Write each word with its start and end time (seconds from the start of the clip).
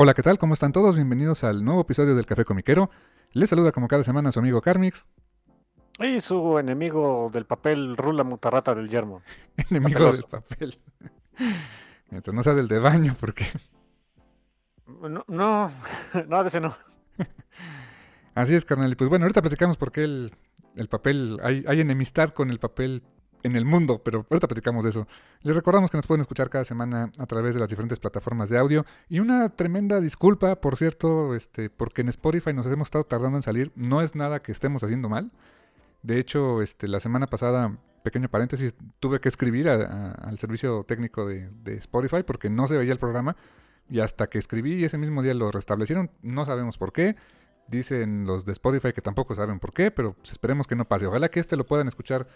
Hola, 0.00 0.14
¿qué 0.14 0.22
tal? 0.22 0.38
¿Cómo 0.38 0.54
están 0.54 0.70
todos? 0.70 0.94
Bienvenidos 0.94 1.42
al 1.42 1.64
nuevo 1.64 1.80
episodio 1.80 2.14
del 2.14 2.24
Café 2.24 2.44
Comiquero. 2.44 2.88
Les 3.32 3.50
saluda 3.50 3.72
como 3.72 3.88
cada 3.88 4.04
semana 4.04 4.30
su 4.30 4.38
amigo 4.38 4.60
Carmix. 4.60 5.04
Y 5.98 6.20
su 6.20 6.56
enemigo 6.60 7.28
del 7.32 7.46
papel, 7.46 7.96
Rula 7.96 8.22
Mutarrata 8.22 8.76
del 8.76 8.88
Yermo. 8.88 9.22
enemigo 9.70 10.12
del 10.12 10.22
papel. 10.22 10.78
Entonces 12.12 12.32
no 12.32 12.44
sea 12.44 12.54
del 12.54 12.68
de 12.68 12.78
baño, 12.78 13.16
porque. 13.18 13.46
No, 14.86 15.24
no, 15.26 15.72
no, 16.28 16.42
de 16.44 16.46
ese 16.46 16.60
no. 16.60 16.76
Así 18.36 18.54
es, 18.54 18.64
carnal. 18.64 18.92
Y 18.92 18.94
pues 18.94 19.10
bueno, 19.10 19.24
ahorita 19.24 19.42
platicamos 19.42 19.76
por 19.76 19.90
qué 19.90 20.04
el, 20.04 20.32
el 20.76 20.88
papel. 20.88 21.40
Hay, 21.42 21.64
hay 21.66 21.80
enemistad 21.80 22.30
con 22.30 22.50
el 22.50 22.60
papel 22.60 23.02
en 23.42 23.56
el 23.56 23.64
mundo, 23.64 24.00
pero 24.02 24.26
ahorita 24.30 24.48
platicamos 24.48 24.84
de 24.84 24.90
eso. 24.90 25.06
Les 25.42 25.54
recordamos 25.54 25.90
que 25.90 25.96
nos 25.96 26.06
pueden 26.06 26.20
escuchar 26.20 26.50
cada 26.50 26.64
semana 26.64 27.10
a 27.18 27.26
través 27.26 27.54
de 27.54 27.60
las 27.60 27.70
diferentes 27.70 27.98
plataformas 27.98 28.50
de 28.50 28.58
audio. 28.58 28.84
Y 29.08 29.20
una 29.20 29.48
tremenda 29.50 30.00
disculpa, 30.00 30.56
por 30.60 30.76
cierto, 30.76 31.34
este, 31.34 31.70
porque 31.70 32.02
en 32.02 32.08
Spotify 32.08 32.52
nos 32.52 32.66
hemos 32.66 32.88
estado 32.88 33.04
tardando 33.04 33.38
en 33.38 33.42
salir. 33.42 33.72
No 33.74 34.02
es 34.02 34.14
nada 34.14 34.40
que 34.40 34.52
estemos 34.52 34.82
haciendo 34.82 35.08
mal. 35.08 35.30
De 36.02 36.18
hecho, 36.18 36.62
este, 36.62 36.88
la 36.88 37.00
semana 37.00 37.26
pasada, 37.26 37.76
pequeño 38.02 38.28
paréntesis, 38.28 38.76
tuve 39.00 39.20
que 39.20 39.28
escribir 39.28 39.68
al 39.68 40.38
servicio 40.38 40.84
técnico 40.84 41.26
de, 41.26 41.50
Spotify 41.76 42.22
porque 42.22 42.50
no 42.50 42.66
se 42.66 42.76
veía 42.76 42.92
el 42.92 42.98
programa. 42.98 43.36
Y 43.90 44.00
hasta 44.00 44.28
que 44.28 44.38
escribí 44.38 44.74
y 44.74 44.84
ese 44.84 44.98
mismo 44.98 45.22
día 45.22 45.32
lo 45.34 45.50
restablecieron, 45.50 46.10
no 46.22 46.44
sabemos 46.44 46.76
por 46.76 46.92
qué. 46.92 47.16
Dicen 47.68 48.26
los 48.26 48.44
de 48.44 48.52
Spotify 48.52 48.92
que 48.92 49.02
tampoco 49.02 49.34
saben 49.34 49.60
por 49.60 49.72
qué, 49.72 49.90
pero 49.90 50.14
pues 50.14 50.32
esperemos 50.32 50.66
que 50.66 50.74
no 50.76 50.86
pase. 50.86 51.06
Ojalá 51.06 51.28
que 51.30 51.40
este 51.40 51.56
lo 51.56 51.66
puedan 51.66 51.88
escuchar 51.88 52.26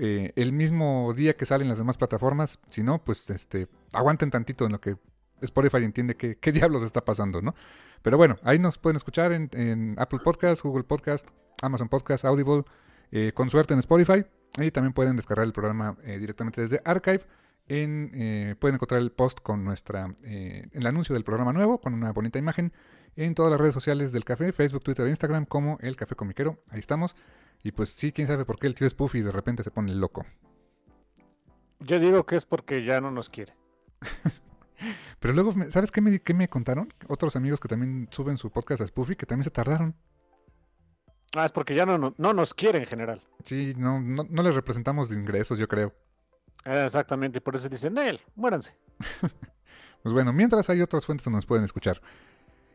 eh, 0.00 0.32
el 0.36 0.52
mismo 0.52 1.12
día 1.14 1.36
que 1.36 1.46
salen 1.46 1.68
las 1.68 1.78
demás 1.78 1.98
plataformas. 1.98 2.60
Si 2.68 2.82
no, 2.82 3.02
pues 3.04 3.28
este, 3.30 3.66
aguanten 3.92 4.30
tantito 4.30 4.66
en 4.66 4.72
lo 4.72 4.80
que 4.80 4.96
Spotify 5.40 5.78
entiende 5.78 6.16
qué, 6.16 6.36
qué 6.36 6.52
diablos 6.52 6.82
está 6.82 7.04
pasando, 7.04 7.42
¿no? 7.42 7.54
Pero 8.02 8.16
bueno, 8.16 8.36
ahí 8.42 8.58
nos 8.58 8.78
pueden 8.78 8.96
escuchar 8.96 9.32
en, 9.32 9.96
Apple 9.98 10.20
Podcast, 10.22 10.62
Google 10.62 10.84
Podcast, 10.84 11.26
Amazon 11.62 11.88
Podcast, 11.88 12.24
Audible, 12.24 12.62
eh, 13.10 13.32
con 13.34 13.50
suerte 13.50 13.74
en 13.74 13.80
Spotify. 13.80 14.24
Y 14.58 14.70
también 14.70 14.92
pueden 14.92 15.16
descargar 15.16 15.46
el 15.46 15.52
programa 15.52 15.96
eh, 16.04 16.18
directamente 16.18 16.60
desde 16.60 16.80
Archive. 16.84 17.22
En, 17.70 18.56
pueden 18.58 18.76
encontrar 18.76 19.02
el 19.02 19.12
post 19.12 19.40
con 19.42 19.62
nuestra 19.62 20.16
el 20.22 20.86
anuncio 20.86 21.12
del 21.12 21.22
programa 21.22 21.52
nuevo, 21.52 21.82
con 21.82 21.92
una 21.92 22.12
bonita 22.12 22.38
imagen, 22.38 22.72
en 23.14 23.34
todas 23.34 23.50
las 23.50 23.60
redes 23.60 23.74
sociales 23.74 24.10
del 24.12 24.24
café, 24.24 24.52
Facebook, 24.52 24.84
Twitter 24.84 25.06
e 25.06 25.10
Instagram, 25.10 25.44
como 25.44 25.76
el 25.82 25.96
Café 25.96 26.14
Comiquero. 26.14 26.56
Ahí 26.70 26.78
estamos. 26.78 27.14
Y 27.62 27.72
pues 27.72 27.90
sí, 27.90 28.12
quién 28.12 28.26
sabe 28.26 28.44
por 28.44 28.58
qué 28.58 28.66
el 28.66 28.74
tío 28.74 28.86
es 28.86 28.94
Puffy 28.94 29.18
y 29.18 29.22
de 29.22 29.32
repente 29.32 29.62
se 29.62 29.70
pone 29.70 29.94
loco. 29.94 30.24
Yo 31.80 31.98
digo 31.98 32.26
que 32.26 32.36
es 32.36 32.46
porque 32.46 32.84
ya 32.84 33.00
no 33.00 33.10
nos 33.10 33.28
quiere. 33.28 33.54
Pero 35.20 35.34
luego, 35.34 35.54
¿sabes 35.70 35.90
qué 35.90 36.00
me, 36.00 36.20
qué 36.20 36.34
me 36.34 36.48
contaron? 36.48 36.92
Otros 37.08 37.34
amigos 37.36 37.60
que 37.60 37.68
también 37.68 38.08
suben 38.10 38.36
su 38.36 38.50
podcast 38.50 38.82
a 38.82 38.86
Spoofy 38.86 39.16
que 39.16 39.26
también 39.26 39.44
se 39.44 39.50
tardaron. 39.50 39.96
Ah, 41.36 41.44
es 41.44 41.52
porque 41.52 41.74
ya 41.74 41.84
no, 41.84 42.14
no, 42.16 42.32
nos 42.32 42.54
quiere 42.54 42.78
en 42.78 42.86
general. 42.86 43.22
Sí, 43.44 43.74
no, 43.76 44.00
no, 44.00 44.42
les 44.42 44.54
representamos 44.54 45.10
de 45.10 45.16
ingresos, 45.16 45.58
yo 45.58 45.68
creo. 45.68 45.94
Ah, 46.64 46.84
exactamente, 46.84 47.38
y 47.38 47.40
por 47.40 47.54
eso 47.54 47.68
dicen, 47.68 47.98
él, 47.98 48.20
muéranse. 48.34 48.74
pues 50.02 50.12
bueno, 50.12 50.32
mientras 50.32 50.70
hay 50.70 50.80
otras 50.80 51.04
fuentes 51.04 51.24
donde 51.24 51.36
nos 51.36 51.46
pueden 51.46 51.64
escuchar. 51.64 52.00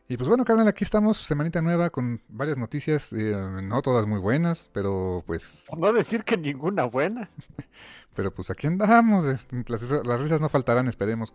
Y 0.09 0.17
pues 0.17 0.27
bueno, 0.27 0.43
carnal, 0.43 0.67
aquí 0.67 0.83
estamos, 0.83 1.17
semanita 1.17 1.61
nueva 1.61 1.89
con 1.89 2.21
varias 2.27 2.57
noticias, 2.57 3.13
eh, 3.13 3.33
no 3.63 3.81
todas 3.81 4.05
muy 4.05 4.19
buenas, 4.19 4.69
pero 4.73 5.23
pues... 5.25 5.65
No 5.77 5.93
decir 5.93 6.23
que 6.25 6.37
ninguna 6.37 6.83
buena. 6.83 7.29
pero 8.13 8.33
pues 8.33 8.49
aquí 8.49 8.67
andamos, 8.67 9.25
eh, 9.25 9.37
las, 9.67 10.19
risas 10.19 10.41
no 10.41 10.49
faltarán, 10.49 10.89
esperemos. 10.89 11.33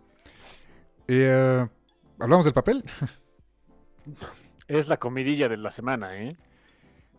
Eh, 1.07 1.67
¿Hablamos 2.19 2.45
del 2.45 2.53
papel? 2.53 2.83
es 4.67 4.87
la 4.87 4.97
comidilla 4.97 5.49
de 5.49 5.57
la 5.57 5.71
semana, 5.71 6.15
¿eh? 6.15 6.37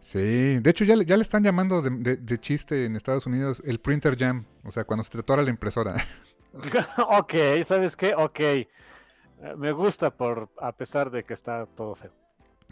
Sí, 0.00 0.60
de 0.60 0.70
hecho 0.70 0.84
ya, 0.84 0.94
ya 1.02 1.16
le 1.16 1.22
están 1.22 1.42
llamando 1.42 1.82
de, 1.82 2.16
de, 2.16 2.40
chiste 2.40 2.86
en 2.86 2.96
Estados 2.96 3.26
Unidos 3.26 3.62
el 3.66 3.80
printer 3.80 4.16
jam, 4.16 4.46
o 4.64 4.70
sea, 4.70 4.84
cuando 4.84 5.02
se 5.04 5.10
te 5.10 5.18
atora 5.18 5.42
la 5.42 5.50
impresora. 5.50 5.94
ok, 7.18 7.34
¿sabes 7.66 7.96
qué? 7.96 8.14
Ok. 8.16 8.40
Eh, 9.42 9.54
me 9.56 9.72
gusta 9.72 10.10
por 10.10 10.50
a 10.60 10.72
pesar 10.72 11.10
de 11.10 11.24
que 11.24 11.34
está 11.34 11.66
todo 11.66 11.94
feo. 11.94 12.12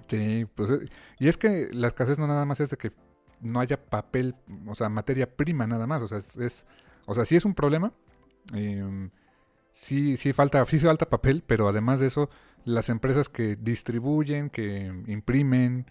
Sí, 0.07 0.47
pues 0.55 0.71
eh, 0.71 0.89
y 1.19 1.29
es 1.29 1.37
que 1.37 1.69
la 1.73 1.89
escasez 1.89 2.19
no 2.19 2.27
nada 2.27 2.45
más 2.45 2.61
es 2.61 2.71
de 2.71 2.77
que 2.77 2.93
no 3.41 3.61
haya 3.61 3.83
papel, 3.83 4.35
o 4.67 4.75
sea, 4.75 4.89
materia 4.89 5.37
prima 5.37 5.67
nada 5.67 5.87
más, 5.87 6.03
o 6.03 6.09
sea, 6.09 6.19
es, 6.19 6.67
o 7.07 7.15
sea, 7.15 7.25
sí 7.25 7.37
es 7.37 7.45
un 7.45 7.55
problema. 7.55 7.93
Em, 8.53 9.11
sí, 9.73 10.17
sí 10.17 10.33
falta, 10.33 10.65
sí 10.67 10.79
falta 10.79 11.09
papel, 11.09 11.43
pero 11.47 11.69
además 11.69 12.01
de 12.01 12.07
eso, 12.07 12.31
las 12.65 12.89
empresas 12.89 13.29
que 13.29 13.57
distribuyen, 13.57 14.51
que 14.51 14.93
imprimen, 15.07 15.87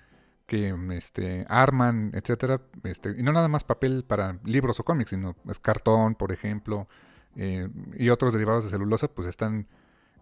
que 0.45 0.75
este, 0.93 1.45
arman, 1.49 2.11
etcétera, 2.13 2.61
este, 2.83 3.11
y 3.17 3.23
no 3.23 3.33
nada 3.33 3.47
más 3.49 3.63
papel 3.63 4.03
para 4.05 4.39
libros 4.45 4.79
o 4.79 4.85
cómics, 4.85 5.11
sino 5.11 5.35
es 5.49 5.59
cartón, 5.59 6.15
por 6.15 6.31
ejemplo, 6.31 6.87
eh, 7.35 7.69
y 7.97 8.09
otros 8.09 8.33
derivados 8.33 8.63
de 8.63 8.69
celulosa, 8.71 9.09
pues 9.09 9.27
están 9.27 9.67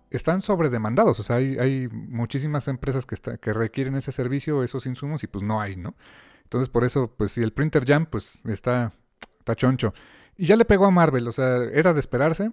están 0.10 0.42
sobredemandados. 0.42 1.20
O 1.20 1.24
sea, 1.24 1.38
hay, 1.38 1.58
hay 1.58 1.88
muchísimas 1.90 2.68
empresas 2.68 3.06
que, 3.06 3.16
está, 3.16 3.38
que 3.38 3.54
requieren 3.54 3.96
ese 3.96 4.12
servicio, 4.12 4.64
esos 4.64 4.86
insumos, 4.86 5.24
y 5.24 5.28
pues 5.28 5.44
no 5.44 5.62
hay, 5.62 5.76
¿no? 5.76 5.96
Entonces, 6.44 6.70
por 6.70 6.84
eso, 6.84 7.14
pues 7.16 7.32
si 7.32 7.42
el 7.42 7.54
Printer 7.54 7.86
Jam, 7.86 8.06
pues 8.06 8.44
está, 8.46 8.94
está 9.40 9.56
choncho. 9.56 9.94
Y 10.38 10.46
ya 10.46 10.56
le 10.56 10.66
pegó 10.66 10.86
a 10.86 10.92
Marvel, 10.92 11.28
o 11.28 11.32
sea, 11.32 11.58
era 11.72 11.94
de 11.94 12.00
esperarse. 12.00 12.52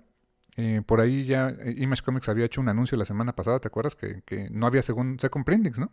Eh, 0.56 0.82
por 0.84 1.00
ahí 1.00 1.24
ya 1.24 1.48
eh, 1.48 1.74
Image 1.78 2.02
Comics 2.02 2.28
había 2.28 2.44
hecho 2.44 2.60
un 2.60 2.68
anuncio 2.68 2.98
la 2.98 3.06
semana 3.06 3.34
pasada, 3.34 3.58
¿te 3.58 3.69
acuerdas? 3.69 3.94
Que, 3.94 4.22
que 4.22 4.50
no 4.50 4.66
había 4.66 4.82
según 4.82 5.19
Second 5.19 5.44
Printings, 5.44 5.78
¿no? 5.78 5.90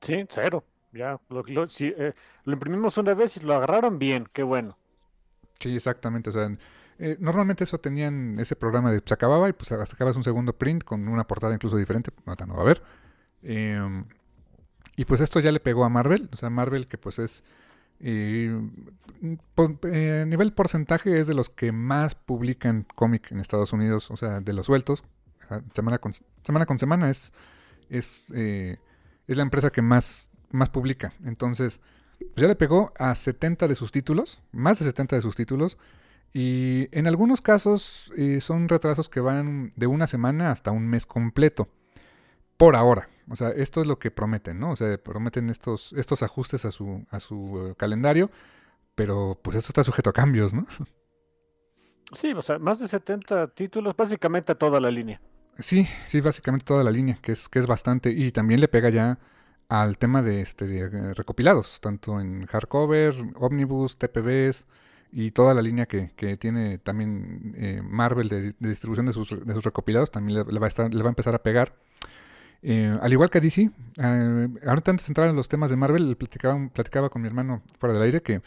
Sí, 0.00 0.24
cero. 0.28 0.64
Ya, 0.92 1.20
lo, 1.28 1.44
eh, 1.46 2.12
lo 2.44 2.52
imprimimos 2.52 2.96
una 2.96 3.14
vez 3.14 3.36
y 3.36 3.40
lo 3.40 3.54
agarraron 3.54 3.98
bien, 3.98 4.26
qué 4.32 4.42
bueno. 4.42 4.78
Sí, 5.60 5.74
exactamente. 5.74 6.30
O 6.30 6.32
sea, 6.32 6.50
eh, 6.98 7.16
normalmente 7.20 7.64
eso 7.64 7.78
tenían 7.78 8.38
ese 8.38 8.56
programa 8.56 8.90
de 8.90 9.02
se 9.04 9.14
acababa 9.14 9.48
y 9.48 9.52
pues 9.52 9.68
sacabas 9.68 10.16
un 10.16 10.24
segundo 10.24 10.54
print 10.54 10.82
con 10.82 11.08
una 11.08 11.26
portada 11.26 11.54
incluso 11.54 11.76
diferente, 11.76 12.10
no, 12.24 12.34
no 12.46 12.54
va 12.54 12.62
a 12.62 12.64
ver. 12.64 12.82
Em, 13.42 14.04
y 14.96 15.04
pues 15.04 15.20
esto 15.20 15.40
ya 15.40 15.52
le 15.52 15.60
pegó 15.60 15.84
a 15.84 15.88
Marvel, 15.88 16.28
o 16.32 16.36
sea, 16.36 16.48
Marvel 16.48 16.88
que 16.88 16.96
pues 16.96 17.18
es 17.18 17.44
eh, 18.00 18.58
eh, 19.22 20.20
a 20.22 20.26
nivel 20.26 20.52
porcentaje 20.52 21.18
es 21.18 21.26
de 21.26 21.34
los 21.34 21.50
que 21.50 21.72
más 21.72 22.14
publican 22.14 22.86
cómic 22.94 23.30
en 23.30 23.40
Estados 23.40 23.72
Unidos, 23.72 24.10
o 24.10 24.16
sea, 24.16 24.40
de 24.40 24.52
los 24.52 24.66
sueltos, 24.66 25.04
semana 25.72 25.98
con 25.98 26.12
semana, 26.44 26.66
con 26.66 26.78
semana 26.78 27.10
es, 27.10 27.32
es, 27.90 28.30
es 28.30 29.36
la 29.36 29.42
empresa 29.42 29.70
que 29.70 29.82
más, 29.82 30.30
más 30.50 30.70
publica. 30.70 31.12
Entonces, 31.24 31.80
pues 32.18 32.42
ya 32.42 32.48
le 32.48 32.56
pegó 32.56 32.92
a 32.98 33.14
70 33.14 33.68
de 33.68 33.74
sus 33.74 33.92
títulos, 33.92 34.40
más 34.52 34.78
de 34.78 34.86
70 34.86 35.16
de 35.16 35.22
sus 35.22 35.36
títulos. 35.36 35.78
Y 36.38 36.90
en 36.92 37.06
algunos 37.06 37.40
casos 37.40 38.12
eh, 38.14 38.42
son 38.42 38.68
retrasos 38.68 39.08
que 39.08 39.20
van 39.20 39.72
de 39.74 39.86
una 39.86 40.06
semana 40.06 40.50
hasta 40.50 40.70
un 40.70 40.86
mes 40.86 41.06
completo. 41.06 41.66
Por 42.58 42.76
ahora. 42.76 43.08
O 43.30 43.36
sea, 43.36 43.48
esto 43.48 43.80
es 43.80 43.86
lo 43.86 43.98
que 43.98 44.10
prometen, 44.10 44.60
¿no? 44.60 44.72
O 44.72 44.76
sea, 44.76 44.98
prometen 44.98 45.48
estos, 45.48 45.94
estos 45.94 46.22
ajustes 46.22 46.66
a 46.66 46.70
su, 46.70 47.06
a 47.10 47.20
su 47.20 47.74
calendario. 47.78 48.30
Pero 48.94 49.40
pues 49.42 49.56
esto 49.56 49.68
está 49.70 49.82
sujeto 49.82 50.10
a 50.10 50.12
cambios, 50.12 50.52
¿no? 50.52 50.66
Sí, 52.12 52.32
o 52.34 52.42
sea, 52.42 52.58
más 52.60 52.78
de 52.78 52.86
70 52.86 53.48
títulos, 53.48 53.96
básicamente 53.96 54.54
toda 54.54 54.78
la 54.78 54.92
línea. 54.92 55.20
Sí, 55.58 55.88
sí, 56.04 56.20
básicamente 56.20 56.64
toda 56.64 56.84
la 56.84 56.92
línea, 56.92 57.18
que 57.20 57.32
es, 57.32 57.48
que 57.48 57.58
es 57.58 57.66
bastante. 57.66 58.10
Y 58.10 58.30
también 58.30 58.60
le 58.60 58.68
pega 58.68 58.90
ya 58.90 59.18
al 59.68 59.98
tema 59.98 60.22
de, 60.22 60.40
este, 60.42 60.66
de 60.66 60.80
eh, 60.82 61.14
recopilados, 61.14 61.80
tanto 61.80 62.20
en 62.20 62.46
hardcover, 62.46 63.14
omnibus, 63.36 63.96
TPBs 63.96 64.66
y 65.18 65.30
toda 65.30 65.54
la 65.54 65.62
línea 65.62 65.86
que, 65.86 66.10
que 66.14 66.36
tiene 66.36 66.76
también 66.76 67.54
eh, 67.56 67.80
Marvel 67.82 68.28
de, 68.28 68.52
distribución 68.58 69.06
de 69.06 69.14
sus, 69.14 69.30
de 69.46 69.54
sus 69.54 69.64
recopilados, 69.64 70.10
también 70.10 70.44
le, 70.46 70.58
va 70.58 70.66
a 70.66 70.68
estar, 70.68 70.92
le 70.92 71.02
va 71.02 71.08
a 71.08 71.12
empezar 71.12 71.34
a 71.34 71.42
pegar. 71.42 71.74
Eh, 72.60 72.94
al 73.00 73.10
igual 73.14 73.30
que 73.30 73.38
a 73.38 73.40
DC, 73.40 73.70
ahorita 73.96 74.90
antes 74.90 75.06
de 75.06 75.10
entrar 75.12 75.30
en 75.30 75.34
los 75.34 75.48
temas 75.48 75.70
de 75.70 75.76
Marvel, 75.76 76.18
platicaba, 76.18 76.68
platicaba 76.68 77.08
con 77.08 77.22
mi 77.22 77.28
hermano 77.28 77.62
fuera 77.78 77.94
del 77.94 78.02
aire 78.02 78.20
que, 78.20 78.42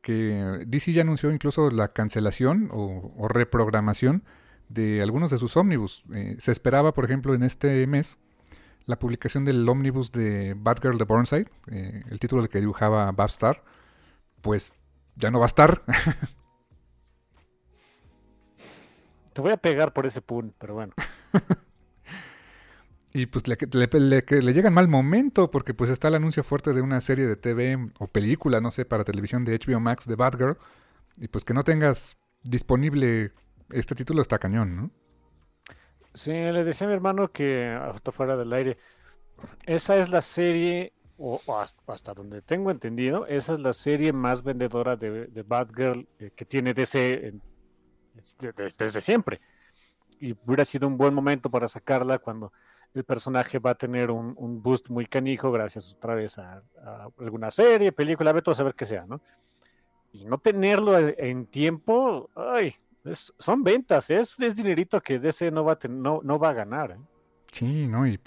que 0.00 0.64
DC 0.66 0.92
ya 0.92 1.02
anunció 1.02 1.30
incluso 1.32 1.70
la 1.70 1.88
cancelación 1.88 2.70
o, 2.72 3.28
reprogramación 3.28 4.24
de 4.70 5.02
algunos 5.02 5.30
de 5.30 5.36
sus 5.36 5.54
ómnibus. 5.58 6.02
se 6.38 6.50
esperaba, 6.50 6.94
por 6.94 7.04
ejemplo, 7.04 7.34
en 7.34 7.42
este 7.42 7.86
mes 7.86 8.16
la 8.86 8.98
publicación 8.98 9.44
del 9.44 9.68
ómnibus 9.68 10.12
de 10.12 10.54
Batgirl 10.56 10.96
de 10.96 11.04
Burnside, 11.04 11.50
eh, 11.70 12.04
el 12.08 12.18
título 12.20 12.40
de 12.40 12.48
que 12.48 12.60
dibujaba 12.60 13.12
Babstar, 13.12 13.62
pues 14.40 14.72
ya 15.16 15.30
no 15.30 15.38
va 15.38 15.46
a 15.46 15.48
estar. 15.48 15.82
Te 19.32 19.40
voy 19.42 19.52
a 19.52 19.56
pegar 19.58 19.92
por 19.92 20.06
ese 20.06 20.22
pun, 20.22 20.54
pero 20.58 20.74
bueno. 20.74 20.94
y 23.12 23.26
pues 23.26 23.46
le, 23.48 23.56
le, 23.70 24.54
llega 24.54 24.68
en 24.68 24.74
mal 24.74 24.88
momento, 24.88 25.50
porque 25.50 25.74
pues 25.74 25.90
está 25.90 26.08
el 26.08 26.14
anuncio 26.14 26.42
fuerte 26.42 26.72
de 26.72 26.80
una 26.80 27.00
serie 27.02 27.26
de 27.26 27.36
TV 27.36 27.90
o 27.98 28.06
película, 28.06 28.60
no 28.62 28.70
sé, 28.70 28.86
para 28.86 29.04
televisión 29.04 29.44
de 29.44 29.58
HBO 29.58 29.80
Max 29.80 30.06
de 30.06 30.16
Batgirl. 30.16 30.56
Y 31.18 31.28
pues 31.28 31.44
que 31.44 31.52
no 31.52 31.64
tengas 31.64 32.16
disponible 32.42 33.32
este 33.70 33.94
título 33.94 34.22
está 34.22 34.38
cañón, 34.38 34.76
¿no? 34.76 34.90
Sí, 36.14 36.30
le 36.30 36.64
decía 36.64 36.86
a 36.86 36.88
mi 36.88 36.94
hermano 36.94 37.30
que 37.30 37.66
hasta 37.66 38.10
fuera 38.10 38.36
del 38.36 38.52
aire, 38.52 38.78
esa 39.66 39.98
es 39.98 40.08
la 40.08 40.22
serie, 40.22 40.94
o, 41.18 41.40
hasta, 41.88 42.14
donde 42.14 42.42
tengo 42.42 42.70
entendido, 42.70 43.26
esa 43.26 43.54
es 43.54 43.58
la 43.58 43.72
serie 43.72 44.12
más 44.12 44.42
vendedora 44.42 44.96
de, 44.96 45.26
de 45.26 45.42
Batgirl 45.42 46.06
eh, 46.18 46.30
que 46.34 46.44
tiene 46.44 46.74
DC 46.74 47.34
desde, 48.78 49.00
siempre. 49.00 49.40
Y 50.20 50.32
hubiera 50.44 50.64
sido 50.64 50.86
un 50.88 50.96
buen 50.96 51.14
momento 51.14 51.50
para 51.50 51.68
sacarla 51.68 52.18
cuando 52.18 52.52
el 52.94 53.04
personaje 53.04 53.58
va 53.58 53.70
a 53.70 53.74
tener 53.74 54.10
un, 54.10 54.62
boost 54.62 54.88
muy 54.88 55.06
canijo 55.06 55.52
gracias 55.52 55.94
otra 55.94 56.14
vez 56.14 56.38
a, 56.38 56.62
alguna 57.18 57.50
serie, 57.50 57.92
película, 57.92 58.32
ve 58.32 58.42
todo 58.42 58.52
a 58.52 58.56
saber 58.56 58.74
qué 58.74 58.86
sea, 58.86 59.06
¿no? 59.06 59.20
Y 60.12 60.24
no 60.24 60.38
tenerlo 60.38 60.96
en 60.98 61.46
tiempo, 61.46 62.30
ay, 62.34 62.74
son 63.12 63.62
ventas, 63.62 64.08
es, 64.10 64.38
es, 64.40 64.54
dinerito 64.54 65.00
que 65.02 65.18
DC 65.18 65.50
no 65.50 65.64
va 65.64 65.72
a, 65.72 65.88
no, 65.88 66.20
no 66.22 66.38
va 66.38 66.50
a 66.50 66.54
ganar. 66.54 66.92
¿eh? 66.92 66.98
Sí, 67.52 67.86
no, 67.86 68.06
y, 68.06 68.18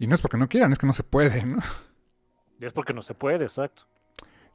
no 0.00 0.14
es 0.14 0.20
porque 0.20 0.36
no 0.36 0.48
quieran, 0.48 0.72
es 0.72 0.78
que 0.78 0.86
no 0.86 0.92
se 0.92 1.02
puede, 1.02 1.46
¿no? 1.46 1.60
Es 2.64 2.72
porque 2.72 2.94
no 2.94 3.02
se 3.02 3.14
puede, 3.14 3.44
exacto. 3.44 3.84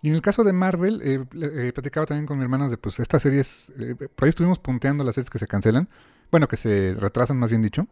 Y 0.01 0.09
en 0.09 0.15
el 0.15 0.21
caso 0.21 0.43
de 0.43 0.53
Marvel, 0.53 1.01
eh, 1.03 1.25
eh, 1.41 1.71
platicaba 1.73 2.05
también 2.05 2.25
con 2.25 2.37
mi 2.37 2.43
hermano 2.43 2.69
de 2.69 2.77
pues 2.77 2.99
estas 2.99 3.21
series, 3.21 3.71
por 4.15 4.25
ahí 4.25 4.29
estuvimos 4.29 4.57
punteando 4.57 5.03
las 5.03 5.15
series 5.15 5.29
que 5.29 5.39
se 5.39 5.47
cancelan, 5.47 5.89
bueno, 6.31 6.47
que 6.47 6.57
se 6.57 6.95
retrasan 6.97 7.37
más 7.37 7.49
bien 7.49 7.61
dicho, 7.61 7.87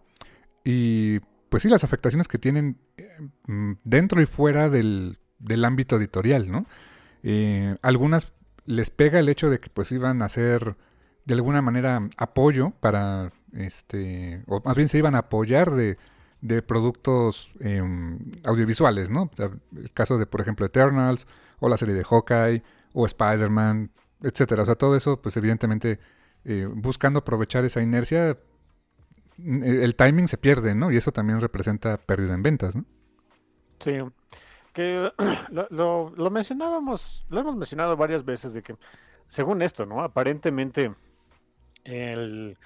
y 0.64 1.20
pues 1.50 1.64
sí, 1.64 1.70
las 1.70 1.84
afectaciones 1.84 2.28
que 2.28 2.38
tienen 2.38 2.78
mm, 3.48 3.74
dentro 3.84 4.22
y 4.22 4.26
fuera 4.26 4.70
del, 4.70 5.18
del 5.40 5.66
ámbito 5.66 5.98
editorial, 5.98 6.50
¿no? 6.52 6.66
algunas 7.82 8.32
les 8.66 8.90
pega 8.90 9.20
el 9.20 9.28
hecho 9.28 9.50
de 9.50 9.60
que 9.60 9.70
pues 9.70 9.92
iban 9.92 10.22
a 10.22 10.30
ser 10.30 10.78
de 11.26 11.34
alguna 11.34 11.62
manera 11.62 12.08
apoyo 12.16 12.72
para, 12.80 13.34
este, 13.52 14.44
o 14.48 14.62
más 14.64 14.78
bien 14.78 14.88
se 14.88 14.98
iban 14.98 15.14
a 15.14 15.20
apoyar 15.20 15.72
de, 15.72 15.98
de 16.42 16.62
productos 16.62 17.52
em, 17.60 18.20
audiovisuales, 18.46 19.10
¿no? 19.10 19.30
el 19.76 19.92
caso 19.92 20.18
de, 20.18 20.26
por 20.26 20.42
ejemplo, 20.42 20.66
Eternals, 20.66 21.28
o 21.60 21.70
la 21.70 21.78
serie 21.78 21.96
de 21.96 22.04
Hawkeye, 22.04 22.64
o 22.94 23.06
Spider-Man, 23.06 23.92
etcétera. 24.22 24.64
O 24.64 24.66
sea, 24.66 24.76
todo 24.76 24.96
eso, 24.96 25.22
pues 25.22 25.36
evidentemente, 25.38 26.00
eh, 26.46 26.68
buscando 26.72 27.20
aprovechar 27.20 27.66
esa 27.66 27.82
inercia, 27.82 28.38
el 29.38 29.96
timing 29.96 30.28
se 30.28 30.38
pierde, 30.38 30.76
¿no? 30.76 30.92
Y 30.92 30.98
eso 30.98 31.12
también 31.12 31.42
representa 31.42 31.98
pérdida 31.98 32.34
en 32.34 32.44
ventas, 32.44 32.76
¿no? 32.76 32.86
Sí, 33.80 33.98
que 34.74 35.12
lo 35.50 36.30
mencionábamos, 36.32 37.26
lo 37.30 37.40
hemos 37.40 37.56
mencionado 37.56 37.96
varias 37.98 38.26
veces 38.26 38.54
de 38.54 38.64
que, 38.64 38.76
según 39.28 39.62
esto, 39.62 39.86
¿no? 39.86 40.02
Aparentemente 40.02 40.94
el 41.84 42.58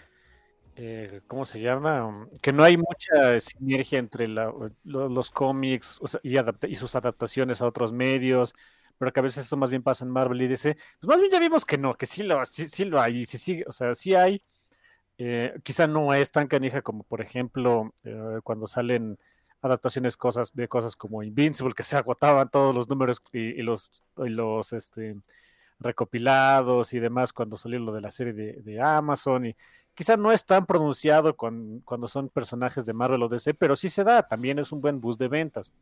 eh, 0.76 1.22
¿cómo 1.28 1.46
se 1.46 1.60
llama? 1.60 2.28
Que 2.42 2.54
no 2.54 2.64
hay 2.64 2.78
mucha 2.78 3.40
sinergia 3.40 4.00
entre 4.00 4.28
los 4.28 5.30
cómics 5.32 6.00
y, 6.24 6.38
y, 6.68 6.76
sus 6.76 6.96
adaptaciones 6.96 7.62
a 7.62 7.66
otros 7.66 7.92
medios, 7.94 8.56
pero 8.98 9.12
que 9.14 9.20
a 9.20 9.24
veces 9.24 9.46
esto 9.46 9.58
más 9.58 9.70
bien 9.70 9.84
pasa 9.84 10.06
en 10.06 10.12
Marvel 10.12 10.42
y 10.42 10.48
DC. 10.48 10.76
Pues 11.00 11.08
más 11.08 11.20
bien 11.20 11.32
ya 11.32 11.40
vimos 11.40 11.66
que 11.66 11.78
no, 11.78 11.96
que 11.96 12.06
sí 12.06 12.24
lo, 12.24 12.46
sí, 12.46 12.86
lo 12.86 13.02
hay, 13.02 13.26
sí, 13.26 13.38
sí, 13.38 13.64
o 13.68 13.72
sea, 13.72 13.94
sí 13.96 14.16
hay. 14.16 14.44
Eh, 15.18 15.54
quizá 15.64 15.88
no 15.88 16.14
es 16.14 16.32
tan 16.32 16.48
canija 16.48 16.82
como, 16.82 17.04
por 17.04 17.22
ejemplo, 17.22 17.94
eh, 18.04 18.40
cuando 18.44 18.68
salen 18.68 19.20
adaptaciones 19.62 20.18
cosas, 20.18 20.54
de 20.56 20.68
cosas 20.68 20.96
como 20.96 21.24
Invincible, 21.24 21.74
que 21.76 21.84
se 21.84 21.98
agotaban 21.98 22.50
todos 22.50 22.74
los 22.74 22.90
números 22.90 23.22
y, 23.32 23.62
los, 23.62 24.04
los 24.16 24.74
este, 24.74 25.16
recopilados 25.80 26.94
y 26.94 27.00
demás 27.00 27.34
cuando 27.34 27.58
salió 27.58 27.80
lo 27.80 27.92
de 27.94 28.02
la 28.02 28.12
serie 28.12 28.34
de, 28.34 28.82
Amazon 28.82 29.48
y 29.48 29.56
quizá 30.02 30.18
no 30.18 30.32
es 30.32 30.44
tan 30.48 30.66
pronunciado 30.66 31.36
cuando 31.36 32.08
son 32.08 32.30
personajes 32.30 32.88
de 32.88 32.94
Marvel 32.94 33.22
o 33.22 33.30
DC, 33.30 33.54
pero 33.54 33.76
sí 33.76 33.88
se 33.88 34.04
da, 34.04 34.28
también 34.28 34.58
es 34.58 34.72
un 34.72 34.82
buen 34.82 35.00
boost 35.00 35.20
de 35.20 35.28
ventas. 35.28 35.74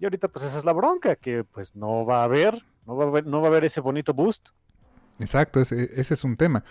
Y 0.00 0.04
ahorita 0.04 0.26
pues 0.26 0.44
esa 0.44 0.58
es 0.58 0.64
la 0.64 0.72
bronca, 0.72 1.14
que 1.14 1.44
pues 1.44 1.76
no 1.76 2.04
va 2.04 2.22
a 2.22 2.24
haber, 2.24 2.60
no 2.88 2.96
va 2.96 3.04
a 3.04 3.06
haber, 3.06 3.24
no 3.24 3.40
va 3.40 3.46
a 3.46 3.50
haber 3.50 3.64
ese 3.64 3.80
bonito 3.80 4.14
boost. 4.14 4.48
Exacto, 5.20 5.60
ese, 5.60 5.92
ese 5.94 6.14
es 6.14 6.24
un 6.24 6.34
tema. 6.34 6.64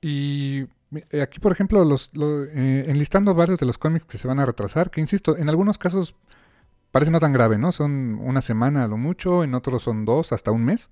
Y 0.00 0.68
eh, 1.10 1.22
aquí, 1.22 1.40
por 1.40 1.50
ejemplo, 1.50 1.84
los, 1.84 2.12
eh, 2.14 2.84
enlistando 2.86 3.34
varios 3.34 3.58
de 3.58 3.66
los 3.66 3.76
cómics 3.76 4.04
que 4.04 4.16
se 4.16 4.28
van 4.28 4.38
a 4.38 4.46
retrasar, 4.46 4.92
que 4.92 5.00
insisto, 5.00 5.36
en 5.36 5.48
algunos 5.48 5.76
casos 5.76 6.14
parece 6.92 7.10
no 7.10 7.18
tan 7.18 7.32
grave, 7.32 7.58
¿no? 7.58 7.72
Son 7.72 8.20
una 8.20 8.42
semana 8.42 8.84
a 8.84 8.86
lo 8.86 8.96
mucho, 8.96 9.42
en 9.42 9.56
otros 9.56 9.82
son 9.82 10.04
dos, 10.04 10.30
hasta 10.30 10.52
un 10.52 10.64
mes. 10.64 10.88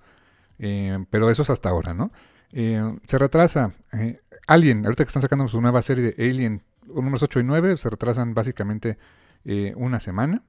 Eh, 0.59 1.07
pero 1.09 1.31
eso 1.31 1.43
es 1.43 1.51
hasta 1.51 1.69
ahora, 1.69 1.95
¿no? 1.95 2.11
Se 2.53 3.17
retrasa 3.17 3.75
Alien, 4.51 4.85
ahorita 4.85 5.05
que 5.05 5.09
están 5.09 5.23
sacando 5.23 5.47
su 5.47 5.61
nueva 5.61 5.81
serie 5.81 6.13
de 6.13 6.29
Alien, 6.29 6.63
números 6.85 7.23
8 7.23 7.39
y 7.39 7.45
9, 7.45 7.77
se 7.77 7.89
retrasan 7.89 8.35
básicamente 8.35 8.99
una 9.77 10.01
semana. 10.01 10.43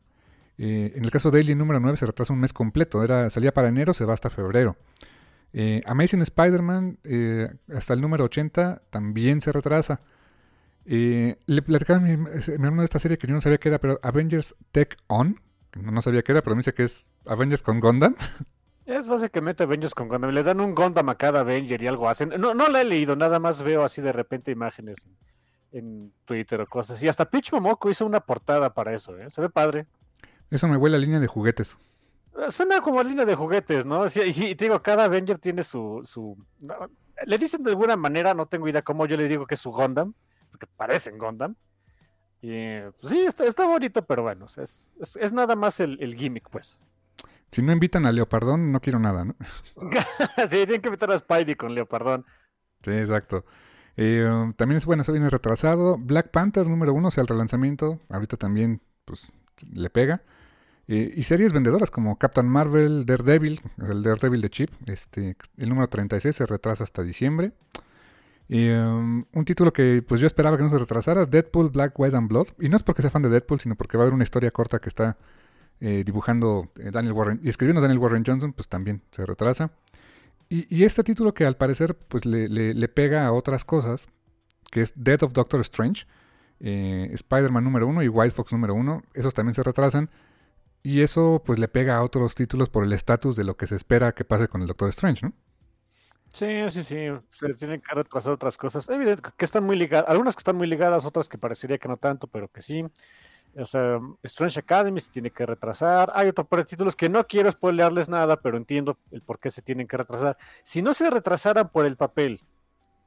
en 0.58 1.06
el 1.06 1.12
caso 1.12 1.30
de 1.30 1.40
Alien 1.40 1.60
número 1.60 1.80
9 1.80 1.98
se 1.98 2.08
retrasa 2.08 2.34
un 2.34 2.40
mes 2.40 2.52
completo, 2.52 3.04
era, 3.04 3.30
salía 3.30 3.54
para 3.54 3.68
enero, 3.68 3.94
se 3.94 4.04
va 4.06 4.16
hasta 4.16 4.32
febrero. 4.32 4.76
Amazing 5.86 6.24
Spider-Man, 6.24 6.98
hasta 7.76 7.94
el 7.94 8.02
número 8.02 8.26
80, 8.26 8.82
también 8.90 9.40
se 9.40 9.52
retrasa. 9.52 10.02
le 10.84 11.62
platicaba 11.62 12.00
a 12.00 12.02
mi, 12.02 12.26
hermano 12.48 12.82
de 12.82 12.86
esta 12.86 12.98
serie 12.98 13.20
que 13.20 13.28
yo 13.28 13.36
no 13.36 13.42
sabía 13.42 13.60
qué 13.60 13.70
era, 13.70 13.78
pero 13.78 14.00
Avengers 14.02 14.56
Tech 14.72 14.98
On, 15.06 15.40
no, 15.80 15.92
no 15.92 16.02
sabía 16.02 16.24
qué 16.24 16.32
era, 16.32 16.42
pero 16.42 16.56
me 16.56 16.62
dice 16.62 16.74
que 16.74 16.84
es 16.84 17.08
Avengers 17.28 17.62
con 17.62 17.80
Gundam. 17.80 18.16
Es 18.92 19.08
básicamente 19.08 19.64
Avengers 19.64 19.96
con 19.96 20.10
Gundam. 20.10 20.32
Le 20.32 20.44
dan 20.44 20.60
un 20.60 20.76
Gundam 20.76 21.08
a 21.08 21.16
cada 21.16 21.40
Avenger 21.40 21.82
y 21.82 21.88
algo 21.88 22.10
hacen. 22.10 22.30
No, 22.38 22.54
no 22.54 22.68
la 22.68 22.82
he 22.82 22.84
leído, 22.84 23.16
nada 23.16 23.40
más 23.40 23.62
veo 23.62 23.84
así 23.84 24.02
de 24.02 24.12
repente 24.12 24.52
imágenes 24.52 25.08
en, 25.72 26.12
Twitter 26.26 26.60
o 26.60 26.68
cosas. 26.68 27.02
Y 27.02 27.08
hasta 27.08 27.30
Pitch 27.30 27.54
Momoko 27.54 27.90
hizo 27.90 28.06
una 28.06 28.20
portada 28.20 28.74
para 28.74 28.94
eso, 28.94 29.18
¿eh? 29.18 29.30
Se 29.30 29.40
ve 29.40 29.50
padre. 29.50 29.88
Eso 30.50 30.68
me 30.68 30.76
huele 30.76 30.98
a 30.98 31.00
línea 31.00 31.22
de 31.22 31.28
juguetes. 31.28 31.78
Eh, 32.38 32.52
suena 32.52 32.82
como 32.82 33.02
línea 33.02 33.24
de 33.24 33.34
juguetes, 33.34 33.86
¿no? 33.86 34.06
y 34.08 34.56
te 34.56 34.66
digo, 34.66 34.82
cada 34.82 35.06
Avenger 35.06 35.38
tiene 35.38 35.64
su... 35.64 36.02
su 36.04 36.38
le 37.26 37.38
dicen 37.38 37.64
de 37.64 37.70
alguna 37.70 37.96
manera, 37.96 38.34
no 38.34 38.46
tengo 38.46 38.68
idea 38.68 38.82
cómo 38.82 39.06
yo 39.06 39.16
le 39.16 39.30
digo 39.30 39.46
que 39.46 39.54
es 39.54 39.62
su 39.62 39.72
Gundam, 39.72 40.14
porque 40.50 40.68
parecen 40.68 41.18
Gundam. 41.18 41.56
Y 42.42 42.82
pues, 43.00 43.14
sí, 43.14 43.20
está, 43.22 43.46
está 43.46 43.66
bonito, 43.66 44.04
pero 44.06 44.24
bueno, 44.24 44.48
es, 44.58 44.92
es, 45.00 45.32
nada 45.32 45.56
más 45.56 45.80
el, 45.80 45.98
el 46.02 46.16
gimmick, 46.16 46.50
pues. 46.50 46.78
Si 47.52 47.62
no 47.62 47.72
invitan 47.74 48.06
a 48.06 48.12
Leopardón, 48.12 48.72
no 48.72 48.80
quiero 48.80 49.00
nada, 49.00 49.26
¿no? 49.26 49.36
sí, 50.50 50.66
tienen 50.66 50.82
que 50.82 50.88
invitar 50.88 51.12
a 51.12 51.18
Spidey 51.18 51.56
con 51.56 51.76
Leopardón. 51.76 52.26
Sí, 52.84 52.92
exacto. 52.92 53.46
Eh, 53.98 54.54
también 54.56 54.78
es 54.78 54.86
bueno, 54.86 55.02
eso 55.02 55.12
viene 55.12 55.30
retrasado. 55.30 55.98
Black 55.98 56.32
Panther 56.32 56.66
número 56.66 56.94
uno, 56.94 57.10
o 57.10 57.12
sea, 57.12 57.22
el 57.22 57.28
relanzamiento. 57.28 58.00
Ahorita 58.10 58.38
también, 58.38 58.82
pues, 59.06 59.28
le 59.70 59.90
pega. 59.90 60.24
Eh, 60.88 61.14
y 61.16 61.24
series 61.24 61.54
vendedoras 61.54 61.92
como 61.92 62.18
Captain 62.18 62.48
Marvel, 62.48 63.06
Daredevil, 63.06 63.62
el 63.90 64.02
Daredevil 64.04 64.42
de 64.42 64.50
Chip. 64.50 64.72
Este, 64.88 65.36
el 65.58 65.70
número 65.70 65.88
36 65.88 66.36
se 66.36 66.46
retrasa 66.46 66.84
hasta 66.84 67.04
diciembre. 67.04 67.52
Um, 68.50 69.24
un 69.32 69.46
título 69.46 69.72
que 69.72 70.04
pues 70.06 70.20
yo 70.20 70.28
esperaba 70.28 70.58
que 70.58 70.64
no 70.64 70.70
se 70.70 70.78
retrasara, 70.78 71.26
Deadpool, 71.26 71.70
Black, 71.70 71.98
White 71.98 72.16
and 72.18 72.28
Blood. 72.28 72.48
Y 72.60 72.70
no 72.70 72.76
es 72.76 72.84
porque 72.84 73.02
sea 73.02 73.12
fan 73.12 73.22
de 73.22 73.30
Deadpool, 73.30 73.60
sino 73.60 73.76
porque 73.76 73.98
va 73.98 74.04
a 74.04 74.06
haber 74.06 74.14
una 74.14 74.24
historia 74.24 74.52
corta 74.52 74.80
que 74.80 74.90
está 74.90 75.18
eh, 75.82 76.04
dibujando 76.06 76.72
eh, 76.78 76.92
Daniel 76.92 77.14
Warren 77.14 77.40
y 77.44 77.50
escribiendo 77.50 77.82
Daniel 77.82 77.98
Warren 77.98 78.24
Johnson, 78.26 78.54
pues 78.54 78.68
también 78.68 79.02
se 79.12 79.26
retrasa. 79.26 79.72
Y, 80.48 80.84
este 80.84 81.04
título 81.04 81.34
que 81.34 81.46
al 81.46 81.56
parecer 81.56 81.96
pues 81.96 82.26
le, 82.26 82.50
le, 82.50 82.88
pega 82.90 83.26
a 83.26 83.32
otras 83.32 83.64
cosas, 83.64 84.10
que 84.70 84.82
es 84.82 84.94
Death 84.98 85.24
of 85.24 85.32
Doctor 85.32 85.62
Strange, 85.62 86.06
eh, 86.60 87.10
Spider-Man 87.14 87.64
número 87.64 87.88
uno 87.88 88.04
y 88.04 88.10
White 88.10 88.36
Fox 88.36 88.52
número 88.52 88.76
uno, 88.76 89.02
esos 89.14 89.34
también 89.34 89.54
se 89.54 89.64
retrasan. 89.64 90.10
Y 90.84 91.02
eso 91.02 91.42
pues 91.46 91.58
le 91.58 91.70
pega 91.70 91.96
a 91.96 92.04
otros 92.04 92.36
títulos 92.36 92.70
por 92.70 92.84
el 92.84 92.92
estatus 92.92 93.38
de 93.38 93.46
lo 93.46 93.56
que 93.56 93.66
se 93.66 93.78
espera 93.78 94.12
que 94.14 94.26
pase 94.26 94.50
con 94.50 94.62
el 94.62 94.68
Doctor 94.68 94.90
Strange, 94.90 95.26
¿no? 95.26 95.34
Sí, 96.34 96.48
sí, 96.72 96.84
sí. 96.84 96.98
Se 97.32 97.54
tienen 97.54 97.82
que 97.82 97.96
retrasar 97.96 98.34
otras 98.34 98.58
cosas. 98.58 98.90
Evidente 98.90 99.30
que 99.36 99.46
están 99.46 99.64
muy 99.64 99.78
ligadas, 99.78 100.10
algunas 100.10 100.36
que 100.36 100.42
están 100.42 100.58
muy 100.58 100.68
ligadas, 100.68 101.06
otras 101.06 101.30
que 101.30 101.38
parecería 101.38 101.78
que 101.78 101.88
no 101.88 101.98
tanto, 101.98 102.28
pero 102.28 102.50
que 102.50 102.62
sí. 102.62 102.86
O 103.58 103.66
sea, 103.66 104.00
Strange 104.24 104.60
Academy 104.60 105.00
se 105.00 105.10
tiene 105.10 105.32
que 105.32 105.46
retrasar. 105.46 106.12
Hay 106.16 106.30
otros 106.30 106.48
títulos 106.66 106.96
que 106.96 107.10
no 107.10 107.26
quiero 107.28 107.52
spoilearles 107.52 108.08
nada, 108.08 108.38
pero 108.38 108.58
entiendo 108.58 108.98
el 109.12 109.22
por 109.22 109.40
qué 109.40 109.50
se 109.50 109.62
tienen 109.62 109.88
que 109.88 109.98
retrasar. 109.98 110.38
Si 110.64 110.82
no 110.82 110.94
se 110.94 111.10
retrasaran 111.10 111.70
por 111.70 111.86
el 111.86 111.98
papel, 111.98 112.42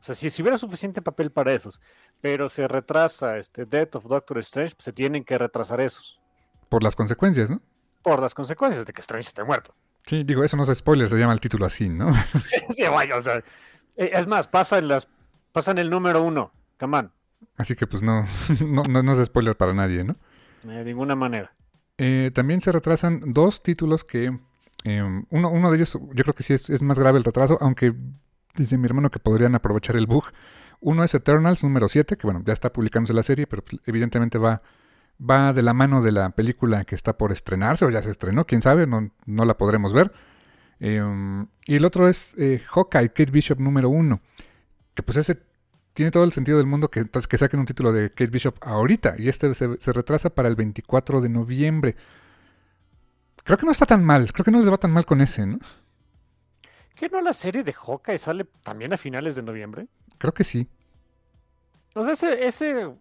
o 0.01 0.03
sea, 0.03 0.15
si, 0.15 0.29
si 0.29 0.43
hubiera 0.43 0.59
suficiente 0.59 1.01
papel 1.01 1.31
para 1.31 1.53
esos, 1.53 1.81
pero 2.21 2.49
se 2.51 2.69
retrasa 2.69 3.39
este 3.39 3.65
Death 3.65 3.97
of 3.97 4.05
Doctor 4.05 4.39
Strange, 4.39 4.75
pues 4.75 4.85
se 4.85 4.93
tienen 4.93 5.25
que 5.25 5.39
retrasar 5.39 5.81
esos. 5.81 6.21
Por 6.69 6.83
las 6.83 6.95
consecuencias, 6.95 7.51
¿no? 7.51 7.63
Por 8.03 8.21
las 8.21 8.35
consecuencias 8.35 8.85
de 8.85 8.93
que 8.93 9.01
Strange 9.01 9.29
esté 9.29 9.45
muerto. 9.45 9.75
Sí, 10.07 10.23
digo, 10.25 10.45
eso 10.45 10.59
no 10.59 10.65
es 10.65 10.79
spoiler, 10.79 11.09
se 11.09 11.17
llama 11.17 11.33
el 11.33 11.41
título 11.41 11.65
así, 11.65 11.89
¿no? 11.89 12.13
sí, 12.71 12.83
vaya, 12.91 13.17
o 13.17 13.21
sea. 13.23 13.43
Eh, 13.97 14.11
es 14.13 14.27
más, 14.27 14.47
pasa 14.47 14.77
en, 14.77 14.89
las, 14.89 15.09
pasa 15.53 15.71
en 15.71 15.79
el 15.79 15.89
número 15.89 16.23
uno, 16.23 16.53
come 16.79 17.09
Así 17.57 17.77
que 17.77 17.87
pues 17.87 18.03
no, 18.03 18.27
no, 18.67 19.03
no, 19.03 19.13
es 19.13 19.27
spoiler 19.27 19.57
para 19.57 19.73
nadie, 19.73 20.05
¿no? 20.05 20.17
De 20.65 20.85
ninguna 20.85 21.15
manera. 21.15 21.55
Eh, 21.99 22.31
también 22.35 22.61
se 22.61 22.73
retrasan 22.73 23.21
dos 23.33 23.63
títulos 23.63 24.05
que... 24.05 24.37
Em, 24.85 25.25
uno, 25.31 25.51
uno 25.51 25.71
de 25.71 25.77
ellos 25.77 25.99
yo 26.13 26.25
creo 26.25 26.35
que 26.35 26.43
sí 26.43 26.53
es, 26.53 26.69
es, 26.69 26.83
más 26.83 26.99
grave 26.99 27.19
el 27.19 27.25
retraso, 27.25 27.57
aunque 27.61 27.95
dice 28.55 28.77
mi 28.77 28.87
hermano 28.87 29.11
que 29.11 29.19
podrían 29.19 29.55
aprovechar 29.55 29.97
el 29.97 30.07
bug. 30.07 30.25
Uno 30.81 31.05
es 31.05 31.15
Eternals 31.15 31.65
número 31.65 31.89
7, 31.89 32.17
que 32.17 32.27
bueno, 32.27 32.43
ya 32.45 32.53
está 32.53 32.73
publicándose 32.73 33.15
la 33.15 33.23
serie, 33.23 33.47
pero 33.47 33.65
pues, 33.65 33.81
evidentemente 33.87 34.37
va 34.37 34.63
va 35.19 35.53
de 35.53 35.63
la 35.63 35.75
mano 35.75 36.03
de 36.03 36.13
la 36.13 36.31
película 36.31 36.85
que 36.85 36.95
está 36.95 37.17
por 37.17 37.33
estrenarse 37.33 37.85
o 37.85 37.91
ya 37.91 38.03
se 38.03 38.11
estrenó, 38.11 38.47
quién 38.47 38.63
sabe, 38.63 38.87
no, 38.87 39.11
no 39.27 39.45
la 39.45 39.57
podremos 39.57 39.93
ver. 39.93 40.13
Em, 40.81 41.47
y 41.67 41.77
el 41.77 41.85
otro 41.85 42.09
es 42.09 42.35
eh, 42.39 42.63
Hawkeye, 42.67 43.11
Kate 43.11 43.31
Bishop 43.31 43.61
número 43.61 43.89
uno, 43.89 44.21
que 44.95 45.03
pues 45.03 45.19
ese 45.19 45.39
tiene 45.95 46.11
todo 46.11 46.25
el 46.25 46.33
sentido 46.33 46.59
del 46.59 46.67
mundo 46.67 46.91
que, 46.91 47.05
que 47.05 47.39
saquen 47.39 47.61
un 47.61 47.67
título 47.67 47.93
de 47.93 48.11
Kate 48.11 48.27
Bishop 48.27 48.57
ahorita 48.61 49.15
y 49.17 49.29
este 49.29 49.55
se, 49.55 49.81
se, 49.81 49.93
retrasa 49.93 50.29
para 50.29 50.49
el 50.49 50.57
24 50.57 51.21
de 51.21 51.29
noviembre. 51.29 51.97
Creo 53.45 53.57
que 53.57 53.65
no 53.65 53.73
está 53.73 53.87
tan 53.87 54.05
mal, 54.05 54.33
creo 54.33 54.45
que 54.45 54.51
no 54.51 54.59
les 54.59 54.71
va 54.71 54.77
tan 54.77 54.91
mal 54.91 55.07
con 55.07 55.21
ese, 55.21 55.47
¿no? 55.47 55.59
¿Que 56.97 57.09
no 57.09 57.21
la 57.21 57.33
serie 57.33 57.63
de 57.63 57.73
Hawkeye 57.73 58.19
sale 58.19 58.45
también 58.63 58.93
a 58.93 58.99
finales 58.99 59.37
de 59.37 59.43
noviembre? 59.43 59.87
Creo 60.19 60.35
que 60.35 60.45
sí. 60.45 60.69
O 61.95 62.03
sea, 62.03 62.15
ese, 62.15 62.47
ese 62.47 62.93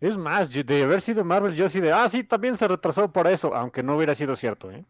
es 0.00 0.16
más, 0.16 0.50
de 0.50 0.82
haber 0.82 1.00
sido 1.02 1.24
Marvel, 1.24 1.54
yo 1.54 1.68
sí 1.68 1.80
de, 1.80 1.92
ah, 1.92 2.08
sí, 2.08 2.24
también 2.24 2.56
se 2.56 2.66
retrasó 2.68 3.12
por 3.12 3.26
eso, 3.26 3.54
aunque 3.54 3.82
no 3.82 3.96
hubiera 3.96 4.14
sido 4.14 4.34
cierto, 4.34 4.70
¿eh? 4.70 4.84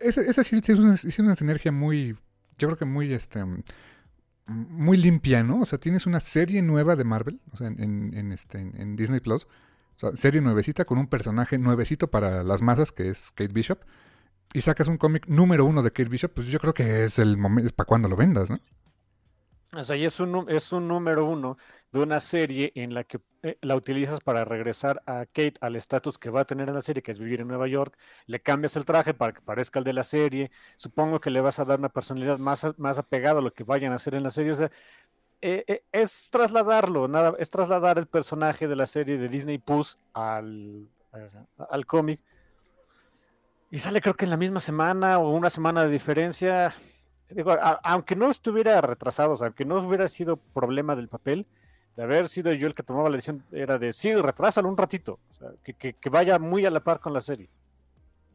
Esa 0.00 0.42
sí 0.42 0.60
es 0.60 0.78
una, 0.78 0.94
es 0.94 1.18
una 1.20 1.36
sinergia 1.36 1.70
muy, 1.70 2.16
yo 2.58 2.68
creo 2.68 2.76
que 2.76 2.84
muy, 2.84 3.12
este, 3.12 3.44
muy 4.46 4.96
limpia, 4.96 5.42
¿no? 5.42 5.60
O 5.60 5.64
sea, 5.64 5.78
tienes 5.78 6.06
una 6.06 6.20
serie 6.20 6.62
nueva 6.62 6.96
de 6.96 7.04
Marvel, 7.04 7.40
o 7.52 7.56
sea, 7.56 7.66
en, 7.66 8.14
en, 8.14 8.32
este, 8.32 8.58
en 8.58 8.96
Disney 8.96 9.20
Plus, 9.20 9.44
o 9.96 9.98
sea, 9.98 10.16
serie 10.16 10.40
nuevecita 10.40 10.84
con 10.84 10.98
un 10.98 11.08
personaje 11.08 11.58
nuevecito 11.58 12.08
para 12.08 12.44
las 12.44 12.62
masas, 12.62 12.92
que 12.92 13.08
es 13.08 13.32
Kate 13.32 13.52
Bishop, 13.52 13.80
y 14.52 14.60
sacas 14.60 14.88
un 14.88 14.98
cómic 14.98 15.26
número 15.26 15.64
uno 15.64 15.82
de 15.82 15.90
Kate 15.90 16.08
Bishop, 16.08 16.32
pues 16.32 16.46
yo 16.46 16.60
creo 16.60 16.74
que 16.74 17.04
es 17.04 17.18
el 17.18 17.36
momento, 17.36 17.66
es 17.66 17.72
para 17.72 17.86
cuando 17.86 18.08
lo 18.08 18.16
vendas, 18.16 18.50
¿no? 18.50 18.60
O 19.72 19.84
sea, 19.84 19.96
y 19.96 20.04
es 20.04 20.20
un, 20.20 20.46
es 20.48 20.72
un 20.72 20.86
número 20.86 21.26
uno 21.26 21.58
de 21.92 22.00
una 22.00 22.20
serie 22.20 22.72
en 22.74 22.94
la 22.94 23.04
que 23.04 23.20
eh, 23.42 23.58
la 23.62 23.76
utilizas 23.76 24.20
para 24.20 24.44
regresar 24.44 25.02
a 25.06 25.24
Kate 25.26 25.54
al 25.60 25.76
estatus 25.76 26.18
que 26.18 26.30
va 26.30 26.40
a 26.40 26.44
tener 26.44 26.68
en 26.68 26.74
la 26.74 26.82
serie, 26.82 27.02
que 27.02 27.12
es 27.12 27.18
vivir 27.18 27.40
en 27.40 27.48
Nueva 27.48 27.68
York, 27.68 27.96
le 28.26 28.40
cambias 28.40 28.76
el 28.76 28.84
traje 28.84 29.14
para 29.14 29.32
que 29.32 29.40
parezca 29.40 29.78
el 29.78 29.84
de 29.84 29.92
la 29.92 30.04
serie, 30.04 30.50
supongo 30.76 31.20
que 31.20 31.30
le 31.30 31.40
vas 31.40 31.58
a 31.58 31.64
dar 31.64 31.78
una 31.78 31.88
personalidad 31.88 32.38
más, 32.38 32.66
más 32.78 32.98
apegada 32.98 33.38
a 33.38 33.42
lo 33.42 33.52
que 33.52 33.64
vayan 33.64 33.92
a 33.92 33.96
hacer 33.96 34.14
en 34.14 34.22
la 34.22 34.30
serie, 34.30 34.52
o 34.52 34.56
sea, 34.56 34.70
eh, 35.42 35.64
eh, 35.68 35.84
es 35.92 36.30
trasladarlo, 36.30 37.08
nada, 37.08 37.34
es 37.38 37.50
trasladar 37.50 37.98
el 37.98 38.06
personaje 38.06 38.66
de 38.68 38.76
la 38.76 38.86
serie 38.86 39.18
de 39.18 39.28
Disney 39.28 39.58
Plus 39.58 39.98
al, 40.14 40.88
al 41.68 41.86
cómic. 41.86 42.20
Y 43.70 43.78
sale 43.78 44.00
creo 44.00 44.14
que 44.14 44.24
en 44.24 44.30
la 44.30 44.36
misma 44.36 44.60
semana 44.60 45.18
o 45.18 45.30
una 45.30 45.50
semana 45.50 45.84
de 45.84 45.90
diferencia. 45.90 46.72
Digo, 47.28 47.56
aunque 47.82 48.14
no 48.14 48.30
estuviera 48.30 48.80
retrasado, 48.80 49.36
aunque 49.40 49.64
no 49.64 49.80
hubiera 49.80 50.06
sido 50.06 50.36
problema 50.36 50.94
del 50.94 51.08
papel, 51.08 51.46
de 51.96 52.02
haber 52.02 52.28
sido 52.28 52.52
yo 52.52 52.66
el 52.66 52.74
que 52.74 52.82
tomaba 52.82 53.08
la 53.08 53.16
decisión, 53.16 53.42
era 53.50 53.78
de 53.78 53.92
sí, 53.92 54.14
retrásalo 54.14 54.68
un 54.68 54.76
ratito, 54.76 55.18
que, 55.78 55.96
vaya 56.10 56.38
muy 56.38 56.66
a 56.66 56.70
la 56.70 56.80
par 56.80 57.00
con 57.00 57.12
la 57.12 57.20
serie. 57.20 57.48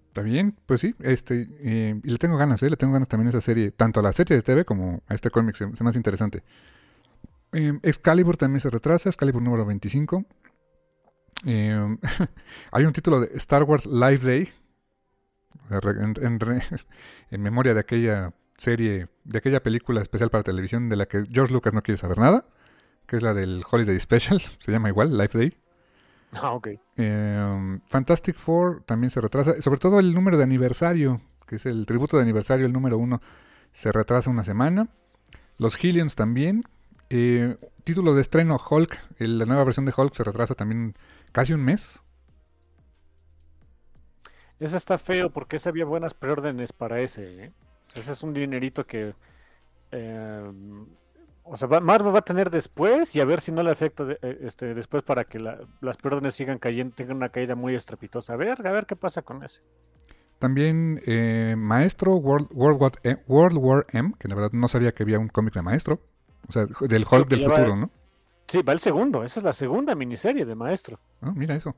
Está 0.07 0.21
bien, 0.23 0.57
pues 0.65 0.81
sí, 0.81 0.95
este, 0.99 1.47
eh, 1.61 2.01
y 2.03 2.09
le 2.09 2.17
tengo 2.17 2.37
ganas, 2.37 2.61
¿eh? 2.63 2.69
le 2.69 2.75
tengo 2.75 2.91
ganas 2.91 3.07
también 3.07 3.27
a 3.27 3.29
esa 3.29 3.39
serie, 3.39 3.71
tanto 3.71 3.99
a 3.99 4.03
la 4.03 4.11
serie 4.11 4.35
de 4.35 4.41
TV 4.41 4.65
como 4.65 5.03
a 5.07 5.13
este 5.13 5.29
cómic, 5.29 5.55
se, 5.55 5.67
me 5.67 5.89
hace 5.89 5.99
interesante. 5.99 6.43
Eh, 7.53 7.79
Excalibur 7.83 8.35
también 8.35 8.59
se 8.59 8.69
retrasa, 8.69 9.09
Excalibur 9.09 9.41
número 9.41 9.65
25. 9.65 10.25
Eh, 11.45 11.97
hay 12.71 12.85
un 12.85 12.93
título 12.93 13.21
de 13.21 13.37
Star 13.37 13.63
Wars 13.63 13.85
Live 13.85 14.19
Day, 14.19 14.49
en 17.29 17.41
memoria 17.41 17.73
de 17.73 17.79
aquella 17.79 18.33
serie, 18.57 19.07
de 19.23 19.37
aquella 19.37 19.61
película 19.61 20.01
especial 20.01 20.29
para 20.29 20.43
televisión 20.43 20.89
de 20.89 20.95
la 20.95 21.05
que 21.05 21.25
George 21.31 21.53
Lucas 21.53 21.73
no 21.73 21.83
quiere 21.83 21.97
saber 21.97 22.17
nada 22.17 22.45
que 23.11 23.17
es 23.17 23.23
la 23.23 23.33
del 23.33 23.61
Holiday 23.69 23.99
Special, 23.99 24.41
se 24.57 24.71
llama 24.71 24.87
igual, 24.87 25.17
Life 25.17 25.37
Day. 25.37 25.53
Ah, 26.31 26.53
ok. 26.53 26.69
Em, 26.95 27.81
Fantastic 27.87 28.37
Four 28.37 28.83
también 28.85 29.11
se 29.11 29.19
retrasa, 29.19 29.61
sobre 29.61 29.81
todo 29.81 29.99
el 29.99 30.13
número 30.13 30.37
de 30.37 30.43
aniversario, 30.43 31.19
que 31.45 31.57
es 31.57 31.65
el 31.65 31.85
tributo 31.85 32.15
de 32.15 32.23
aniversario, 32.23 32.65
el 32.65 32.71
número 32.71 32.97
uno, 32.97 33.21
se 33.73 33.91
retrasa 33.91 34.29
una 34.29 34.45
semana. 34.45 34.87
Los 35.57 35.83
Hillions 35.83 36.15
también. 36.15 36.63
Eh, 37.09 37.57
título 37.83 38.15
de 38.15 38.21
estreno 38.21 38.57
Hulk, 38.57 38.97
la 39.17 39.45
nueva 39.45 39.65
versión 39.65 39.85
de 39.85 39.93
Hulk 39.93 40.13
se 40.13 40.23
retrasa 40.23 40.55
también 40.55 40.95
casi 41.33 41.51
un 41.51 41.65
mes. 41.65 42.01
Ese 44.57 44.77
está 44.77 44.97
feo 44.97 45.31
porque 45.31 45.57
ese 45.57 45.67
había 45.67 45.83
buenas 45.83 46.13
preórdenes 46.13 46.71
para 46.71 47.01
ese. 47.01 47.43
¿eh? 47.43 47.51
Ese 47.93 48.13
es 48.13 48.23
un 48.23 48.33
dinerito 48.33 48.87
que 48.87 49.15
eh, 49.91 50.51
o 51.43 51.57
sea, 51.57 51.67
Marvel 51.79 52.13
va 52.13 52.19
a 52.19 52.23
tener 52.23 52.49
después 52.49 53.15
y 53.15 53.21
a 53.21 53.25
ver 53.25 53.41
si 53.41 53.51
no 53.51 53.63
le 53.63 53.71
afecta 53.71 54.05
eh, 54.21 54.39
este, 54.41 54.73
después 54.73 55.03
para 55.03 55.25
que 55.25 55.39
las 55.39 55.97
pérdidas 55.97 56.35
sigan 56.35 56.59
cayendo, 56.59 56.95
tengan 56.95 57.17
una 57.17 57.29
caída 57.29 57.55
muy 57.55 57.75
estrepitosa. 57.75 58.33
A 58.33 58.37
ver, 58.37 58.65
a 58.65 58.71
ver 58.71 58.85
qué 58.85 58.95
pasa 58.95 59.21
con 59.21 59.43
ese. 59.43 59.61
También 60.39 61.01
eh, 61.05 61.55
Maestro 61.57 62.15
World, 62.15 62.49
War, 62.51 62.93
eh, 63.03 63.17
World 63.27 63.57
War 63.57 63.85
M, 63.91 64.13
que 64.17 64.27
la 64.27 64.35
verdad 64.35 64.51
no 64.53 64.67
sabía 64.67 64.91
que 64.91 65.03
había 65.03 65.19
un 65.19 65.27
cómic 65.27 65.53
de 65.53 65.61
Maestro. 65.61 65.99
O 66.47 66.51
sea, 66.51 66.65
del 66.65 67.05
Hulk 67.09 67.27
del 67.27 67.43
futuro, 67.43 67.75
¿no? 67.75 67.91
Sí, 68.47 68.61
va 68.63 68.73
el 68.73 68.79
segundo. 68.79 69.23
Esa 69.23 69.39
es 69.39 69.43
la 69.43 69.53
segunda 69.53 69.95
miniserie 69.95 70.45
de 70.45 70.55
Maestro. 70.55 70.99
Ah, 71.21 71.31
mira 71.35 71.55
eso. 71.55 71.75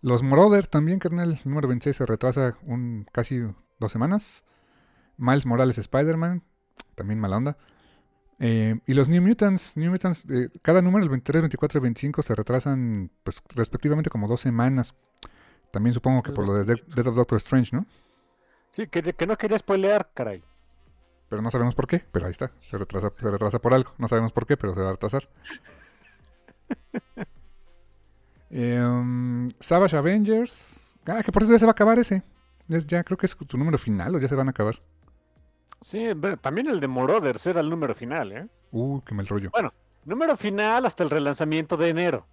Los 0.00 0.22
Marauders 0.22 0.70
también, 0.70 0.98
carnal. 0.98 1.32
El 1.32 1.40
número 1.44 1.68
26 1.68 1.96
se 1.96 2.06
retrasa 2.06 2.56
un 2.62 3.06
casi 3.12 3.42
dos 3.78 3.92
semanas. 3.92 4.44
Miles 5.16 5.44
Morales 5.44 5.78
Spider-Man. 5.78 6.42
También 6.94 7.20
mala 7.20 7.36
onda. 7.36 7.58
Eh, 8.44 8.80
y 8.86 8.94
los 8.94 9.08
New 9.08 9.22
Mutants, 9.22 9.76
New 9.76 9.92
Mutants, 9.92 10.26
eh, 10.28 10.48
cada 10.62 10.82
número, 10.82 11.04
el 11.04 11.10
23, 11.10 11.42
24 11.42 11.78
y 11.78 11.82
25, 11.82 12.22
se 12.22 12.34
retrasan 12.34 13.08
pues 13.22 13.40
respectivamente 13.54 14.10
como 14.10 14.26
dos 14.26 14.40
semanas. 14.40 14.96
También 15.70 15.94
supongo 15.94 16.24
que 16.24 16.32
por 16.32 16.48
lo 16.48 16.54
de 16.54 16.64
Death 16.64 17.06
of 17.06 17.14
Doctor 17.14 17.36
Strange, 17.36 17.76
¿no? 17.76 17.86
Sí, 18.70 18.88
que, 18.88 19.00
que 19.00 19.26
no 19.28 19.38
quería 19.38 19.56
spoilear, 19.58 20.10
caray. 20.12 20.42
Pero 21.28 21.40
no 21.40 21.52
sabemos 21.52 21.76
por 21.76 21.86
qué, 21.86 22.04
pero 22.10 22.26
ahí 22.26 22.32
está, 22.32 22.50
se 22.58 22.76
retrasa, 22.76 23.12
se 23.16 23.30
retrasa 23.30 23.60
por 23.60 23.74
algo. 23.74 23.92
No 23.96 24.08
sabemos 24.08 24.32
por 24.32 24.44
qué, 24.44 24.56
pero 24.56 24.74
se 24.74 24.80
va 24.80 24.88
a 24.88 24.92
retrasar. 24.92 25.28
eh, 28.50 29.48
Savage 29.60 29.96
Avengers. 29.96 30.96
Ah, 31.06 31.22
que 31.22 31.30
por 31.30 31.44
eso 31.44 31.52
ya 31.52 31.60
se 31.60 31.64
va 31.64 31.70
a 31.70 31.78
acabar 31.78 31.96
ese. 32.00 32.24
ya 32.66 33.04
creo 33.04 33.16
que 33.16 33.26
es 33.26 33.36
su 33.48 33.56
número 33.56 33.78
final 33.78 34.16
o 34.16 34.18
ya 34.18 34.26
se 34.26 34.34
van 34.34 34.48
a 34.48 34.50
acabar. 34.50 34.80
Sí, 35.82 36.06
también 36.40 36.68
el 36.68 36.80
de 36.80 36.88
Moroders 36.88 37.46
era 37.46 37.60
el 37.60 37.68
número 37.68 37.94
final, 37.94 38.32
¿eh? 38.32 38.48
Uh, 38.70 39.00
qué 39.02 39.14
mal 39.14 39.26
rollo. 39.26 39.50
Bueno, 39.50 39.72
número 40.04 40.36
final 40.36 40.86
hasta 40.86 41.02
el 41.02 41.10
relanzamiento 41.10 41.76
de 41.76 41.88
enero. 41.88 42.26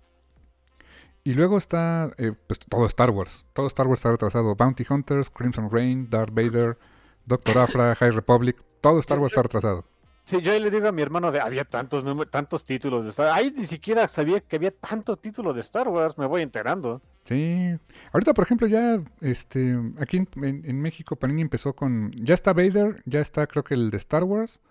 Y 1.24 1.34
luego 1.34 1.58
está 1.58 2.12
eh, 2.18 2.34
pues, 2.48 2.60
todo 2.60 2.86
Star 2.86 3.10
Wars. 3.10 3.46
Todo 3.54 3.68
Star 3.68 3.88
Wars 3.88 4.00
está 4.00 4.12
retrasado. 4.12 4.56
Bounty 4.56 4.86
Hunters, 4.90 5.30
Crimson 5.30 5.70
Rain, 5.70 6.10
Darth 6.10 6.34
Vader, 6.34 6.78
Doctor 7.26 7.58
Afra, 7.58 7.96
High 7.96 8.12
Republic. 8.12 8.58
Todo 8.82 9.00
Star 9.00 9.20
Wars 9.20 9.34
está 9.34 9.44
retrasado. 9.44 9.86
Sí, 10.30 10.42
yo 10.44 10.60
le 10.60 10.70
digo 10.70 10.88
a 10.88 10.92
mi 10.92 11.02
hermano 11.02 11.32
de 11.32 11.42
había 11.42 11.66
tantos 11.66 12.06
tantos 12.30 12.64
títulos 12.64 13.04
de 13.04 13.10
Star 13.10 13.26
Wars. 13.26 13.38
Ahí 13.40 13.52
ni 13.58 13.66
siquiera 13.66 14.08
sabía 14.08 14.40
que 14.40 14.58
había 14.58 14.70
tanto 14.70 15.18
título 15.18 15.56
de 15.56 15.62
Star 15.62 15.88
Wars, 15.88 16.20
me 16.20 16.28
voy 16.28 16.44
enterando. 16.44 17.02
Sí. 17.24 17.76
Ahorita, 18.14 18.36
por 18.36 18.44
ejemplo, 18.44 18.68
ya 18.68 19.02
este 19.22 19.76
aquí 19.98 20.28
en, 20.36 20.82
México 20.82 21.16
Panini 21.16 21.42
empezó 21.42 21.74
con. 21.74 22.12
Ya 22.12 22.36
está 22.36 22.54
Vader, 22.54 23.02
ya 23.08 23.22
está 23.22 23.48
creo 23.48 23.64
que 23.64 23.74
el 23.74 23.90
de 23.90 23.98
Star 23.98 24.24
Wars. 24.24 24.62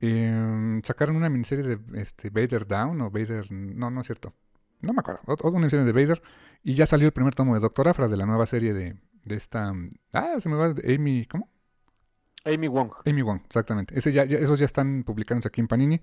Em, 0.00 0.80
sacaron 0.82 1.16
una 1.16 1.28
miniserie 1.28 1.76
de 1.76 2.00
este, 2.00 2.30
Vader 2.30 2.66
Down 2.66 2.98
o 3.02 3.10
Vader. 3.10 3.52
No, 3.52 3.90
no 3.90 4.00
es 4.00 4.06
cierto. 4.06 4.32
No 4.80 4.94
me 4.94 5.00
acuerdo. 5.00 5.20
Otra 5.26 5.50
miniserie 5.50 5.84
de 5.84 5.92
Vader. 5.92 6.22
Y 6.62 6.72
ya 6.72 6.86
salió 6.86 7.06
el 7.06 7.12
primer 7.12 7.34
tomo 7.34 7.52
de 7.52 7.60
Doctor 7.60 7.86
Afra 7.88 8.08
de 8.08 8.16
la 8.16 8.24
nueva 8.24 8.46
serie 8.46 8.72
de, 8.72 8.96
de 9.24 9.36
esta. 9.36 9.74
Ah, 10.14 10.36
se 10.38 10.48
me 10.48 10.56
va. 10.56 10.74
Amy. 10.88 11.26
¿Cómo? 11.26 11.50
Amy 12.46 12.68
Wong. 12.68 12.92
Amy 13.04 13.22
Wong, 13.22 13.40
exactamente. 13.44 13.98
Ese 13.98 14.12
ya, 14.12 14.22
esos 14.22 14.58
ya 14.58 14.64
están 14.64 15.02
publicándose 15.04 15.48
aquí 15.48 15.60
en 15.60 15.68
Panini. 15.68 16.00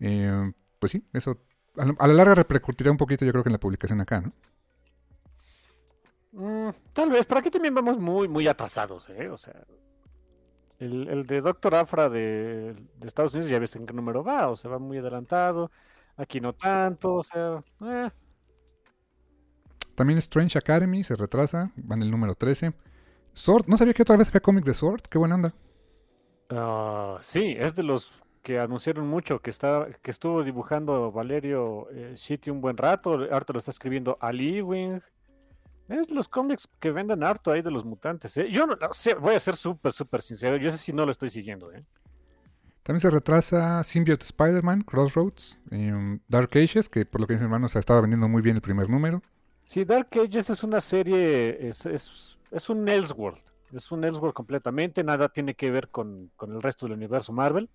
Eh, 0.00 0.52
pues 0.78 0.92
sí, 0.92 1.04
eso 1.12 1.40
a, 1.78 2.06
la 2.06 2.14
larga 2.14 2.34
repercutirá 2.34 2.90
un 2.90 2.96
poquito, 2.96 3.24
yo 3.24 3.32
creo 3.32 3.42
que 3.42 3.48
en 3.48 3.54
la 3.54 3.60
publicación 3.60 4.00
acá, 4.00 4.20
¿no? 4.20 4.32
Mm, 6.32 6.70
tal 6.92 7.10
vez, 7.10 7.26
pero 7.26 7.40
aquí 7.40 7.50
también 7.50 7.74
vamos 7.74 7.98
muy, 7.98 8.28
muy 8.28 8.46
atrasados, 8.46 9.08
¿eh? 9.10 9.28
O 9.28 9.36
sea, 9.36 9.64
el, 10.78 11.26
de 11.26 11.40
Doctor 11.40 11.74
Afra 11.74 12.08
de, 12.08 12.76
Estados 13.02 13.34
Unidos 13.34 13.50
ya 13.50 13.58
ves 13.58 13.74
en 13.76 13.86
qué 13.86 13.94
número 13.94 14.22
va, 14.22 14.48
o 14.48 14.56
sea, 14.56 14.70
va 14.70 14.78
muy 14.78 14.98
adelantado. 14.98 15.70
Aquí 16.16 16.40
no 16.40 16.52
tanto, 16.52 17.14
o 17.14 17.22
sea, 17.22 17.62
eh. 17.82 18.10
También 19.94 20.18
Strange 20.18 20.58
Academy 20.58 21.02
se 21.02 21.16
retrasa, 21.16 21.72
va 21.78 21.94
en 21.94 22.02
el 22.02 22.10
número 22.10 22.34
13. 22.34 22.72
Sword, 23.32 23.66
no 23.66 23.76
sabía 23.76 23.94
que 23.94 24.02
otra 24.02 24.16
vez 24.16 24.28
había 24.28 24.40
cómic 24.40 24.64
de 24.64 24.74
Sword, 24.74 25.02
qué 25.02 25.18
buena 25.18 25.36
onda. 25.36 25.54
Uh, 26.50 27.18
sí, 27.20 27.54
es 27.58 27.74
de 27.74 27.82
los 27.82 28.12
que 28.42 28.58
anunciaron 28.58 29.06
mucho, 29.06 29.40
que 29.40 29.50
está, 29.50 29.88
que 30.00 30.10
estuvo 30.10 30.42
dibujando 30.42 31.12
Valerio 31.12 31.86
eh, 31.90 32.16
un 32.46 32.60
buen 32.62 32.78
rato, 32.78 33.10
ahorita 33.10 33.52
lo 33.52 33.58
está 33.58 33.70
escribiendo 33.70 34.16
Ali 34.20 34.62
Wing. 34.62 35.00
Es 35.88 36.10
los 36.10 36.28
cómics 36.28 36.68
que 36.80 36.90
venden 36.90 37.24
harto 37.24 37.50
ahí 37.50 37.62
de 37.62 37.70
los 37.70 37.84
mutantes. 37.84 38.36
¿eh? 38.36 38.48
Yo 38.50 38.66
no, 38.66 38.76
sé, 38.92 39.14
voy 39.14 39.34
a 39.34 39.40
ser 39.40 39.56
súper, 39.56 39.92
súper 39.92 40.22
sincero. 40.22 40.56
Yo 40.56 40.70
sé 40.70 40.78
si 40.78 40.92
no 40.92 41.04
lo 41.04 41.12
estoy 41.12 41.30
siguiendo. 41.30 41.72
¿eh? 41.72 41.84
También 42.82 43.00
se 43.00 43.10
retrasa 43.10 43.84
Symbiote 43.84 44.24
Spider-Man, 44.24 44.82
Crossroads, 44.82 45.60
um, 45.70 46.18
Dark 46.28 46.50
Ages, 46.54 46.88
que 46.88 47.04
por 47.04 47.20
lo 47.20 47.26
que 47.26 47.34
dice 47.34 47.42
mi 47.42 47.46
hermano 47.46 47.68
se 47.68 47.78
estaba 47.78 48.00
vendiendo 48.00 48.28
muy 48.28 48.40
bien 48.40 48.56
el 48.56 48.62
primer 48.62 48.88
número. 48.88 49.22
Sí, 49.66 49.84
Dark 49.84 50.08
Ages 50.12 50.48
es 50.48 50.62
una 50.62 50.80
serie, 50.80 51.68
es, 51.68 51.84
es, 51.84 52.38
es 52.50 52.70
un 52.70 52.88
Elseworld. 52.88 53.42
Es 53.72 53.92
un 53.92 54.04
Elseworld 54.04 54.34
completamente, 54.34 55.04
nada 55.04 55.28
tiene 55.28 55.54
que 55.54 55.70
ver 55.70 55.88
con, 55.88 56.30
el 56.40 56.62
resto 56.62 56.86
del 56.86 56.96
universo 56.96 57.32
Marvel. 57.32 57.68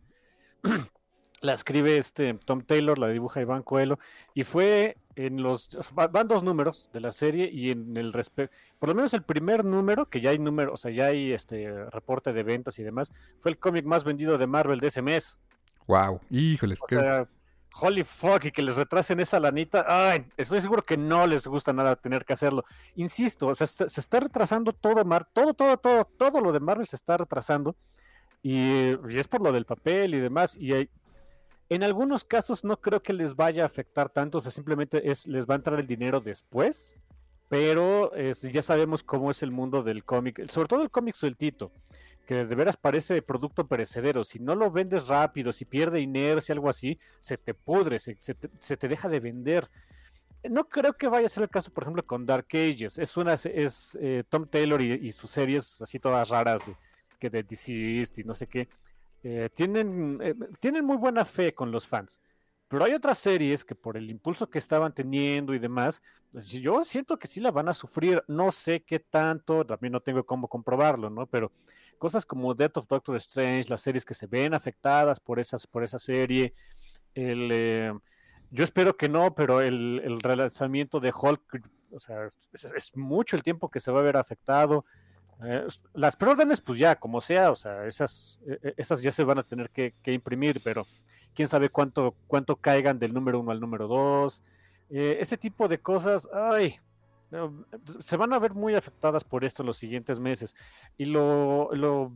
la 1.41 1.53
escribe 1.53 1.97
este 1.97 2.33
Tom 2.35 2.61
Taylor, 2.61 2.97
la 2.97 3.09
dibuja 3.09 3.41
Iván 3.41 3.63
Coelho, 3.63 3.99
y 4.33 4.43
fue 4.43 4.97
en 5.15 5.43
los 5.43 5.69
van 5.93 6.27
dos 6.27 6.43
números 6.43 6.89
de 6.93 7.01
la 7.01 7.11
serie 7.11 7.49
y 7.51 7.69
en 7.69 7.97
el 7.97 8.13
respecto, 8.13 8.55
por 8.79 8.89
lo 8.89 8.95
menos 8.95 9.13
el 9.13 9.23
primer 9.23 9.63
número, 9.63 10.09
que 10.09 10.21
ya 10.21 10.31
hay 10.31 10.39
número, 10.39 10.73
o 10.73 10.77
sea, 10.77 10.89
ya 10.91 11.07
hay 11.07 11.33
este 11.33 11.89
reporte 11.91 12.33
de 12.33 12.43
ventas 12.43 12.79
y 12.79 12.83
demás, 12.83 13.11
fue 13.37 13.51
el 13.51 13.59
cómic 13.59 13.85
más 13.85 14.03
vendido 14.03 14.37
de 14.37 14.47
Marvel 14.47 14.79
de 14.79 14.87
ese 14.87 15.01
mes. 15.01 15.37
Wow, 15.85 16.21
híjoles, 16.29 16.81
o 16.81 16.87
sea, 16.87 17.27
holy 17.73 18.03
fuck, 18.03 18.45
y 18.45 18.51
que 18.51 18.61
les 18.61 18.75
retrasen 18.75 19.19
esa 19.19 19.39
lanita, 19.39 19.85
ay, 19.87 20.25
estoy 20.37 20.61
seguro 20.61 20.85
que 20.85 20.97
no 20.97 21.25
les 21.25 21.47
gusta 21.47 21.73
nada 21.73 21.95
tener 21.95 22.23
que 22.25 22.33
hacerlo. 22.33 22.63
Insisto, 22.95 23.53
se, 23.55 23.63
está 23.63 24.19
retrasando 24.19 24.73
todo, 24.73 25.03
Mar 25.03 25.27
todo, 25.33 25.53
todo, 25.53 25.77
todo, 25.77 26.05
todo 26.05 26.41
lo 26.41 26.51
de 26.51 26.59
Marvel 26.59 26.85
se 26.85 26.95
está 26.95 27.17
retrasando, 27.17 27.75
y, 28.41 28.91
es 29.17 29.27
por 29.27 29.41
lo 29.41 29.51
del 29.51 29.65
papel 29.65 30.13
y 30.13 30.19
demás, 30.19 30.55
y 30.55 30.89
en 31.69 31.83
algunos 31.83 32.23
casos 32.23 32.63
no 32.63 32.79
creo 32.79 33.01
que 33.01 33.13
les 33.13 33.35
vaya 33.35 33.63
a 33.63 33.65
afectar 33.65 34.09
tanto, 34.09 34.37
o 34.37 34.41
sea, 34.41 34.51
simplemente 34.51 35.09
es, 35.09 35.25
les 35.27 35.45
va 35.47 35.55
a 35.55 35.57
entrar 35.57 35.79
el 35.79 35.87
dinero 35.87 36.19
después, 36.19 36.95
pero 37.49 38.11
ya 38.15 38.61
sabemos 38.61 39.03
cómo 39.03 39.31
es 39.31 39.43
el 39.43 39.51
mundo 39.51 39.83
del 39.83 40.03
cómic, 40.03 40.49
sobre 40.49 40.67
todo 40.67 40.81
el 40.81 40.89
cómic 40.89 41.15
sueltito 41.15 41.71
que 42.25 42.45
de 42.45 42.55
veras 42.55 42.77
parece 42.77 43.21
producto 43.21 43.67
perecedero. 43.67 44.23
Si 44.23 44.39
no 44.39 44.55
lo 44.55 44.71
vendes 44.71 45.07
rápido, 45.07 45.51
si 45.51 45.65
pierde 45.65 45.99
inercia, 45.99 46.53
algo 46.53 46.69
así, 46.69 46.97
se 47.19 47.37
te 47.37 47.53
pudre, 47.53 47.99
se, 47.99 48.15
te, 48.15 48.87
deja 48.87 49.09
de 49.09 49.19
vender. 49.19 49.69
No 50.49 50.67
creo 50.67 50.93
que 50.93 51.07
vaya 51.07 51.25
a 51.25 51.29
ser 51.29 51.43
el 51.43 51.49
caso, 51.49 51.71
por 51.71 51.83
ejemplo, 51.83 52.05
con 52.05 52.25
Dark 52.25 52.47
Ages. 52.53 52.97
Es 52.97 53.17
una 53.17 53.33
es 53.33 53.97
eh, 54.01 54.23
Tom 54.27 54.47
Taylor 54.47 54.81
y, 54.81 55.11
sus 55.11 55.29
series 55.31 55.81
así 55.81 55.99
todas 55.99 56.29
raras 56.29 56.65
de, 56.65 56.75
que 57.19 57.29
de 57.29 57.43
Deceased 57.43 58.17
y 58.17 58.23
no 58.23 58.33
sé 58.33 58.47
qué. 58.47 58.67
Eh, 59.23 59.49
tienen, 59.53 60.19
eh, 60.21 60.35
tienen 60.59 60.85
muy 60.85 60.97
buena 60.97 61.25
fe 61.25 61.53
con 61.53 61.71
los 61.71 61.87
fans. 61.87 62.21
Pero 62.67 62.85
hay 62.85 62.93
otras 62.93 63.19
series 63.19 63.63
que 63.63 63.75
por 63.75 63.97
el 63.97 64.09
impulso 64.09 64.49
que 64.49 64.57
estaban 64.57 64.93
teniendo 64.93 65.53
y 65.53 65.59
demás, 65.59 66.01
pues, 66.31 66.49
yo 66.49 66.83
siento 66.83 67.19
que 67.19 67.27
sí 67.27 67.39
la 67.39 67.51
van 67.51 67.69
a 67.69 67.73
sufrir. 67.73 68.23
No 68.27 68.51
sé 68.51 68.81
qué 68.81 68.99
tanto, 68.99 69.65
también 69.65 69.93
no 69.93 69.99
tengo 69.99 70.25
cómo 70.25 70.47
comprobarlo, 70.47 71.09
¿no? 71.09 71.27
Pero 71.27 71.51
cosas 71.97 72.25
como 72.25 72.53
Death 72.53 72.77
of 72.77 72.87
Doctor 72.87 73.15
Strange, 73.17 73.69
las 73.69 73.81
series 73.81 74.05
que 74.05 74.13
se 74.13 74.27
ven 74.27 74.53
afectadas 74.53 75.19
por, 75.19 75.39
esas, 75.39 75.67
por 75.67 75.83
esa 75.83 75.99
serie, 75.99 76.53
el, 77.15 77.49
eh, 77.51 77.93
yo 78.53 78.63
espero 78.63 78.95
que 78.95 79.09
no, 79.09 79.33
pero 79.33 79.61
el, 79.61 80.01
el 80.03 80.19
relanzamiento 80.19 80.99
de 80.99 81.11
Hulk, 81.11 81.69
o 81.91 81.99
sea, 81.99 82.27
es, 82.53 82.95
mucho 82.95 83.35
el 83.35 83.41
tiempo 83.41 83.69
que 83.69 83.79
se 83.79 83.91
va 83.91 83.99
a 83.99 84.03
ver 84.03 84.15
afectado. 84.15 84.85
Eh, 85.43 85.65
las 85.93 86.15
preórdenes, 86.15 86.61
pues 86.61 86.77
ya, 86.77 86.95
como 86.95 87.19
sea, 87.19 87.49
o 87.49 87.55
sea, 87.55 87.87
esas, 87.87 88.39
e, 88.45 88.59
e, 88.61 88.73
esas 88.77 89.01
ya 89.01 89.11
se 89.11 89.23
van 89.23 89.39
a 89.39 89.43
tener 89.43 89.71
que, 89.71 89.95
imprimir, 90.05 90.61
pero 90.63 90.85
quién 91.33 91.47
sabe 91.47 91.69
cuánto, 91.69 92.15
cuánto 92.27 92.55
caigan 92.55 92.99
del 92.99 93.13
número 93.13 93.39
uno 93.39 93.51
al 93.51 93.59
número 93.59 93.87
dos. 93.87 94.43
Eh, 94.91 95.17
ese 95.19 95.35
tipo 95.35 95.67
de 95.67 95.79
cosas, 95.79 96.29
ay, 96.31 96.79
se 98.03 98.17
van 98.17 98.33
a 98.33 98.39
ver 98.39 98.53
muy 98.53 98.75
afectadas 98.75 99.23
por 99.23 99.43
esto 99.43 99.63
los 99.63 99.77
siguientes 99.77 100.19
meses. 100.19 100.55
Y 100.97 101.05
lo, 101.05 101.69
lo, 101.73 102.11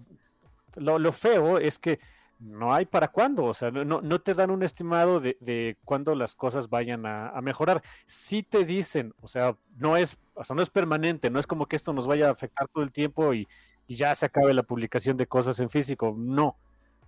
lo, 0.75 1.11
feo 1.11 1.57
es 1.57 1.79
que 1.79 1.99
no 2.39 2.73
hay 2.73 2.85
para 2.85 3.07
cuándo, 3.07 3.45
o 3.45 3.53
sea, 3.53 3.71
no, 3.71 4.01
no 4.01 4.21
te 4.21 4.33
dan 4.33 4.51
un 4.51 4.63
estimado 4.63 5.19
de, 5.19 5.37
de 5.39 5.77
cuándo 5.83 6.13
las 6.13 6.35
cosas 6.35 6.69
vayan 6.69 7.05
a, 7.05 7.39
mejorar. 7.41 7.81
Si 8.05 8.43
te 8.43 8.65
dicen, 8.65 9.13
o 9.21 9.27
sea, 9.27 9.55
no 9.77 9.97
es, 9.97 10.17
o 10.35 10.43
sea, 10.43 10.55
no 10.55 10.61
es 10.61 10.69
permanente, 10.69 11.29
no 11.29 11.39
es 11.39 11.47
como 11.47 11.65
que 11.65 11.75
esto 11.75 11.93
nos 11.93 12.05
vaya 12.07 12.27
a 12.27 12.31
afectar 12.31 12.67
todo 12.67 12.83
el 12.83 12.91
tiempo 12.91 13.33
y, 13.33 13.47
y 13.87 13.95
ya 13.95 14.13
se 14.13 14.27
acabe 14.27 14.53
la 14.53 14.63
publicación 14.63 15.17
de 15.17 15.27
cosas 15.27 15.59
en 15.59 15.69
físico, 15.69 16.13
no, 16.17 16.57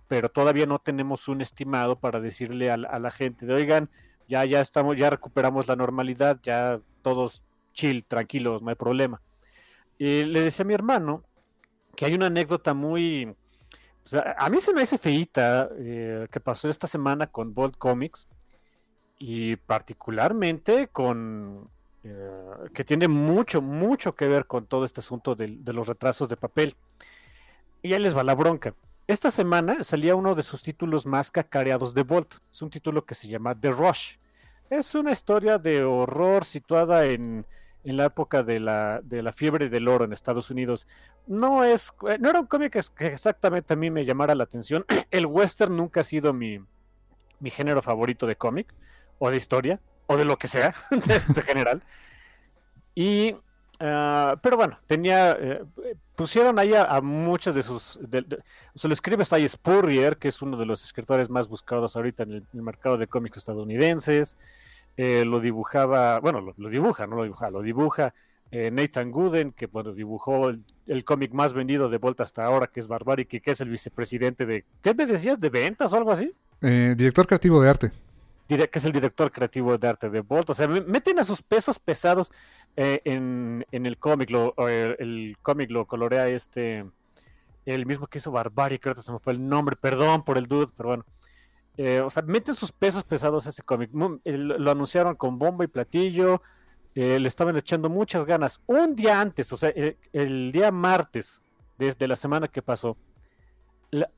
pero 0.08 0.28
todavía 0.30 0.66
no 0.66 0.80
tenemos 0.80 1.28
un 1.28 1.40
estimado 1.40 2.00
para 2.00 2.20
decirle 2.20 2.70
a, 2.70 2.74
a 2.74 2.98
la 2.98 3.10
gente 3.12 3.46
de, 3.46 3.54
oigan, 3.54 3.90
ya, 4.26 4.44
ya 4.44 4.60
estamos, 4.60 4.96
ya 4.96 5.10
recuperamos 5.10 5.68
la 5.68 5.76
normalidad, 5.76 6.40
ya 6.42 6.80
todos 7.02 7.44
chill, 7.80 8.04
tranquilos, 8.04 8.62
no 8.62 8.68
hay 8.68 8.76
problema. 8.76 9.22
Y 9.98 10.24
le 10.24 10.42
decía 10.42 10.64
a 10.64 10.66
mi 10.66 10.74
hermano 10.74 11.24
que 11.96 12.04
hay 12.04 12.14
una 12.14 12.26
anécdota 12.26 12.74
muy... 12.74 13.34
a 14.36 14.50
mí 14.50 14.60
se 14.60 14.74
me 14.74 14.82
hace 14.82 14.98
feíta 14.98 15.68
eh, 15.78 16.26
que 16.30 16.40
pasó 16.40 16.68
esta 16.68 16.86
semana 16.86 17.26
con 17.26 17.54
Bold 17.54 17.76
Comics 17.76 18.28
y 19.18 19.56
particularmente 19.56 20.88
con... 20.88 21.68
Eh, 22.02 22.30
que 22.72 22.84
tiene 22.84 23.08
mucho, 23.08 23.60
mucho 23.60 24.14
que 24.14 24.26
ver 24.26 24.46
con 24.46 24.66
todo 24.66 24.86
este 24.86 25.00
asunto 25.00 25.34
de, 25.34 25.48
los 25.48 25.86
retrasos 25.86 26.28
de 26.28 26.36
papel. 26.36 26.76
Y 27.82 27.92
ahí 27.92 28.00
les 28.00 28.16
va 28.16 28.24
la 28.24 28.34
bronca. 28.34 28.74
Esta 29.06 29.30
semana 29.30 29.82
salía 29.84 30.14
uno 30.14 30.34
de 30.34 30.42
sus 30.42 30.62
títulos 30.62 31.04
más 31.04 31.30
cacareados 31.30 31.94
de 31.94 32.02
Bolt. 32.02 32.36
Es 32.52 32.62
un 32.62 32.70
título 32.70 33.04
que 33.04 33.14
se 33.14 33.28
llama 33.28 33.58
The 33.58 33.70
Rush. 33.70 34.16
Es 34.70 34.94
una 34.94 35.12
historia 35.12 35.58
de 35.58 35.82
horror 35.82 36.44
situada 36.44 37.04
en 37.04 37.44
en 37.84 37.96
la 37.96 38.06
época 38.06 38.42
de 38.42 38.60
la, 38.60 39.00
de 39.02 39.22
la 39.22 39.32
fiebre 39.32 39.68
del 39.68 39.88
oro 39.88 40.04
en 40.04 40.12
Estados 40.12 40.50
Unidos. 40.50 40.86
No 41.26 41.64
es, 41.64 41.92
eh, 42.08 42.18
no 42.18 42.30
era 42.30 42.40
un 42.40 42.46
cómic 42.46 42.78
que 42.94 43.06
exactamente 43.06 43.74
a 43.74 43.76
mí 43.76 43.90
me 43.90 44.04
llamara 44.04 44.34
la 44.34 44.44
atención. 44.44 44.84
El 45.10 45.26
western 45.26 45.76
nunca 45.76 46.00
ha 46.00 46.04
sido 46.04 46.32
mi, 46.32 46.60
mi 47.40 47.50
género 47.50 47.82
favorito 47.82 48.26
de 48.26 48.36
cómic, 48.36 48.72
o 49.18 49.30
de 49.30 49.36
historia, 49.36 49.80
o 50.06 50.16
de 50.16 50.24
lo 50.24 50.38
que 50.38 50.48
sea, 50.48 50.74
de, 50.90 51.42
general. 51.42 51.82
Y, 52.94 53.36
ah, 53.80 54.36
pero 54.42 54.56
bueno, 54.56 54.78
tenía, 54.86 55.32
eh, 55.32 55.64
pusieron 56.16 56.58
ahí 56.58 56.74
a, 56.74 57.00
muchas 57.00 57.54
de 57.54 57.62
sus, 57.62 57.98
se 58.74 58.88
lo 58.88 58.94
escribe 58.94 59.24
ahí 59.30 59.48
Spurrier, 59.48 60.18
que 60.18 60.28
es 60.28 60.42
uno 60.42 60.56
de 60.56 60.66
los 60.66 60.84
escritores 60.84 61.30
más 61.30 61.48
buscados 61.48 61.96
ahorita 61.96 62.24
en 62.24 62.32
el 62.32 62.62
mercado 62.62 62.98
de 62.98 63.06
cómics 63.06 63.38
estadounidenses. 63.38 64.36
Eh, 64.96 65.24
lo 65.24 65.40
dibujaba, 65.40 66.20
bueno, 66.20 66.54
lo, 66.56 66.68
dibuja, 66.68 67.06
no 67.06 67.16
lo 67.16 67.22
dibuja, 67.22 67.50
lo 67.50 67.62
dibuja 67.62 68.14
eh, 68.50 68.70
Nathan 68.70 69.10
Gooden, 69.10 69.52
que 69.52 69.66
bueno, 69.66 69.92
dibujó 69.92 70.50
el, 70.50 71.04
cómic 71.04 71.32
más 71.32 71.52
vendido 71.52 71.88
de 71.88 71.98
vuelta 71.98 72.22
hasta 72.22 72.44
ahora, 72.44 72.66
que 72.66 72.80
es 72.80 72.88
Barbaric, 72.88 73.40
que 73.40 73.50
es 73.50 73.60
el 73.60 73.70
vicepresidente 73.70 74.44
de, 74.44 74.64
¿qué 74.82 74.92
me 74.92 75.06
decías? 75.06 75.40
¿De 75.40 75.48
ventas 75.48 75.92
o 75.92 75.96
algo 75.96 76.12
así? 76.12 76.34
Eh, 76.60 76.94
director 76.96 77.26
creativo 77.26 77.62
de 77.62 77.70
arte. 77.70 77.92
que 78.46 78.68
es 78.72 78.84
el 78.84 78.92
director 78.92 79.30
creativo 79.30 79.78
de 79.78 79.88
arte 79.88 80.10
de 80.10 80.20
Bolt. 80.20 80.50
O 80.50 80.54
sea, 80.54 80.66
meten 80.66 81.18
a 81.20 81.24
sus 81.24 81.40
pesos 81.40 81.78
pesados 81.78 82.32
en, 82.76 83.64
el 83.70 83.98
cómic. 83.98 84.30
el, 84.58 85.36
cómic 85.40 85.70
lo 85.70 85.86
colorea 85.86 86.28
este, 86.28 86.84
el 87.64 87.86
mismo 87.86 88.06
que 88.06 88.18
hizo 88.18 88.32
Barbaric, 88.32 88.82
creo 88.82 88.94
que 88.94 89.02
se 89.02 89.12
me 89.12 89.18
fue 89.18 89.32
el 89.32 89.48
nombre, 89.48 89.76
perdón 89.76 90.24
por 90.24 90.38
el 90.38 90.46
dude, 90.46 90.72
pero 90.76 90.88
bueno. 90.90 91.04
Eh, 91.82 92.02
o 92.02 92.10
sea, 92.10 92.22
meten 92.22 92.54
sus 92.54 92.72
pesos 92.72 93.04
pesados 93.04 93.46
a 93.46 93.48
ese 93.48 93.62
cómic. 93.62 93.90
Lo 93.94 94.70
anunciaron 94.70 95.16
con 95.16 95.38
bomba 95.38 95.64
y 95.64 95.66
platillo. 95.66 96.42
le 96.94 97.26
estaban 97.26 97.56
echando 97.56 97.88
muchas 97.88 98.26
ganas. 98.26 98.60
Un 98.66 98.94
día 98.94 99.18
antes, 99.18 99.50
o 99.50 99.56
sea, 99.56 99.70
el, 99.70 100.52
día 100.52 100.70
martes 100.72 101.42
desde 101.78 102.06
la 102.06 102.16
semana 102.16 102.48
que 102.48 102.60
pasó, 102.60 102.98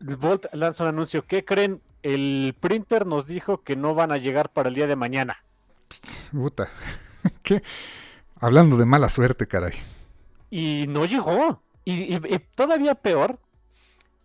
Volt 0.01 0.47
lanza 0.55 0.83
un 0.83 0.89
anuncio. 0.89 1.25
¿Qué 1.25 1.45
creen? 1.45 1.81
El 2.03 2.57
printer 2.59 3.07
nos 3.07 3.29
dijo 3.29 3.63
que 3.63 3.77
no 3.77 3.95
van 3.95 4.11
a 4.11 4.19
llegar 4.19 4.51
para 4.51 4.69
el 4.69 4.75
día 4.75 4.89
de 4.89 4.97
mañana. 4.97 5.45
Puta. 6.33 6.69
¿Qué? 7.45 7.63
Hablando 8.41 8.77
de 8.77 8.87
mala 8.87 9.09
suerte, 9.09 9.47
caray. 9.47 9.75
Y 10.51 10.87
no 10.89 11.05
llegó. 11.05 11.63
Y, 11.85 12.19
todavía 12.57 12.97
peor, 12.97 13.39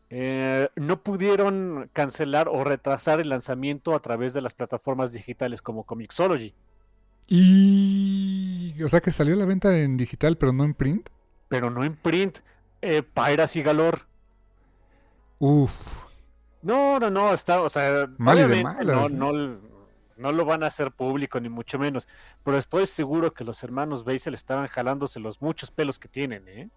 eh, 0.09 0.69
no 0.75 1.01
pudieron 1.03 1.89
cancelar 1.91 2.47
o 2.47 2.63
retrasar 2.63 3.19
el 3.19 3.29
lanzamiento 3.29 3.93
a 3.93 4.01
través 4.01 4.33
de 4.33 4.41
las 4.41 4.53
plataformas 4.53 5.11
digitales 5.11 5.61
como 5.61 5.83
Comixology. 5.83 6.53
Y. 7.27 8.81
O 8.83 8.89
sea 8.89 9.01
que 9.01 9.11
salió 9.11 9.35
la 9.35 9.45
venta 9.45 9.77
en 9.77 9.97
digital, 9.97 10.37
pero 10.37 10.53
no 10.53 10.63
en 10.63 10.73
print. 10.73 11.09
Pero 11.49 11.69
no 11.69 11.83
en 11.83 11.95
print. 11.95 12.39
Eh, 12.81 13.03
Piracy 13.03 13.61
Galor. 13.61 14.07
Uf. 15.39 16.07
No, 16.61 16.99
no, 16.99 17.09
no, 17.09 17.33
está, 17.33 17.61
o 17.61 17.69
sea, 17.69 18.07
Mal 18.17 18.49
de 18.49 18.63
malas, 18.63 19.13
no, 19.13 19.31
no, 19.31 19.59
no, 20.17 20.31
lo 20.31 20.43
van 20.43 20.63
a 20.63 20.67
hacer 20.67 20.91
público, 20.91 21.39
ni 21.39 21.49
mucho 21.49 21.77
menos. 21.77 22.07
Pero 22.43 22.57
estoy 22.57 22.87
seguro 22.87 23.33
que 23.33 23.43
los 23.43 23.63
hermanos 23.63 24.03
Basel 24.03 24.33
estaban 24.33 24.67
jalándose 24.67 25.19
los 25.19 25.41
muchos 25.41 25.69
pelos 25.69 25.99
que 25.99 26.07
tienen, 26.07 26.47
¿eh? 26.47 26.69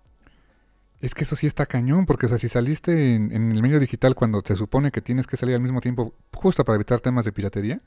Es 1.00 1.14
que 1.14 1.24
eso 1.24 1.34
sí 1.34 1.46
está 1.46 1.64
cañón, 1.66 2.04
porque 2.04 2.26
o 2.26 2.28
sea, 2.28 2.38
si 2.38 2.48
saliste 2.48 3.14
en, 3.14 3.32
el 3.32 3.62
medio 3.62 3.80
digital 3.80 4.14
cuando 4.14 4.42
se 4.44 4.54
supone 4.54 4.90
que 4.90 5.00
tienes 5.00 5.26
que 5.26 5.36
salir 5.36 5.54
al 5.54 5.62
mismo 5.62 5.80
tiempo, 5.80 6.12
justo 6.34 6.64
para 6.64 6.76
evitar 6.76 7.00
temas 7.00 7.24
de 7.24 7.32
piratería, 7.32 7.80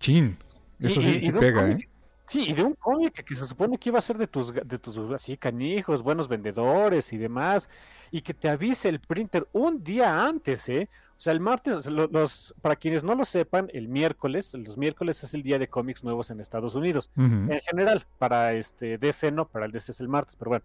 chin, 0.00 0.36
eso 0.80 1.00
sí, 1.00 1.30
pega, 1.32 1.70
¿eh? 1.70 1.88
Sí, 2.26 2.44
y 2.48 2.52
de 2.52 2.62
un 2.62 2.74
cómic 2.74 3.24
que 3.24 3.34
se 3.34 3.46
supone 3.46 3.78
que 3.78 3.88
iba 3.88 3.98
a 3.98 4.02
ser 4.02 4.18
de 4.18 4.26
tus, 4.26 4.52
de 4.52 4.78
tus 4.78 4.98
así 5.12 5.38
canijos, 5.38 6.02
buenos 6.02 6.28
vendedores 6.28 7.10
y 7.14 7.16
demás, 7.16 7.70
y 8.10 8.20
que 8.20 8.34
te 8.34 8.50
avise 8.50 8.90
el 8.90 9.00
printer 9.00 9.48
un 9.52 9.82
día 9.82 10.26
antes, 10.26 10.68
¿eh? 10.68 10.90
O 11.16 11.20
sea, 11.20 11.32
el 11.32 11.40
martes, 11.40 11.86
los, 11.86 12.54
para 12.60 12.76
quienes 12.76 13.02
no 13.02 13.14
lo 13.14 13.24
sepan, 13.24 13.70
el 13.72 13.88
miércoles, 13.88 14.52
los 14.54 14.76
miércoles 14.76 15.24
es 15.24 15.32
el 15.32 15.42
día 15.42 15.58
de 15.58 15.68
cómics 15.68 16.04
nuevos 16.04 16.30
en 16.30 16.38
Estados 16.38 16.74
Unidos. 16.74 17.10
En 17.16 17.60
general, 17.60 18.06
para 18.18 18.52
este 18.52 18.98
DC 18.98 19.32
no, 19.32 19.48
para 19.48 19.66
el 19.66 19.72
DC 19.72 19.92
es 19.92 20.00
el 20.00 20.08
martes, 20.08 20.36
pero 20.36 20.50
bueno. 20.50 20.64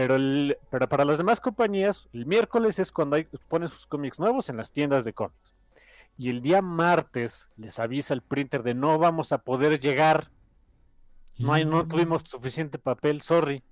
Pero, 0.00 0.14
el, 0.14 0.56
pero 0.70 0.88
para 0.88 1.04
las 1.04 1.18
demás 1.18 1.42
compañías, 1.42 2.08
el 2.14 2.24
miércoles 2.24 2.78
es 2.78 2.90
cuando 2.90 3.16
hay, 3.16 3.24
ponen 3.48 3.68
sus 3.68 3.86
cómics 3.86 4.18
nuevos 4.18 4.48
en 4.48 4.56
las 4.56 4.72
tiendas 4.72 5.04
de 5.04 5.12
cómics. 5.12 5.54
Y 6.16 6.30
el 6.30 6.40
día 6.40 6.62
martes 6.62 7.50
les 7.58 7.78
avisa 7.78 8.14
el 8.14 8.22
printer 8.22 8.62
de 8.62 8.72
no 8.72 8.98
vamos 8.98 9.30
a 9.30 9.42
poder 9.44 9.78
llegar. 9.78 10.30
No, 11.36 11.52
hay, 11.52 11.66
no 11.66 11.86
tuvimos 11.86 12.22
suficiente 12.24 12.78
papel, 12.78 13.20
sorry. 13.20 13.62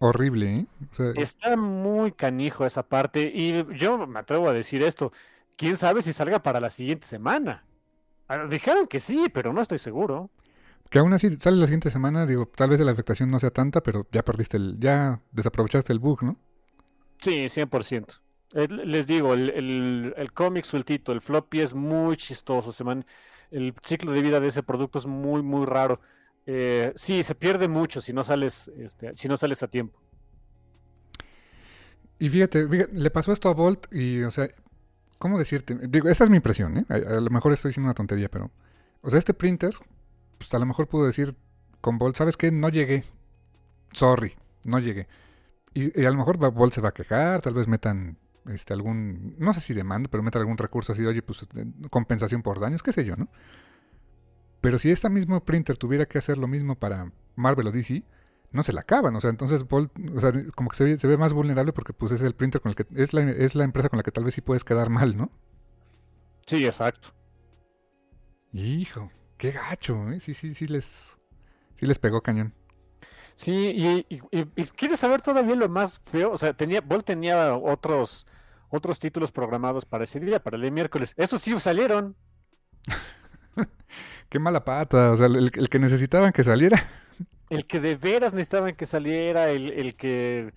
horrible, 0.00 0.56
¿eh? 0.56 0.66
Está 1.14 1.56
muy 1.56 2.10
canijo 2.10 2.66
esa 2.66 2.82
parte. 2.82 3.30
Y 3.32 3.64
yo 3.76 4.08
me 4.08 4.18
atrevo 4.18 4.48
a 4.48 4.52
decir 4.52 4.82
esto. 4.82 5.12
¿Quién 5.56 5.76
sabe 5.76 6.02
si 6.02 6.12
salga 6.12 6.42
para 6.42 6.58
la 6.58 6.68
siguiente 6.68 7.06
semana? 7.06 7.64
Ah, 8.26 8.48
dijeron 8.48 8.88
que 8.88 8.98
sí, 8.98 9.26
pero 9.32 9.52
no 9.52 9.60
estoy 9.60 9.78
seguro. 9.78 10.30
Que 10.90 10.98
aún 10.98 11.12
así 11.12 11.32
sale 11.32 11.56
la 11.56 11.66
siguiente 11.66 11.90
semana, 11.90 12.26
digo, 12.26 12.46
tal 12.46 12.70
vez 12.70 12.80
la 12.80 12.92
afectación 12.92 13.30
no 13.30 13.40
sea 13.40 13.50
tanta, 13.50 13.82
pero 13.82 14.06
ya 14.12 14.22
perdiste 14.22 14.56
el, 14.56 14.78
ya 14.78 15.20
desaprovechaste 15.32 15.92
el 15.92 15.98
bug, 15.98 16.22
¿no? 16.22 16.36
Sí, 17.18 17.48
100%. 17.48 18.20
Eh, 18.54 18.68
les 18.68 19.06
digo, 19.06 19.34
el, 19.34 20.14
el, 20.16 20.32
cómic 20.32 20.64
sueltito, 20.64 21.10
el 21.10 21.20
floppy 21.20 21.60
es 21.60 21.74
muy 21.74 22.16
chistoso, 22.16 22.70
se 22.70 22.84
el 23.50 23.74
ciclo 23.82 24.12
de 24.12 24.22
vida 24.22 24.40
de 24.40 24.48
ese 24.48 24.62
producto 24.62 24.98
es 24.98 25.06
muy, 25.06 25.42
muy 25.42 25.66
raro. 25.66 26.00
Eh, 26.46 26.92
sí, 26.96 27.22
se 27.22 27.34
pierde 27.34 27.68
mucho 27.68 28.00
si 28.00 28.12
no 28.12 28.22
sales, 28.22 28.70
este, 28.78 29.16
si 29.16 29.28
no 29.28 29.36
sales 29.36 29.62
a 29.62 29.68
tiempo. 29.68 29.98
Y 32.18 32.28
fíjate, 32.28 32.68
le 32.92 33.10
pasó 33.10 33.32
esto 33.32 33.48
a 33.48 33.54
Volt 33.54 33.92
y, 33.92 34.22
o 34.22 34.30
sea, 34.30 34.48
¿cómo 35.18 35.38
decirte? 35.38 35.76
Digo, 35.88 36.08
esa 36.08 36.24
es 36.24 36.30
mi 36.30 36.36
impresión, 36.36 36.78
¿eh? 36.78 36.84
a 36.88 37.20
lo 37.20 37.30
mejor 37.30 37.52
estoy 37.52 37.70
diciendo 37.70 37.88
una 37.88 37.94
tontería, 37.94 38.28
pero, 38.28 38.50
o 39.00 39.10
sea, 39.10 39.18
este 39.18 39.34
printer 39.34 39.74
pues 40.38 40.52
a 40.54 40.58
lo 40.58 40.66
mejor 40.66 40.88
pudo 40.88 41.06
decir 41.06 41.36
con 41.80 41.98
Bolt, 41.98 42.16
¿sabes 42.16 42.36
qué? 42.36 42.50
No 42.50 42.68
llegué. 42.68 43.04
Sorry, 43.92 44.34
no 44.64 44.78
llegué. 44.78 45.08
Y, 45.74 46.04
a 46.04 46.10
lo 46.10 46.16
mejor 46.16 46.38
Bolt 46.52 46.72
se 46.72 46.80
va 46.80 46.90
a 46.90 46.94
quejar, 46.94 47.40
tal 47.40 47.54
vez 47.54 47.68
metan 47.68 48.18
este 48.48 48.74
algún, 48.74 49.36
no 49.38 49.52
sé 49.54 49.60
si 49.60 49.74
demanda, 49.74 50.08
pero 50.10 50.22
metan 50.22 50.40
algún 50.40 50.58
recurso 50.58 50.92
así 50.92 51.02
de, 51.02 51.08
oye, 51.08 51.22
pues 51.22 51.46
eh, 51.56 51.66
compensación 51.90 52.42
por 52.42 52.60
daños, 52.60 52.82
qué 52.82 52.92
sé 52.92 53.04
yo, 53.04 53.16
¿no? 53.16 53.28
Pero 54.60 54.78
si 54.78 54.90
esta 54.90 55.08
mismo 55.08 55.44
printer 55.44 55.76
tuviera 55.76 56.06
que 56.06 56.18
hacer 56.18 56.38
lo 56.38 56.46
mismo 56.46 56.74
para 56.74 57.12
Marvel 57.36 57.66
o 57.66 57.72
DC, 57.72 58.02
no 58.50 58.62
se 58.62 58.72
la 58.72 58.80
acaban. 58.80 59.14
O 59.16 59.20
sea, 59.20 59.30
entonces 59.30 59.68
Bolt, 59.68 59.92
o 60.14 60.20
sea, 60.20 60.32
como 60.54 60.70
que 60.70 60.76
se 60.76 60.84
ve, 60.84 60.96
se 60.96 61.06
ve, 61.06 61.18
más 61.18 61.32
vulnerable 61.32 61.72
porque 61.72 61.92
pues 61.92 62.12
es 62.12 62.22
el 62.22 62.34
printer 62.34 62.60
con 62.60 62.70
el 62.70 62.76
que, 62.76 62.86
es 62.94 63.12
la, 63.12 63.22
es 63.22 63.54
la 63.54 63.64
empresa 63.64 63.88
con 63.88 63.98
la 63.98 64.02
que 64.02 64.12
tal 64.12 64.24
vez 64.24 64.34
sí 64.34 64.40
puedes 64.40 64.64
quedar 64.64 64.88
mal, 64.88 65.16
¿no? 65.16 65.30
Sí, 66.46 66.64
exacto. 66.64 67.08
Hijo. 68.52 69.10
Qué 69.44 69.50
gacho, 69.50 70.10
¿eh? 70.10 70.20
Sí, 70.20 70.32
sí, 70.32 70.54
sí 70.54 70.66
les, 70.66 71.18
sí 71.74 71.84
les 71.84 71.98
pegó 71.98 72.22
cañón. 72.22 72.54
Sí, 73.34 74.06
y, 74.08 74.62
¿quieres 74.68 74.98
saber 74.98 75.20
todavía 75.20 75.54
lo 75.54 75.68
más 75.68 76.00
feo? 76.02 76.32
O 76.32 76.38
sea, 76.38 76.54
tenía, 76.54 76.80
tenía 77.04 77.54
otros, 77.54 78.26
otros 78.70 78.98
títulos 78.98 79.32
programados 79.32 79.84
para 79.84 80.04
ese 80.04 80.18
día, 80.18 80.42
para 80.42 80.56
el 80.56 80.72
miércoles. 80.72 81.12
Esos 81.18 81.42
sí 81.42 81.60
salieron. 81.60 82.16
Qué 84.30 84.38
mala 84.38 84.64
pata, 84.64 85.10
o 85.10 85.16
sea, 85.18 85.26
el, 85.26 85.50
que 85.50 85.78
necesitaban 85.78 86.32
que 86.32 86.42
saliera. 86.42 86.82
El 87.50 87.66
que 87.66 87.80
de 87.80 87.96
veras 87.96 88.32
necesitaban 88.32 88.74
que 88.74 88.86
saliera, 88.86 89.50
el, 89.50 89.70
el 89.70 89.94
que, 89.94 90.54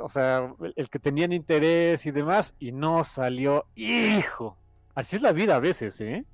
o 0.00 0.08
sea, 0.08 0.54
el 0.76 0.88
que 0.88 1.00
tenían 1.00 1.32
interés 1.32 2.06
y 2.06 2.12
demás, 2.12 2.54
y 2.60 2.70
no 2.70 3.02
salió. 3.02 3.66
¡Hijo! 3.74 4.56
Así 4.94 5.16
es 5.16 5.22
la 5.22 5.32
vida 5.32 5.56
a 5.56 5.58
veces, 5.58 6.00
¿eh? 6.00 6.24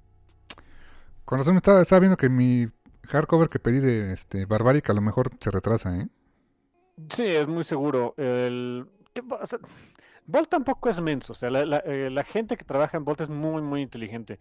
Con 1.31 1.38
razón 1.38 1.55
estaba, 1.55 2.01
viendo 2.01 2.16
que 2.16 2.29
mi 2.29 2.66
hardcover 3.07 3.49
que 3.49 3.61
pedí 3.61 3.79
de 3.79 4.12
este 4.12 4.47
Barbaric 4.47 4.90
a 4.90 4.95
lo 4.95 5.01
mejor 5.01 5.31
se 5.38 5.53
retrasa, 5.53 5.97
¿eh? 5.97 6.09
Sí, 7.09 7.23
es 7.25 7.47
muy 7.47 7.62
seguro. 7.62 8.14
El... 8.16 8.88
Volt 10.27 10.51
tampoco 10.51 10.88
es 10.88 11.01
menso. 11.01 11.33
O 11.33 11.37
sea, 11.37 11.49
la, 11.51 11.85
eh, 11.87 12.12
gente 12.27 12.57
que 12.57 12.64
trabaja 12.64 12.97
en 12.97 13.05
Volt 13.05 13.21
es 13.21 13.29
muy, 13.29 13.62
muy 13.62 13.81
inteligente. 13.81 14.40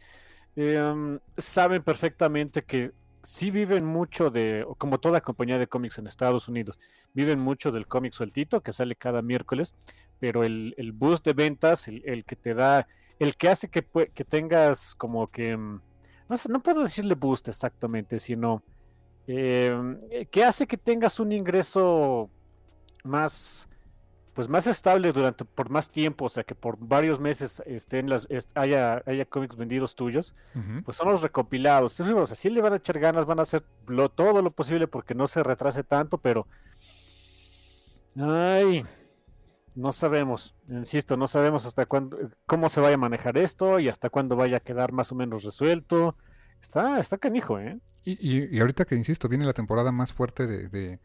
Em, 0.56 1.20
saben 1.38 1.84
perfectamente 1.84 2.64
que 2.64 2.92
sí 3.22 3.52
viven 3.52 3.86
mucho 3.86 4.32
de, 4.32 4.66
como 4.80 5.00
toda 5.00 5.22
compañía 5.22 5.60
de 5.60 5.68
cómics 5.68 6.00
en 6.00 6.08
Estados 6.08 6.48
Unidos, 6.48 6.80
viven 7.14 7.38
mucho 7.38 7.72
del 7.72 7.86
cómic 7.86 8.14
sueltito 8.14 8.62
que 8.62 8.74
sale 8.74 8.96
cada 8.96 9.22
miércoles, 9.22 9.76
pero 10.20 10.44
el, 10.44 10.74
el 10.76 10.92
boost 10.94 11.24
de 11.24 11.34
ventas, 11.34 11.88
el, 11.88 12.26
que 12.26 12.36
te 12.36 12.56
da, 12.56 12.88
el 13.20 13.36
que 13.38 13.50
hace 13.50 13.70
que, 13.70 13.86
que 14.12 14.26
tengas 14.26 14.96
como 14.96 15.28
que 15.30 15.56
em, 16.30 16.52
no, 16.52 16.62
puedo 16.62 16.84
decirle 16.84 17.16
boost 17.16 17.48
exactamente, 17.48 18.20
sino 18.20 18.64
em, 19.28 19.98
eh, 20.12 20.26
que 20.26 20.44
hace 20.44 20.68
que 20.68 20.78
tengas 20.78 21.20
un 21.20 21.32
ingreso 21.32 22.30
más 23.04 23.70
pues 24.40 24.48
más 24.48 24.68
estable 24.68 25.12
durante 25.12 25.44
por 25.44 25.70
más 25.70 25.90
tiempo, 25.90 26.24
o 26.24 26.30
sea 26.30 26.46
que 26.46 26.56
por 26.56 26.78
varios 26.80 27.20
meses 27.20 27.62
estén 27.66 28.10
las 28.10 28.26
haya, 28.56 29.04
haya 29.06 29.26
cómics 29.26 29.58
vendidos 29.58 29.96
tuyos, 29.96 30.34
pues 30.86 30.96
son 30.96 31.10
los 31.10 31.22
recopilados. 31.22 32.00
Entonces, 32.00 32.16
o 32.16 32.26
sea, 32.26 32.38
sí 32.38 32.50
le 32.50 32.62
van 32.62 32.72
a 32.72 32.78
echar 32.78 33.00
ganas, 33.00 33.26
van 33.26 33.40
a 33.40 33.42
hacer 33.42 33.66
todo 34.16 34.42
lo 34.42 34.52
posible 34.52 34.88
porque 34.88 35.14
no 35.14 35.28
se 35.28 35.44
retrase 35.44 35.84
tanto, 35.84 36.18
pero 36.18 36.48
ay, 38.18 38.86
no 39.80 39.92
sabemos, 39.94 40.56
insisto, 40.68 41.16
no 41.16 41.26
sabemos 41.26 41.66
hasta 41.66 41.86
cuándo, 41.86 42.18
cómo 42.46 42.68
se 42.70 42.82
vaya 42.82 42.96
a 42.96 42.98
manejar 42.98 43.38
esto 43.38 43.80
y 43.80 43.88
hasta 43.88 44.10
cuándo 44.10 44.36
vaya 44.36 44.58
a 44.58 44.60
quedar 44.60 44.92
más 44.92 45.12
o 45.12 45.16
menos 45.16 45.44
resuelto. 45.44 46.18
Está, 46.62 47.00
está 47.00 47.18
canijo, 47.18 47.60
¿eh? 47.60 47.80
Y, 48.04 48.56
y, 48.56 48.60
ahorita 48.60 48.86
que 48.86 48.96
insisto, 48.96 49.30
viene 49.30 49.46
la 49.46 49.54
temporada 49.54 49.92
más 49.92 50.12
fuerte 50.12 50.48
de, 50.48 51.00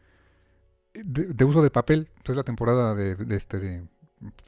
de, 0.93 1.45
uso 1.45 1.61
de 1.61 1.69
papel, 1.69 2.09
es 2.23 2.35
la 2.35 2.43
temporada 2.43 2.95
de, 2.95 3.15
este 3.35 3.59
de, 3.59 3.87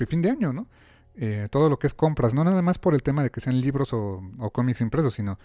fin 0.08 0.22
de 0.22 0.30
año, 0.32 0.54
¿no? 0.54 0.68
Eh, 1.16 1.48
todo 1.50 1.70
lo 1.70 1.80
que 1.80 1.88
es 1.88 1.94
compras, 1.94 2.34
no 2.34 2.44
nada 2.44 2.62
más 2.62 2.78
por 2.78 2.94
el 2.94 3.04
tema 3.04 3.24
de 3.24 3.32
que 3.32 3.42
sean 3.42 3.60
libros 3.60 3.94
o, 3.94 4.22
cómics 4.54 4.82
impresos, 4.82 5.14
sino 5.14 5.40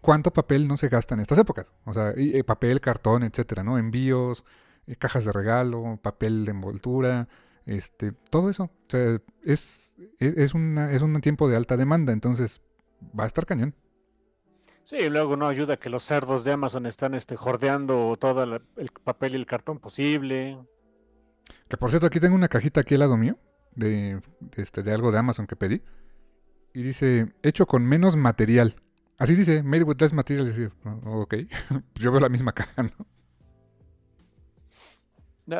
cuánto 0.00 0.32
papel 0.32 0.66
no 0.66 0.76
se 0.76 0.88
gasta 0.88 1.14
en 1.14 1.20
estas 1.20 1.38
épocas. 1.38 1.72
O 1.84 1.92
sea, 1.92 2.12
eh, 2.16 2.42
papel, 2.44 2.80
cartón, 2.80 3.22
etcétera, 3.22 3.62
¿no? 3.62 3.78
Envíos, 3.78 4.44
eh, 4.86 4.96
cajas 4.96 5.24
de 5.24 5.32
regalo, 5.32 5.98
papel 6.02 6.44
de 6.44 6.52
envoltura, 6.52 7.28
este, 7.66 8.12
todo 8.30 8.48
eso. 8.48 8.64
O 8.64 8.70
sea, 8.88 9.20
es, 9.44 9.94
es, 10.18 10.54
una, 10.54 10.92
es 10.92 11.02
un 11.02 11.20
tiempo 11.20 11.48
de 11.48 11.56
alta 11.56 11.76
demanda, 11.76 12.12
entonces 12.12 12.62
va 13.18 13.24
a 13.24 13.26
estar 13.26 13.44
cañón. 13.44 13.74
Sí, 14.84 15.08
luego 15.10 15.36
no 15.36 15.48
ayuda 15.48 15.76
que 15.76 15.90
los 15.90 16.04
cerdos 16.04 16.44
de 16.44 16.52
Amazon 16.52 16.86
están 16.86 17.14
este, 17.14 17.36
jordeando 17.36 18.16
todo 18.18 18.44
el 18.44 18.90
papel 19.02 19.32
y 19.32 19.36
el 19.36 19.46
cartón 19.46 19.80
posible. 19.80 20.58
Que 21.68 21.76
por 21.76 21.90
cierto, 21.90 22.06
aquí 22.06 22.20
tengo 22.20 22.36
una 22.36 22.48
cajita 22.48 22.80
aquí 22.80 22.94
al 22.94 23.00
lado 23.00 23.16
mío. 23.16 23.36
de, 23.74 24.20
de 24.40 24.62
este, 24.62 24.82
de 24.82 24.92
algo 24.94 25.10
de 25.12 25.18
Amazon 25.18 25.46
que 25.46 25.56
pedí. 25.56 25.82
Y 26.72 26.82
dice, 26.82 27.34
hecho 27.42 27.66
con 27.66 27.84
menos 27.84 28.16
material. 28.16 28.76
Así 29.18 29.34
dice, 29.34 29.62
made 29.62 29.82
with 29.82 29.96
less 30.00 30.12
material. 30.12 30.46
Y 30.46 30.50
dice, 30.50 30.70
"Oh, 30.84 31.22
ok, 31.22 31.34
Pues 31.68 31.82
yo 31.96 32.12
veo 32.12 32.20
la 32.20 32.28
misma 32.28 32.52
caja, 32.52 32.82
¿no? 32.84 33.06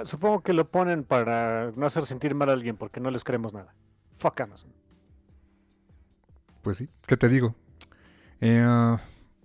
Supongo 0.04 0.42
que 0.42 0.52
lo 0.52 0.70
ponen 0.70 1.04
para 1.04 1.70
no 1.76 1.86
hacer 1.86 2.06
sentir 2.06 2.34
mal 2.34 2.48
a 2.50 2.52
alguien 2.52 2.76
porque 2.76 3.00
no 3.00 3.10
les 3.10 3.22
creemos 3.22 3.52
nada. 3.52 3.74
Fuck 4.16 4.40
Amazon. 4.40 4.72
Pues 6.62 6.78
sí, 6.78 6.88
¿qué 7.06 7.16
te 7.16 7.28
digo? 7.28 7.54
Eh, 8.40 8.64
ah, 8.66 9.00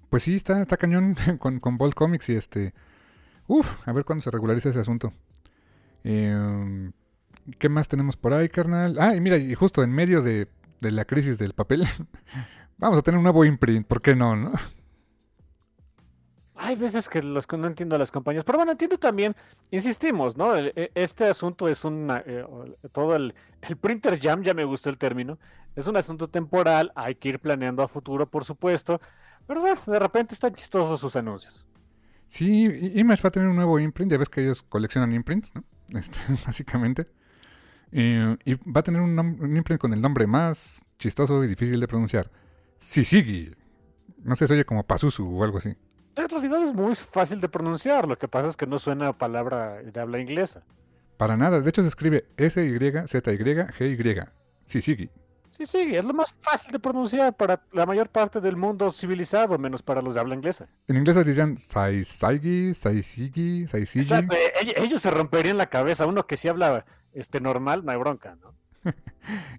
pues 0.09 0.23
sí, 0.23 0.35
está, 0.35 0.61
está 0.61 0.77
cañón 0.77 1.15
con, 1.39 1.59
con 1.59 1.77
Bolt 1.77 1.93
Comics 1.93 2.29
y 2.29 2.35
este... 2.35 2.73
Uf, 3.47 3.87
a 3.87 3.91
ver 3.91 4.05
cuándo 4.05 4.23
se 4.23 4.31
regulariza 4.31 4.69
ese 4.69 4.79
asunto. 4.79 5.13
Eh, 6.03 6.91
¿Qué 7.59 7.69
más 7.69 7.87
tenemos 7.87 8.17
por 8.17 8.33
ahí, 8.33 8.49
carnal? 8.49 8.97
Ah, 8.99 9.15
y 9.15 9.19
mira, 9.19 9.37
y 9.37 9.53
justo 9.53 9.83
en 9.83 9.91
medio 9.91 10.21
de, 10.21 10.47
de 10.79 10.91
la 10.91 11.05
crisis 11.05 11.37
del 11.37 11.53
papel, 11.53 11.85
vamos 12.77 12.99
a 12.99 13.01
tener 13.01 13.17
un 13.17 13.23
nuevo 13.23 13.45
imprint, 13.45 13.85
¿por 13.87 14.01
qué 14.01 14.15
no, 14.15 14.35
no? 14.35 14.51
Hay 16.63 16.75
veces 16.75 17.09
que 17.09 17.23
los 17.23 17.51
no 17.51 17.65
entiendo 17.67 17.97
las 17.97 18.11
compañías, 18.11 18.43
pero 18.43 18.59
bueno, 18.59 18.71
entiendo 18.73 18.97
también, 18.97 19.35
insistimos, 19.71 20.37
¿no? 20.37 20.55
E- 20.55 20.91
Este 20.93 21.25
asunto 21.25 21.67
es 21.67 21.83
un, 21.83 22.11
todo 22.91 23.15
el, 23.15 23.33
el 23.61 23.77
printer 23.77 24.19
jam, 24.19 24.43
ya 24.43 24.53
me 24.53 24.63
gustó 24.63 24.89
el 24.89 24.97
término, 24.97 25.39
es 25.75 25.87
un 25.87 25.97
asunto 25.97 26.27
temporal, 26.29 26.91
hay 26.95 27.15
que 27.15 27.29
ir 27.29 27.39
planeando 27.39 27.81
a 27.81 27.87
futuro, 27.87 28.29
por 28.29 28.45
supuesto, 28.45 29.01
pero 29.47 29.61
bueno, 29.61 29.81
de 29.87 29.99
repente 29.99 30.35
están 30.35 30.53
chistosos 30.53 30.99
sus 30.99 31.15
anuncios. 31.15 31.65
Sí, 32.27 32.63
Image 32.95 33.23
va 33.23 33.29
a 33.29 33.31
tener 33.31 33.49
un 33.49 33.55
nuevo 33.55 33.79
imprint, 33.79 34.11
ya 34.11 34.17
ves 34.17 34.29
que 34.29 34.41
ellos 34.41 34.61
coleccionan 34.63 35.11
imprints, 35.13 35.53
¿no? 35.55 35.63
Este, 35.99 36.19
básicamente. 36.45 37.07
Eh, 37.91 38.37
y 38.45 38.53
va 38.71 38.79
a 38.79 38.83
tener 38.83 39.01
un, 39.01 39.17
un 39.19 39.57
imprint 39.57 39.81
con 39.81 39.93
el 39.93 40.01
nombre 40.01 40.27
más 40.27 40.87
chistoso 40.97 41.43
y 41.43 41.47
difícil 41.47 41.79
de 41.79 41.87
pronunciar. 41.87 42.31
Sisigi. 42.77 43.51
No 44.23 44.35
sé, 44.35 44.47
se 44.47 44.53
oye 44.53 44.65
como 44.65 44.83
Pazuzu 44.85 45.27
o 45.27 45.43
algo 45.43 45.57
así. 45.57 45.75
En 46.15 46.27
realidad 46.29 46.61
es 46.63 46.73
muy 46.73 46.93
fácil 46.95 47.39
de 47.41 47.47
pronunciar, 47.49 48.07
lo 48.07 48.17
que 48.17 48.27
pasa 48.27 48.49
es 48.49 48.57
que 48.57 48.67
no 48.67 48.79
suena 48.79 49.07
a 49.09 49.17
palabra 49.17 49.81
de 49.81 49.99
habla 49.99 50.19
inglesa. 50.19 50.63
Para 51.17 51.37
nada, 51.37 51.61
de 51.61 51.69
hecho 51.69 51.81
se 51.83 51.87
escribe 51.87 52.25
S-Y-Z-Y-G-Y. 52.37 54.21
Sisigi. 54.65 55.09
Sí, 55.51 55.65
sí, 55.65 55.95
es 55.95 56.05
lo 56.05 56.13
más 56.13 56.33
fácil 56.39 56.71
de 56.71 56.79
pronunciar 56.79 57.35
para 57.35 57.61
la 57.73 57.85
mayor 57.85 58.09
parte 58.09 58.39
del 58.41 58.55
mundo 58.55 58.91
civilizado, 58.91 59.57
menos 59.57 59.83
para 59.83 60.01
los 60.01 60.15
de 60.15 60.21
habla 60.21 60.33
inglesa. 60.33 60.67
En 60.87 60.97
inglés 60.97 61.23
dirían 61.25 61.57
Saisaigi, 61.57 62.73
Saisigi, 62.73 63.67
Saisigi. 63.67 63.99
Exacto, 63.99 64.33
eh, 64.33 64.53
ell- 64.61 64.73
ellos 64.83 65.01
se 65.01 65.11
romperían 65.11 65.57
la 65.57 65.67
cabeza. 65.67 66.05
Uno 66.07 66.25
que 66.25 66.37
sí 66.37 66.47
habla 66.47 66.85
este, 67.13 67.41
normal, 67.41 67.83
no 67.85 67.91
hay 67.91 67.97
bronca, 67.97 68.35
¿no? 68.41 68.53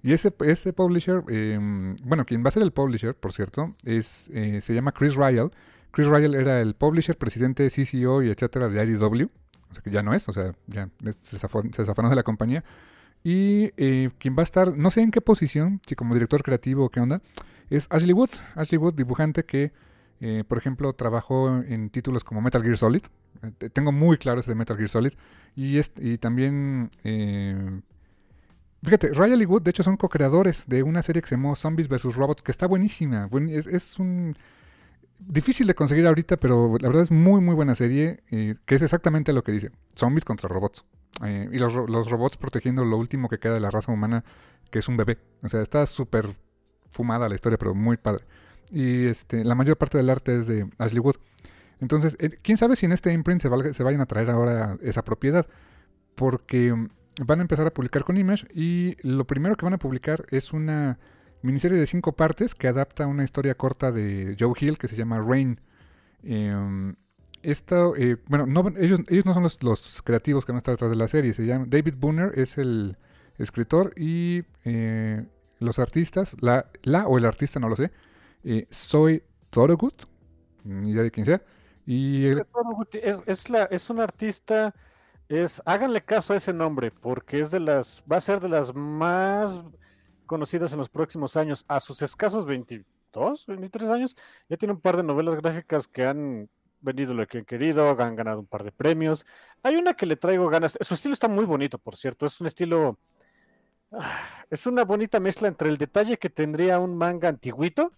Y 0.03 0.12
ese, 0.12 0.35
ese 0.41 0.73
publisher, 0.73 1.23
eh, 1.29 1.57
bueno, 2.03 2.25
quien 2.25 2.43
va 2.45 2.49
a 2.49 2.53
ser 2.53 2.65
el 2.65 2.73
publisher, 2.73 3.15
por 3.15 3.33
cierto, 3.33 3.77
es, 3.85 4.29
eh, 4.35 4.61
se 4.61 4.75
llama 4.75 4.91
Chris 4.93 5.15
Ryle. 5.15 5.51
Chris 5.92 6.09
Ryle 6.09 6.38
era 6.38 6.61
el 6.61 6.74
publisher, 6.74 7.16
presidente, 7.16 7.68
CCO 7.68 8.22
y 8.22 8.31
etcétera 8.31 8.68
de 8.68 8.85
IDW. 8.85 9.28
O 9.70 9.74
sea 9.74 9.83
que 9.83 9.90
ya 9.90 10.02
no 10.02 10.12
es, 10.12 10.28
o 10.28 10.33
sea, 10.33 10.52
ya 10.66 10.88
se, 11.20 11.37
zafó- 11.38 11.70
se 11.72 11.85
zafanó 11.85 12.11
de 12.11 12.16
la 12.16 12.22
compañía. 12.22 12.64
Y 13.24 13.70
eh, 13.76 14.11
quien 14.18 14.35
va 14.37 14.40
a 14.40 14.44
estar, 14.44 14.76
no 14.76 14.90
sé 14.90 15.00
en 15.02 15.11
qué 15.11 15.20
posición, 15.20 15.81
si 15.87 15.94
como 15.94 16.14
director 16.14 16.42
creativo 16.42 16.85
o 16.85 16.88
qué 16.90 17.00
onda, 17.00 17.22
es 17.70 17.87
Ashley 17.90 18.12
Wood. 18.12 18.31
Ashley 18.57 18.78
Wood, 18.78 18.94
dibujante 18.94 19.44
que, 19.44 19.72
eh, 20.20 20.44
por 20.46 20.59
ejemplo, 20.59 20.92
trabajó 20.92 21.59
en 21.62 21.88
títulos 21.88 22.24
como 22.24 22.40
Metal 22.42 22.62
Gear 22.62 22.76
Solid. 22.76 23.02
Eh, 23.42 23.52
te- 23.57 23.70
tengo 23.70 23.92
muy 23.92 24.18
claro 24.18 24.40
ese 24.40 24.50
de 24.50 24.57
Metal 24.57 24.76
Gear 24.76 24.88
Solid. 24.88 25.12
Y, 25.55 25.78
es- 25.78 25.92
y 25.98 26.18
también 26.18 26.90
Fíjate, 28.85 29.11
Riley 29.14 29.42
y 29.42 29.46
Wood, 29.46 29.62
de 29.62 29.70
hecho, 29.70 29.85
son 29.85 29.96
co-creadores 29.96 30.66
de 30.66 30.83
una 30.83 31.02
serie 31.02 31.22
que 31.22 31.28
se 31.28 31.37
llamó 31.37 31.55
Zombies 31.55 31.88
vs. 31.88 32.16
Robots, 32.16 32.42
que 32.42 32.50
está 32.50 32.66
buenísima. 32.66 33.26
Buen- 33.26 33.48
Es, 33.48 33.66
es 33.68 33.98
un. 33.98 34.37
Difícil 35.25 35.67
de 35.67 35.75
conseguir 35.75 36.07
ahorita, 36.07 36.37
pero 36.37 36.77
la 36.81 36.89
verdad 36.89 37.03
es 37.03 37.11
muy, 37.11 37.41
muy 37.41 37.55
buena 37.55 37.75
serie, 37.75 38.23
eh, 38.31 38.57
que 38.67 38.75
es 38.75 38.83
exactamente 38.83 39.33
lo 39.33 39.43
que 39.45 39.53
dice: 39.53 39.71
zombies 39.95 40.25
contra 40.25 40.49
robots. 40.49 40.85
Eh, 41.25 41.49
y 41.53 41.59
los, 41.59 41.75
los 41.75 42.11
robots 42.11 42.37
protegiendo 42.37 42.85
lo 42.85 42.97
último 42.97 43.29
que 43.29 43.39
queda 43.39 43.55
de 43.55 43.61
la 43.61 43.71
raza 43.71 43.93
humana, 43.93 44.25
que 44.71 44.79
es 44.81 44.89
un 44.89 44.97
bebé. 44.97 45.19
O 45.43 45.49
sea, 45.49 45.61
está 45.63 45.87
súper 45.87 46.29
fumada 46.91 47.29
la 47.29 47.35
historia, 47.35 47.59
pero 47.59 47.75
muy 47.75 47.97
padre. 47.97 48.25
Y 48.71 49.07
este, 49.07 49.45
la 49.45 49.55
mayor 49.55 49.77
parte 49.77 49.99
del 49.99 50.11
arte 50.11 50.37
es 50.37 50.47
de 50.47 50.69
Ashley 50.79 50.99
Wood. 51.01 51.17
Entonces, 51.81 52.17
eh, 52.19 52.31
quién 52.43 52.57
sabe 52.57 52.75
si 52.77 52.87
en 52.87 52.93
este 52.93 53.13
imprint 53.13 53.41
se, 53.43 53.49
valga- 53.51 53.73
se 53.75 53.83
vayan 53.83 54.01
a 54.01 54.07
traer 54.07 54.31
ahora 54.31 54.77
esa 54.83 55.03
propiedad. 55.05 55.47
Porque 56.15 56.73
mm, 56.73 56.89
van 57.27 57.39
a 57.41 57.43
empezar 57.43 57.67
a 57.67 57.71
publicar 57.73 58.05
con 58.05 58.17
Image 58.17 58.47
y 58.55 58.97
lo 59.07 59.27
primero 59.27 59.57
que 59.57 59.65
van 59.67 59.75
a 59.75 59.79
publicar 59.79 60.25
es 60.31 60.53
una 60.53 60.99
miniserie 61.42 61.78
de 61.78 61.87
cinco 61.87 62.14
partes 62.16 62.55
que 62.55 62.68
adapta 62.68 63.07
una 63.07 63.24
historia 63.24 63.55
corta 63.57 63.92
de 63.92 64.37
Joe 64.38 64.55
Hill 64.59 64.78
que 64.78 64.88
se 64.88 64.96
llama 64.96 65.20
Rain. 65.20 65.61
Eh, 66.24 66.94
esto, 67.42 67.96
eh, 67.96 68.18
bueno, 68.28 68.46
no, 68.46 68.68
ellos, 68.78 69.00
ellos 69.09 69.26
no 69.26 69.35
son 69.35 69.42
los, 69.42 69.62
los 69.62 70.02
creativos 70.02 70.46
que 70.46 70.52
van 70.52 70.57
a 70.57 70.61
estar 70.61 70.74
detrás 70.74 70.90
de 70.90 70.96
la 70.96 71.09
serie. 71.09 71.35
Se 71.35 71.44
llama 71.46 71.66
David 71.68 71.94
Booner 71.98 72.38
es 72.38 72.59
el 72.59 72.96
escritor 73.38 73.92
y 73.96 74.44
eh, 74.64 75.24
los 75.59 75.78
artistas, 75.78 76.37
la, 76.40 76.70
la 76.83 77.07
o 77.09 77.18
el 77.18 77.24
artista, 77.26 77.59
no 77.61 77.68
lo 77.68 77.76
sé, 77.76 77.90
eh, 78.44 78.66
Soy 78.70 79.22
Thorogood, 79.50 79.94
ni 80.64 80.90
idea 80.90 81.02
de 81.02 81.11
quién 81.11 81.26
sea. 81.26 81.42
Y 81.87 82.26
el- 82.26 82.46
Es, 82.92 83.22
es, 83.26 83.50
la, 83.50 83.64
es 83.64 83.90
un 83.90 84.00
artista, 84.00 84.74
es, 85.28 85.62
háganle 85.66 86.05
caso 86.05 86.33
a 86.33 86.37
ese 86.37 86.52
nombre, 86.52 86.90
porque 86.92 87.40
es 87.40 87.50
de 87.50 87.61
las, 87.61 88.02
va 88.11 88.18
a 88.18 88.20
ser 88.20 88.40
de 88.40 88.48
las 88.48 88.74
más 88.74 89.62
conocidas 90.33 90.73
en 90.73 90.79
los 90.79 90.88
próximos 90.88 91.37
años. 91.37 91.66
A 91.68 91.79
sus 91.79 92.01
escasos 92.01 92.47
22, 92.47 93.45
23 93.47 93.88
años, 93.90 94.16
ya 94.49 94.57
tiene 94.57 94.73
un 94.73 94.81
par 94.81 94.97
de 94.97 95.03
novelas 95.03 95.35
gráficas 95.35 95.87
que 95.87 96.07
han 96.07 96.49
vendido 96.81 97.12
lo 97.12 97.27
que 97.27 97.37
han 97.37 97.45
querido, 97.45 97.90
han 98.01 98.16
ganado 98.16 98.40
un 98.40 98.47
par 98.47 98.64
de 98.64 98.73
premios. 98.73 99.27
Hay 99.62 99.77
una 99.77 99.92
que 99.92 100.07
le 100.07 100.16
traigo 100.16 100.49
ganas, 100.49 100.79
su 100.81 100.95
estilo 100.95 101.12
está 101.12 101.29
muy 101.29 101.45
bonito, 101.45 101.77
por 101.77 101.97
cierto, 101.97 102.25
es 102.25 102.40
un 102.40 102.47
estilo, 102.47 102.99
ah, 103.92 104.27
es 104.49 104.66
una 104.66 104.85
bonita 104.87 105.21
mezcla 105.21 105.49
entre 105.49 105.68
el 105.68 105.77
detalle 105.77 106.16
que 106.16 106.31
tendría 106.31 106.79
un 106.79 106.97
manga 106.97 107.29
antiguito 107.29 107.92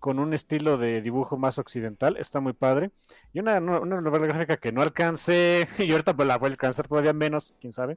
con 0.00 0.18
un 0.18 0.34
estilo 0.34 0.78
de 0.78 1.00
dibujo 1.02 1.36
más 1.36 1.56
occidental, 1.56 2.16
está 2.16 2.40
muy 2.40 2.52
padre. 2.52 2.90
Y 3.32 3.38
una, 3.38 3.60
una 3.60 4.00
novela 4.00 4.26
gráfica 4.26 4.56
que 4.56 4.72
no 4.72 4.82
alcancé, 4.82 5.68
y 5.78 5.92
ahorita 5.92 6.14
la 6.24 6.36
voy 6.36 6.48
a 6.48 6.50
alcanzar 6.50 6.88
todavía 6.88 7.12
menos, 7.12 7.54
quién 7.60 7.72
sabe, 7.72 7.96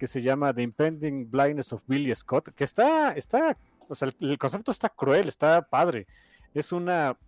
que 0.00 0.06
se 0.06 0.22
llama 0.22 0.54
The 0.54 0.62
Impending 0.62 1.30
Blindness 1.30 1.74
of 1.74 1.84
Billy 1.86 2.14
Scott, 2.14 2.48
que 2.54 2.64
está, 2.64 3.12
está, 3.12 3.54
o 3.86 3.94
sea, 3.94 4.08
el, 4.08 4.30
el 4.30 4.38
concepto 4.38 4.70
está 4.72 4.88
cruel, 4.88 5.28
está 5.28 5.60
padre. 5.60 6.06
Es 6.54 6.72
una, 6.72 7.18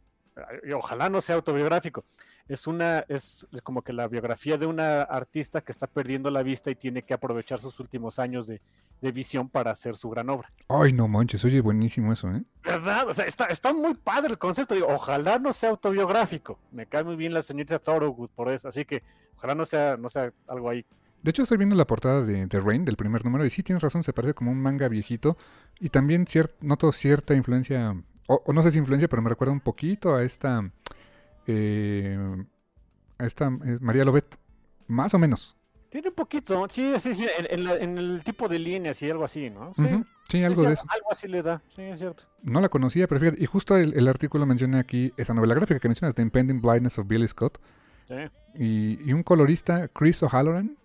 ojalá 0.74 1.10
no 1.10 1.20
sea 1.20 1.36
autobiográfico, 1.36 2.06
es 2.48 2.66
una, 2.66 3.04
es 3.08 3.46
como 3.62 3.82
que 3.82 3.92
la 3.92 4.08
biografía 4.08 4.56
de 4.56 4.64
una 4.64 5.02
artista 5.02 5.60
que 5.60 5.70
está 5.70 5.86
perdiendo 5.86 6.30
la 6.30 6.42
vista 6.42 6.70
y 6.70 6.74
tiene 6.74 7.02
que 7.02 7.12
aprovechar 7.12 7.60
sus 7.60 7.78
últimos 7.78 8.18
años 8.18 8.46
de, 8.46 8.62
de 9.02 9.12
visión 9.12 9.50
para 9.50 9.70
hacer 9.70 9.94
su 9.96 10.08
gran 10.08 10.30
obra. 10.30 10.50
Ay, 10.68 10.94
no 10.94 11.08
manches, 11.08 11.44
oye, 11.44 11.60
buenísimo 11.60 12.10
eso, 12.10 12.30
¿eh? 12.30 12.42
¿Verdad? 12.64 13.06
O 13.06 13.12
sea, 13.12 13.26
está, 13.26 13.44
está 13.44 13.74
muy 13.74 13.94
padre 13.94 14.30
el 14.30 14.38
concepto. 14.38 14.74
Digo, 14.74 14.86
ojalá 14.88 15.38
no 15.38 15.52
sea 15.52 15.70
autobiográfico. 15.70 16.58
Me 16.70 16.86
cae 16.86 17.04
muy 17.04 17.16
bien 17.16 17.34
la 17.34 17.42
señorita 17.42 17.78
Thorogood 17.78 18.30
por 18.30 18.48
eso. 18.48 18.68
Así 18.68 18.86
que 18.86 19.02
ojalá 19.36 19.54
no 19.54 19.66
sea, 19.66 19.98
no 19.98 20.08
sea 20.08 20.32
algo 20.46 20.70
ahí. 20.70 20.86
De 21.22 21.30
hecho, 21.30 21.42
estoy 21.42 21.56
viendo 21.58 21.76
la 21.76 21.86
portada 21.86 22.22
de, 22.22 22.46
de 22.46 22.60
Rain, 22.60 22.84
del 22.84 22.96
primer 22.96 23.24
número, 23.24 23.44
y 23.44 23.50
sí 23.50 23.62
tienes 23.62 23.82
razón, 23.82 24.02
se 24.02 24.12
parece 24.12 24.34
como 24.34 24.50
un 24.50 24.60
manga 24.60 24.88
viejito. 24.88 25.36
Y 25.80 25.88
también 25.90 26.26
cier- 26.26 26.50
noto 26.60 26.90
cierta 26.92 27.34
influencia, 27.34 27.94
o, 28.26 28.42
o 28.44 28.52
no 28.52 28.62
sé 28.62 28.72
si 28.72 28.78
influencia, 28.78 29.08
pero 29.08 29.22
me 29.22 29.28
recuerda 29.30 29.52
un 29.52 29.60
poquito 29.60 30.14
a 30.16 30.22
esta. 30.24 30.70
eh, 31.46 32.18
a 33.18 33.24
esta 33.26 33.46
eh, 33.46 33.78
María 33.80 34.04
Lobet. 34.04 34.36
Más 34.88 35.14
o 35.14 35.18
menos. 35.18 35.56
Tiene 35.90 36.08
un 36.08 36.14
poquito, 36.14 36.66
sí, 36.70 36.92
sí, 36.98 37.14
sí, 37.14 37.26
en, 37.38 37.46
en 37.50 37.64
la- 37.64 37.76
en 37.76 37.98
el 37.98 38.22
tipo 38.24 38.48
de 38.48 38.58
líneas 38.58 39.00
y 39.02 39.10
algo 39.10 39.24
así, 39.24 39.50
¿no? 39.50 39.72
Sí, 40.28 40.42
algo 40.42 40.62
de 40.62 40.72
eso. 40.72 40.84
Algo 40.88 41.12
así 41.12 41.28
le 41.28 41.42
da, 41.42 41.62
sí, 41.76 41.82
es 41.82 41.98
cierto. 41.98 42.24
No 42.42 42.60
la 42.62 42.68
conocía, 42.70 43.06
pero 43.06 43.20
fíjate, 43.20 43.42
y 43.42 43.46
justo 43.46 43.76
el, 43.76 43.92
el 43.94 44.08
artículo 44.08 44.46
menciona 44.46 44.78
aquí 44.80 45.12
esa 45.18 45.34
novela 45.34 45.54
gráfica 45.54 45.78
que 45.78 45.88
mencionas, 45.88 46.14
The 46.14 46.22
Impending 46.22 46.62
Blindness 46.62 46.98
of 46.98 47.06
Billy 47.06 47.28
Scott. 47.28 47.58
Sí. 48.08 48.14
Y, 48.54 49.08
y 49.08 49.12
un 49.12 49.22
colorista, 49.22 49.88
Chris 49.88 50.22
O'Halloran. 50.22 50.76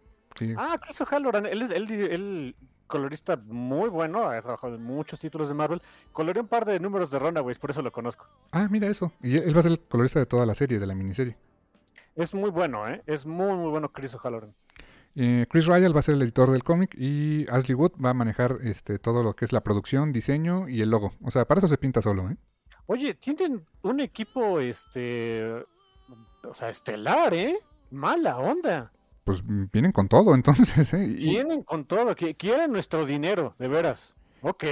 Ah, 0.57 0.77
Chris 0.81 1.01
O'Halloran, 1.01 1.45
él 1.45 1.61
es 1.61 1.69
él, 1.71 1.91
él 1.91 2.55
colorista 2.87 3.35
muy 3.35 3.89
bueno, 3.89 4.27
ha 4.27 4.41
trabajado 4.41 4.75
en 4.75 4.83
muchos 4.83 5.19
títulos 5.19 5.49
de 5.49 5.53
Marvel. 5.53 5.81
Coloreó 6.11 6.41
un 6.41 6.47
par 6.47 6.65
de 6.65 6.79
números 6.79 7.11
de 7.11 7.19
Runaways, 7.19 7.59
por 7.59 7.69
eso 7.69 7.81
lo 7.81 7.91
conozco. 7.91 8.27
ah, 8.51 8.67
mira 8.69 8.87
eso. 8.87 9.11
Y 9.21 9.37
él 9.37 9.55
va 9.55 9.59
a 9.59 9.63
ser 9.63 9.73
el 9.73 9.79
colorista 9.79 10.19
de 10.19 10.25
toda 10.25 10.45
la 10.45 10.55
serie, 10.55 10.79
de 10.79 10.87
la 10.87 10.95
miniserie. 10.95 11.37
Es 12.15 12.33
muy 12.33 12.49
bueno, 12.49 12.87
¿eh? 12.87 13.03
Es 13.05 13.25
muy, 13.25 13.55
muy 13.55 13.69
bueno 13.69 13.89
Chris 13.91 14.15
O'Halloran. 14.15 14.55
Eh, 15.15 15.45
Chris 15.49 15.65
Ryall 15.65 15.95
va 15.95 15.99
a 15.99 16.03
ser 16.03 16.15
el 16.15 16.21
editor 16.21 16.51
del 16.51 16.63
cómic 16.63 16.95
y 16.97 17.45
Ashley 17.49 17.73
Wood 17.75 17.93
va 18.03 18.11
a 18.11 18.13
manejar 18.13 18.57
este, 18.63 18.99
todo 18.99 19.23
lo 19.23 19.35
que 19.35 19.45
es 19.45 19.51
la 19.51 19.61
producción, 19.61 20.11
diseño 20.11 20.67
y 20.67 20.81
el 20.81 20.89
logo. 20.89 21.13
O 21.23 21.31
sea, 21.31 21.45
para 21.45 21.59
eso 21.59 21.67
se 21.67 21.77
pinta 21.77 22.01
solo, 22.01 22.29
¿eh? 22.29 22.37
Oye, 22.85 23.15
tienen 23.15 23.65
un 23.81 23.99
equipo, 23.99 24.59
este, 24.59 25.65
o 26.43 26.53
sea, 26.53 26.69
estelar, 26.69 27.33
¿eh? 27.33 27.57
Mala 27.91 28.37
onda. 28.37 28.91
Pues 29.27 29.43
vienen 29.45 29.91
con 29.91 30.07
todo, 30.07 30.33
entonces. 30.33 30.93
¿eh? 30.93 31.05
Vienen 31.05 31.61
con 31.63 31.83
todo, 31.83 32.15
que 32.15 32.35
quieren 32.35 32.71
nuestro 32.71 33.05
dinero, 33.05 33.55
de 33.59 33.67
veras. 33.67 34.15
Ok. 34.41 34.63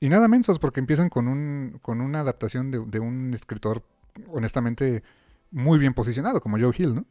Y 0.00 0.08
nada 0.08 0.28
mensos, 0.28 0.58
porque 0.58 0.80
empiezan 0.80 1.10
con, 1.10 1.28
un, 1.28 1.78
con 1.82 2.00
una 2.00 2.20
adaptación 2.20 2.70
de, 2.70 2.82
de 2.86 3.00
un 3.00 3.34
escritor, 3.34 3.82
honestamente, 4.28 5.02
muy 5.50 5.78
bien 5.78 5.92
posicionado, 5.92 6.40
como 6.40 6.58
Joe 6.58 6.74
Hill, 6.74 6.94
¿no? 6.94 7.04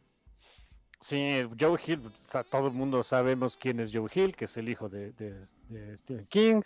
Sí, 1.00 1.48
Joe 1.58 1.78
Hill, 1.86 2.02
todo 2.50 2.66
el 2.66 2.72
mundo 2.72 3.04
sabemos 3.04 3.56
quién 3.56 3.78
es 3.78 3.92
Joe 3.94 4.10
Hill, 4.12 4.34
que 4.34 4.46
es 4.46 4.56
el 4.56 4.68
hijo 4.68 4.88
de, 4.88 5.12
Stephen 5.96 6.26
King, 6.26 6.62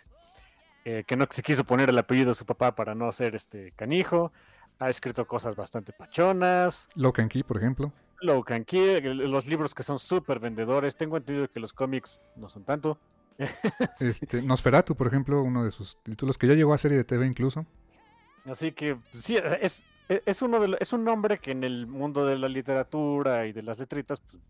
eh, 0.87 1.05
que 1.07 1.15
no 1.15 1.27
se 1.29 1.43
quiso 1.43 1.65
poner 1.65 1.91
el 1.91 1.99
apellido 1.99 2.29
de 2.29 2.35
su 2.35 2.47
papá 2.47 2.75
para 2.75 2.95
no 2.95 3.13
ser 3.13 3.35
este 3.35 3.73
canijo. 3.73 4.33
Ha 4.79 4.89
escrito 4.89 5.27
cosas 5.27 5.55
bastante 5.55 5.93
pachonas. 5.93 6.89
Locan 6.95 7.29
Key, 7.29 7.43
por 7.43 7.59
ejemplo. 7.59 7.93
Locan 8.23 8.65
Key, 8.65 9.01
los 9.01 9.47
libros 9.47 9.75
que 9.75 9.83
son 9.83 9.99
súper 9.99 10.39
vendedores. 10.39 10.97
Tengo 10.97 11.17
entendido 11.17 11.49
que 11.49 11.61
los 11.61 11.73
cómics 11.73 12.21
no 12.37 12.49
son 12.49 12.65
tanto. 12.65 12.99
este, 14.01 14.43
Nosferatu, 14.43 14.95
por 14.95 15.07
ejemplo, 15.07 15.43
uno 15.43 15.65
de 15.65 15.71
sus 15.71 15.97
títulos 16.03 16.39
que 16.39 16.47
ya 16.47 16.55
llegó 16.55 16.75
a 16.75 16.79
serie 16.79 16.97
de 16.97 17.05
TV 17.05 17.27
incluso. 17.27 17.67
Así 18.45 18.73
que 18.73 18.99
sí, 19.15 19.37
es, 19.61 19.87
es, 20.09 20.43
uno 20.43 20.61
de, 20.61 20.77
es 20.81 20.93
un 20.93 21.05
nombre 21.05 21.39
que 21.39 21.53
en 21.53 21.65
el 21.65 21.87
mundo 21.87 22.27
de 22.27 22.37
la 22.37 22.49
literatura 22.49 23.47
y 23.47 23.53
de 23.53 23.63
las 23.63 23.79
letritas 23.79 24.21
pues, 24.21 24.43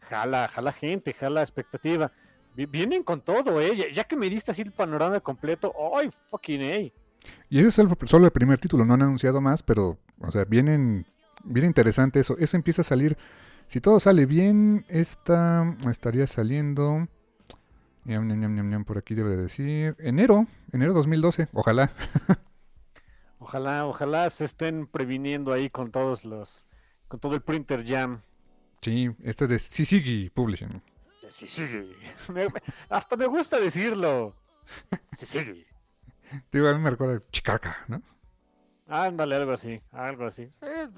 jala, 0.00 0.48
jala 0.48 0.72
gente, 0.72 1.12
jala 1.12 1.40
expectativa. 1.40 2.12
Vienen 2.54 3.02
con 3.02 3.20
todo, 3.20 3.60
¿eh? 3.60 3.92
Ya, 3.92 4.04
que 4.04 4.14
me 4.14 4.30
diste 4.30 4.52
así 4.52 4.62
el 4.62 4.70
panorama 4.70 5.18
completo, 5.18 5.72
¡ay, 5.96 6.08
fucking 6.30 6.60
hey! 6.60 6.92
Y 7.48 7.58
ese 7.58 7.68
es 7.68 7.74
solo, 7.74 7.96
solo 8.04 8.26
el 8.26 8.32
primer 8.32 8.60
título, 8.60 8.84
no 8.84 8.94
han 8.94 9.02
anunciado 9.02 9.40
más, 9.40 9.62
pero, 9.62 9.98
o 10.20 10.30
sea, 10.30 10.44
vienen, 10.44 11.04
viene 11.44 11.66
interesante 11.66 12.20
eso. 12.20 12.36
Eso 12.38 12.56
empieza 12.56 12.82
a 12.82 12.84
salir, 12.84 13.16
si 13.66 13.80
todo 13.80 14.00
sale 14.00 14.26
bien, 14.26 14.84
esta 14.88 15.76
estaría 15.90 16.26
saliendo, 16.26 17.08
por 18.86 18.98
aquí 18.98 19.14
debe 19.14 19.36
decir, 19.36 19.96
enero, 19.98 20.46
enero 20.72 20.92
2012, 20.92 21.48
ojalá. 21.52 21.90
Ojalá, 23.44 23.84
ojalá 23.84 24.30
se 24.30 24.46
estén 24.46 24.86
previniendo 24.86 25.52
ahí 25.52 25.68
con 25.68 25.90
todos 25.90 26.24
los, 26.24 26.64
con 27.08 27.20
todo 27.20 27.34
el 27.34 27.42
printer 27.42 27.84
jam. 27.86 28.22
Sí, 28.80 29.14
este 29.22 29.44
es 29.44 29.50
de 29.50 29.58
Sisigi 29.58 30.30
Publishing. 30.30 30.82
Sisigi. 31.28 31.94
hasta 32.88 33.16
me 33.16 33.26
gusta 33.26 33.60
decirlo. 33.60 34.34
Sisigi. 35.12 35.66
Digo, 36.50 36.68
a 36.68 36.72
mí 36.72 36.80
me 36.80 36.88
recuerda 36.88 37.20
Chicaca, 37.30 37.84
¿no? 37.86 38.02
Ándale, 38.86 39.34
algo 39.36 39.52
así, 39.52 39.78
algo 39.92 40.24
así. 40.24 40.50
Eh, 40.62 40.88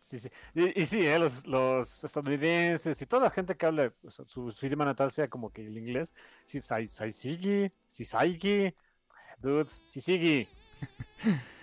sí, 0.00 0.20
sí. 0.20 0.30
Y, 0.54 0.86
sí, 0.86 1.06
eh, 1.06 1.18
los, 1.18 1.46
los, 1.46 2.04
estadounidenses 2.04 3.00
y 3.00 3.06
toda 3.06 3.24
la 3.24 3.30
gente 3.30 3.56
que 3.56 3.66
habla 3.66 3.92
su, 4.08 4.54
idioma 4.62 4.84
natal 4.84 5.10
sea 5.10 5.28
como 5.28 5.50
que 5.50 5.66
el 5.66 5.76
inglés. 5.76 6.12
Sí, 6.46 6.60
Sisigi, 6.60 7.70
Sisigi, 7.88 8.74
dudes, 9.40 9.82
Sisigi. 9.88 10.48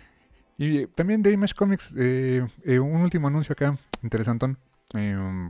Y 0.58 0.88
también 0.88 1.22
de 1.22 1.32
Image 1.32 1.54
Comics, 1.54 1.94
eh, 1.98 2.48
eh, 2.64 2.80
un 2.80 3.02
último 3.02 3.28
anuncio 3.28 3.54
acá, 3.54 3.78
interesantón. 4.04 4.58
Eh, 4.94 5.50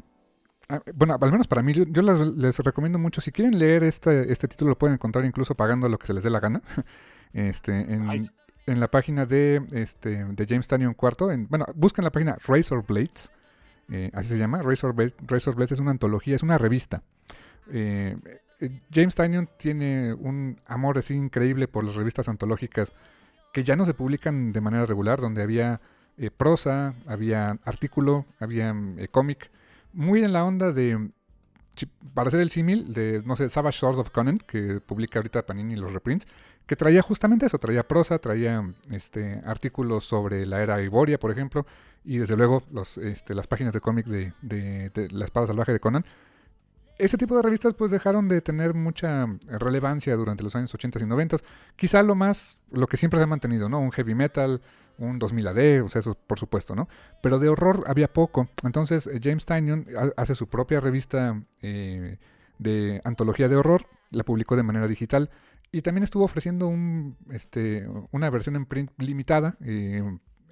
ah, 0.69 0.81
bueno, 0.95 1.17
al 1.19 1.31
menos 1.31 1.47
para 1.47 1.61
mí, 1.61 1.73
yo, 1.73 2.01
les 2.01 2.59
recomiendo 2.59 2.97
mucho. 2.97 3.21
Si 3.21 3.31
quieren 3.31 3.59
leer 3.59 3.83
este, 3.83 4.31
este 4.31 4.47
título, 4.47 4.69
lo 4.69 4.77
pueden 4.77 4.95
encontrar 4.95 5.23
incluso 5.25 5.53
pagando 5.53 5.89
lo 5.89 5.99
que 5.99 6.07
se 6.07 6.13
les 6.13 6.23
dé 6.23 6.31
la 6.31 6.39
gana. 6.39 6.61
este, 7.33 7.71
en, 7.71 8.07
la 8.65 8.89
página 8.89 9.25
de, 9.25 9.65
este, 9.71 10.25
de 10.25 10.45
James 10.47 10.67
Tannion 10.67 10.93
Cuarto. 10.93 11.31
En, 11.31 11.47
bueno, 11.47 11.65
busquen 11.75 12.03
la 12.03 12.11
página 12.11 12.37
Razor 12.45 12.85
Blades. 12.85 13.31
así 14.13 14.29
se 14.29 14.37
llama. 14.37 14.61
Razor, 14.61 14.93
Blades 14.93 15.71
es 15.71 15.79
una 15.79 15.91
antología, 15.91 16.35
es 16.35 16.43
una 16.43 16.57
revista. 16.57 17.03
James 18.91 19.15
Tannion 19.15 19.49
tiene 19.57 20.13
un 20.13 20.59
amor 20.65 20.97
así 20.97 21.15
increíble 21.15 21.67
por 21.67 21.83
las 21.83 21.95
revistas 21.95 22.29
antológicas 22.29 22.93
que 23.55 23.63
ya 23.63 23.75
no 23.75 23.85
se 23.85 23.93
publican 23.93 24.51
de 24.51 24.59
manera 24.59 24.85
regular, 24.85 25.21
donde 25.21 25.41
había 25.41 25.79
eh, 26.17 26.29
prosa, 26.29 26.93
había 27.05 27.57
artículo, 27.63 28.25
había 28.39 28.75
eh, 28.97 29.07
cómic, 29.07 29.49
muy 29.93 30.23
en 30.23 30.33
la 30.33 30.43
onda 30.43 30.73
de, 30.73 31.09
para 32.13 32.27
hacer 32.27 32.41
el 32.41 32.49
símil, 32.49 32.93
de, 32.93 33.23
no 33.25 33.37
sé, 33.37 33.49
Savage 33.49 33.79
Sword 33.79 33.99
of 33.99 34.09
Conan, 34.09 34.39
que 34.39 34.81
publica 34.81 35.19
ahorita 35.19 35.45
Panini 35.45 35.77
los 35.77 35.93
reprints, 35.93 36.27
que 36.65 36.75
traía 36.75 37.01
justamente 37.01 37.45
eso, 37.45 37.59
traía 37.59 37.87
prosa, 37.87 38.19
traía 38.19 38.73
este, 38.91 39.41
artículos 39.45 40.05
sobre 40.05 40.45
la 40.45 40.61
era 40.61 40.81
Iboria, 40.81 41.19
por 41.19 41.31
ejemplo, 41.31 41.65
y 42.03 42.17
desde 42.17 42.35
luego 42.35 42.63
los, 42.71 42.97
este, 42.97 43.33
las 43.33 43.47
páginas 43.47 43.73
de 43.73 43.81
cómic 43.81 44.05
de, 44.05 44.33
de, 44.41 44.89
de 44.89 45.09
La 45.11 45.25
Espada 45.25 45.47
Salvaje 45.47 45.73
de 45.73 45.79
Conan, 45.79 46.05
ese 46.97 47.17
tipo 47.17 47.35
de 47.35 47.41
revistas 47.41 47.73
pues 47.73 47.91
dejaron 47.91 48.27
de 48.27 48.41
tener 48.41 48.73
mucha 48.73 49.27
relevancia 49.47 50.15
durante 50.15 50.43
los 50.43 50.55
años 50.55 50.73
80 50.73 51.03
y 51.03 51.05
90. 51.05 51.37
Quizá 51.75 52.03
lo 52.03 52.15
más, 52.15 52.59
lo 52.71 52.87
que 52.87 52.97
siempre 52.97 53.19
se 53.19 53.23
ha 53.23 53.27
mantenido, 53.27 53.67
¿no? 53.67 53.79
Un 53.79 53.91
heavy 53.91 54.15
metal, 54.15 54.61
un 54.97 55.19
2000 55.19 55.47
AD, 55.47 55.83
o 55.83 55.89
sea, 55.89 55.99
eso 55.99 56.15
por 56.15 56.39
supuesto, 56.39 56.75
¿no? 56.75 56.87
Pero 57.21 57.39
de 57.39 57.49
horror 57.49 57.83
había 57.87 58.11
poco. 58.11 58.47
Entonces 58.63 59.07
eh, 59.07 59.19
James 59.21 59.45
Tynion 59.45 59.87
hace 60.15 60.35
su 60.35 60.47
propia 60.47 60.79
revista 60.79 61.41
eh, 61.61 62.17
de 62.59 63.01
antología 63.03 63.49
de 63.49 63.57
horror, 63.57 63.87
la 64.11 64.23
publicó 64.23 64.55
de 64.55 64.63
manera 64.63 64.87
digital 64.87 65.29
y 65.75 65.81
también 65.81 66.03
estuvo 66.03 66.23
ofreciendo 66.23 66.67
un, 66.67 67.17
este, 67.31 67.85
una 68.11 68.29
versión 68.29 68.55
en 68.55 68.65
print 68.65 68.91
limitada, 68.97 69.57
eh, 69.61 70.01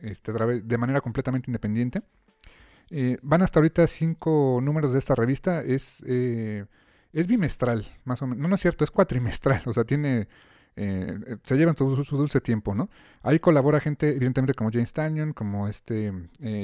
este, 0.02 0.34
de 0.34 0.78
manera 0.78 1.00
completamente 1.00 1.50
independiente. 1.50 2.02
Eh, 2.90 3.18
van 3.22 3.42
hasta 3.42 3.60
ahorita 3.60 3.88
cinco 3.88 4.60
números 4.62 4.94
de 4.94 5.00
esta 5.00 5.16
revista. 5.16 5.62
Es, 5.62 6.04
eh, 6.06 6.66
es 7.14 7.28
bimestral, 7.28 7.88
más 8.04 8.22
o 8.22 8.28
menos. 8.28 8.50
No, 8.50 8.54
es 8.54 8.62
cierto, 8.62 8.84
es 8.84 8.92
cuatrimestral. 8.92 9.62
O 9.66 9.74
sea, 9.74 9.84
tiene. 9.84 10.28
Eh, 10.76 11.38
se 11.44 11.56
llevan 11.56 11.78
su, 11.78 11.86
dulce 11.88 12.42
tiempo, 12.42 12.76
¿no? 12.76 12.90
Ahí 13.22 13.40
colabora 13.40 13.80
gente, 13.80 14.10
evidentemente, 14.10 14.54
como 14.54 14.72
James 14.72 14.92
Tannion, 14.92 15.34
como 15.34 15.68
este 15.68 16.12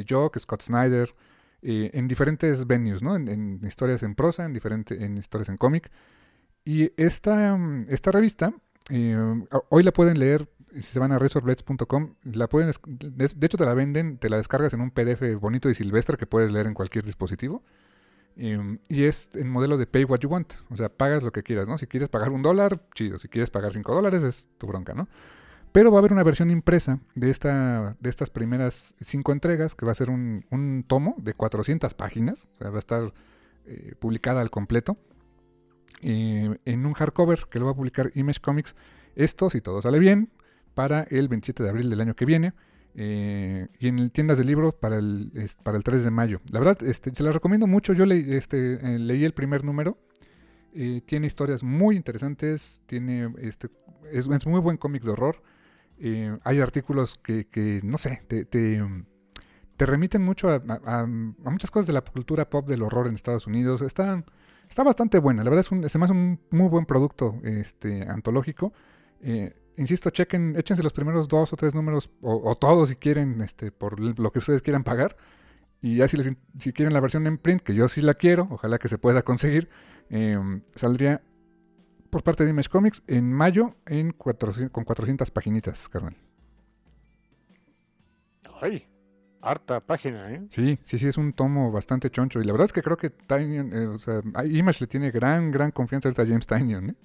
Jock, 0.08 0.38
Scott 0.38 0.64
Snyder, 0.64 1.16
en 1.62 2.08
diferentes 2.08 2.68
venues, 2.68 3.02
¿no? 3.02 3.16
En, 3.16 3.62
historias 3.64 4.04
en 4.04 4.16
prosa, 4.16 4.46
en, 4.46 4.54
diferente, 4.54 5.04
en 5.04 5.18
historias 5.18 5.50
en 5.50 5.58
cómic. 5.58 5.90
Y 6.70 6.94
esta, 6.98 7.58
esta 7.88 8.12
revista, 8.12 8.54
hoy 9.70 9.82
la 9.82 9.92
pueden 9.92 10.20
leer 10.20 10.48
si 10.76 10.84
se 10.84 11.00
van 11.00 11.12
a 11.12 11.18
resorblades.com, 11.18 12.14
la 12.22 12.48
pueden, 12.48 12.72
de 12.86 13.46
hecho 13.48 13.58
te 13.58 13.66
la 13.66 13.74
venden, 13.74 14.20
te 14.20 14.30
la 14.30 14.38
descargas 14.38 14.72
en 14.76 14.82
un 14.82 14.92
PDF 14.92 15.42
bonito 15.42 15.68
y 15.72 15.74
silvestre 15.74 16.16
que 16.16 16.28
puedes 16.28 16.52
leer 16.52 16.68
en 16.68 16.76
cualquier 16.76 17.04
dispositivo. 17.04 17.64
Em, 18.36 18.78
y 18.88 19.06
es 19.06 19.32
en 19.36 19.50
modelo 19.50 19.78
de 19.78 19.88
pay 19.88 20.04
what 20.04 20.20
you 20.20 20.30
want, 20.30 20.54
o 20.70 20.76
sea, 20.76 20.90
pagas 20.90 21.24
lo 21.24 21.32
que 21.32 21.42
quieras, 21.42 21.68
¿no? 21.68 21.80
Si 21.80 21.88
quieres 21.88 22.08
pagar 22.08 22.30
un 22.30 22.44
dólar, 22.44 22.80
chido, 22.94 23.18
si 23.18 23.30
quieres 23.30 23.50
pagar 23.50 23.74
cinco 23.74 23.96
dólares, 23.96 24.22
es 24.22 24.48
tu 24.60 24.68
bronca, 24.68 24.94
¿no? 24.94 25.08
Pero 25.72 25.90
va 25.90 25.98
a 25.98 26.02
haber 26.02 26.14
una 26.14 26.22
versión 26.22 26.52
impresa 26.52 27.00
de, 27.16 27.32
esta, 27.32 27.98
de 28.00 28.12
estas 28.12 28.30
primeras 28.30 28.94
cinco 29.02 29.32
entregas, 29.32 29.74
que 29.74 29.88
va 29.88 29.92
a 29.94 29.96
ser 29.96 30.12
un, 30.12 30.46
un 30.52 30.86
tomo 30.88 31.16
de 31.18 31.34
400 31.34 31.96
páginas, 31.96 32.48
o 32.58 32.58
sea, 32.60 32.70
va 32.70 32.76
a 32.76 32.80
estar 32.80 33.12
eh, 33.66 33.96
publicada 33.98 34.42
al 34.42 34.52
completo, 34.52 34.98
eh, 36.02 36.58
en 36.66 36.86
un 36.86 36.94
hardcover 36.94 37.48
que 37.50 37.60
lo 37.60 37.66
va 37.66 37.72
a 37.72 37.76
publicar 37.76 38.12
Image 38.16 38.40
Comics. 38.40 38.76
Esto, 39.16 39.50
si 39.50 39.62
todo 39.62 39.82
sale 39.82 40.00
bien, 40.00 40.30
para 40.74 41.04
el 41.10 41.28
27 41.28 41.64
de 41.64 41.70
abril 41.70 41.90
del 41.90 42.02
año 42.02 42.16
que 42.16 42.26
viene. 42.26 42.54
Eh, 42.96 43.68
y 43.80 43.88
en 43.88 44.10
tiendas 44.10 44.38
de 44.38 44.44
libros 44.44 44.74
para 44.74 44.98
el, 44.98 45.32
para 45.64 45.78
el 45.78 45.84
3 45.84 46.04
de 46.04 46.12
mayo. 46.12 46.42
La 46.52 46.60
verdad, 46.60 46.82
este, 46.84 47.14
se 47.14 47.24
las 47.24 47.34
recomiendo 47.34 47.68
mucho. 47.68 47.94
Yo 47.94 48.06
este, 48.06 48.74
eh, 48.74 49.00
leí 49.00 49.24
el 49.24 49.34
primer 49.34 49.64
número. 49.64 49.98
Tiene 51.06 51.28
historias 51.28 51.64
muy 51.64 51.96
interesantes. 51.96 52.84
Tiene, 52.86 53.34
este, 53.40 53.70
es, 54.12 54.28
muy 54.46 54.60
buen 54.60 54.78
cómic 54.78 55.04
de 55.04 55.12
horror. 55.12 55.42
hay 56.44 56.60
artículos 56.60 57.20
que, 57.22 57.82
no 57.84 57.98
sé, 57.98 58.22
te, 58.28 58.46
te, 58.46 59.86
remiten 59.86 60.22
mucho 60.22 60.50
a, 60.50 61.06
muchas 61.06 61.72
cosas 61.72 61.88
de 61.88 61.94
la 61.94 62.02
cultura 62.02 62.50
pop 62.50 62.68
del 62.68 62.84
horror 62.84 63.08
en 63.08 63.16
Estados 63.16 63.48
Unidos. 63.48 63.82
Está, 63.82 64.24
está 64.70 64.84
bastante 64.84 65.20
buena. 65.20 65.44
La 65.44 65.50
verdad, 65.50 65.66
es 65.66 65.72
un, 65.72 65.90
se 65.90 65.98
me 65.98 66.06
hace 66.06 66.14
un 66.14 66.40
muy 66.52 66.70
buen 66.70 66.86
producto 66.86 67.36
este, 67.44 68.04
antológico 68.04 68.72
insisto, 69.80 70.10
chequen, 70.10 70.56
échense 70.58 70.84
los 70.84 70.94
primeros 70.94 71.28
dos 71.28 71.54
o 71.54 71.56
tres 71.56 71.74
números, 71.74 72.10
o, 72.22 72.56
todos 72.56 72.90
si 72.90 72.96
quieren, 72.98 73.42
este, 73.42 73.72
por 73.72 74.00
lo 74.00 74.32
que 74.32 74.40
ustedes 74.40 74.62
quieran 74.62 74.84
pagar. 74.84 75.16
Y 75.82 75.98
ya 75.98 76.08
si, 76.10 76.18
les, 76.18 76.34
si 76.60 76.74
quieren 76.74 76.94
la 76.94 77.00
versión 77.00 77.26
en 77.26 77.38
print, 77.38 77.62
que 77.62 77.74
yo 77.74 77.88
sí 77.88 78.02
la 78.02 78.14
quiero, 78.14 78.48
ojalá 78.52 78.78
que 78.78 78.90
se 78.90 78.98
pueda 78.98 79.22
conseguir, 79.22 79.70
em, 80.10 80.62
saldría 80.76 81.22
por 82.10 82.24
parte 82.24 82.44
de 82.44 82.50
Image 82.50 82.70
Comics 82.70 83.04
en 83.08 83.32
mayo 83.32 83.76
en 83.86 84.12
con 84.12 84.84
400 84.84 85.32
paginitas, 85.32 85.88
carnal. 85.88 86.18
Ay, 88.62 88.86
harta 89.42 89.80
página, 89.80 90.32
¿eh? 90.32 90.46
Sí, 90.50 90.80
sí, 90.84 90.98
sí, 90.98 91.08
es 91.08 91.18
un 91.18 91.34
tomo 91.34 91.72
bastante 91.72 92.10
choncho. 92.10 92.40
Y 92.40 92.44
la 92.44 92.52
verdad 92.52 92.66
es 92.66 92.74
que 92.74 92.82
creo 92.82 92.98
que 92.98 93.10
Tynion, 93.10 93.74
eh, 93.74 93.88
o 93.88 93.98
sea, 93.98 94.22
Image 94.46 94.82
le 94.82 94.88
tiene 94.88 95.12
gran, 95.12 95.52
gran 95.52 95.72
confianza 95.72 96.10
a 96.10 96.14
James 96.14 96.48
Tynion, 96.48 96.90
¿eh? 96.92 96.96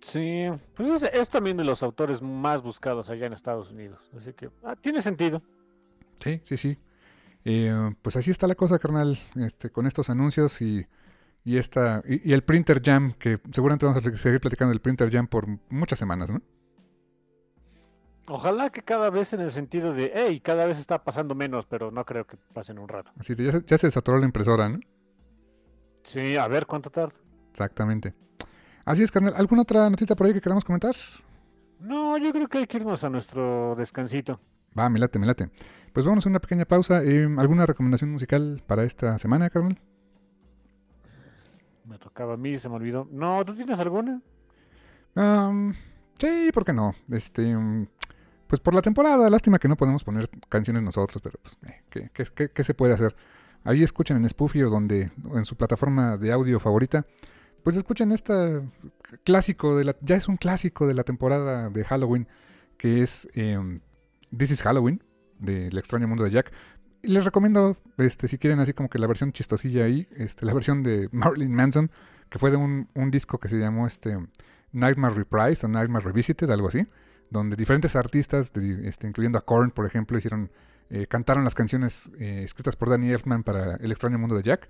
Sí, 0.00 0.46
pues 0.74 1.02
es, 1.02 1.28
también 1.28 1.58
de 1.58 1.64
los 1.64 1.82
autores 1.82 2.22
más 2.22 2.62
buscados 2.62 3.10
allá 3.10 3.26
en 3.26 3.34
Estados 3.34 3.70
Unidos. 3.70 4.10
Así 4.16 4.32
que 4.32 4.50
ah, 4.64 4.74
tiene 4.74 5.02
sentido. 5.02 5.42
Sí, 6.22 6.40
sí, 6.44 6.56
sí. 6.56 6.78
Eh, 7.44 7.94
pues 8.02 8.16
así 8.16 8.30
está 8.30 8.46
la 8.46 8.54
cosa, 8.54 8.78
carnal, 8.78 9.18
este, 9.36 9.70
con 9.70 9.86
estos 9.86 10.10
anuncios 10.10 10.60
y, 10.62 10.86
y, 11.44 11.58
esta, 11.58 12.02
y, 12.06 12.32
el 12.32 12.42
Printer 12.42 12.82
Jam, 12.82 13.12
que 13.12 13.38
seguramente 13.52 13.86
vamos 13.86 14.04
a 14.04 14.16
seguir 14.16 14.40
platicando 14.40 14.70
del 14.70 14.80
Printer 14.80 15.10
Jam 15.10 15.26
por 15.26 15.46
muchas 15.68 15.98
semanas, 15.98 16.30
¿no? 16.30 16.40
Ojalá 18.32 18.70
que 18.70 18.82
cada 18.82 19.10
vez 19.10 19.32
en 19.32 19.40
el 19.40 19.50
sentido 19.50 19.92
de, 19.92 20.12
hey, 20.14 20.38
cada 20.40 20.64
vez 20.64 20.78
está 20.78 21.02
pasando 21.02 21.34
menos, 21.34 21.66
pero 21.66 21.90
no 21.90 22.04
creo 22.04 22.28
que 22.28 22.36
pasen 22.54 22.78
un 22.78 22.86
rato. 22.86 23.10
Así 23.18 23.34
ya 23.34 23.50
se, 23.50 23.64
ya 23.64 23.76
se 23.76 23.90
saturó 23.90 24.18
la 24.18 24.24
impresora, 24.24 24.68
¿no? 24.68 24.78
Sí, 26.04 26.36
a 26.36 26.46
ver 26.46 26.66
cuánto 26.66 26.90
tarda. 26.90 27.18
Exactamente. 27.50 28.14
Así 28.84 29.02
es, 29.02 29.10
carnal. 29.10 29.34
¿Alguna 29.36 29.62
otra 29.62 29.90
notita 29.90 30.14
por 30.14 30.28
ahí 30.28 30.32
que 30.32 30.40
queramos 30.40 30.64
comentar? 30.64 30.94
No, 31.80 32.16
yo 32.18 32.30
creo 32.30 32.46
que 32.46 32.58
hay 32.58 32.66
que 32.68 32.76
irnos 32.76 33.02
a 33.02 33.10
nuestro 33.10 33.74
descansito. 33.74 34.38
Va, 34.78 34.88
me 34.88 35.00
late, 35.00 35.18
me 35.18 35.26
late. 35.26 35.50
Pues 35.92 36.06
vamos 36.06 36.24
a 36.24 36.28
una 36.28 36.38
pequeña 36.38 36.66
pausa. 36.66 37.02
Eh, 37.02 37.28
¿Alguna 37.36 37.66
recomendación 37.66 38.12
musical 38.12 38.62
para 38.64 38.84
esta 38.84 39.18
semana, 39.18 39.50
carnal? 39.50 39.76
Me 41.84 41.98
tocaba 41.98 42.34
a 42.34 42.36
mí, 42.36 42.56
se 42.60 42.68
me 42.68 42.76
olvidó. 42.76 43.08
No, 43.10 43.44
¿tú 43.44 43.56
tienes 43.56 43.80
alguna? 43.80 44.22
sí, 46.16 46.50
¿por 46.54 46.64
qué 46.64 46.72
no? 46.72 46.94
Este, 47.10 47.56
um, 47.56 47.86
pues 48.50 48.58
por 48.58 48.74
la 48.74 48.82
temporada, 48.82 49.30
lástima 49.30 49.60
que 49.60 49.68
no 49.68 49.76
podemos 49.76 50.02
poner 50.02 50.28
canciones 50.48 50.82
nosotros, 50.82 51.22
pero 51.22 51.38
pues, 51.40 51.56
eh, 51.94 52.10
¿qué, 52.12 52.64
se 52.64 52.74
puede 52.74 52.92
hacer? 52.92 53.14
Ahí 53.62 53.84
escuchen 53.84 54.16
en 54.16 54.28
Spoofy 54.28 54.64
o 54.64 54.70
donde, 54.70 55.12
en 55.36 55.44
su 55.44 55.56
plataforma 55.56 56.16
de 56.16 56.32
audio 56.32 56.58
favorita, 56.58 57.06
pues 57.62 57.76
escuchen 57.76 58.10
este 58.10 58.60
clásico 59.22 59.76
de 59.76 59.84
la, 59.84 59.96
ya 60.00 60.16
es 60.16 60.26
un 60.26 60.36
clásico 60.36 60.88
de 60.88 60.94
la 60.94 61.04
temporada 61.04 61.70
de 61.70 61.84
Halloween, 61.84 62.26
que 62.76 63.02
es 63.02 63.28
em, 63.34 63.82
This 64.36 64.50
is 64.50 64.62
Halloween, 64.62 65.00
del 65.38 65.78
extraño 65.78 66.08
mundo 66.08 66.24
de 66.24 66.32
Jack. 66.32 66.52
les 67.02 67.24
recomiendo, 67.24 67.76
este, 67.98 68.26
si 68.26 68.36
quieren 68.36 68.58
así 68.58 68.72
como 68.72 68.90
que 68.90 68.98
la 68.98 69.06
versión 69.06 69.32
chistosilla 69.32 69.84
ahí, 69.84 70.08
este, 70.16 70.44
la 70.44 70.54
versión 70.54 70.82
de 70.82 71.08
Marilyn 71.12 71.52
Manson, 71.52 71.92
que 72.28 72.40
fue 72.40 72.50
de 72.50 72.56
un, 72.56 72.88
disco 73.12 73.38
que 73.38 73.46
se 73.46 73.58
llamó 73.60 73.86
este, 73.86 74.18
Nightmare 74.72 75.14
Reprise 75.14 75.64
o 75.66 75.68
Nightmare 75.68 76.04
Revisited, 76.04 76.50
algo 76.50 76.66
así, 76.66 76.88
donde 77.30 77.56
diferentes 77.56 77.96
artistas, 77.96 78.52
este, 78.56 79.06
incluyendo 79.06 79.38
a 79.38 79.44
Korn, 79.44 79.70
por 79.70 79.86
ejemplo, 79.86 80.18
hicieron, 80.18 80.50
eh, 80.90 81.06
cantaron 81.06 81.44
las 81.44 81.54
canciones 81.54 82.10
eh, 82.18 82.42
escritas 82.44 82.76
por 82.76 82.90
Danny 82.90 83.10
Elfman 83.10 83.42
para 83.42 83.76
El 83.76 83.92
extraño 83.92 84.18
mundo 84.18 84.36
de 84.36 84.42
Jack. 84.42 84.68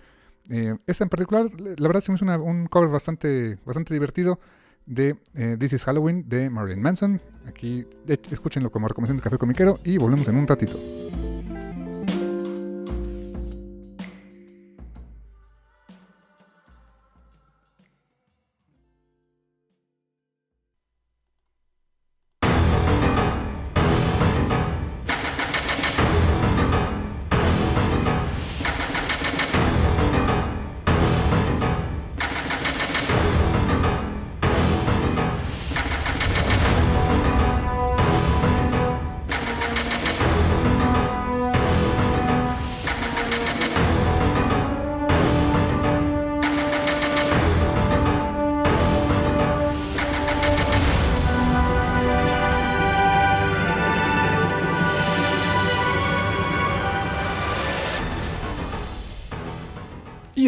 Eh, 0.48 0.76
esta 0.86 1.04
en 1.04 1.10
particular, 1.10 1.46
la 1.58 1.88
verdad, 1.88 2.00
se 2.00 2.12
hizo 2.12 2.24
un 2.24 2.66
cover 2.66 2.88
bastante, 2.88 3.58
bastante 3.64 3.94
divertido 3.94 4.40
de 4.86 5.16
eh, 5.34 5.56
This 5.58 5.74
is 5.74 5.84
Halloween 5.84 6.28
de 6.28 6.50
Marilyn 6.50 6.82
Manson. 6.82 7.20
Aquí 7.46 7.86
escúchenlo 8.06 8.70
como 8.70 8.88
recomendación 8.88 9.18
de 9.18 9.22
Café 9.22 9.38
Comiquero 9.38 9.78
y 9.84 9.98
volvemos 9.98 10.26
en 10.28 10.36
un 10.36 10.46
ratito. 10.46 10.78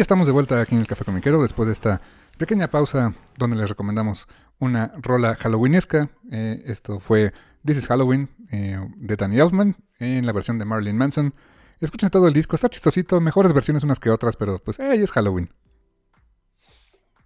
Estamos 0.03 0.27
de 0.27 0.33
vuelta 0.33 0.59
aquí 0.59 0.75
en 0.75 0.81
el 0.81 0.87
Café 0.87 1.05
Comiquero 1.05 1.41
después 1.41 1.65
de 1.65 1.71
esta 1.71 2.01
pequeña 2.37 2.67
pausa 2.69 3.13
donde 3.37 3.55
les 3.55 3.69
recomendamos 3.69 4.27
una 4.59 4.91
rola 4.97 5.33
halloweenesca. 5.35 6.09
Eh, 6.29 6.61
esto 6.65 6.99
fue 6.99 7.31
This 7.65 7.77
is 7.77 7.87
Halloween 7.87 8.29
eh, 8.51 8.77
de 8.97 9.15
Danny 9.15 9.39
Elfman 9.39 9.73
en 9.99 10.25
la 10.25 10.33
versión 10.33 10.59
de 10.59 10.65
Marilyn 10.65 10.97
Manson. 10.97 11.33
Escuchen 11.79 12.09
todo 12.09 12.27
el 12.27 12.33
disco, 12.33 12.57
está 12.57 12.67
chistosito, 12.67 13.21
mejores 13.21 13.53
versiones 13.53 13.83
unas 13.83 14.01
que 14.01 14.09
otras, 14.09 14.35
pero 14.35 14.59
pues 14.59 14.77
eh, 14.79 14.93
es 14.93 15.09
Halloween. 15.09 15.53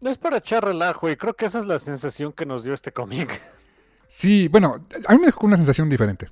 Es 0.01 0.19
para 0.19 0.37
echar 0.37 0.63
relajo 0.63 1.09
y 1.09 1.17
creo 1.17 1.35
que 1.35 1.45
esa 1.47 1.57
es 1.57 1.65
la 1.65 1.79
sensación 1.79 2.31
que 2.31 2.45
nos 2.45 2.63
dio 2.63 2.75
este 2.75 2.93
cómic. 2.93 3.41
Sí, 4.07 4.49
bueno, 4.49 4.85
a 5.07 5.13
mí 5.13 5.19
me 5.19 5.25
dejó 5.25 5.47
una 5.47 5.57
sensación 5.57 5.89
diferente. 5.89 6.29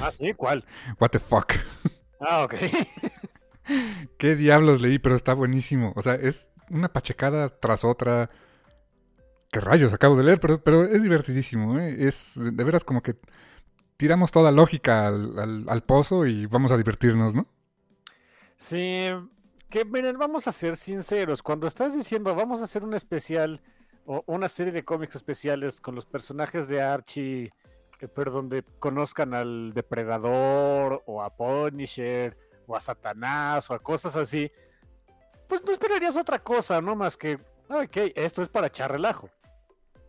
Ah, 0.00 0.12
sí, 0.12 0.32
¿cuál? 0.34 0.64
What 1.00 1.10
the 1.10 1.18
fuck. 1.18 1.54
Ah, 2.20 2.44
ok. 2.44 2.54
¿Qué 4.18 4.36
diablos 4.36 4.80
leí? 4.80 4.98
Pero 4.98 5.14
está 5.14 5.34
buenísimo. 5.34 5.92
O 5.96 6.02
sea, 6.02 6.14
es 6.14 6.48
una 6.70 6.92
pachecada 6.92 7.48
tras 7.48 7.84
otra. 7.84 8.30
¿Qué 9.52 9.60
rayos 9.60 9.92
acabo 9.92 10.16
de 10.16 10.24
leer? 10.24 10.40
Pero, 10.40 10.84
es 10.84 11.02
divertidísimo. 11.02 11.78
¿eh? 11.78 11.96
Es 12.06 12.34
de 12.36 12.64
veras 12.64 12.84
como 12.84 13.02
que 13.02 13.16
tiramos 13.96 14.30
toda 14.30 14.52
lógica 14.52 15.08
al, 15.08 15.82
pozo 15.86 16.26
y 16.26 16.46
vamos 16.46 16.72
a 16.72 16.76
divertirnos, 16.76 17.34
¿no? 17.34 17.46
Sí, 18.56 19.08
que 19.68 19.84
miren, 19.84 20.18
vamos 20.18 20.46
a 20.46 20.52
ser 20.52 20.76
sinceros. 20.76 21.42
Cuando 21.42 21.66
estás 21.66 21.94
diciendo 21.94 22.34
vamos 22.34 22.60
a 22.60 22.64
hacer 22.64 22.84
un 22.84 22.94
especial 22.94 23.60
o 24.06 24.22
una 24.26 24.48
serie 24.48 24.72
de 24.72 24.84
cómics 24.84 25.16
especiales 25.16 25.80
con 25.80 25.94
los 25.94 26.06
personajes 26.06 26.68
de 26.68 26.80
Archie, 26.80 27.52
eh, 28.00 28.08
donde 28.24 28.64
conozcan 28.78 29.34
al 29.34 29.72
Depredador 29.74 31.02
o 31.06 31.22
a 31.22 31.36
Punisher 31.36 32.36
o 32.70 32.76
a 32.76 32.80
Satanás 32.80 33.68
o 33.70 33.74
a 33.74 33.78
cosas 33.80 34.16
así, 34.16 34.50
pues 35.48 35.62
no 35.64 35.72
esperarías 35.72 36.16
otra 36.16 36.38
cosa, 36.38 36.80
no 36.80 36.94
más 36.94 37.16
que, 37.16 37.34
ok, 37.68 37.96
esto 38.14 38.42
es 38.42 38.48
para 38.48 38.68
echar 38.68 38.92
relajo. 38.92 39.28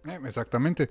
Eh, 0.05 0.19
exactamente. 0.25 0.89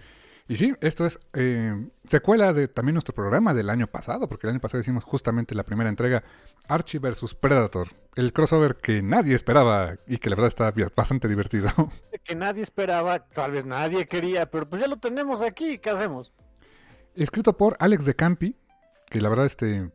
Y 0.49 0.57
sí, 0.57 0.75
esto 0.81 1.07
es 1.07 1.21
eh, 1.33 1.73
secuela 2.03 2.53
de 2.53 2.67
también 2.67 2.95
nuestro 2.95 3.15
programa 3.15 3.55
del 3.55 3.71
año 3.71 3.87
pasado, 3.87 4.29
porque 4.29 4.49
el 4.49 4.51
año 4.51 4.61
pasado 4.61 4.81
hicimos 4.81 5.05
justamente 5.05 5.55
la 5.55 5.63
primera 5.63 5.89
entrega, 5.89 6.25
Archie 6.67 6.99
vs 6.99 7.37
Predator, 7.37 7.89
el 8.17 8.33
crossover 8.33 8.75
que 8.75 9.01
nadie 9.01 9.37
esperaba 9.37 9.95
y 10.09 10.19
que 10.19 10.29
la 10.29 10.35
verdad 10.35 10.49
está 10.49 10.73
bastante 10.97 11.29
divertido. 11.29 11.71
Que 12.23 12.35
nadie 12.35 12.63
esperaba, 12.63 13.27
tal 13.29 13.53
vez 13.53 13.65
nadie 13.65 14.07
quería, 14.07 14.49
pero 14.51 14.69
pues 14.69 14.83
ya 14.83 14.89
lo 14.89 14.99
tenemos 14.99 15.41
aquí, 15.41 15.79
¿qué 15.79 15.91
hacemos? 15.91 16.33
Escrito 17.15 17.57
por 17.57 17.77
Alex 17.81 18.05
de 18.05 18.15
Campi, 18.15 18.57
que 19.09 19.21
la 19.21 19.31
verdad 19.31 19.47
este 19.47 19.91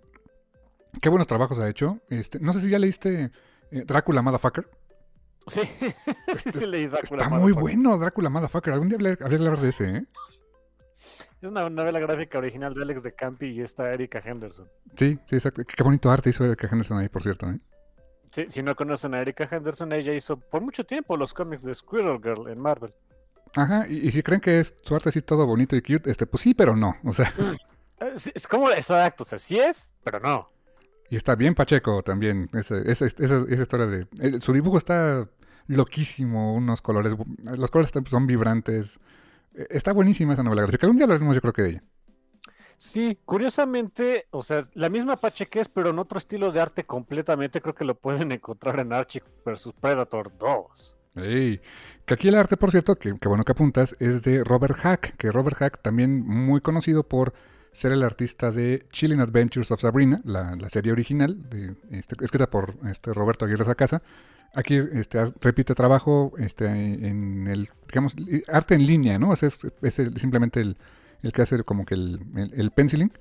Qué 1.01 1.09
buenos 1.09 1.27
trabajos 1.27 1.59
ha 1.59 1.69
hecho. 1.69 1.99
Este, 2.09 2.39
no 2.39 2.53
sé 2.53 2.61
si 2.61 2.69
ya 2.69 2.79
leíste 2.79 3.31
eh, 3.71 3.83
Drácula 3.85 4.21
Motherfucker. 4.21 4.69
Sí, 5.47 5.61
sí, 6.33 6.51
sí 6.51 6.65
leí 6.65 6.87
Drácula 6.87 7.23
Está 7.23 7.35
muy 7.35 7.51
bueno 7.51 7.97
Drácula 7.97 8.29
Motherfucker. 8.29 8.73
Algún 8.73 8.89
día 8.89 8.97
habría 8.97 9.15
que 9.15 9.23
hablar 9.23 9.59
de 9.59 9.69
ese, 9.69 9.89
¿eh? 9.89 10.05
Es 11.41 11.49
una 11.49 11.69
novela 11.69 11.99
gráfica 11.99 12.39
original 12.39 12.73
de 12.73 12.81
Alex 12.81 13.03
de 13.03 13.13
Campi 13.13 13.47
y 13.47 13.61
está 13.61 13.93
Erika 13.93 14.21
Henderson. 14.23 14.67
Sí, 14.95 15.19
sí, 15.25 15.35
exacto. 15.35 15.63
Qué 15.63 15.83
bonito 15.83 16.09
arte 16.09 16.31
hizo 16.31 16.43
Erika 16.45 16.67
Henderson 16.71 16.97
ahí, 16.97 17.09
por 17.09 17.21
cierto, 17.21 17.49
¿eh? 17.49 17.59
Sí, 18.31 18.45
si 18.49 18.63
no 18.63 18.75
conocen 18.75 19.13
a 19.13 19.21
Erika 19.21 19.47
Henderson, 19.49 19.93
ella 19.93 20.13
hizo 20.13 20.37
por 20.37 20.61
mucho 20.61 20.85
tiempo 20.85 21.15
los 21.15 21.33
cómics 21.33 21.63
de 21.63 21.75
Squirrel 21.75 22.19
Girl 22.21 22.49
en 22.49 22.59
Marvel. 22.59 22.93
Ajá, 23.55 23.87
y, 23.87 24.11
si 24.11 24.23
creen 24.23 24.41
que 24.41 24.59
es 24.59 24.75
su 24.81 24.95
arte 24.95 25.09
así 25.09 25.21
todo 25.21 25.45
bonito 25.45 25.75
y 25.75 25.81
cute, 25.81 26.09
este, 26.09 26.25
pues 26.25 26.43
sí, 26.43 26.53
pero 26.53 26.75
no, 26.75 26.97
o 27.05 27.11
sea. 27.11 27.31
Eh, 27.99 28.13
es 28.33 28.47
como, 28.47 28.69
exacto, 28.71 29.23
o 29.23 29.25
sea, 29.25 29.37
sí 29.37 29.57
es, 29.57 29.93
pero 30.03 30.19
no. 30.19 30.49
Y 31.09 31.15
está 31.15 31.35
bien 31.35 31.53
Pacheco 31.53 32.01
también, 32.01 32.49
esa, 32.53 32.77
esa, 32.79 33.05
esa, 33.05 33.45
historia 33.49 33.85
de... 33.85 34.07
Eh, 34.19 34.39
su 34.39 34.53
dibujo 34.53 34.77
está 34.77 35.29
loquísimo, 35.67 36.53
unos 36.55 36.81
colores... 36.81 37.15
Los 37.57 37.69
colores 37.69 37.91
son 38.09 38.25
vibrantes. 38.25 38.99
Eh, 39.53 39.67
está 39.69 39.93
buenísima 39.93 40.33
esa 40.33 40.43
novela 40.43 40.63
gráfica. 40.63 40.85
Algún 40.85 40.97
día 40.97 41.05
hablaremos 41.05 41.35
yo 41.35 41.41
creo 41.41 41.53
que 41.53 41.61
de 41.61 41.69
ella. 41.69 41.83
Sí, 42.77 43.17
curiosamente, 43.23 44.27
o 44.31 44.43
sea, 44.43 44.61
la 44.73 44.89
misma 44.89 45.19
es, 45.21 45.69
pero 45.69 45.91
en 45.91 45.99
otro 45.99 46.17
estilo 46.17 46.51
de 46.51 46.59
arte 46.59 46.83
completamente, 46.83 47.61
creo 47.61 47.73
que 47.73 47.85
lo 47.85 47.95
pueden 47.95 48.31
encontrar 48.31 48.79
en 48.79 48.91
Archie 48.91 49.23
vs 49.45 49.73
Predator 49.79 50.37
2. 50.37 50.97
Ey, 51.15 51.61
que 52.05 52.13
aquí 52.13 52.27
el 52.27 52.35
arte, 52.35 52.57
por 52.57 52.71
cierto, 52.71 52.97
que, 52.97 53.17
que, 53.17 53.29
bueno 53.29 53.45
que 53.45 53.53
apuntas, 53.53 53.95
es 53.99 54.23
de 54.23 54.43
Robert 54.43 54.75
Hack, 54.75 55.15
que 55.15 55.31
Robert 55.31 55.55
Hack 55.57 55.81
también 55.81 56.25
muy 56.25 56.59
conocido 56.59 57.03
por 57.03 57.33
ser 57.75 57.91
el 57.91 58.03
artista 58.03 58.51
de 58.51 58.85
Chilling 58.89 59.19
Adventures 59.19 59.69
of 59.69 59.81
Sabrina, 59.81 60.21
la, 60.23 60.57
serie 60.69 60.93
original, 60.93 61.45
este, 61.91 62.15
escrita 62.23 62.49
por 62.49 62.75
este, 62.89 63.13
Roberto 63.13 63.43
Aguirre 63.43 63.65
Sacasa. 63.65 64.01
Aquí 64.53 64.75
este, 64.75 65.33
repite 65.41 65.75
trabajo 65.75 66.31
en 66.37 67.47
el, 67.47 67.67
digamos, 67.89 68.15
arte 68.47 68.75
en 68.75 68.85
línea, 68.85 69.19
¿no? 69.19 69.33
Es, 69.33 69.43
es, 69.43 69.93
simplemente 69.93 70.61
el, 70.61 70.77
que 71.33 71.41
hace 71.41 71.61
como 71.63 71.85
que 71.85 71.95
el, 71.95 72.71
penciling. 72.73 73.11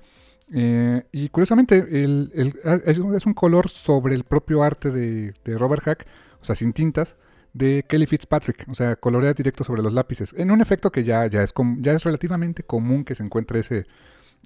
Eh, 0.53 1.03
y 1.11 1.27
curiosamente, 1.27 1.85
es, 1.89 3.25
un- 3.25 3.33
color 3.33 3.67
sobre 3.69 4.15
el 4.15 4.23
propio 4.23 4.63
arte 4.63 4.89
de, 4.89 5.33
Robert 5.57 5.83
Hack, 5.83 6.07
o 6.41 6.45
sea, 6.45 6.55
sin 6.55 6.71
tintas, 6.71 7.17
de 7.51 7.83
Kelly 7.89 8.05
Fitzpatrick. 8.05 8.69
O 8.69 8.73
sea, 8.73 8.95
colorea 8.95 9.33
directo 9.33 9.65
sobre 9.65 9.81
los 9.81 9.93
lápices. 9.93 10.33
En 10.37 10.49
un 10.49 10.61
efecto 10.61 10.93
que 10.93 11.03
ya 11.03 11.25
es 11.25 12.03
relativamente 12.05 12.63
común 12.63 13.03
que 13.03 13.15
se 13.15 13.23
encuentre 13.23 13.59
ese, 13.59 13.85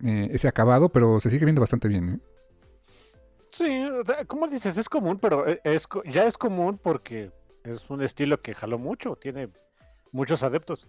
eh, 0.04 0.30
ese 0.32 0.48
acabado, 0.48 0.90
pero 0.90 1.20
se 1.20 1.30
sigue 1.30 1.46
viendo 1.46 1.62
bastante 1.62 1.88
bien. 1.88 2.10
¿eh? 2.10 2.20
Sí, 3.52 3.84
como 4.28 4.48
dices, 4.48 4.78
es 4.78 4.88
común, 4.90 5.20
pero 5.20 5.48
e- 5.48 5.60
es, 5.64 5.88
ya 6.06 6.26
es 6.26 6.38
común 6.38 6.80
porque 6.82 7.32
es 7.64 7.90
un 7.90 8.02
estilo 8.02 8.42
que 8.42 8.54
jaló 8.54 8.78
mucho, 8.78 9.16
tiene 9.16 9.50
muchos 10.12 10.44
adeptos. 10.44 10.88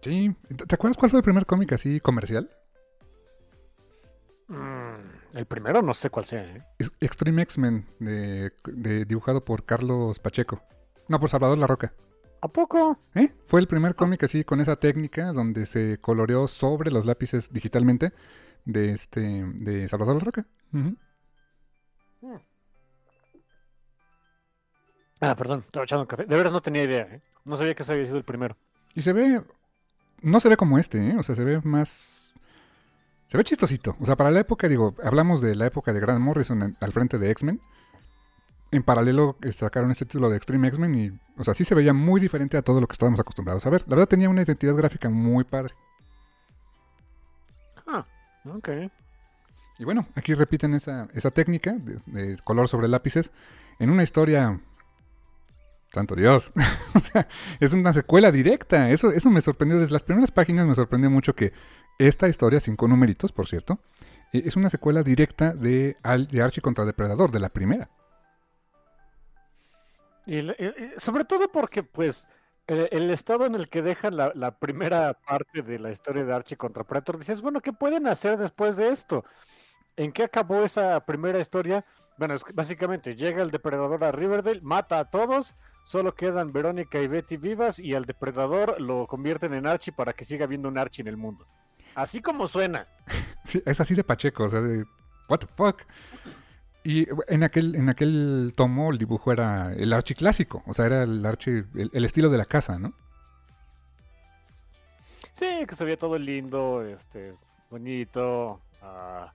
Sí. 0.00 0.34
¿Te 0.66 0.74
acuerdas 0.74 0.96
cuál 0.96 1.10
fue 1.10 1.18
el 1.20 1.24
primer 1.24 1.44
cómic 1.46 1.72
así 1.72 2.00
comercial? 2.00 2.50
Mm, 4.48 5.36
el 5.36 5.46
primero 5.46 5.82
no 5.82 5.92
sé 5.92 6.08
cuál 6.10 6.24
sea, 6.24 6.42
¿eh? 6.42 6.64
Extreme 7.00 7.42
X-Men, 7.42 7.86
de, 7.98 8.52
de- 8.64 9.04
dibujado 9.04 9.44
por 9.44 9.64
Carlos 9.64 10.18
Pacheco. 10.18 10.62
No, 11.08 11.20
por 11.20 11.28
Salvador 11.28 11.58
La 11.58 11.66
Roca. 11.66 11.92
¿A 12.40 12.48
poco? 12.48 12.98
¿Eh? 13.14 13.28
Fue 13.44 13.60
el 13.60 13.66
primer 13.66 13.94
cómic 13.96 14.22
así 14.22 14.44
con 14.44 14.60
esa 14.60 14.76
técnica 14.76 15.32
donde 15.32 15.66
se 15.66 15.98
coloreó 15.98 16.46
sobre 16.46 16.90
los 16.90 17.04
lápices 17.04 17.52
digitalmente 17.52 18.12
de 18.68 18.90
este 18.92 19.20
de 19.54 19.88
Salvador 19.88 20.16
La 20.16 20.24
Roca. 20.24 20.46
Ah, 25.20 25.34
perdón, 25.34 25.64
estaba 25.66 25.84
echando 25.84 26.02
un 26.02 26.06
café. 26.06 26.26
De 26.26 26.36
veras 26.36 26.52
no 26.52 26.60
tenía 26.60 26.84
idea, 26.84 27.02
¿eh? 27.10 27.22
No 27.44 27.56
sabía 27.56 27.74
que 27.74 27.82
ese 27.82 27.92
había 27.92 28.04
sido 28.04 28.18
el 28.18 28.24
primero. 28.24 28.56
Y 28.94 29.02
se 29.02 29.12
ve 29.12 29.42
no 30.20 30.40
se 30.40 30.48
ve 30.48 30.56
como 30.56 30.78
este, 30.78 30.98
¿eh? 31.10 31.16
O 31.18 31.22
sea, 31.22 31.34
se 31.34 31.44
ve 31.44 31.60
más 31.64 32.34
se 33.26 33.36
ve 33.36 33.44
chistosito. 33.44 33.96
O 34.00 34.06
sea, 34.06 34.16
para 34.16 34.30
la 34.30 34.40
época, 34.40 34.68
digo, 34.68 34.94
hablamos 35.02 35.40
de 35.40 35.54
la 35.54 35.66
época 35.66 35.92
de 35.92 36.00
Grant 36.00 36.20
Morrison 36.20 36.62
en- 36.62 36.76
al 36.80 36.92
frente 36.92 37.18
de 37.18 37.30
X-Men. 37.30 37.60
En 38.70 38.82
paralelo 38.82 39.36
eh, 39.42 39.52
sacaron 39.52 39.90
este 39.90 40.04
título 40.04 40.28
de 40.28 40.36
Extreme 40.36 40.68
X-Men 40.68 40.94
y, 40.94 41.18
o 41.38 41.44
sea, 41.44 41.54
sí 41.54 41.64
se 41.64 41.74
veía 41.74 41.92
muy 41.94 42.20
diferente 42.20 42.56
a 42.58 42.62
todo 42.62 42.80
lo 42.80 42.86
que 42.86 42.92
estábamos 42.92 43.18
acostumbrados 43.20 43.64
a 43.66 43.70
ver. 43.70 43.82
La 43.86 43.96
verdad 43.96 44.08
tenía 44.08 44.28
una 44.28 44.42
identidad 44.42 44.74
gráfica 44.76 45.08
muy 45.08 45.44
padre. 45.44 45.74
Ok. 48.54 48.68
Y 49.78 49.84
bueno, 49.84 50.06
aquí 50.14 50.34
repiten 50.34 50.74
esa, 50.74 51.08
esa 51.14 51.30
técnica 51.30 51.72
de, 51.72 52.00
de 52.06 52.36
color 52.42 52.68
sobre 52.68 52.88
lápices 52.88 53.30
en 53.78 53.90
una 53.90 54.02
historia. 54.02 54.60
Santo 55.92 56.14
Dios. 56.14 56.52
o 56.94 56.98
sea, 56.98 57.28
es 57.60 57.72
una 57.72 57.92
secuela 57.92 58.30
directa. 58.32 58.90
Eso, 58.90 59.10
eso 59.10 59.30
me 59.30 59.40
sorprendió. 59.40 59.78
Desde 59.78 59.92
las 59.92 60.02
primeras 60.02 60.30
páginas 60.30 60.66
me 60.66 60.74
sorprendió 60.74 61.10
mucho 61.10 61.34
que 61.34 61.52
esta 61.98 62.28
historia, 62.28 62.60
cinco 62.60 62.88
numeritos, 62.88 63.32
por 63.32 63.48
cierto, 63.48 63.80
eh, 64.32 64.42
es 64.44 64.56
una 64.56 64.68
secuela 64.68 65.02
directa 65.02 65.54
de, 65.54 65.96
de 66.30 66.42
Archie 66.42 66.62
contra 66.62 66.84
Depredador, 66.84 67.30
de 67.30 67.40
la 67.40 67.48
primera. 67.48 67.90
Y 70.26 70.46
sobre 70.98 71.24
todo 71.24 71.50
porque, 71.50 71.82
pues, 71.82 72.28
el, 72.68 73.10
estado 73.10 73.46
en 73.46 73.54
el 73.54 73.68
que 73.68 73.80
dejan 73.80 74.16
la, 74.16 74.58
primera 74.58 75.14
parte 75.14 75.62
de 75.62 75.78
la 75.78 75.90
historia 75.90 76.24
de 76.24 76.34
Archie 76.34 76.56
contra 76.56 76.84
Predator, 76.84 77.18
dices, 77.18 77.40
bueno, 77.40 77.60
¿qué 77.60 77.72
pueden 77.72 78.06
hacer 78.06 78.36
después 78.36 78.76
de 78.76 78.90
esto? 78.90 79.24
¿En 79.96 80.12
qué 80.12 80.24
acabó 80.24 80.62
esa 80.62 81.04
primera 81.06 81.40
historia? 81.40 81.84
Bueno, 82.18 82.34
es 82.34 82.44
básicamente 82.52 83.16
llega 83.16 83.42
el 83.42 83.50
depredador 83.50 84.04
a 84.04 84.12
Riverdale, 84.12 84.60
mata 84.60 84.98
a 84.98 85.10
todos, 85.10 85.56
solo 85.84 86.14
quedan 86.14 86.52
Verónica 86.52 87.00
y 87.00 87.08
Betty 87.08 87.38
vivas 87.38 87.78
y 87.78 87.94
al 87.94 88.04
depredador 88.04 88.78
lo 88.80 89.06
convierten 89.06 89.54
en 89.54 89.66
Archie 89.66 89.92
para 89.92 90.12
que 90.12 90.26
siga 90.26 90.44
habiendo 90.44 90.68
un 90.68 90.76
Archie 90.76 91.02
en 91.02 91.08
el 91.08 91.16
mundo. 91.16 91.46
Así 91.94 92.20
como 92.20 92.46
suena. 92.46 92.86
Es 93.64 93.80
así 93.80 93.94
de 93.94 94.04
Pacheco, 94.04 94.44
o 94.44 94.48
sea, 94.48 94.60
de. 94.60 94.84
¿What 95.30 95.38
the 95.38 95.46
fuck? 95.46 95.82
Y 96.84 97.06
en 97.28 97.42
aquel, 97.42 97.74
en 97.74 97.88
aquel 97.88 98.52
tomo 98.56 98.90
el 98.90 98.98
dibujo 98.98 99.32
era 99.32 99.72
el 99.74 99.92
Archie 99.92 100.14
clásico, 100.16 100.62
o 100.66 100.72
sea, 100.72 100.86
era 100.86 101.02
el 101.02 101.24
Archie, 101.26 101.64
el, 101.74 101.90
el 101.92 102.04
estilo 102.04 102.30
de 102.30 102.38
la 102.38 102.44
casa, 102.46 102.78
¿no? 102.78 102.94
Sí, 105.32 105.46
que 105.68 105.74
se 105.74 105.84
veía 105.84 105.98
todo 105.98 106.18
lindo, 106.18 106.82
este, 106.84 107.34
bonito. 107.70 108.60
ah, 108.82 109.32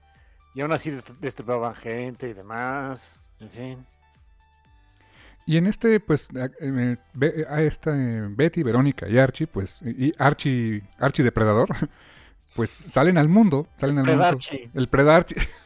y 0.54 0.60
aún 0.60 0.72
así 0.72 0.90
dest- 0.90 1.16
destripaban 1.20 1.74
gente 1.74 2.28
y 2.28 2.32
demás. 2.32 3.20
En 3.40 3.50
fin. 3.50 3.86
Y 5.46 5.56
en 5.56 5.66
este, 5.66 6.00
pues, 6.00 6.28
a, 6.36 6.48
eh, 6.60 6.96
esta 7.66 7.90
eh, 7.96 8.26
Betty, 8.30 8.62
Verónica 8.62 9.08
y 9.08 9.18
Archie, 9.18 9.46
pues, 9.46 9.80
y 9.82 10.12
Archie, 10.18 10.82
Archie 10.98 11.22
Depredador, 11.24 11.68
pues 12.56 12.70
salen 12.70 13.18
al 13.18 13.28
mundo, 13.28 13.66
salen 13.76 13.98
al 13.98 14.06
mundo. 14.06 14.38
El 14.74 14.88
Predarchi. 14.88 15.34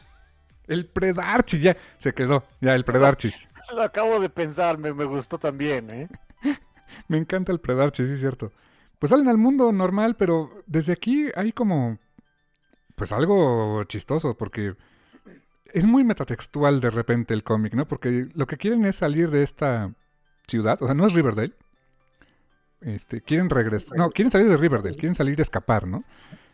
El 0.69 0.85
Predarchi, 0.85 1.59
ya 1.59 1.75
se 1.97 2.13
quedó, 2.13 2.45
ya 2.61 2.75
el 2.75 2.85
Predarchi. 2.85 3.33
Lo 3.75 3.81
acabo 3.81 4.19
de 4.19 4.29
pensar, 4.29 4.77
me, 4.77 4.93
me 4.93 5.05
gustó 5.05 5.39
también, 5.39 5.89
¿eh? 5.89 6.07
Me 7.07 7.17
encanta 7.17 7.51
el 7.51 7.59
Predarchi, 7.59 8.05
sí 8.05 8.13
es 8.13 8.19
cierto. 8.19 8.51
Pues 8.99 9.09
salen 9.09 9.27
al 9.27 9.37
mundo 9.37 9.71
normal, 9.71 10.15
pero 10.15 10.49
desde 10.67 10.93
aquí 10.93 11.29
hay 11.35 11.53
como, 11.53 11.97
pues 12.95 13.11
algo 13.11 13.83
chistoso, 13.85 14.37
porque 14.37 14.75
es 15.73 15.85
muy 15.85 16.03
metatextual 16.03 16.81
de 16.81 16.89
repente 16.89 17.33
el 17.33 17.43
cómic, 17.43 17.73
¿no? 17.73 17.87
Porque 17.87 18.27
lo 18.33 18.45
que 18.45 18.57
quieren 18.57 18.85
es 18.85 18.97
salir 18.97 19.31
de 19.31 19.41
esta 19.43 19.93
ciudad, 20.47 20.81
o 20.81 20.85
sea, 20.85 20.93
no 20.93 21.07
es 21.07 21.13
Riverdale. 21.13 21.53
Este, 22.81 23.21
quieren 23.21 23.49
regresar, 23.49 23.97
no, 23.97 24.09
quieren 24.11 24.31
salir 24.31 24.47
de 24.47 24.57
Riverdale, 24.57 24.95
quieren 24.95 25.15
salir 25.15 25.39
a 25.39 25.41
escapar, 25.41 25.87
¿no? 25.87 26.03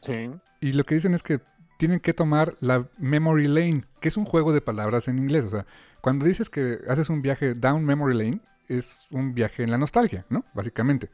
Sí. 0.04 0.32
Y 0.62 0.74
lo 0.74 0.86
que 0.86 0.96
dicen 0.96 1.14
es 1.14 1.24
que 1.24 1.42
tienen 1.78 2.00
que 2.00 2.14
tomar 2.14 2.56
la 2.62 2.88
Memory 2.98 3.48
Lane, 3.48 3.84
que 4.00 4.08
es 4.10 4.18
un 4.18 4.26
juego 4.26 4.54
de 4.54 4.62
palabras 4.62 5.08
en 5.08 5.18
inglés. 5.20 5.46
O 5.46 5.50
sea, 5.50 5.66
cuando 6.02 6.26
dices 6.26 6.50
que 6.50 6.80
haces 6.88 7.10
un 7.10 7.22
viaje 7.22 7.54
down 7.54 7.84
Memory 7.86 8.16
Lane, 8.18 8.40
es 8.68 9.06
un 9.12 9.34
viaje 9.34 9.64
en 9.64 9.72
la 9.72 9.78
nostalgia, 9.78 10.26
¿no? 10.30 10.44
Básicamente. 10.54 11.10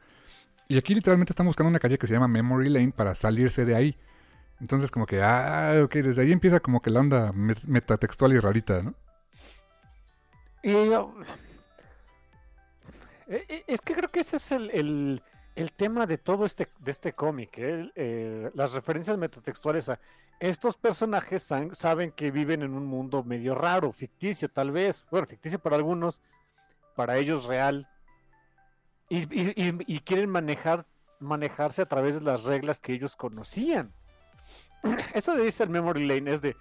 Y 0.68 0.78
aquí 0.78 0.94
literalmente 0.94 1.32
están 1.32 1.46
buscando 1.46 1.68
una 1.68 1.78
calle 1.80 1.98
que 1.98 2.06
se 2.06 2.14
llama 2.14 2.28
Memory 2.28 2.68
Lane 2.70 2.92
para 2.92 3.14
salirse 3.14 3.64
de 3.64 3.74
ahí. 3.74 3.96
Entonces 4.60 4.90
como 4.90 5.06
que, 5.06 5.20
ah, 5.22 5.80
ok, 5.84 5.92
desde 5.96 6.22
ahí 6.22 6.32
empieza 6.32 6.60
como 6.60 6.80
que 6.80 6.90
la 6.90 7.00
onda 7.00 7.32
met- 7.32 7.66
metatextual 7.66 8.32
y 8.32 8.38
rarita, 8.38 8.82
¿no? 8.82 8.94
Y 10.62 10.72
yo- 10.72 11.14
Eh, 13.28 13.44
eh, 13.48 13.64
Es 13.66 13.80
que 13.80 13.94
creo 13.94 14.10
que 14.10 14.20
ese 14.20 14.36
es 14.36 14.52
el, 14.52 14.70
el- 14.70 15.22
el 15.54 15.72
tema 15.72 16.06
de 16.06 16.18
todo 16.18 16.44
este, 16.44 16.68
este 16.86 17.12
cómic, 17.12 17.58
¿eh? 17.58 17.90
Eh, 17.94 18.50
las 18.54 18.72
referencias 18.72 19.18
metatextuales 19.18 19.88
a 19.88 19.98
estos 20.42 20.76
personajes 20.76 21.48
saben 21.72 22.10
que 22.10 22.32
viven 22.32 22.62
en 22.62 22.74
un 22.74 22.84
mundo 22.84 23.22
medio 23.22 23.54
raro, 23.54 23.92
ficticio 23.92 24.48
tal 24.48 24.72
vez, 24.72 25.06
bueno, 25.08 25.24
ficticio 25.24 25.60
para 25.60 25.76
algunos, 25.76 26.20
para 26.96 27.16
ellos 27.16 27.44
real, 27.44 27.88
y, 29.08 30.00
quieren 30.00 30.28
manejar, 30.28 30.84
manejarse 31.20 31.82
a 31.82 31.86
través 31.86 32.16
de 32.16 32.22
las 32.22 32.42
reglas 32.42 32.80
que 32.80 32.92
ellos 32.92 33.14
conocían. 33.14 33.92
Eso 35.14 35.36
de 35.36 35.54
al 35.60 35.68
Memory 35.68 36.08
Lane 36.08 36.32
es 36.32 36.40
de, 36.40 36.56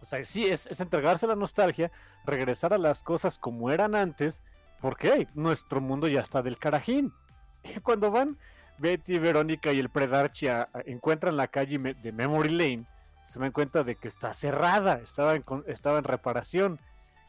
o 0.00 0.06
sea, 0.06 0.24
sí, 0.24 0.46
es, 0.46 0.66
es 0.66 0.80
entregarse 0.80 1.26
a 1.26 1.28
la 1.28 1.36
nostalgia, 1.36 1.92
regresar 2.24 2.72
a 2.72 2.78
las 2.78 3.02
cosas 3.02 3.36
como 3.36 3.70
eran 3.70 3.94
antes, 3.94 4.42
porque 4.80 5.12
hey, 5.14 5.28
nuestro 5.34 5.82
mundo 5.82 6.08
ya 6.08 6.22
está 6.22 6.40
del 6.40 6.58
carajín. 6.58 7.12
Y 7.64 7.80
cuando 7.80 8.10
van 8.10 8.38
Betty, 8.78 9.18
Verónica 9.18 9.72
y 9.72 9.78
el 9.80 9.88
Predarchi 9.90 10.48
a- 10.48 10.62
a- 10.72 10.80
encuentran 10.86 11.36
la 11.36 11.48
calle 11.48 11.78
de 11.78 12.12
Memory 12.12 12.50
Lane, 12.50 12.84
se 13.24 13.38
dan 13.38 13.52
cuenta 13.52 13.84
de 13.84 13.96
que 13.96 14.08
está 14.08 14.32
cerrada, 14.32 15.00
estaba 15.02 15.34
en, 15.34 15.44
estaba 15.66 15.98
en 15.98 16.04
reparación. 16.04 16.80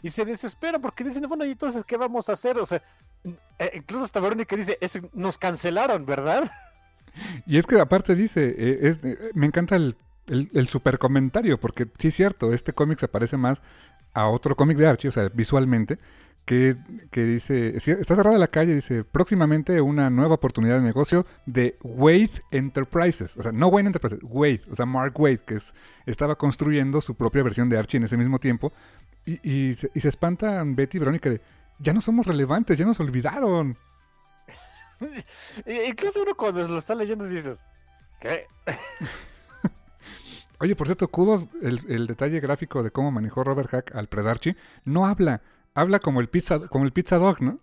Y 0.01 0.11
se 0.11 0.23
desesperan 0.23 0.81
porque 0.81 1.03
dicen, 1.03 1.23
bueno, 1.27 1.43
¿y 1.45 1.51
entonces 1.51 1.83
qué 1.85 1.97
vamos 1.97 2.29
a 2.29 2.33
hacer? 2.33 2.57
O 2.57 2.65
sea, 2.65 2.81
eh, 3.57 3.71
incluso 3.73 4.05
hasta 4.05 4.19
Verónica 4.21 4.55
dice, 4.55 4.77
"Es- 4.79 4.99
nos 5.13 5.37
cancelaron, 5.37 6.05
¿verdad? 6.05 6.49
Y 7.45 7.57
es 7.57 7.65
que 7.67 7.79
aparte 7.81 8.15
dice, 8.15 8.87
es- 8.87 8.99
eh, 9.03 9.17
me 9.33 9.45
encanta 9.47 9.75
el, 9.75 9.97
el, 10.27 10.49
el 10.53 10.67
super 10.69 10.99
comentario, 10.99 11.59
porque 11.59 11.87
sí 11.97 12.09
es 12.09 12.15
cierto, 12.15 12.53
este 12.53 12.71
cómic 12.71 12.99
se 12.99 13.07
parece 13.09 13.35
más 13.35 13.61
a 14.13 14.27
otro 14.27 14.55
cómic 14.55 14.77
de 14.77 14.87
Archie, 14.87 15.09
o 15.09 15.11
sea, 15.11 15.27
visualmente, 15.33 15.97
que, 16.49 16.77
que 17.11 17.25
dice, 17.25 17.77
está 17.77 18.15
cerrada 18.15 18.39
la 18.39 18.47
calle, 18.47 18.73
dice, 18.73 19.03
próximamente 19.03 19.81
una 19.81 20.09
nueva 20.09 20.33
oportunidad 20.33 20.77
de 20.77 20.81
negocio 20.81 21.27
de 21.45 21.77
Wade 21.83 22.41
Enterprises, 22.49 23.37
o 23.37 23.43
sea, 23.43 23.51
no 23.51 23.67
Wayne 23.67 23.89
Enterprises, 23.89 24.17
Wade, 24.23 24.63
o 24.71 24.73
sea, 24.73 24.87
Mark 24.87 25.13
Wade, 25.19 25.41
que 25.45 25.53
es, 25.53 25.75
estaba 26.07 26.35
construyendo 26.39 27.01
su 27.01 27.13
propia 27.13 27.43
versión 27.43 27.69
de 27.69 27.77
Archie 27.77 27.97
en 27.97 28.05
ese 28.05 28.17
mismo 28.17 28.39
tiempo, 28.39 28.73
y, 29.25 29.47
y 29.47 29.75
se, 29.75 29.91
y 29.93 29.99
se 29.99 30.09
espantan 30.09 30.75
Betty 30.75 30.97
y 30.97 30.99
Verónica 31.01 31.29
de, 31.29 31.39
ya 31.77 31.93
no 31.93 32.01
somos 32.01 32.25
relevantes, 32.25 32.79
ya 32.79 32.85
nos 32.87 32.99
olvidaron. 32.99 33.77
Incluso 35.87 36.23
uno 36.23 36.33
cuando 36.33 36.67
lo 36.67 36.79
está 36.79 36.95
leyendo 36.95 37.25
dices, 37.25 37.63
¿qué? 38.19 38.47
Oye, 40.59 40.75
por 40.75 40.87
cierto, 40.87 41.09
kudos 41.09 41.47
el, 41.61 41.79
el 41.89 42.07
detalle 42.07 42.39
gráfico 42.39 42.81
de 42.81 42.89
cómo 42.89 43.11
manejó 43.11 43.43
Robert 43.43 43.69
Hack 43.69 43.95
al 43.95 44.07
Predarchi. 44.07 44.55
No 44.83 45.05
habla, 45.05 45.43
habla 45.73 45.99
como 45.99 46.21
el 46.21 46.29
pizza, 46.29 46.67
como 46.67 46.85
el 46.85 46.91
pizza 46.91 47.17
dog, 47.17 47.41
¿no? 47.41 47.59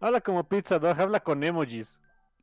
Habla 0.00 0.20
como 0.20 0.46
Pizza 0.46 0.78
Dog, 0.78 1.00
habla 1.00 1.20
con 1.20 1.42
emojis. 1.42 1.98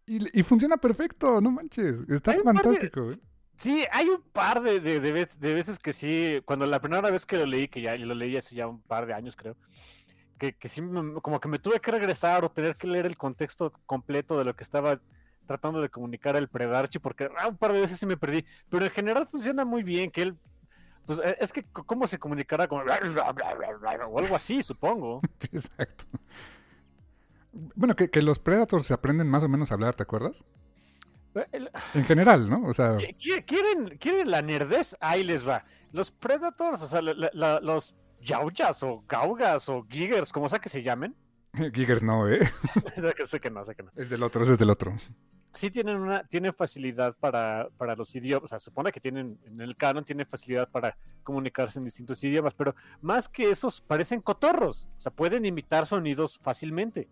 Y, 0.07 0.39
y 0.39 0.43
funciona 0.43 0.77
perfecto, 0.77 1.39
no 1.41 1.51
manches. 1.51 1.97
Está 2.09 2.31
Hay 2.31 2.37
de- 2.37 2.43
fantástico. 2.43 3.09
¿eh? 3.11 3.15
Sí, 3.55 3.85
hay 3.91 4.09
un 4.09 4.21
par 4.21 4.61
de, 4.61 4.79
de, 4.79 4.99
de 5.01 5.53
veces 5.53 5.79
que 5.79 5.93
sí, 5.93 6.41
cuando 6.45 6.65
la 6.65 6.81
primera 6.81 7.09
vez 7.11 7.25
que 7.25 7.37
lo 7.37 7.45
leí, 7.45 7.67
que 7.67 7.81
ya 7.81 7.95
lo 7.97 8.15
leí 8.15 8.35
hace 8.35 8.55
ya 8.55 8.67
un 8.67 8.81
par 8.81 9.05
de 9.05 9.13
años 9.13 9.35
creo, 9.35 9.55
que, 10.37 10.53
que 10.53 10.67
sí, 10.69 10.81
como 11.21 11.39
que 11.39 11.47
me 11.47 11.59
tuve 11.59 11.79
que 11.79 11.91
regresar 11.91 12.43
o 12.43 12.51
tener 12.51 12.75
que 12.75 12.87
leer 12.87 13.05
el 13.05 13.15
contexto 13.15 13.71
completo 13.85 14.37
de 14.37 14.43
lo 14.45 14.55
que 14.55 14.63
estaba 14.63 14.99
tratando 15.45 15.81
de 15.81 15.89
comunicar 15.89 16.35
el 16.35 16.49
Predarchi, 16.49 16.99
porque 16.99 17.29
ah, 17.37 17.47
un 17.47 17.57
par 17.57 17.71
de 17.71 17.79
veces 17.81 17.99
sí 17.99 18.05
me 18.05 18.17
perdí, 18.17 18.43
pero 18.69 18.83
en 18.83 18.91
general 18.91 19.27
funciona 19.27 19.63
muy 19.63 19.83
bien, 19.83 20.09
que 20.11 20.23
él, 20.23 20.35
pues 21.05 21.19
eh, 21.23 21.37
es 21.39 21.53
que 21.53 21.63
cómo 21.71 22.07
se 22.07 22.19
comunicará 22.19 22.67
como 22.67 22.81
o 22.81 24.19
algo 24.19 24.35
así, 24.35 24.61
supongo. 24.63 25.21
Sí, 25.39 25.49
exacto. 25.53 26.05
Bueno, 27.75 27.95
que, 27.95 28.09
que 28.09 28.21
los 28.21 28.39
Predators 28.39 28.85
se 28.85 28.93
aprenden 28.93 29.27
más 29.29 29.43
o 29.43 29.47
menos 29.47 29.71
a 29.71 29.75
hablar, 29.75 29.95
¿te 29.95 30.03
acuerdas? 30.03 30.43
Eh, 31.35 31.45
el- 31.53 31.69
En 31.93 32.03
general, 32.05 32.49
¿no? 32.49 32.63
O 32.67 32.73
sea, 32.73 32.97
Qui- 32.97 33.15
qui- 33.17 33.45
¿Quieren, 33.45 33.97
¿Quieren 33.97 34.29
la 34.31 34.41
nerdez? 34.41 34.95
Ahí 34.99 35.23
les 35.23 35.47
va. 35.47 35.63
Los 35.91 36.11
Predators, 36.11 36.81
o 36.81 36.87
sea, 36.87 37.01
la- 37.01 37.13
la- 37.13 37.31
la- 37.33 37.59
los 37.61 37.95
Yauyas 38.21 38.83
o 38.83 39.03
Gaugas 39.07 39.69
o 39.69 39.85
Giggers, 39.89 40.31
como 40.33 40.49
sea 40.49 40.59
que 40.59 40.69
se 40.69 40.83
llamen. 40.83 41.15
Giggers 41.73 42.03
no, 42.03 42.27
¿eh? 42.29 42.39
sé 43.27 43.39
que 43.39 43.49
no, 43.49 43.63
sé 43.63 43.75
que 43.75 43.83
no. 43.83 43.91
Es 43.95 44.09
del 44.09 44.23
otro, 44.23 44.43
ese 44.43 44.53
es 44.53 44.59
del 44.59 44.69
otro. 44.69 44.95
Sí 45.55 45.71
tienen 45.71 45.97
una, 45.97 46.23
tienen 46.23 46.53
facilidad 46.53 47.15
para, 47.19 47.69
para 47.77 47.95
los 47.95 48.13
idiomas, 48.15 48.43
o 48.43 48.47
sea, 48.47 48.59
se 48.59 48.65
supone 48.65 48.91
que 48.91 48.99
tienen, 48.99 49.39
en 49.45 49.61
el 49.61 49.75
canon 49.75 50.03
tienen 50.05 50.27
facilidad 50.27 50.69
para 50.69 50.97
comunicarse 51.23 51.79
en 51.79 51.85
distintos 51.85 52.23
idiomas, 52.23 52.53
pero 52.53 52.75
más 53.01 53.27
que 53.29 53.49
esos 53.49 53.81
parecen 53.81 54.21
cotorros, 54.21 54.87
o 54.97 54.99
sea, 54.99 55.11
pueden 55.13 55.45
imitar 55.45 55.85
sonidos 55.85 56.37
fácilmente. 56.37 57.07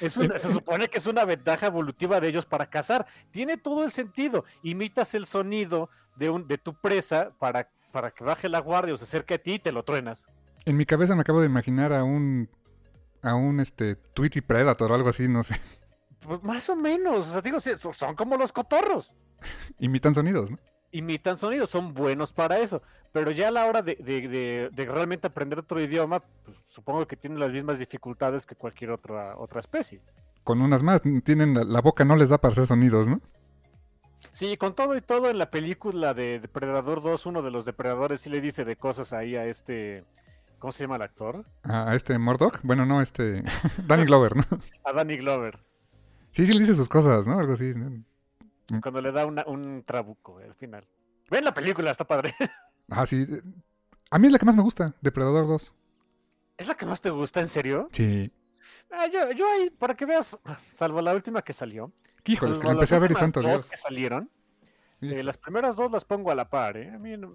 Es 0.00 0.16
una- 0.18 0.36
se 0.38 0.52
supone 0.52 0.88
que 0.88 0.98
es 0.98 1.06
una 1.06 1.24
ventaja 1.24 1.66
evolutiva 1.68 2.20
de 2.20 2.28
ellos 2.28 2.44
para 2.44 2.66
cazar. 2.68 3.06
Tiene 3.30 3.56
todo 3.56 3.82
el 3.82 3.90
sentido. 3.90 4.44
Imitas 4.62 5.14
el 5.14 5.24
sonido 5.24 5.88
de, 6.16 6.28
un, 6.28 6.46
de 6.46 6.58
tu 6.58 6.74
presa 6.74 7.32
para, 7.38 7.70
para 7.92 8.10
que 8.10 8.22
baje 8.22 8.48
la 8.50 8.58
guardia 8.58 8.92
o 8.92 8.96
se 8.98 9.04
acerque 9.04 9.34
a 9.34 9.38
ti 9.42 9.54
y 9.54 9.58
te 9.58 9.72
lo 9.72 9.84
truenas. 9.84 10.26
En 10.66 10.76
mi 10.76 10.84
cabeza 10.84 11.14
me 11.14 11.22
acabo 11.22 11.40
de 11.40 11.46
imaginar 11.46 11.94
a 11.94 12.04
un. 12.04 12.50
a 13.22 13.34
un 13.34 13.58
este. 13.60 13.96
Tweety 13.96 14.42
Predator 14.42 14.92
o 14.92 14.94
algo 14.94 15.08
así, 15.08 15.28
no 15.28 15.42
sé. 15.42 15.58
Pues 16.26 16.42
más 16.42 16.68
o 16.70 16.76
menos, 16.76 17.28
o 17.28 17.32
sea, 17.32 17.40
digo, 17.40 17.58
son- 17.60 18.14
como 18.16 18.36
los 18.36 18.52
cotorros. 18.52 19.12
Imitan 19.78 20.14
sonidos, 20.14 20.50
¿no? 20.50 20.58
imitan 20.92 21.36
sonidos, 21.36 21.68
son 21.68 21.92
buenos 21.92 22.32
para 22.32 22.58
eso. 22.58 22.80
Pero 23.12 23.30
ya 23.30 23.48
a 23.48 23.50
la 23.50 23.66
hora 23.66 23.82
de, 23.82 23.96
de- 23.96 24.28
de- 24.28 24.70
de 24.72 24.84
realmente 24.86 25.26
aprender 25.26 25.58
otro 25.58 25.78
idioma, 25.78 26.20
pues, 26.44 26.56
supongo 26.68 27.06
que 27.06 27.16
tienen 27.16 27.38
las 27.38 27.50
mismas 27.50 27.78
dificultades 27.78 28.46
que 28.46 28.54
cualquier 28.54 28.92
otra, 28.92 29.36
otra 29.36 29.60
especie. 29.60 30.00
Con 30.42 30.62
unas 30.62 30.82
más. 30.82 31.02
Tienen 31.22 31.52
la, 31.52 31.64
la 31.64 31.80
boca 31.82 32.06
no 32.06 32.16
les 32.16 32.30
da 32.30 32.38
para 32.38 32.52
hacer 32.52 32.66
sonidos, 32.66 33.08
¿no? 33.08 33.20
Sí, 34.32 34.56
con 34.56 34.74
todo 34.74 34.96
y 34.96 35.02
todo 35.02 35.28
en 35.28 35.36
la 35.38 35.50
película 35.50 36.14
de 36.14 36.40
Depredador 36.40 37.02
2, 37.02 37.26
uno 37.26 37.42
de 37.42 37.50
los 37.50 37.66
depredadores 37.66 38.22
sí 38.22 38.30
le 38.30 38.40
dice 38.40 38.64
de 38.64 38.76
cosas 38.76 39.12
ahí 39.12 39.36
a 39.36 39.44
este... 39.44 40.04
¿Cómo 40.58 40.72
se 40.72 40.84
llama 40.84 40.96
el 40.96 41.02
actor? 41.02 41.44
A, 41.64 41.90
a 41.90 41.94
este 41.94 42.16
Murdoch. 42.18 42.60
Bueno, 42.62 42.86
no, 42.86 43.02
este. 43.02 43.42
Danny 43.86 44.04
Glover, 44.06 44.34
¿no? 44.36 44.44
A 44.84 44.92
Danny 44.94 45.18
Glover, 45.18 45.58
Sí, 46.36 46.44
sí 46.44 46.52
le 46.52 46.60
dice 46.60 46.74
sus 46.74 46.86
cosas, 46.90 47.26
¿no? 47.26 47.38
Algo 47.38 47.54
así. 47.54 47.72
¿no? 47.74 48.04
cuando 48.82 49.00
le 49.00 49.10
da 49.10 49.24
una- 49.24 49.44
un 49.46 49.82
trabuco 49.84 50.36
al 50.38 50.54
final. 50.54 50.86
Ven 51.30 51.44
la 51.46 51.54
película, 51.54 51.90
está 51.90 52.06
padre. 52.06 52.34
Ah, 52.90 53.06
sí. 53.06 53.26
A 54.10 54.18
mí 54.18 54.26
es 54.26 54.32
la 54.34 54.38
que 54.38 54.44
más 54.44 54.54
me 54.54 54.62
gusta, 54.62 54.94
Depredador 55.00 55.46
2. 55.46 55.74
¿Es 56.58 56.68
la 56.68 56.74
que 56.76 56.84
más 56.84 57.00
te 57.00 57.08
gusta, 57.08 57.40
en 57.40 57.46
serio? 57.48 57.88
Sí. 57.90 58.30
Ah, 58.92 59.06
yo, 59.10 59.32
yo 59.32 59.46
ahí, 59.50 59.70
para 59.70 59.94
que 59.94 60.04
veas, 60.04 60.38
salvo 60.72 61.00
la 61.00 61.14
última 61.14 61.40
que 61.40 61.54
salió, 61.54 61.90
Híjoles, 62.26 62.58
que 62.58 62.62
salvo 62.62 62.68
la 62.68 62.72
empecé 62.74 62.94
a 62.96 62.98
ver 62.98 63.12
y 63.12 63.14
santo 63.14 63.40
Dios. 63.40 63.64
que 63.64 63.76
salieron, 63.78 64.30
Sí. 65.00 65.08
Eh, 65.14 65.22
las 65.24 65.38
primeras 65.38 65.74
dos 65.74 65.90
las 65.90 66.04
pongo 66.04 66.30
a 66.30 66.34
la 66.34 66.50
par, 66.50 66.76
¿eh? 66.76 66.90
A 66.90 66.98
mí 66.98 67.16
no- 67.16 67.32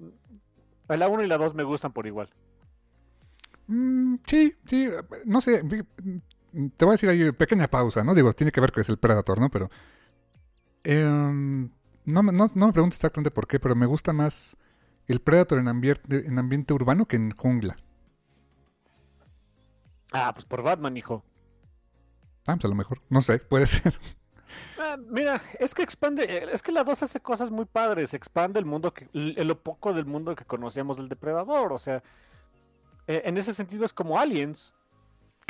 la 0.87 1.07
1 1.09 1.23
y 1.23 1.27
la 1.27 1.37
2 1.39 1.55
me 1.55 1.63
gustan 1.63 1.91
por 1.91 2.05
igual. 2.05 2.29
Mm, 3.67 4.17
sí, 4.27 4.53
sí, 4.65 4.89
no 5.25 5.41
sé. 5.41 5.63
Te 6.51 6.85
voy 6.85 6.91
a 6.93 6.93
decir 6.93 7.09
ahí 7.09 7.31
pequeña 7.31 7.67
pausa, 7.67 8.03
¿no? 8.03 8.13
Digo, 8.13 8.33
tiene 8.33 8.51
que 8.51 8.61
ver 8.61 8.71
es 8.75 8.89
el 8.89 8.97
Predator, 8.97 9.39
¿no? 9.39 9.49
Pero. 9.49 9.69
em, 10.83 11.69
no, 12.05 12.23
me- 12.23 12.31
no, 12.33 12.47
no 12.55 12.67
me 12.67 12.73
preguntes 12.73 12.97
exactamente 12.97 13.31
por 13.31 13.47
qué, 13.47 13.59
pero 13.59 13.75
me 13.75 13.85
gusta 13.85 14.13
más 14.13 14.57
el 15.07 15.21
Predator 15.21 15.59
en 15.59 15.67
ambiente, 15.67 16.25
en 16.27 16.39
ambiente 16.39 16.73
urbano 16.73 17.05
que 17.07 17.15
en 17.17 17.31
jungla. 17.31 17.77
Ah, 20.11 20.31
pues 20.33 20.45
por 20.45 20.61
Batman, 20.63 20.97
hijo. 20.97 21.23
Ah, 22.47 22.55
pues 22.55 22.65
a 22.65 22.67
lo 22.67 22.75
mejor. 22.75 23.01
No 23.09 23.21
sé, 23.21 23.39
puede 23.49 23.65
ser. 23.65 23.93
Ah, 24.77 24.97
mira, 25.09 25.41
es 25.59 25.73
que 25.75 25.83
expande, 25.83 26.23
eh, 26.25 26.47
es 26.51 26.63
que 26.63 26.71
la 26.71 26.83
2 26.83 27.03
hace 27.03 27.19
cosas 27.21 27.51
muy 27.51 27.65
padres, 27.65 28.13
expande 28.13 28.59
el 28.59 28.65
mundo, 28.65 28.93
que, 28.93 29.09
lo 29.13 29.61
poco 29.61 29.93
del 29.93 30.05
mundo 30.05 30.35
que 30.35 30.45
conocíamos 30.45 30.97
del 30.97 31.07
depredador, 31.09 31.71
o 31.71 31.77
sea, 31.77 32.03
eh, 33.07 33.21
en 33.25 33.37
ese 33.37 33.53
sentido 33.53 33.85
es 33.85 33.93
como 33.93 34.19
Aliens, 34.19 34.73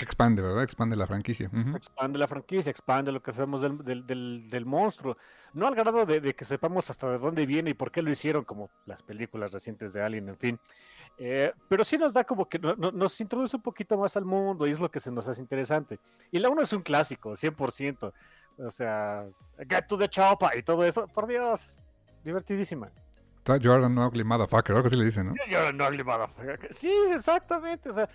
Que 0.02 0.06
expande, 0.06 0.42
¿verdad? 0.42 0.64
Expande 0.64 0.96
la 0.96 1.06
franquicia. 1.06 1.48
Expande 1.76 2.18
la 2.18 2.28
franquicia, 2.28 2.72
expande 2.72 3.12
lo 3.12 3.22
que 3.22 3.32
sabemos 3.34 3.62
del, 3.62 3.78
del- 3.86 4.08
del- 4.08 4.50
del 4.50 4.66
monstruo, 4.66 5.16
no 5.54 5.68
al 5.68 5.76
grado 5.76 6.08
de, 6.08 6.20
de 6.20 6.34
que 6.34 6.44
sepamos 6.44 6.90
hasta 6.90 7.08
de 7.08 7.20
dónde 7.20 7.46
viene 7.46 7.70
y 7.70 7.74
por 7.76 7.92
qué 7.92 8.02
lo 8.02 8.10
hicieron, 8.10 8.44
como 8.44 8.72
las 8.88 9.04
películas 9.04 9.52
recientes 9.52 9.94
de 9.94 10.02
Alien, 10.02 10.30
en 10.30 10.38
fin, 10.38 10.60
Eh, 11.20 11.54
pero 11.70 11.84
sí 11.84 12.00
nos 12.00 12.14
da 12.14 12.24
como 12.24 12.50
que 12.50 12.58
no- 12.58 12.76
no- 12.76 12.92
nos 12.92 13.22
introduce 13.22 13.56
un 13.56 13.62
poquito 13.62 13.96
más 13.96 14.18
al 14.18 14.26
mundo 14.26 14.66
y 14.66 14.72
es 14.72 14.80
lo 14.80 14.90
que 14.90 15.00
se 15.00 15.12
nos 15.12 15.28
hace 15.28 15.40
interesante. 15.40 16.00
Y 16.32 16.40
la 16.40 16.50
1 16.50 16.64
es 16.64 16.74
un 16.74 16.82
clásico, 16.82 17.36
100%. 17.36 18.12
O 18.58 18.72
sea, 18.72 19.28
Get 19.70 19.86
to 19.88 20.00
the 20.00 20.10
Chopper 20.10 20.58
y 20.58 20.64
todo 20.64 20.84
eso, 20.84 21.08
por 21.10 21.28
Dios, 21.28 21.78
divertidísima. 22.24 22.90
You're 23.60 23.86
an 23.86 24.00
ugly 24.00 24.24
motherfucker, 24.24 24.76
algo 24.76 24.88
así 24.88 24.96
le 24.98 25.06
dicen, 25.06 25.28
¿no? 25.28 25.34
You're 25.48 25.68
an 25.68 25.80
ugly 25.80 26.04
motherfucker. 26.04 26.74
Sí, 26.74 26.92
exactamente. 27.14 27.90
O 27.90 27.94
sea, 27.94 28.10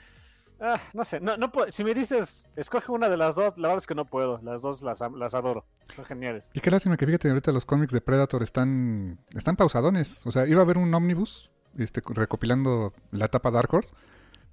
ah, 0.60 0.80
no 0.92 1.04
sé, 1.04 1.20
no, 1.20 1.36
no 1.36 1.50
si 1.70 1.84
me 1.84 1.94
dices, 1.94 2.46
escoge 2.56 2.92
una 2.92 3.08
de 3.08 3.16
las 3.16 3.34
dos, 3.34 3.56
la 3.58 3.68
verdad 3.68 3.78
es 3.82 3.86
que 3.86 3.94
no 3.94 4.04
puedo. 4.04 4.40
Las 4.42 4.62
dos 4.62 4.82
las, 4.82 5.00
las 5.00 5.34
adoro. 5.34 5.64
Son 5.94 6.04
geniales. 6.04 6.50
Y 6.52 6.60
qué 6.60 6.70
lástima 6.70 6.96
que 6.96 7.06
fíjate, 7.06 7.28
ahorita 7.28 7.52
los 7.52 7.64
cómics 7.64 7.92
de 7.92 8.00
Predator 8.00 8.42
están, 8.42 9.18
están 9.34 9.56
pausadones. 9.56 10.26
O 10.26 10.32
sea, 10.32 10.46
iba 10.46 10.60
a 10.60 10.64
haber 10.64 10.78
un 10.78 10.92
ómnibus 10.92 11.50
este, 11.78 12.02
recopilando 12.06 12.92
la 13.10 13.26
etapa 13.26 13.50
Dark 13.50 13.72
Horse. 13.72 13.94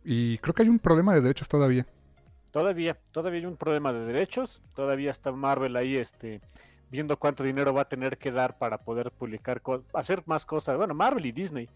Y 0.04 0.38
creo 0.40 0.54
que 0.54 0.64
hay 0.64 0.70
un 0.70 0.80
problema 0.80 1.14
de 1.14 1.22
derechos 1.22 1.48
todavía. 1.48 1.88
Todavía, 2.52 3.00
todavía 3.12 3.40
hay 3.40 3.46
un 3.46 3.58
problema 3.58 3.94
de 3.94 4.06
derechos. 4.06 4.62
Todavía 4.76 5.12
está 5.12 5.32
Marvel 5.32 5.76
ahí, 5.76 5.96
este, 5.96 6.42
viendo 6.92 7.18
cuánto 7.18 7.44
dinero 7.44 7.74
va 7.74 7.84
a 7.84 7.90
tener 7.90 8.18
que 8.18 8.32
dar 8.32 8.58
para 8.58 8.80
poder 8.80 9.12
publicar, 9.12 9.62
hacer 9.94 10.24
más 10.26 10.46
cosas. 10.46 10.78
Bueno, 10.78 10.94
Marvel 10.94 11.26
y 11.26 11.32
Disney, 11.32 11.70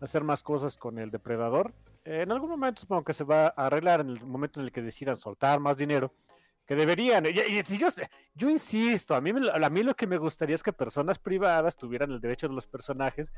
hacer 0.00 0.24
más 0.24 0.42
cosas 0.42 0.76
con 0.76 0.98
el 0.98 1.10
depredador. 1.10 1.72
Eh, 2.04 2.22
en 2.22 2.32
algún 2.32 2.50
momento 2.50 2.82
supongo 2.82 3.04
que 3.04 3.12
se 3.14 3.24
va 3.24 3.46
a 3.46 3.66
arreglar 3.66 4.00
en 4.00 4.10
el 4.10 4.20
momento 4.24 4.60
en 4.60 4.66
el 4.66 4.72
que 4.72 4.82
decidan 4.82 5.16
soltar 5.16 5.60
más 5.60 5.76
dinero. 5.76 6.12
Que 6.66 6.74
deberían. 6.76 7.26
Y, 7.26 7.28
y 7.40 7.62
si 7.62 7.76
yo, 7.76 7.88
yo 8.34 8.48
insisto, 8.48 9.14
a 9.14 9.20
mí, 9.20 9.32
a 9.52 9.70
mí 9.70 9.82
lo 9.82 9.94
que 9.94 10.06
me 10.06 10.16
gustaría 10.16 10.54
es 10.54 10.62
que 10.62 10.72
personas 10.72 11.18
privadas 11.18 11.76
tuvieran 11.76 12.10
el 12.10 12.20
derecho 12.20 12.48
de 12.48 12.54
los 12.54 12.66
personajes 12.66 13.30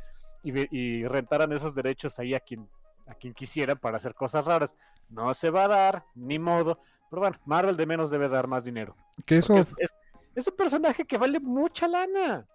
y, 0.44 1.04
rentaran 1.06 1.52
esos 1.52 1.74
derechos 1.74 2.20
ahí 2.20 2.34
a 2.34 2.40
quien, 2.40 2.68
a 3.08 3.14
quien 3.14 3.34
quisieran 3.34 3.78
para 3.78 3.96
hacer 3.96 4.14
cosas 4.14 4.44
raras. 4.44 4.76
No 5.10 5.34
se 5.34 5.50
va 5.50 5.64
a 5.64 5.68
dar, 5.68 6.04
ni 6.14 6.38
modo. 6.38 6.78
Pero 7.10 7.20
bueno, 7.20 7.36
Marvel 7.46 7.76
de 7.76 7.86
menos 7.86 8.10
debe 8.10 8.28
dar 8.28 8.46
más 8.46 8.62
dinero. 8.62 8.96
Que 9.24 9.38
eso 9.38 9.56
Es, 9.56 9.70
es- 9.78 9.94
es 10.36 10.46
un 10.46 10.54
personaje 10.54 11.04
que 11.04 11.16
vale 11.18 11.40
mucha 11.40 11.88
lana. 11.88 12.46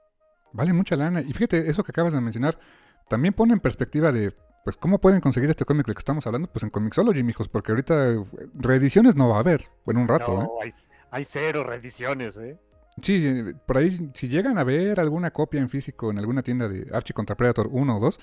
vale 0.53 0.71
mucha 0.71 0.95
lana. 0.95 1.19
Y 1.19 1.33
fíjate, 1.33 1.67
eso 1.69 1.83
que 1.83 1.91
acabas 1.91 2.13
de 2.13 2.21
mencionar, 2.21 2.57
también 3.11 3.33
pone 3.35 3.53
en 3.53 3.59
perspectiva 3.59 4.11
de, 4.11 4.33
pues, 4.63 4.77
¿cómo 4.77 4.99
pueden 4.99 5.21
conseguir 5.21 5.49
este 5.49 5.65
cómic 5.65 5.85
del 5.85 5.95
que 5.95 5.99
estamos 5.99 6.25
hablando? 6.25 6.49
Pues 6.51 6.63
en 6.63 6.69
Comixology, 6.71 7.21
mijos, 7.23 7.47
porque 7.47 7.71
ahorita 7.71 8.09
eh, 8.13 8.23
reediciones 8.55 9.15
no 9.15 9.29
va 9.29 9.37
a 9.37 9.39
haber 9.41 9.65
en 9.85 9.97
un 9.97 10.07
rato, 10.07 10.33
¿eh? 10.33 10.43
No, 10.43 10.51
hay, 10.61 10.71
hay 11.11 11.23
cero 11.23 11.63
reediciones, 11.63 12.37
¿eh? 12.37 12.57
Sí, 13.01 13.43
por 13.67 13.77
ahí, 13.77 14.09
si 14.13 14.27
llegan 14.27 14.57
a 14.57 14.63
ver 14.63 14.99
alguna 14.99 15.31
copia 15.31 15.61
en 15.61 15.69
físico 15.69 16.11
en 16.11 16.19
alguna 16.19 16.41
tienda 16.43 16.67
de 16.67 16.87
Archie 16.93 17.13
contra 17.13 17.35
Predator 17.37 17.67
1 17.71 17.95
o 17.95 17.99
2, 17.99 18.19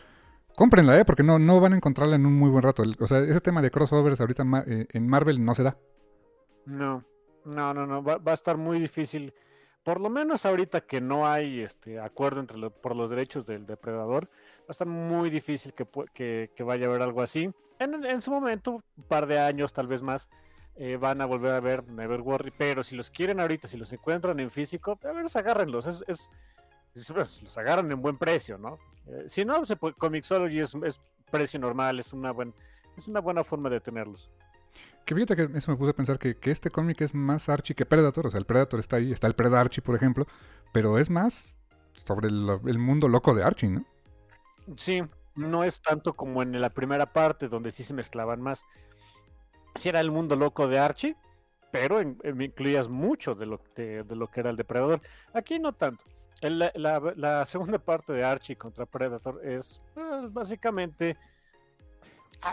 cómprenla, 0.56 0.98
¿eh? 0.98 1.04
Porque 1.04 1.22
no, 1.22 1.38
no 1.38 1.60
van 1.60 1.72
a 1.72 1.76
encontrarla 1.76 2.16
en 2.16 2.26
un 2.26 2.34
muy 2.34 2.50
buen 2.50 2.62
rato. 2.62 2.82
O 2.98 3.06
sea, 3.06 3.18
ese 3.20 3.40
tema 3.40 3.62
de 3.62 3.70
crossovers 3.70 4.20
ahorita 4.20 4.44
eh, 4.66 4.86
en 4.92 5.06
Marvel 5.08 5.44
no 5.44 5.54
se 5.54 5.62
da. 5.62 5.76
No, 6.66 7.04
no, 7.44 7.72
no, 7.74 7.86
no. 7.86 8.02
Va, 8.02 8.18
va 8.18 8.32
a 8.32 8.34
estar 8.34 8.56
muy 8.56 8.78
difícil. 8.78 9.32
Por 9.84 10.00
lo 10.00 10.10
menos 10.10 10.44
ahorita 10.44 10.82
que 10.82 11.00
no 11.00 11.26
hay 11.26 11.60
este 11.60 11.98
acuerdo 11.98 12.40
entre 12.40 12.58
lo- 12.58 12.70
por 12.70 12.94
los 12.94 13.08
derechos 13.08 13.46
del 13.46 13.64
depredador, 13.64 14.28
a 14.68 14.84
muy 14.84 15.30
difícil 15.30 15.72
que, 15.72 15.86
que, 16.12 16.50
que 16.54 16.62
vaya 16.62 16.86
a 16.86 16.88
haber 16.90 17.02
algo 17.02 17.22
así. 17.22 17.50
En, 17.78 18.20
su 18.20 18.30
momento, 18.30 18.82
un 18.96 19.04
par 19.04 19.26
de 19.26 19.38
años, 19.38 19.72
tal 19.72 19.86
vez 19.86 20.02
más, 20.02 20.28
eh, 20.76 20.96
van 20.96 21.20
a 21.20 21.26
volver 21.26 21.52
a 21.52 21.60
ver 21.60 21.88
Never 21.88 22.20
Worry. 22.20 22.52
Pero 22.56 22.82
si 22.82 22.96
los 22.96 23.10
quieren 23.10 23.40
ahorita, 23.40 23.68
si 23.68 23.76
los 23.76 23.92
encuentran 23.92 24.38
en 24.40 24.50
físico, 24.50 24.98
a 25.04 25.12
ver, 25.12 25.26
agárrenlos. 25.34 25.86
Es, 25.86 26.04
es, 26.06 26.30
es- 26.94 27.12
pues, 27.12 27.42
los 27.42 27.56
agarran 27.56 27.90
en 27.92 28.02
buen 28.02 28.18
precio, 28.18 28.58
¿no? 28.58 28.78
Eh, 29.06 29.24
si 29.26 29.44
no, 29.44 29.64
se 29.64 29.76
puede, 29.76 29.94
Comixology 29.94 30.60
es, 30.60 30.74
es 30.84 31.00
precio 31.30 31.60
normal, 31.60 31.98
es 32.00 32.12
una, 32.12 32.32
buen, 32.32 32.52
es 32.96 33.06
una 33.08 33.20
buena 33.20 33.44
forma 33.44 33.70
de 33.70 33.80
tenerlos. 33.80 34.30
Que 35.04 35.14
fíjate 35.14 35.36
que 35.36 35.56
eso 35.56 35.70
me 35.70 35.78
puse 35.78 35.90
a 35.90 35.94
pensar 35.94 36.18
que, 36.18 36.36
que 36.36 36.50
este 36.50 36.70
cómic 36.70 37.00
es 37.00 37.14
más 37.14 37.48
Archie 37.48 37.74
que 37.74 37.86
Predator. 37.86 38.26
O 38.26 38.30
sea, 38.30 38.38
el 38.38 38.44
Predator 38.46 38.80
está 38.80 38.96
ahí, 38.96 39.12
está 39.12 39.26
el 39.26 39.34
Predarchie, 39.34 39.82
por 39.82 39.94
ejemplo, 39.94 40.26
pero 40.72 40.98
es 40.98 41.08
más 41.08 41.56
sobre 41.94 42.28
el 42.28 42.78
mundo 42.78 43.08
loco 43.08 43.34
de 43.34 43.42
Archie, 43.42 43.70
¿no? 43.70 43.84
Sí, 44.76 45.02
no 45.34 45.64
es 45.64 45.80
tanto 45.80 46.14
como 46.14 46.42
en 46.42 46.60
la 46.60 46.70
primera 46.70 47.06
parte, 47.12 47.48
donde 47.48 47.70
sí 47.70 47.84
se 47.84 47.94
mezclaban 47.94 48.40
más. 48.40 48.64
Sí 49.74 49.88
era 49.88 50.00
el 50.00 50.10
mundo 50.10 50.36
loco 50.36 50.68
de 50.68 50.78
Archie, 50.78 51.16
pero 51.70 52.00
en- 52.00 52.18
incluías 52.40 52.88
mucho 52.88 53.34
de 53.34 53.46
lo, 53.46 53.60
de, 53.76 54.04
lo 54.08 54.28
que 54.28 54.40
era 54.40 54.50
el 54.50 54.56
depredador. 54.56 55.00
Aquí 55.32 55.58
no 55.58 55.72
tanto. 55.72 56.02
La, 56.40 57.44
segunda 57.46 57.78
parte 57.78 58.12
de 58.12 58.24
Archie 58.24 58.56
contra 58.56 58.86
Predator 58.86 59.40
es 59.44 59.82
pues, 59.94 60.32
básicamente. 60.32 61.16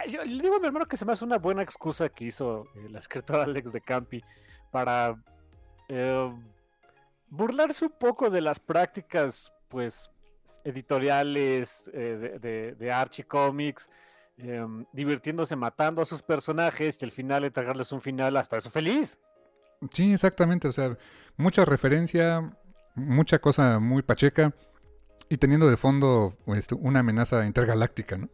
Yo 0.10 0.24
le 0.24 0.42
digo 0.42 0.56
a 0.56 0.60
mi 0.60 0.66
hermano 0.66 0.88
que 0.88 0.98
se 0.98 1.06
me 1.06 1.14
hace 1.14 1.24
una 1.24 1.38
buena 1.38 1.62
excusa 1.62 2.10
que 2.10 2.26
hizo 2.26 2.66
la 2.90 2.98
escritora 3.00 3.44
Alex 3.44 3.72
de 3.72 3.82
Campi 3.82 4.24
para 4.72 5.16
eh, 5.88 6.34
burlarse 7.30 7.86
un 7.86 7.92
poco 7.92 8.30
de 8.32 8.42
las 8.42 8.60
prácticas, 8.60 9.54
pues, 9.68 10.12
editoriales 10.66 11.90
eh, 11.94 12.00
de, 12.18 12.40
de- 12.40 12.76
de 12.76 12.92
Archie 12.92 13.24
Comics, 13.26 13.90
em, 14.38 14.84
divirtiéndose 14.92 15.56
matando 15.56 16.02
a 16.02 16.06
sus 16.06 16.22
personajes 16.22 16.98
y 17.02 17.06
al 17.06 17.12
final 17.12 17.46
entregarles 17.46 17.92
un 17.94 18.02
final 18.02 18.36
hasta 18.36 18.58
eso 18.58 18.70
feliz. 18.70 19.18
Sí, 19.92 20.12
exactamente. 20.12 20.68
O 20.68 20.72
sea, 20.74 20.98
mucha 21.38 21.64
referencia, 21.64 22.52
mucha 22.96 23.40
cosa 23.40 23.80
muy 23.80 24.02
pacheca 24.02 24.54
y 25.30 25.38
teniendo 25.38 25.70
de 25.70 25.78
fondo 25.78 26.34
este, 26.48 26.76
una 26.76 27.00
amenaza 27.00 27.46
intergaláctica, 27.46 28.18
¿no? 28.18 28.30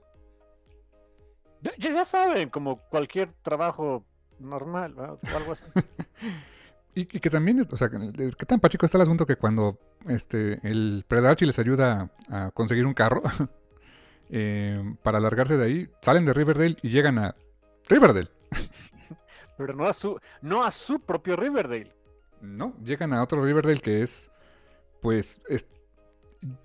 Ya, 1.77 2.03
saben, 2.05 2.49
como 2.49 2.77
cualquier 2.89 3.31
trabajo 3.43 4.03
normal 4.39 4.95
¿verdad? 4.95 5.19
o 5.31 5.37
algo 5.37 5.51
así. 5.51 5.63
Y, 6.93 7.01
y 7.01 7.19
que 7.21 7.29
también, 7.29 7.65
o 7.69 7.77
sea, 7.77 7.89
que 7.89 8.45
tan 8.45 8.59
pacheco 8.59 8.85
está 8.85 8.97
el 8.97 9.03
asunto 9.03 9.25
que 9.25 9.37
cuando 9.37 9.79
este, 10.07 10.59
el 10.69 11.05
Predarchi 11.07 11.45
les 11.45 11.57
ayuda 11.57 12.11
a, 12.29 12.47
a 12.47 12.51
conseguir 12.51 12.85
un 12.85 12.93
carro 12.93 13.21
eh, 14.29 14.95
para 15.01 15.17
alargarse 15.19 15.57
de 15.57 15.65
ahí, 15.65 15.89
salen 16.01 16.25
de 16.25 16.33
Riverdale 16.33 16.77
y 16.81 16.89
llegan 16.89 17.17
a 17.17 17.35
Riverdale. 17.87 18.29
Pero 19.57 19.73
no 19.73 19.85
a 19.85 19.93
su, 19.93 20.19
no 20.41 20.63
a 20.63 20.71
su 20.71 20.99
propio 20.99 21.35
Riverdale. 21.35 21.93
No, 22.41 22.75
llegan 22.83 23.13
a 23.13 23.21
otro 23.23 23.43
Riverdale 23.43 23.79
que 23.79 24.01
es, 24.01 24.31
pues, 25.01 25.39
es- 25.47 25.67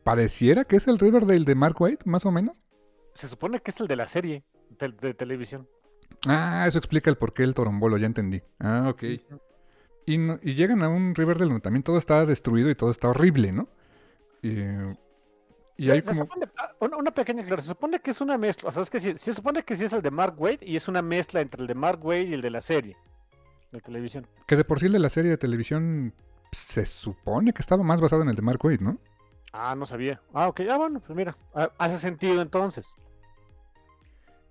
pareciera 0.03 0.64
que 0.64 0.77
es 0.77 0.89
el 0.89 0.99
Riverdale 0.99 1.45
de 1.45 1.55
Mark 1.55 1.77
White, 1.79 2.09
más 2.09 2.24
o 2.27 2.31
menos. 2.33 2.57
Se 3.14 3.29
supone 3.29 3.61
que 3.61 3.70
es 3.70 3.81
el 3.81 3.87
de 3.87 3.97
la 3.97 4.07
serie 4.07 4.45
de, 4.79 4.89
de 4.89 5.14
televisión. 5.14 5.68
Ah, 6.27 6.64
eso 6.66 6.79
explica 6.79 7.11
el 7.11 7.16
por 7.16 7.33
qué 7.35 7.43
el 7.43 7.55
torombolo, 7.55 7.97
ya 7.99 8.07
entendí. 8.07 8.43
Ah, 8.59 8.89
ok. 8.89 9.03
Y, 10.07 10.19
no- 10.19 10.39
y 10.43 10.55
llegan 10.55 10.83
a 10.83 10.89
un 10.89 11.15
Riverdale 11.15 11.49
donde 11.51 11.61
también 11.63 11.83
todo 11.83 11.99
está 11.99 12.25
destruido 12.25 12.71
y 12.71 12.75
todo 12.77 12.91
está 12.93 13.09
horrible, 13.09 13.53
¿no? 13.53 13.69
Y, 14.41 14.51
y 15.77 15.91
hay 15.91 16.01
Se 16.01 16.09
como... 16.11 16.21
supone- 16.27 16.49
ah, 16.59 16.73
una, 16.81 16.97
una 16.97 17.11
pequeña 17.11 17.43
aclaración. 17.43 17.67
Se 17.67 17.75
supone 17.75 17.99
que 18.01 18.13
es 18.13 18.21
una 18.21 18.39
mezcla. 18.39 18.69
O 18.69 18.73
sea, 18.73 18.83
es 18.85 18.91
que 18.91 19.01
sí- 19.01 19.19
se 19.19 19.35
supone 19.35 19.65
que 19.65 19.75
sí 19.77 19.85
es 19.85 19.93
el 19.93 20.03
de 20.03 20.11
Mark 20.13 20.35
Wade 20.41 20.61
y 20.63 20.77
es 20.77 20.87
una 20.89 21.03
mezcla 21.03 21.41
entre 21.41 21.61
el 21.61 21.67
de 21.67 21.75
Mark 21.75 22.05
Wade 22.05 22.23
y 22.25 22.35
el 22.35 22.41
de 22.43 22.51
la 22.51 22.61
serie 22.61 22.97
de 23.73 23.81
televisión. 23.81 24.27
Que 24.47 24.55
de 24.57 24.65
por 24.65 24.79
sí 24.79 24.87
el 24.87 24.93
de 24.93 25.01
la 25.01 25.11
serie 25.11 25.31
de 25.31 25.39
televisión 25.39 26.15
se 26.53 26.87
supone 26.87 27.53
que 27.53 27.61
estaba 27.61 27.83
más 27.83 28.01
basado 28.01 28.23
en 28.23 28.29
el 28.29 28.37
de 28.37 28.43
Mark 28.43 28.61
Waid, 28.65 28.81
¿no? 28.81 28.99
Ah, 29.53 29.75
no 29.75 29.87
sabía. 29.87 30.21
Ah, 30.33 30.47
ok. 30.49 30.61
Ah, 30.71 30.77
bueno, 30.77 31.01
pues 31.01 31.17
mira. 31.17 31.37
ah, 31.55 31.73
hace 31.79 31.99
sentido 31.99 32.41
entonces. 32.43 32.87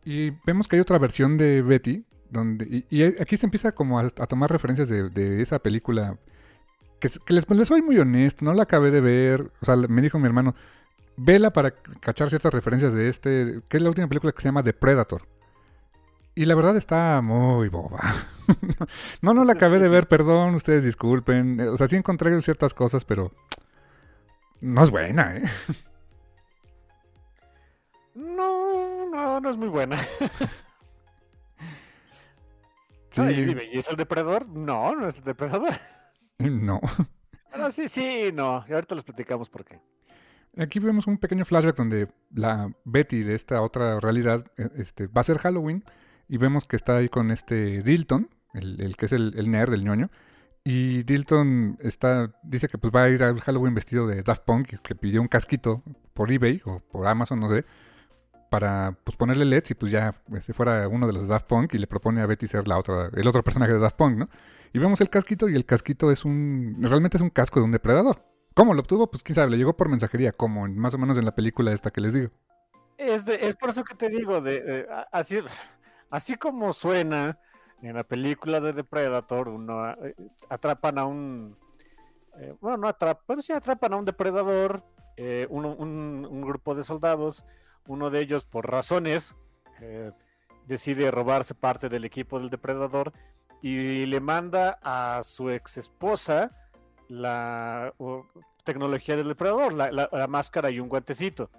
Y 0.03 0.32
vemos 0.45 0.68
que 0.68 0.76
hay 0.76 0.82
otra 0.82 0.99
versión 0.99 1.38
de 1.38 1.62
Betty, 1.62 2.06
donde 2.36 2.65
y, 2.65 2.86
y 2.89 3.03
aquí 3.21 3.38
se 3.38 3.45
empieza 3.47 3.73
como 3.73 3.99
a, 3.99 4.03
a 4.03 4.27
tomar 4.27 4.51
referencias 4.51 4.89
de, 4.89 5.09
de 5.09 5.41
esa 5.41 5.59
película, 5.59 6.17
que, 6.99 7.07
es- 7.07 7.19
que 7.19 7.33
les, 7.33 7.49
les 7.49 7.67
soy 7.67 7.81
muy 7.81 7.97
honesto, 7.99 8.45
no 8.45 8.53
la 8.53 8.63
acabé 8.63 8.91
de 8.91 9.01
ver, 9.01 9.51
o 9.61 9.65
sea, 9.65 9.75
me 9.77 10.01
dijo 10.01 10.19
mi 10.19 10.27
hermano, 10.27 10.55
vela 11.17 11.51
para 11.53 11.71
cachar 12.01 12.29
ciertas 12.29 12.53
referencias 12.53 12.93
de 12.93 13.09
este, 13.09 13.61
que 13.69 13.77
es 13.77 13.83
la 13.83 13.89
última 13.89 14.07
película 14.07 14.33
que 14.33 14.41
se 14.41 14.47
llama 14.49 14.63
The 14.63 14.73
Predator. 14.73 15.27
Y 16.38 16.45
la 16.45 16.55
verdad 16.55 16.75
está 16.75 17.21
muy 17.21 17.69
boba. 17.69 17.99
no, 19.21 19.33
no 19.33 19.45
la 19.45 19.53
acabé 19.53 19.79
de 19.79 19.88
ver, 19.88 20.07
perdón, 20.07 20.55
ustedes 20.55 20.83
disculpen. 20.83 21.59
O 21.61 21.77
sea, 21.77 21.88
sí 21.88 21.95
encontré 21.95 22.41
ciertas 22.41 22.73
cosas, 22.73 23.05
pero 23.05 23.31
no 24.59 24.83
es 24.83 24.89
buena, 24.89 25.38
¿eh? 25.38 25.43
No, 28.13 29.09
no, 29.09 29.39
no 29.39 29.49
es 29.49 29.57
muy 29.57 29.67
buena. 29.69 29.97
Sí, 33.16 33.22
¿y 33.72 33.78
es 33.78 33.88
el 33.88 33.95
depredador? 33.95 34.47
No, 34.49 34.93
no 34.93 35.07
es 35.07 35.18
el 35.18 35.24
depredador. 35.24 35.74
no. 36.39 36.82
Bueno, 37.49 37.72
sí, 37.72 37.88
sí, 37.88 38.32
no. 38.34 38.66
Y 38.68 38.74
ahorita 38.74 38.95
les 38.95 39.05
platicamos 39.05 39.49
por 39.49 39.63
qué. 39.63 39.80
Aquí 40.57 40.80
vemos 40.80 41.07
un 41.07 41.18
pequeño 41.18 41.45
flashback 41.45 41.78
donde 41.78 42.09
la 42.34 42.74
Betty 42.84 43.24
de 43.24 43.36
esta 43.36 43.61
otra 43.61 43.99
realidad 43.99 44.45
eh, 44.57 44.70
este, 44.78 45.07
va 45.07 45.22
a 45.22 45.24
ser 45.24 45.38
Halloween 45.38 45.84
y 46.28 46.38
vemos 46.38 46.66
que 46.66 46.76
está 46.76 46.97
ahí 46.97 47.09
con 47.09 47.32
este 47.32 47.84
Dilton, 47.84 48.30
el, 48.53 48.82
el 48.82 48.97
que 48.97 49.05
es 49.05 49.13
el, 49.13 49.34
el 49.38 49.49
nerd, 49.49 49.74
el 49.74 49.84
ñoño. 49.86 50.09
Y 50.63 51.03
Dilton 51.03 51.78
está, 51.80 52.34
dice 52.43 52.68
que 52.68 52.78
pues 52.78 52.91
va 52.93 53.03
a 53.03 53.09
ir 53.09 53.24
al 53.24 53.39
Halloween 53.39 53.76
vestido 53.76 54.07
de 54.07 54.24
Daft 54.24 54.43
Punk, 54.43 54.80
que 54.82 54.95
pidió 54.95 55.22
un 55.22 55.28
casquito 55.28 55.84
por 56.13 56.32
eBay 56.32 56.61
o 56.66 56.80
por 56.80 57.05
Amazon, 57.07 57.39
no 57.39 57.49
sé, 57.49 57.66
para 58.56 58.97
pues 59.03 59.18
ponerle 59.18 59.43
LEDs 59.43 59.72
y 59.72 59.74
pues 59.74 59.91
ya 59.91 60.16
este, 60.34 60.53
fuera 60.53 60.88
uno 60.88 61.08
de 61.08 61.12
los 61.12 61.24
de 61.24 61.28
Daft 61.28 61.45
Punk 61.45 61.74
y 61.74 61.78
le 61.78 61.88
propone 61.88 62.22
a 62.22 62.26
Betty 62.26 62.47
ser 62.47 62.70
la 62.70 62.78
otra, 62.78 63.10
el 63.14 63.28
otro 63.28 63.43
personaje 63.43 63.74
de 63.74 63.80
Daft 63.80 63.97
Punk, 63.97 64.16
¿no? 64.16 64.30
Y 64.72 64.80
vemos 64.80 65.01
el 65.01 65.10
casquito 65.10 65.49
y 65.49 65.56
el 65.58 65.66
casquito 65.66 66.10
es 66.10 66.24
un, 66.24 66.78
realmente 66.80 67.18
es 67.18 67.22
un 67.22 67.32
casco 67.32 67.60
de 67.60 67.66
un 67.66 67.74
depredador. 67.74 68.24
¿Cómo 68.53 68.74
lo 68.74 68.80
obtuvo? 68.80 69.12
Pues 69.12 69.24
quién 69.24 69.36
sabe, 69.36 69.51
le 69.51 69.58
llegó 69.58 69.76
por 69.76 69.89
mensajería, 69.89 70.32
como 70.32 70.70
más 70.70 70.93
o 70.93 70.97
menos 70.97 71.18
en 71.18 71.26
la 71.26 71.36
película 71.36 71.74
esta 71.74 71.91
que 71.91 71.99
les 71.99 72.14
digo. 72.14 72.32
Es, 72.97 73.26
por 73.60 73.72
eso 73.72 73.84
que 73.84 73.93
te 73.93 74.08
digo, 74.08 74.39
de, 74.39 74.88
así, 75.12 75.39
así 76.10 76.36
como 76.38 76.72
suena 76.72 77.38
en 77.82 77.93
la 77.93 78.06
película 78.06 78.62
de 78.62 78.72
Depredator, 78.72 79.49
uno 79.49 79.89
eh, 79.89 80.16
atrapan 80.47 80.97
a 80.97 81.03
un, 81.06 81.58
eh, 82.39 82.56
bueno, 82.62 82.78
no 82.78 82.88
atrapan, 82.88 83.24
pero 83.28 83.41
sí 83.41 83.51
atrapan 83.51 83.91
a 83.91 83.97
un 83.97 84.06
depredador, 84.06 84.82
eh, 85.18 85.45
un, 85.49 85.66
un 85.66 86.41
grupo 86.41 86.74
de 86.74 86.84
soldados, 86.84 87.45
uno 87.88 88.09
de 88.09 88.19
ellos 88.21 88.45
por 88.45 88.69
razones 88.69 89.36
eh, 89.81 90.11
decide 90.67 91.11
robarse 91.11 91.53
parte 91.55 91.89
del 91.89 92.05
equipo 92.05 92.39
del 92.39 92.49
depredador 92.49 93.13
y 93.61 94.05
le 94.05 94.19
manda 94.19 94.79
a 94.83 95.21
su 95.23 95.49
ex 95.49 95.77
esposa 95.77 96.51
la 97.07 97.93
tecnología 98.63 99.15
del 99.15 99.27
depredador, 99.27 99.73
la, 99.73 99.91
la- 99.91 100.09
la 100.11 100.27
máscara 100.27 100.69
y 100.71 100.79
un 100.79 100.89
guantecito. 100.89 101.49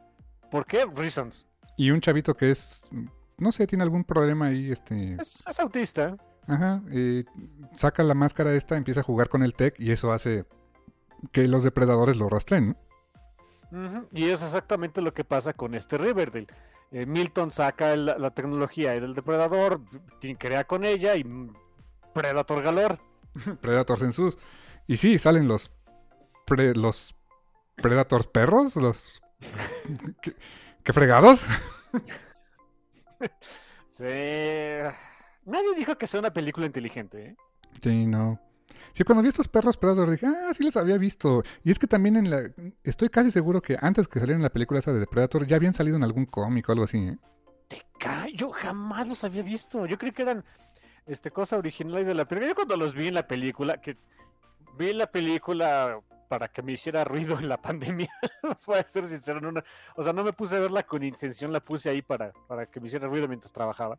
¿Por 0.51 0.66
qué? 0.66 0.85
Reasons. 0.95 1.47
Y 1.77 1.91
un 1.91 2.01
chavito 2.01 2.35
que 2.35 2.51
es, 2.51 2.83
no 3.39 3.53
sé, 3.53 3.66
tiene 3.66 3.85
algún 3.85 4.05
problema 4.05 4.47
ahí, 4.47 4.70
este... 4.72 5.16
Es, 5.20 5.45
es 5.47 5.61
autista. 5.61 6.16
Ajá, 6.49 6.83
eh, 6.91 7.24
saca 7.72 8.03
la 8.03 8.14
máscara 8.14 8.53
esta, 8.55 8.77
empieza 8.77 9.01
a 9.01 9.05
jugar 9.05 9.29
con 9.29 9.43
el 9.43 9.55
tech 9.55 9.74
y 9.79 9.91
eso 9.91 10.12
hace 10.12 10.45
que 11.33 11.47
los 11.49 11.64
depredadores 11.64 12.16
lo 12.16 12.29
rastreen, 12.29 12.68
¿no? 12.70 12.77
Y 14.12 14.31
es 14.31 14.43
exactamente 14.43 15.01
lo 15.03 15.12
que 15.12 15.24
pasa 15.24 15.53
con 15.53 15.74
este 15.74 15.99
Riverdale. 15.99 16.47
Eh, 16.93 17.05
Milton 17.07 17.51
saca 17.51 17.93
el- 17.93 18.07
la 18.07 18.31
tecnología 18.31 18.93
del 18.93 19.14
depredador, 19.14 19.81
crea 20.39 20.64
con 20.64 20.85
ella 20.85 21.16
y 21.16 21.24
Predator 22.14 22.62
Galor. 22.62 22.99
Predators 23.61 24.03
en 24.03 24.12
sus. 24.12 24.39
Y 24.87 24.97
sí, 24.97 25.18
salen 25.18 25.49
los, 25.49 25.72
pre- 26.47 26.74
los 26.74 27.14
Predators 27.77 28.27
perros, 28.29 28.77
los... 28.77 29.20
¿Qué, 30.22 30.35
qué 30.85 30.93
fregados? 30.93 31.47
Sí. 33.89 34.05
Nadie 35.45 35.74
dijo 35.77 35.97
que 35.97 36.07
sea 36.07 36.20
una 36.20 36.33
película 36.33 36.66
inteligente. 36.66 37.29
¿eh? 37.29 37.37
Sí, 37.83 38.07
no. 38.07 38.39
Sí, 38.97 39.05
cuando 39.05 39.21
vi 39.23 39.29
estos 39.29 39.47
perros 39.47 39.77
Predator 39.77 40.09
dije, 40.11 40.27
ah, 40.27 40.55
sí 40.55 40.65
los 40.65 40.75
había 40.79 40.97
visto. 40.97 41.43
Y 41.63 41.71
es 41.71 41.79
que 41.79 41.87
también 41.87 42.17
en 42.17 42.31
la... 42.31 42.51
Estoy 42.83 43.11
casi 43.11 43.31
seguro 43.31 43.61
que 43.61 43.77
antes 43.79 44.09
que 44.09 44.19
saliera 44.21 44.37
en 44.39 44.43
la 44.43 44.49
película 44.49 44.81
esa 44.81 44.91
de 44.91 45.07
Predator 45.07 45.47
ya 45.47 45.57
habían 45.57 45.75
salido 45.75 45.99
en 45.99 46.03
algún 46.03 46.25
cómic 46.25 46.67
o 46.67 46.73
algo 46.73 46.85
así, 46.85 46.97
¿eh? 47.09 47.19
Te 47.69 47.83
ca- 47.99 48.27
Yo 48.35 48.51
jamás 48.53 49.07
los 49.07 49.23
había 49.23 49.43
visto. 49.43 49.85
Yo 49.85 49.99
creí 49.99 50.13
que 50.13 50.23
eran 50.23 50.43
este, 51.05 51.31
cosa 51.31 51.59
original 51.59 52.07
de 52.07 52.15
la 52.15 52.25
película. 52.25 52.49
Yo 52.49 52.55
cuando 52.55 52.75
los 52.79 52.95
vi 52.95 53.09
en 53.09 53.15
la 53.15 53.27
película, 53.27 53.83
que 53.83 53.99
vi 54.79 54.95
la 54.95 55.11
película 55.11 56.01
para 56.31 56.49
que 56.49 56.63
me 56.63 56.73
hiciera 56.73 57.05
ruido 57.05 57.39
en 57.39 57.51
la 57.51 57.61
pandemia, 57.61 58.09
voy 58.67 58.79
a 58.79 58.89
ser 58.89 59.05
sincero, 59.05 59.43
no, 59.43 59.53
no- 59.53 59.63
o 59.97 60.03
sea, 60.03 60.15
no 60.15 60.25
me 60.25 60.33
puse 60.33 60.57
a 60.57 60.61
verla 60.61 60.85
con 60.85 61.03
intención, 61.03 61.53
la 61.53 61.61
puse 61.61 61.91
ahí 61.91 62.01
para, 62.01 62.33
para 62.49 62.65
que 62.65 62.81
me 62.81 62.87
hiciera 62.87 63.09
ruido 63.09 63.29
mientras 63.29 63.53
trabajaba. 63.53 63.99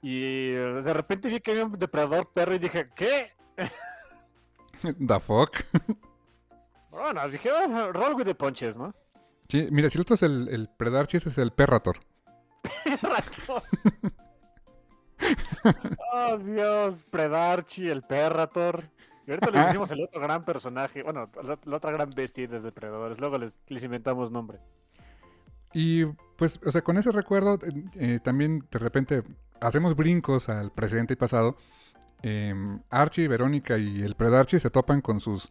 Y 0.00 0.52
de 0.52 0.94
repente 0.94 1.28
vi 1.28 1.40
que 1.40 1.50
había 1.50 1.66
un 1.66 1.72
depredador 1.78 2.30
perro 2.32 2.54
y 2.54 2.58
dije, 2.58 2.88
¿qué? 2.96 3.32
The 5.06 5.20
fuck. 5.20 5.64
Bueno, 6.90 7.28
dije, 7.28 7.50
"Oh, 7.52 7.92
roll 7.92 8.14
with 8.14 8.24
the 8.24 8.34
punches, 8.34 8.76
¿no? 8.76 8.94
Sí, 9.48 9.68
mira, 9.70 9.90
si 9.90 9.98
el 9.98 10.02
otro 10.02 10.14
es 10.14 10.22
el, 10.22 10.48
el 10.48 10.68
Predarchi, 10.68 11.16
este 11.16 11.28
es 11.28 11.38
el 11.38 11.52
Perrator. 11.52 11.98
Rato. 13.02 13.62
oh, 16.12 16.38
Dios, 16.38 17.04
Predarchi, 17.10 17.88
el 17.88 18.02
Perrator. 18.02 18.84
Y 19.26 19.30
ahorita 19.30 19.50
les 19.50 19.66
decimos 19.66 19.90
el 19.90 20.02
otro 20.02 20.20
gran 20.20 20.44
personaje, 20.44 21.02
bueno, 21.02 21.30
la, 21.42 21.76
otra 21.76 21.90
gran 21.92 22.10
bestia 22.10 22.48
de 22.48 22.60
depredadores. 22.60 23.20
Luego 23.20 23.38
les, 23.38 23.84
inventamos 23.84 24.30
nombre. 24.30 24.58
Y 25.72 26.04
pues, 26.36 26.58
o 26.64 26.72
sea, 26.72 26.82
con 26.82 26.96
ese 26.96 27.12
recuerdo, 27.12 27.54
eh, 27.54 27.84
eh, 27.94 28.20
también 28.20 28.66
de 28.70 28.78
repente 28.78 29.22
hacemos 29.60 29.94
brincos 29.94 30.48
al 30.48 30.72
presente 30.72 31.14
y 31.14 31.16
pasado. 31.16 31.56
Em, 32.22 32.80
Archie, 32.90 33.28
Verónica 33.28 33.78
y 33.78 34.02
el 34.02 34.14
Predarchie 34.14 34.60
se 34.60 34.70
topan 34.70 35.00
con 35.00 35.20
sus 35.20 35.50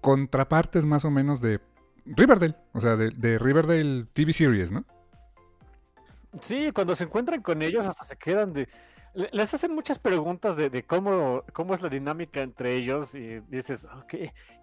contrapartes 0.00 0.84
más 0.84 1.04
o 1.04 1.10
menos 1.10 1.40
de 1.40 1.60
Riverdale, 2.04 2.56
o 2.72 2.80
sea, 2.80 2.96
de, 2.96 3.38
Riverdale 3.38 4.04
TV 4.12 4.32
Series, 4.32 4.72
¿no? 4.72 4.84
Sí, 6.40 6.72
cuando 6.72 6.96
se 6.96 7.04
encuentran 7.04 7.42
con 7.42 7.62
ellos 7.62 7.86
hasta 7.86 8.04
se 8.04 8.16
quedan 8.16 8.52
de... 8.52 8.68
Les 9.30 9.52
hacen 9.52 9.74
muchas 9.74 9.98
preguntas 9.98 10.56
de, 10.56 10.84
cómo, 10.84 11.44
cómo 11.52 11.74
es 11.74 11.82
la 11.82 11.90
dinámica 11.90 12.40
entre 12.40 12.74
ellos 12.74 13.14
y 13.14 13.40
dices, 13.40 13.86
ok. 14.00 14.14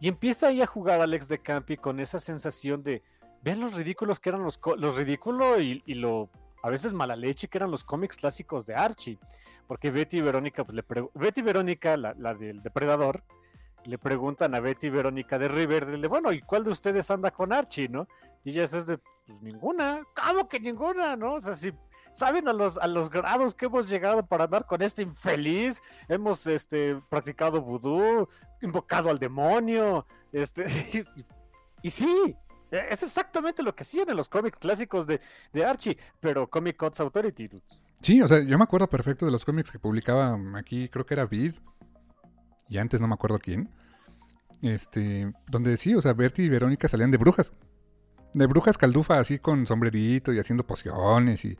Y 0.01 0.07
empieza 0.07 0.47
ahí 0.47 0.61
a 0.61 0.65
jugar 0.65 1.01
Alex 1.01 1.27
de 1.27 1.37
Campi 1.37 1.77
con 1.77 1.99
esa 1.99 2.19
sensación 2.19 2.81
de, 2.81 3.03
vean 3.43 3.59
los 3.59 3.75
ridículos 3.75 4.19
que 4.19 4.29
eran 4.29 4.43
los, 4.43 4.59
los 4.77 4.95
ridículos 4.95 5.61
y, 5.61 5.93
lo 5.93 6.29
a 6.61 6.69
veces 6.69 6.93
mala 6.93 7.15
leche 7.15 7.47
que 7.47 7.57
eran 7.57 7.71
los 7.71 7.83
cómics 7.83 8.17
clásicos 8.17 8.65
de 8.65 8.75
Archie. 8.75 9.19
Porque 9.69 9.91
Betty 9.91 10.17
y 10.17 10.21
Verónica, 10.21 10.63
pues 10.63 10.75
le 10.75 10.83
Betty 11.13 11.41
y 11.41 11.43
Verónica, 11.43 11.95
la, 11.95 12.15
la, 12.17 12.33
del 12.33 12.63
depredador, 12.63 13.23
le 13.85 13.99
preguntan 13.99 14.55
a 14.55 14.59
Betty 14.59 14.87
y 14.87 14.89
Verónica 14.89 15.37
de 15.37 15.47
Riverdale, 15.47 16.07
bueno, 16.07 16.31
¿y 16.31 16.41
cuál 16.41 16.63
de 16.63 16.71
ustedes 16.71 17.11
anda 17.11 17.29
con 17.29 17.53
Archie, 17.53 17.87
no? 17.87 18.07
Y 18.43 18.49
ella 18.49 18.63
es 18.63 18.87
de, 18.87 18.97
pues 18.97 19.43
ninguna, 19.43 20.01
¿cómo 20.15 20.49
que 20.49 20.59
ninguna, 20.59 21.15
no? 21.15 21.35
O 21.35 21.39
sea, 21.39 21.53
si 21.53 21.71
saben 22.11 22.47
a 22.47 22.53
los, 22.53 22.79
a 22.79 22.87
los 22.87 23.11
grados 23.11 23.53
que 23.53 23.67
hemos 23.67 23.87
llegado 23.87 24.25
para 24.25 24.45
andar 24.45 24.65
con 24.65 24.81
este 24.81 25.03
infeliz, 25.03 25.83
hemos 26.07 26.47
este, 26.47 26.99
practicado 27.07 27.61
vudú, 27.61 28.27
invocado 28.63 29.11
al 29.11 29.19
demonio, 29.19 30.07
este, 30.31 30.65
y, 31.83 31.89
sí, 31.91 32.35
es 32.71 33.03
exactamente 33.03 33.61
lo 33.61 33.75
que 33.75 33.83
hacían 33.83 34.09
en 34.09 34.17
los 34.17 34.29
cómics 34.29 34.57
clásicos 34.57 35.05
de, 35.05 35.21
de 35.53 35.63
Archie, 35.63 35.95
pero 36.19 36.49
Comic 36.49 36.75
Codes 36.75 36.99
Authority, 37.01 37.47
dudes. 37.47 37.79
Sí, 38.01 38.21
o 38.21 38.27
sea, 38.27 38.41
yo 38.43 38.57
me 38.57 38.63
acuerdo 38.63 38.87
perfecto 38.87 39.25
de 39.25 39.31
los 39.31 39.43
cómics 39.45 39.71
que 39.71 39.79
publicaba 39.79 40.39
aquí, 40.55 40.87
creo 40.89 41.05
que 41.05 41.13
era 41.13 41.25
Vid, 41.25 41.53
y 42.69 42.77
antes 42.77 43.01
no 43.01 43.07
me 43.07 43.13
acuerdo 43.13 43.39
quién, 43.39 43.69
este, 44.61 45.31
donde 45.47 45.75
sí, 45.77 45.95
o 45.95 46.01
sea, 46.01 46.13
Bertie 46.13 46.45
y 46.45 46.49
Verónica 46.49 46.87
salían 46.87 47.11
de 47.11 47.17
brujas 47.17 47.53
de 48.33 48.45
brujas 48.45 48.77
caldufa 48.77 49.19
así 49.19 49.39
con 49.39 49.65
sombrerito 49.65 50.33
y 50.33 50.39
haciendo 50.39 50.65
pociones 50.65 51.45
y, 51.45 51.57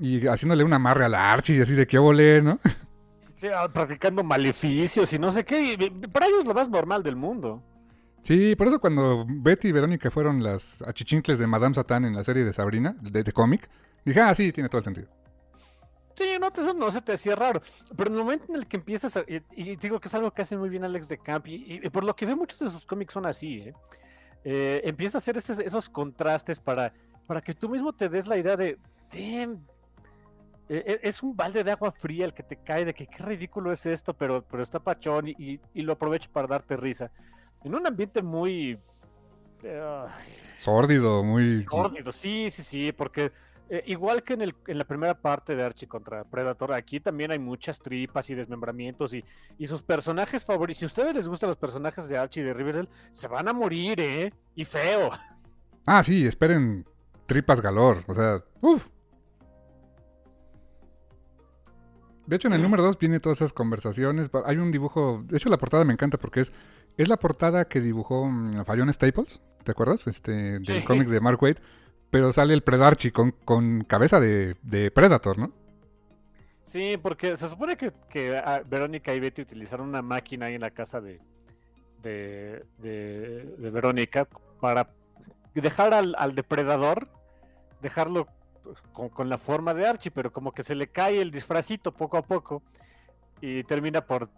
y 0.00 0.26
haciéndole 0.26 0.64
un 0.64 0.72
amarre 0.72 1.04
al 1.04 1.14
Archie 1.14 1.56
y 1.56 1.60
así 1.60 1.74
de 1.74 1.86
qué 1.86 1.98
volé, 1.98 2.42
¿no? 2.42 2.58
Sí, 3.34 3.48
ah, 3.48 3.66
practicando 3.72 4.22
maleficios 4.22 5.10
y 5.14 5.18
no 5.18 5.32
sé 5.32 5.44
qué. 5.44 5.90
Para 6.12 6.26
ellos 6.26 6.40
es 6.40 6.46
lo 6.46 6.52
más 6.52 6.68
normal 6.68 7.02
del 7.02 7.16
mundo. 7.16 7.62
Sí, 8.22 8.54
por 8.54 8.68
eso 8.68 8.78
cuando 8.78 9.24
Betty 9.26 9.68
y 9.68 9.72
Verónica 9.72 10.10
fueron 10.10 10.42
las 10.42 10.82
achichincles 10.82 11.38
de 11.38 11.46
Madame 11.46 11.74
Satán 11.74 12.04
en 12.04 12.14
la 12.14 12.22
serie 12.22 12.44
de 12.44 12.52
Sabrina, 12.52 12.94
de, 13.00 13.24
de 13.24 13.32
cómic, 13.32 13.68
dije, 14.04 14.20
ah, 14.20 14.34
sí, 14.34 14.52
tiene 14.52 14.68
todo 14.68 14.78
el 14.80 14.84
sentido. 14.84 15.08
Sí, 16.22 16.38
no, 16.38 16.48
eso 16.48 16.74
no 16.74 16.90
se 16.90 17.02
te 17.02 17.12
hacía 17.14 17.34
raro. 17.34 17.60
Pero 17.96 18.10
en 18.10 18.16
el 18.16 18.22
momento 18.22 18.46
en 18.48 18.56
el 18.56 18.66
que 18.66 18.76
empiezas 18.76 19.16
a, 19.16 19.24
y, 19.26 19.76
digo 19.76 19.98
que 19.98 20.08
es 20.08 20.14
algo 20.14 20.30
que 20.30 20.42
hace 20.42 20.56
muy 20.56 20.68
bien 20.68 20.84
Alex 20.84 21.08
de 21.08 21.18
Camp, 21.18 21.48
y, 21.48 21.80
y, 21.82 21.90
por 21.90 22.04
lo 22.04 22.14
que 22.14 22.26
veo 22.26 22.36
muchos 22.36 22.60
de 22.60 22.68
sus 22.68 22.86
cómics 22.86 23.14
son 23.14 23.26
así, 23.26 23.58
¿eh? 23.58 23.74
eh, 24.44 24.80
empieza 24.84 25.18
a 25.18 25.20
hacer 25.20 25.36
esos, 25.36 25.88
contrastes 25.88 26.60
para, 26.60 26.92
para 27.26 27.40
que 27.40 27.54
tú 27.54 27.68
mismo 27.68 27.92
te 27.92 28.08
des 28.08 28.26
la 28.26 28.36
idea 28.36 28.56
de, 28.56 28.78
e, 29.12 29.48
e, 30.68 31.00
es 31.02 31.22
un 31.22 31.34
balde 31.34 31.64
de 31.64 31.72
agua 31.72 31.90
fría 31.90 32.24
el 32.24 32.34
que 32.34 32.42
te 32.42 32.56
cae, 32.56 32.84
de 32.84 32.94
que 32.94 33.06
qué 33.06 33.22
ridículo 33.22 33.72
es 33.72 33.84
esto, 33.86 34.14
pero, 34.14 34.44
pero 34.44 34.62
está 34.62 34.78
pachón 34.78 35.26
y, 35.28 35.60
lo 35.74 35.94
aprovecho 35.94 36.30
para 36.30 36.46
darte 36.46 36.76
risa. 36.76 37.10
En 37.64 37.74
un 37.74 37.86
ambiente 37.86 38.22
muy... 38.22 38.78
sórdido, 40.56 41.24
muy... 41.24 41.64
Sórdido, 41.68 42.12
sí, 42.12 42.48
sí, 42.50 42.62
sí, 42.62 42.92
porque 42.92 43.32
eh, 43.68 43.82
igual 43.86 44.22
que 44.22 44.34
en, 44.34 44.42
el, 44.42 44.54
en, 44.66 44.78
la 44.78 44.84
primera 44.84 45.14
parte 45.14 45.56
de 45.56 45.62
Archie 45.62 45.88
contra 45.88 46.24
Predator, 46.24 46.72
aquí 46.72 47.00
también 47.00 47.30
hay 47.30 47.38
muchas 47.38 47.80
tripas 47.80 48.28
y 48.30 48.34
desmembramientos 48.34 49.14
y, 49.14 49.24
y 49.58 49.66
sus 49.66 49.82
personajes 49.82 50.44
favoritos. 50.44 50.78
Si 50.78 50.84
a 50.84 50.86
ustedes 50.86 51.14
les 51.14 51.28
gustan 51.28 51.48
los 51.48 51.56
personajes 51.56 52.08
de 52.08 52.18
Archie 52.18 52.42
y 52.42 52.44
de 52.44 52.54
Riverdale, 52.54 52.88
se 53.10 53.28
van 53.28 53.48
a 53.48 53.52
morir, 53.52 54.00
¿eh? 54.00 54.32
Y 54.54 54.64
feo. 54.64 55.10
Ah, 55.86 56.02
sí, 56.02 56.26
esperen 56.26 56.84
tripas 57.26 57.60
galor. 57.60 58.04
O 58.06 58.14
sea, 58.14 58.44
uff. 58.60 58.88
De 62.26 62.36
hecho, 62.36 62.48
en 62.48 62.54
el 62.54 62.62
número 62.62 62.82
2 62.82 62.98
viene 62.98 63.20
todas 63.20 63.38
esas 63.38 63.52
conversaciones. 63.52 64.30
Hay 64.44 64.56
un 64.58 64.70
dibujo. 64.70 65.24
De 65.26 65.36
hecho, 65.36 65.48
la 65.48 65.58
portada 65.58 65.84
me 65.84 65.92
encanta 65.92 66.18
porque 66.18 66.40
es. 66.40 66.52
Es 66.98 67.08
la 67.08 67.16
portada 67.16 67.64
que 67.64 67.80
dibujó 67.80 68.26
mm, 68.26 68.64
Fallon 68.64 68.92
Staples. 68.92 69.40
¿Te 69.64 69.72
acuerdas? 69.72 70.06
Este. 70.06 70.60
Del 70.60 70.84
cómic 70.84 71.08
de 71.08 71.20
Mark 71.20 71.42
Waid 71.42 71.56
pero 72.12 72.30
sale 72.30 72.52
el 72.52 72.62
Predarchi 72.62 73.10
con, 73.10 73.30
con 73.30 73.84
cabeza 73.84 74.20
de, 74.20 74.92
Predator, 74.94 75.38
¿no? 75.38 75.50
Sí, 76.62 76.98
porque 77.02 77.38
se 77.38 77.48
supone 77.48 77.74
que, 77.78 78.36
ah, 78.36 78.60
Verónica 78.68 79.14
y 79.14 79.20
Betty 79.20 79.40
utilizaron 79.40 79.88
una 79.88 80.02
máquina 80.02 80.44
ahí 80.44 80.54
en 80.54 80.60
la 80.60 80.72
casa 80.72 81.00
de, 81.00 81.22
de, 82.02 83.70
Verónica 83.70 84.28
para 84.60 84.90
dejar 85.54 85.94
al, 85.94 86.34
depredador, 86.34 87.08
dejarlo 87.80 88.28
con, 88.92 89.30
la 89.30 89.38
forma 89.38 89.72
de 89.72 89.86
Archie, 89.86 90.12
pero 90.12 90.30
como 90.30 90.52
que 90.52 90.64
se 90.64 90.74
le 90.74 90.88
cae 90.88 91.18
el 91.18 91.30
disfrazito 91.30 91.94
poco 91.94 92.18
a 92.18 92.22
poco 92.22 92.62
y 93.40 93.64
termina 93.64 94.04
por... 94.04 94.28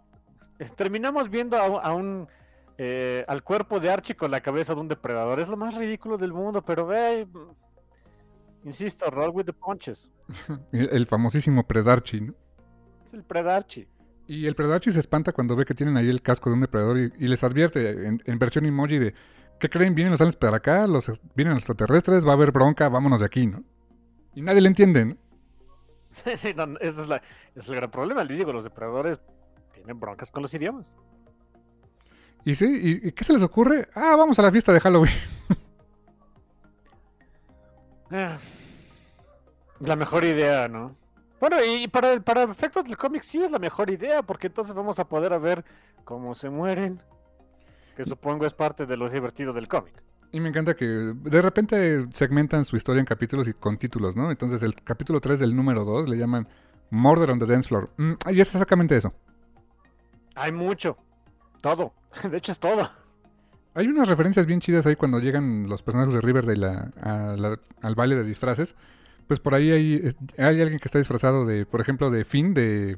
Terminamos 0.77 1.29
viendo 1.29 1.57
a, 1.57 1.93
un... 1.93 2.29
Eh, 2.77 3.25
al 3.27 3.43
cuerpo 3.43 3.81
de 3.81 3.89
Archie 3.89 4.15
con 4.15 4.31
la 4.31 4.39
cabeza 4.39 4.73
de 4.73 4.79
un 4.79 4.87
depredador. 4.87 5.41
Es 5.41 5.49
lo 5.49 5.57
más 5.57 5.75
ridículo 5.75 6.17
del 6.17 6.31
mundo, 6.31 6.61
pero 6.61 6.85
ve, 6.85 7.27
Insisto, 8.65 9.11
roll 9.11 9.29
with 9.29 9.45
the 9.45 9.53
punches. 9.53 10.09
el, 10.71 11.05
famosísimo 11.05 11.67
Predarchi, 11.67 12.19
¿no? 12.19 12.33
Es 13.05 13.13
el 13.13 13.23
Predarchi. 13.23 13.87
Y 14.27 14.47
el 14.47 14.55
Predarchi 14.55 14.91
se 14.91 14.99
espanta 14.99 15.31
cuando 15.31 15.55
ve 15.55 15.65
que 15.65 15.75
tienen 15.75 15.97
ahí 15.97 16.09
el 16.09 16.23
casco 16.23 16.49
de 16.49 16.55
un 16.55 16.61
depredador 16.61 16.97
y, 16.97 17.27
les 17.27 17.43
advierte 17.43 18.07
en, 18.07 18.39
versión 18.39 18.65
emoji 18.65 18.97
de 18.97 19.13
¿qué 19.59 19.69
creen? 19.69 19.93
Vienen 19.93 20.11
los 20.11 20.19
aliens 20.19 20.35
para 20.35 20.57
acá, 20.57 20.87
los, 20.87 21.11
vienen 21.35 21.53
los 21.53 21.59
extraterrestres, 21.61 22.25
va 22.25 22.31
a 22.31 22.33
haber 22.33 22.51
bronca, 22.51 22.89
vámonos 22.89 23.19
de 23.19 23.27
aquí, 23.27 23.45
¿no? 23.45 23.63
Y 24.33 24.41
nadie 24.41 24.61
le 24.61 24.69
entiende, 24.69 25.05
¿no? 25.05 25.17
ese, 26.25 26.55
es 27.55 27.69
el 27.69 27.75
gran 27.75 27.91
problema. 27.91 28.23
Les 28.23 28.39
digo, 28.39 28.51
los 28.51 28.63
depredadores 28.63 29.19
tienen 29.75 29.99
broncas 29.99 30.31
con 30.31 30.41
los 30.41 30.51
idiomas. 30.55 30.95
¿Y 32.43 32.55
sí? 32.55 32.65
¿Y, 32.65 33.09
¿Y 33.09 33.11
qué 33.11 33.23
se 33.23 33.33
les 33.33 33.43
ocurre? 33.43 33.89
Ah, 33.93 34.15
vamos 34.15 34.39
a 34.39 34.41
la 34.41 34.51
fiesta 34.51 34.73
de 34.73 34.79
Halloween. 34.79 35.13
Eh, 38.11 38.37
la 39.79 39.95
mejor 39.95 40.23
idea, 40.25 40.67
¿no? 40.67 40.95
Bueno, 41.39 41.57
y 41.63 41.87
para, 41.87 42.19
para 42.21 42.43
efectos 42.43 42.85
del 42.85 42.97
cómic 42.97 43.21
sí 43.21 43.41
es 43.41 43.51
la 43.51 43.59
mejor 43.59 43.89
idea, 43.89 44.23
porque 44.23 44.47
entonces 44.47 44.73
vamos 44.73 44.99
a 44.99 45.07
poder 45.07 45.37
ver 45.39 45.65
cómo 46.03 46.33
se 46.33 46.49
mueren. 46.49 47.01
Que 47.95 48.05
supongo 48.05 48.45
es 48.45 48.53
parte 48.53 48.85
de 48.85 48.97
lo 48.97 49.09
divertido 49.09 49.53
del 49.53 49.67
cómic. 49.67 50.03
Y 50.31 50.39
me 50.39 50.49
encanta 50.49 50.75
que 50.75 50.85
de 50.85 51.41
repente 51.41 52.07
segmentan 52.11 52.65
su 52.65 52.75
historia 52.75 52.99
en 52.99 53.05
capítulos 53.05 53.47
y 53.47 53.53
con 53.53 53.77
títulos, 53.77 54.15
¿no? 54.15 54.31
Entonces 54.31 54.63
el 54.63 54.75
capítulo 54.75 55.21
3 55.21 55.39
del 55.39 55.55
número 55.55 55.85
2 55.85 56.09
le 56.09 56.17
llaman 56.17 56.47
Murder 56.89 57.31
on 57.31 57.39
the 57.39 57.45
Dance 57.45 57.69
Floor. 57.69 57.89
Mm, 57.97 58.13
y 58.31 58.41
es 58.41 58.53
exactamente 58.53 58.97
eso. 58.97 59.13
Hay 60.35 60.51
mucho. 60.51 60.97
Todo. 61.61 61.93
De 62.29 62.37
hecho 62.37 62.51
es 62.51 62.59
todo. 62.59 62.89
Hay 63.75 63.87
unas 63.87 64.07
referencias 64.07 64.45
bien 64.45 64.61
chidas 64.61 64.85
ahí 64.85 64.95
cuando 64.95 65.19
llegan 65.19 65.67
los 65.67 65.83
personajes 65.83 66.13
de 66.13 66.21
Riverdale 66.21 66.65
al 67.01 67.95
baile 67.95 68.15
de 68.15 68.23
disfraces. 68.23 68.73
Pues 69.27 69.41
por 69.41 69.53
ahí 69.53 69.69
hay, 69.71 70.15
hay, 70.37 70.61
alguien 70.61 70.79
que 70.79 70.87
está 70.87 70.97
disfrazado 70.97 71.45
de, 71.45 71.65
por 71.65 71.81
ejemplo, 71.81 72.09
de 72.09 72.23
Finn 72.23 72.53
de, 72.53 72.97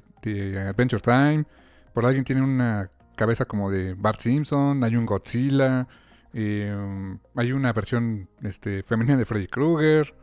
Adventure 0.70 1.02
Time. 1.02 1.46
Por 1.94 2.06
alguien 2.06 2.24
tiene 2.24 2.44
una 2.44 2.92
cabeza 3.16 3.46
como 3.46 3.72
de 3.72 3.96
Bart 3.96 4.20
Simpson. 4.20 4.84
Hay 4.84 4.96
un 4.96 5.08
Godzilla. 5.08 5.88
Eh, 6.34 6.72
hay 7.36 7.52
una 7.54 7.74
versión 7.74 8.30
este, 8.44 8.84
femenina 8.84 9.18
de 9.18 9.26
Freddy 9.26 9.48
Krueger. 9.48 10.14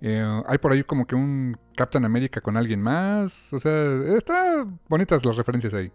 Eh, 0.00 0.24
hay 0.46 0.56
por 0.56 0.72
ahí 0.72 0.82
como 0.82 1.06
que 1.06 1.14
un 1.14 1.58
Captain 1.76 2.06
America 2.06 2.40
con 2.40 2.56
alguien 2.56 2.80
más. 2.80 3.52
O 3.52 3.58
sea, 3.58 4.16
está 4.16 4.66
bonitas 4.88 5.26
las 5.26 5.36
referencias 5.36 5.74
ahí. 5.74 5.92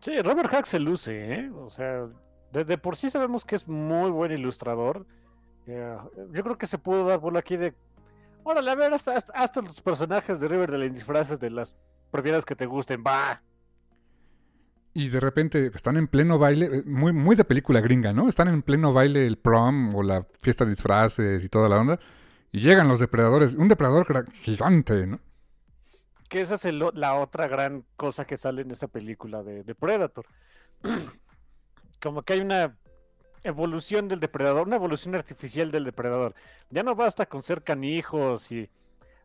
Sí, 0.00 0.20
Robert 0.22 0.48
Hack 0.50 0.66
se 0.66 0.78
luce, 0.78 1.34
¿eh? 1.34 1.50
O 1.50 1.70
sea, 1.70 2.06
de, 2.52 2.78
por 2.78 2.96
sí 2.96 3.10
sabemos 3.10 3.44
que 3.44 3.54
es 3.54 3.68
muy 3.68 4.10
buen 4.10 4.32
ilustrador. 4.32 5.06
Eh, 5.66 5.96
yo 6.32 6.42
creo 6.42 6.58
que 6.58 6.66
se 6.66 6.78
pudo 6.78 7.04
dar 7.04 7.20
por 7.20 7.36
aquí 7.36 7.56
de. 7.56 7.74
Órale, 8.42 8.70
a 8.70 8.74
ver, 8.74 8.92
hasta, 8.92 9.14
hasta, 9.34 9.62
los 9.62 9.80
personajes 9.80 10.40
de 10.40 10.48
Riverdale 10.48 10.86
en 10.86 10.94
disfraces 10.94 11.38
de 11.38 11.50
las 11.50 11.76
propiedades 12.10 12.44
que 12.44 12.56
te 12.56 12.66
gusten, 12.66 13.04
va. 13.06 13.42
Y 14.92 15.08
de 15.08 15.20
repente 15.20 15.70
están 15.72 15.96
en 15.96 16.08
pleno 16.08 16.38
baile, 16.38 16.66
eh, 16.66 16.82
muy, 16.84 17.12
muy 17.12 17.36
de 17.36 17.44
película 17.44 17.80
gringa, 17.80 18.12
¿no? 18.12 18.28
Están 18.28 18.48
en 18.48 18.62
pleno 18.62 18.92
baile 18.92 19.26
el 19.26 19.38
prom 19.38 19.94
o 19.94 20.02
la 20.02 20.26
fiesta 20.40 20.64
de 20.64 20.70
disfraces 20.70 21.44
y 21.44 21.48
toda 21.48 21.68
la 21.68 21.78
onda. 21.78 22.00
Y 22.50 22.60
llegan 22.60 22.88
los 22.88 22.98
depredadores, 22.98 23.54
un 23.54 23.68
depredador 23.68 24.26
gigante, 24.32 25.06
¿no? 25.06 25.20
Que 26.28 26.40
esa 26.40 26.54
es 26.54 26.64
la 26.74 27.14
otra 27.14 27.46
gran 27.46 27.84
cosa 27.96 28.24
que 28.24 28.36
sale 28.36 28.62
en 28.62 28.70
esa 28.72 28.88
película 28.88 29.42
de, 29.42 29.62
de 29.62 29.74
Predator 29.74 30.26
como 32.00 32.22
que 32.22 32.34
hay 32.34 32.40
una 32.40 32.76
evolución 33.42 34.08
del 34.08 34.20
depredador, 34.20 34.66
una 34.66 34.76
evolución 34.76 35.14
artificial 35.14 35.70
del 35.70 35.84
depredador. 35.84 36.34
Ya 36.70 36.82
no 36.82 36.94
basta 36.94 37.26
con 37.26 37.42
ser 37.42 37.62
canijos 37.62 38.50
y, 38.52 38.68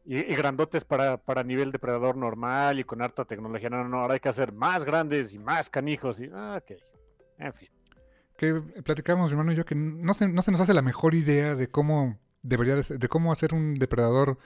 y, 0.05 0.21
grandotes 0.35 0.85
para, 0.85 1.17
para, 1.17 1.43
nivel 1.43 1.71
depredador 1.71 2.15
normal 2.15 2.79
y 2.79 2.83
con 2.83 3.01
harta 3.01 3.25
tecnología. 3.25 3.69
No, 3.69 3.77
no, 3.77 3.89
no, 3.89 4.01
ahora 4.01 4.15
hay 4.15 4.19
que 4.19 4.29
hacer 4.29 4.51
más 4.51 4.83
grandes 4.83 5.33
y 5.33 5.39
más 5.39 5.69
canijos. 5.69 6.19
Y, 6.19 6.29
ah, 6.33 6.61
ok, 6.61 6.77
en 7.39 7.53
fin. 7.53 7.69
Que 8.37 8.53
platicamos, 8.83 9.31
hermano 9.31 9.51
y 9.51 9.55
yo, 9.55 9.65
que 9.65 9.75
no 9.75 10.13
se, 10.13 10.27
no 10.27 10.41
se 10.41 10.51
nos 10.51 10.61
hace 10.61 10.73
la 10.73 10.81
mejor 10.81 11.15
idea 11.15 11.55
de 11.55 11.69
cómo 11.69 12.19
debería 12.41 12.75
de, 12.75 12.97
de 12.97 13.07
cómo 13.07 13.31
hacer 13.31 13.53
un 13.53 13.75
depredador 13.75 14.37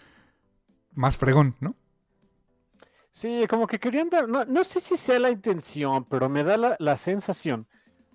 más 0.94 1.18
fregón, 1.18 1.56
¿no? 1.60 1.76
Sí, 3.12 3.46
como 3.50 3.66
que 3.66 3.80
querían 3.80 4.10
dar, 4.10 4.30
no, 4.30 4.46
no 4.46 4.64
sé 4.64 4.80
si 4.80 4.96
sea 4.96 5.20
la 5.20 5.32
intención, 5.32 6.06
pero 6.06 6.30
me 6.30 6.44
da 6.44 6.58
la, 6.58 6.76
la 6.80 6.96
sensación 6.96 7.68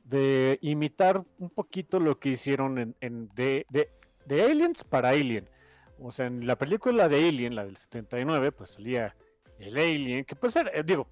de 0.04 0.58
imitar 0.60 1.24
un 1.38 1.50
poquito 1.50 1.98
lo 1.98 2.18
que 2.18 2.30
hicieron 2.30 2.78
en, 2.78 2.96
en 3.00 3.28
de, 3.34 3.66
de, 3.70 3.90
de, 4.26 4.42
Aliens 4.42 4.84
para 4.84 5.10
Alien. 5.10 5.48
O 5.98 6.10
sea, 6.10 6.26
en 6.26 6.46
la 6.46 6.56
película 6.56 7.08
de 7.08 7.28
Alien, 7.28 7.54
la 7.54 7.64
del 7.64 7.76
79, 7.76 8.52
pues 8.52 8.70
salía 8.70 9.16
el 9.58 9.76
Alien, 9.76 10.24
que 10.24 10.36
pues 10.36 10.54
era, 10.56 10.70
digo, 10.82 11.08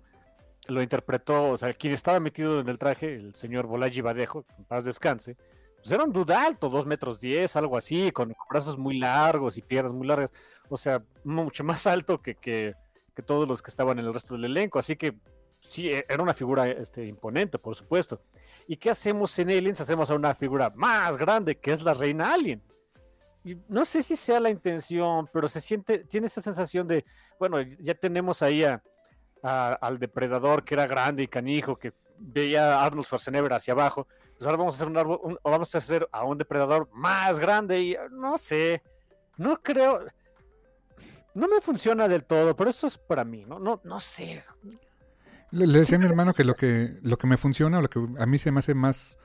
lo 0.69 0.83
interpretó, 0.83 1.51
o 1.51 1.57
sea, 1.57 1.73
quien 1.73 1.95
estaba 1.95 2.21
metido 2.21 2.61
en 2.61 2.69
el 2.69 2.79
traje, 2.79 3.15
el 3.15 3.35
señor 3.35 3.67
Bolaji 3.67 4.01
Badejo, 4.01 4.45
en 4.59 4.65
paz 4.65 4.85
descanse, 4.85 5.37
pues 5.77 5.91
era 5.91 6.05
un 6.05 6.13
duda 6.13 6.45
alto, 6.45 6.69
dos 6.69 6.87
metros 6.87 7.19
diez, 7.19 7.57
algo 7.57 7.77
así, 7.77 8.13
con 8.13 8.35
brazos 8.51 8.77
muy 8.79 8.99
largos 8.99 9.57
y 9.57 9.63
piernas 9.63 9.93
muy 9.93 10.07
largas, 10.07 10.33
o 10.69 10.77
sea, 10.77 11.03
mucho 11.25 11.65
más 11.65 11.87
alto 11.87 12.21
que, 12.21 12.35
que, 12.35 12.75
que 13.15 13.23
todos 13.23 13.49
los 13.49 13.63
que 13.63 13.71
estaban 13.71 13.99
en 13.99 14.05
el 14.05 14.15
resto 14.15 14.35
del 14.35 14.45
elenco, 14.45 14.79
así 14.79 14.97
que 14.97 15.15
sí, 15.63 15.89
e, 15.91 16.05
era 16.09 16.23
una 16.23 16.35
figura 16.35 16.69
este, 16.69 17.07
imponente, 17.07 17.59
por 17.59 17.75
supuesto. 17.75 18.21
¿Y 18.67 18.77
qué 18.77 18.91
hacemos 18.91 19.39
en 19.39 19.51
Aliens? 19.51 19.81
Hacemos 19.81 20.11
a 20.11 20.15
una 20.15 20.35
figura 20.35 20.71
más 20.75 21.17
grande, 21.17 21.57
que 21.57 21.73
es 21.73 21.83
la 21.83 21.95
reina 21.95 22.33
Alien. 22.33 22.63
Y 23.45 23.57
no 23.69 23.85
sé 23.85 24.03
si 24.03 24.17
sea 24.17 24.39
la 24.39 24.51
intención, 24.51 25.29
pero 25.33 25.49
se 25.49 25.61
siente, 25.61 26.01
tiene 26.01 26.29
esa 26.29 26.41
sensación 26.41 26.87
de, 26.87 27.05
bueno, 27.39 27.61
ya 27.61 27.95
tenemos 27.95 28.41
ahí 28.43 28.63
a, 28.65 28.83
al 29.43 29.99
depredador 29.99 30.65
que 30.65 30.75
era 30.75 30.87
grande 30.87 31.25
y 31.25 31.29
canijo, 31.29 31.77
que 31.77 31.93
veía 32.19 32.77
a 32.77 32.85
Arnold 32.85 33.07
Schwarzenegger 33.07 33.53
hacia 33.53 33.73
abajo. 33.73 34.07
Pues 34.35 34.47
ahora 34.47 34.59
vamos 34.59 34.75
a 34.75 34.77
hacer 34.77 34.89
un, 34.89 34.97
árbol, 34.97 35.41
vamos 35.43 35.75
a 35.75 35.79
hacer 35.79 36.09
a 36.13 36.25
un 36.25 36.39
depredador 36.39 36.89
más 36.93 37.39
grande 37.39 37.81
y 37.81 37.97
no 38.11 38.39
sé, 38.39 38.83
no 39.37 39.61
creo, 39.61 40.05
no 41.35 41.49
me 41.49 41.61
funciona 41.61 42.09
del 42.09 42.25
todo, 42.25 42.55
pero 42.55 42.71
eso 42.71 42.87
es 42.87 42.97
para 42.97 43.25
mí, 43.25 43.45
no, 43.47 43.59
no, 43.59 43.81
no 43.85 44.01
sé. 44.01 44.45
Le, 45.53 45.67
le 45.67 45.79
decía 45.79 45.97
a 45.97 46.01
mi 46.01 46.07
hermano 46.07 46.33
que 46.33 46.45
lo 46.45 46.55
que 46.55 46.99
lo 47.03 47.17
que 47.19 47.27
me 47.27 47.37
funciona, 47.37 47.79
o 47.79 47.83
lo 47.83 47.91
que 47.91 48.01
a 48.19 48.27
mí 48.27 48.39
se 48.39 48.51
me 48.51 48.59
hace 48.59 48.75
más 48.75 49.19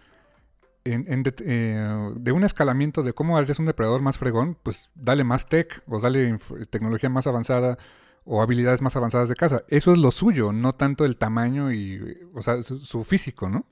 en, 0.84 1.12
en 1.12 1.24
de, 1.24 1.34
eh, 1.40 2.14
de, 2.16 2.32
un 2.32 2.44
escalamiento 2.44 3.04
de 3.04 3.14
cómo 3.14 3.38
harías 3.38 3.60
un 3.60 3.66
depredador 3.66 4.02
más 4.02 4.18
fregón, 4.18 4.58
pues 4.62 4.90
dale 4.96 5.24
más 5.24 5.48
tech 5.48 5.84
o 5.88 6.00
dale 6.00 6.38
tecnología 6.70 7.10
más 7.10 7.28
avanzada 7.28 7.78
o 8.26 8.42
habilidades 8.42 8.82
más 8.82 8.96
avanzadas 8.96 9.30
de 9.30 9.36
caza. 9.36 9.64
Eso 9.70 9.92
es 9.92 9.98
lo 9.98 10.12
suyo, 10.12 10.52
no 10.52 10.76
tanto 10.76 11.06
el 11.06 11.18
tamaño 11.18 11.72
y, 11.72 12.28
o 12.34 12.42
sea, 12.42 12.62
su, 12.62 12.80
su 12.80 13.04
físico, 13.04 13.50
¿no? 13.50 13.66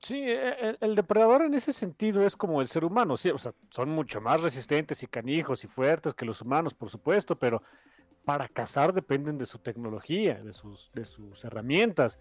Sí, 0.00 0.20
e, 0.20 0.68
el, 0.68 0.78
el, 0.80 0.94
depredador 0.94 1.42
en 1.42 1.54
ese 1.54 1.72
sentido 1.72 2.26
es 2.26 2.36
como 2.36 2.60
el 2.60 2.68
ser 2.68 2.84
humano, 2.84 3.16
sí, 3.16 3.30
o 3.30 3.38
sea, 3.38 3.54
son 3.70 3.88
mucho 3.90 4.20
más 4.20 4.40
resistentes 4.40 5.02
y 5.02 5.06
canijos 5.06 5.64
y 5.64 5.68
fuertes 5.68 6.12
que 6.12 6.26
los 6.26 6.42
humanos, 6.42 6.74
por 6.74 6.90
supuesto, 6.90 7.38
pero 7.38 7.62
para 8.24 8.48
cazar 8.48 8.92
dependen 8.92 9.38
de 9.38 9.46
su 9.46 9.58
tecnología, 9.58 10.42
de 10.42 10.52
sus, 10.52 10.90
de 10.94 11.04
sus 11.04 11.44
herramientas. 11.44 12.18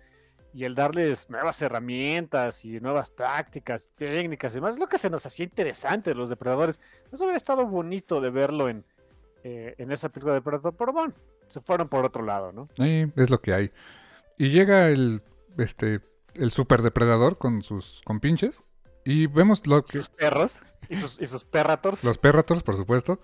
Y 0.54 0.66
el 0.66 0.76
darles 0.76 1.30
nuevas 1.30 1.62
herramientas 1.62 2.66
y 2.66 2.82
nuevas 2.82 3.16
tácticas, 3.16 3.90
técnicas 3.96 4.52
y 4.52 4.56
demás, 4.56 4.74
es 4.74 4.80
lo 4.80 4.90
que 4.90 4.98
se 4.98 5.10
nos 5.10 5.26
hacía 5.26 5.46
interesante 5.46 6.10
de 6.10 6.16
los 6.16 6.30
depredadores. 6.30 6.82
Eso 7.10 7.24
hubiera 7.24 7.38
estado 7.38 7.66
bonito 7.66 8.20
de 8.20 8.32
verlo 8.32 8.68
en, 8.68 8.84
eh, 9.44 9.76
en 9.78 9.94
esa 9.94 10.10
película 10.10 10.34
de 10.34 10.40
Depredador, 10.40 10.76
pero 10.76 10.92
bueno, 10.92 11.14
se 11.48 11.62
fueron 11.62 11.88
por 11.88 12.04
otro 12.04 12.24
lado, 12.24 12.52
¿no? 12.52 12.68
Sí, 12.76 13.10
es 13.16 13.30
lo 13.30 13.42
que 13.42 13.54
hay. 13.54 13.72
Y 14.38 14.50
llega 14.50 14.90
el, 14.90 15.22
este, 15.58 16.02
el 16.34 16.52
super 16.52 16.82
depredador 16.82 17.38
con 17.38 17.64
sus 17.64 18.02
compinches 18.04 18.64
y 19.06 19.28
vemos 19.28 19.66
lo 19.68 19.82
que... 19.84 20.00
Sus 20.00 20.10
perros 20.10 20.62
y 20.90 20.96
sus, 20.96 21.22
y 21.22 21.28
sus 21.28 21.46
perrators. 21.46 22.04
Los 22.04 22.18
perrators, 22.18 22.62
por 22.62 22.76
supuesto. 22.76 23.22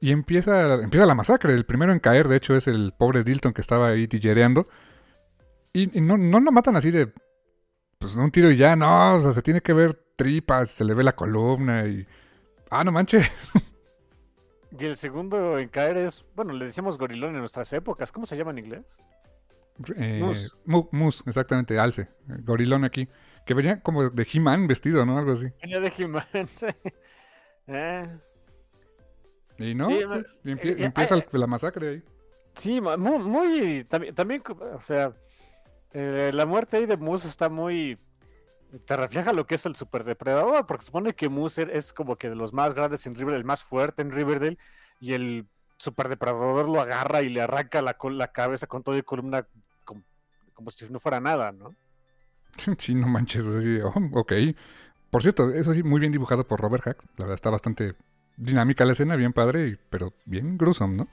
Y 0.00 0.12
empieza, 0.12 0.74
empieza 0.74 1.06
la 1.06 1.14
masacre. 1.14 1.52
El 1.52 1.66
primero 1.66 1.92
en 1.92 2.00
caer, 2.00 2.28
de 2.28 2.36
hecho, 2.36 2.56
es 2.56 2.66
el 2.66 2.92
pobre 2.96 3.22
Dilton 3.22 3.52
que 3.52 3.60
estaba 3.60 3.88
ahí 3.88 4.08
tillereando. 4.08 4.66
Y, 5.72 5.96
y 5.98 6.00
no, 6.00 6.16
no 6.16 6.40
lo 6.40 6.52
matan 6.52 6.76
así 6.76 6.90
de. 6.90 7.12
Pues 7.98 8.16
un 8.16 8.30
tiro 8.30 8.50
y 8.50 8.56
ya, 8.56 8.76
no. 8.76 9.16
O 9.16 9.20
sea, 9.20 9.32
se 9.32 9.42
tiene 9.42 9.60
que 9.60 9.74
ver 9.74 9.94
tripas, 10.16 10.70
se 10.70 10.84
le 10.84 10.94
ve 10.94 11.04
la 11.04 11.14
columna 11.14 11.86
y. 11.86 12.06
Ah, 12.70 12.84
no 12.84 12.92
manches. 12.92 13.30
Y 14.78 14.84
el 14.84 14.96
segundo 14.96 15.58
en 15.58 15.68
caer 15.68 15.96
es. 15.96 16.24
Bueno, 16.36 16.52
le 16.52 16.66
decíamos 16.66 16.96
gorilón 16.96 17.34
en 17.34 17.40
nuestras 17.40 17.72
épocas. 17.72 18.12
¿Cómo 18.12 18.24
se 18.24 18.36
llama 18.36 18.52
en 18.52 18.58
inglés? 18.58 18.84
Eh, 19.96 20.20
mus. 20.22 20.56
mus, 20.92 21.24
exactamente, 21.26 21.78
alce. 21.78 22.08
Gorilón 22.44 22.84
aquí. 22.84 23.08
Que 23.44 23.54
venía 23.54 23.82
como 23.82 24.10
de 24.10 24.28
He-Man 24.32 24.68
vestido, 24.68 25.04
¿no? 25.04 25.18
Algo 25.18 25.32
así. 25.32 25.46
Venía 25.60 25.80
de 25.80 25.92
He-Man, 25.96 26.24
sí. 26.56 26.66
Eh. 27.66 28.18
Y 29.60 29.74
no, 29.74 29.88
sí, 29.88 29.98
sí, 30.42 30.50
empie 30.50 30.72
eh, 30.72 30.84
empieza 30.84 31.16
eh, 31.16 31.26
la 31.32 31.46
masacre 31.46 31.88
ahí. 31.88 32.02
Sí, 32.54 32.80
muy, 32.80 33.18
muy 33.18 33.84
también, 33.84 34.14
también, 34.14 34.42
o 34.48 34.80
sea, 34.80 35.14
eh, 35.92 36.30
la 36.32 36.46
muerte 36.46 36.78
ahí 36.78 36.86
de 36.86 36.96
Moose 36.96 37.28
está 37.28 37.50
muy, 37.50 37.98
te 38.86 38.96
refleja 38.96 39.34
lo 39.34 39.46
que 39.46 39.56
es 39.56 39.66
el 39.66 39.76
superdepredador, 39.76 40.66
porque 40.66 40.86
supone 40.86 41.14
que 41.14 41.28
Moose 41.28 41.68
es 41.72 41.92
como 41.92 42.16
que 42.16 42.30
de 42.30 42.36
los 42.36 42.54
más 42.54 42.74
grandes 42.74 43.06
en 43.06 43.14
Riverdale, 43.14 43.38
el 43.38 43.44
más 43.44 43.62
fuerte 43.62 44.00
en 44.00 44.10
Riverdale, 44.10 44.58
y 44.98 45.12
el 45.12 45.46
superdepredador 45.76 46.68
lo 46.68 46.80
agarra 46.80 47.22
y 47.22 47.28
le 47.28 47.42
arranca 47.42 47.82
la, 47.82 47.96
la 48.02 48.32
cabeza 48.32 48.66
con 48.66 48.82
todo 48.82 48.96
y 48.96 49.02
columna 49.02 49.46
como, 49.84 50.02
como, 50.54 50.70
si 50.70 50.88
no 50.90 51.00
fuera 51.00 51.20
nada, 51.20 51.52
¿no? 51.52 51.74
Sí, 52.78 52.94
no 52.94 53.08
manches, 53.08 53.44
así, 53.44 53.78
oh, 53.80 53.92
ok. 54.12 54.32
Por 55.10 55.22
cierto, 55.22 55.50
eso 55.50 55.74
sí, 55.74 55.82
muy 55.82 56.00
bien 56.00 56.12
dibujado 56.12 56.46
por 56.46 56.60
Robert 56.60 56.84
Hack, 56.84 57.02
la 57.16 57.24
verdad 57.24 57.34
está 57.34 57.50
bastante 57.50 57.94
dinámica 58.40 58.84
la 58.84 58.92
escena, 58.92 59.16
bien 59.16 59.32
padre, 59.32 59.78
pero 59.90 60.14
bien 60.24 60.56
gruesome, 60.56 60.96
¿no? 60.96 61.08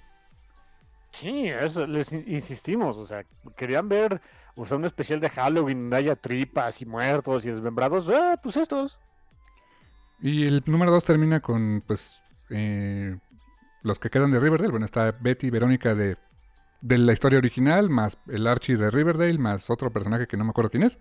Sí, 1.11 1.47
eso 1.47 1.85
les 1.85 2.11
insistimos, 2.13 2.97
o 2.97 3.05
sea, 3.05 3.25
querían 3.55 3.89
ver, 3.89 4.21
o 4.55 4.65
sea, 4.65 4.77
un 4.77 4.85
especial 4.85 5.19
de 5.19 5.29
Halloween 5.29 5.81
donde 5.81 5.97
haya 5.97 6.15
tripas 6.15 6.81
y 6.81 6.85
muertos 6.85 7.45
y 7.45 7.49
desmembrados, 7.49 8.09
ah, 8.09 8.39
pues 8.41 8.57
estos. 8.57 8.99
Y 10.19 10.45
el 10.45 10.63
número 10.65 10.91
dos 10.91 11.03
termina 11.03 11.39
con, 11.41 11.83
pues, 11.85 12.21
eh, 12.49 13.17
los 13.83 13.99
que 13.99 14.09
quedan 14.09 14.31
de 14.31 14.39
Riverdale. 14.39 14.71
Bueno, 14.71 14.85
está 14.85 15.11
Betty 15.11 15.49
Verónica 15.49 15.95
de, 15.95 16.17
de 16.81 16.97
la 16.97 17.13
historia 17.13 17.39
original, 17.39 17.89
más 17.89 18.17
el 18.27 18.47
Archie 18.47 18.77
de 18.77 18.89
Riverdale, 18.89 19.37
más 19.37 19.69
otro 19.69 19.91
personaje 19.91 20.27
que 20.27 20.37
no 20.37 20.43
me 20.43 20.51
acuerdo 20.51 20.71
quién 20.71 20.83
es, 20.83 20.99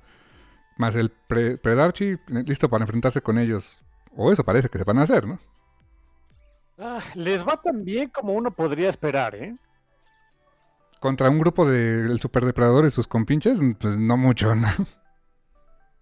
más 0.77 0.95
el 0.97 1.11
Predarchie, 1.11 2.19
listo 2.27 2.69
para 2.69 2.85
enfrentarse 2.85 3.23
con 3.23 3.39
ellos. 3.39 3.81
O 4.17 4.33
eso 4.33 4.45
parece 4.45 4.69
que 4.69 4.79
se 4.79 4.85
van 4.85 4.99
a 4.99 5.03
hacer, 5.03 5.27
¿no? 5.27 5.39
Ah, 6.79 7.01
les 7.15 7.47
va 7.47 7.61
tan 7.61 7.85
bien 7.85 8.11
como 8.11 8.35
uno 8.35 8.51
podría 8.51 8.89
esperar, 8.89 9.35
¿eh? 9.35 9.57
Contra 11.01 11.31
un 11.31 11.39
grupo 11.39 11.67
del 11.67 12.15
de 12.15 12.19
superdepredador 12.19 12.87
y 12.87 12.91
sus 12.91 13.07
compinches, 13.07 13.61
pues 13.79 13.97
no 13.97 14.17
mucho, 14.17 14.55
¿no? 14.55 14.69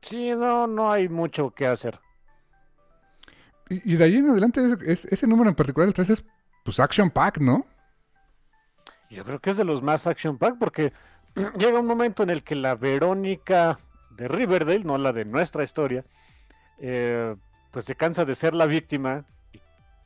Sí, 0.01 0.31
no, 0.35 0.66
no 0.66 0.93
hay 0.93 1.09
mucho 1.09 1.51
que 1.51 1.66
hacer. 1.66 1.99
Y, 3.68 3.95
y 3.95 3.97
de 3.97 4.05
ahí 4.05 4.16
en 4.16 4.31
adelante, 4.31 4.64
es, 4.64 4.72
es, 4.83 5.05
ese 5.12 5.27
número 5.27 5.49
en 5.49 5.57
particular, 5.57 5.89
el 5.89 5.95
3 5.95 6.11
es 6.11 6.25
pues 6.64 6.81
Action 6.81 7.11
Pack, 7.11 7.39
¿no? 7.39 7.64
Yo 9.11 9.25
creo 9.25 9.39
que 9.39 9.51
es 9.51 9.57
de 9.57 9.64
los 9.64 9.83
más 9.83 10.07
Action 10.07 10.39
Pack 10.39 10.59
porque 10.59 10.93
llega 11.59 11.79
un 11.79 11.87
momento 11.87 12.22
en 12.22 12.31
el 12.31 12.43
que 12.43 12.55
la 12.55 12.75
Verónica 12.75 13.79
de 14.11 14.29
Riverdale, 14.29 14.85
no 14.85 14.99
la 14.99 15.12
de 15.12 15.25
nuestra 15.25 15.62
historia, 15.62 16.05
eh, 16.79 17.37
pues 17.70 17.85
se 17.85 17.95
cansa 17.95 18.25
de 18.25 18.35
ser 18.35 18.55
la 18.55 18.66
víctima 18.66 19.25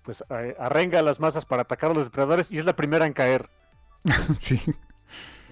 pues 0.08 0.24
arrenga 0.58 1.00
a 1.00 1.02
las 1.02 1.20
masas 1.20 1.44
para 1.44 1.60
atacar 1.60 1.90
a 1.90 1.94
los 1.94 2.04
depredadores 2.04 2.50
y 2.50 2.56
es 2.56 2.64
la 2.64 2.74
primera 2.74 3.04
en 3.04 3.12
caer. 3.12 3.50
sí. 4.38 4.58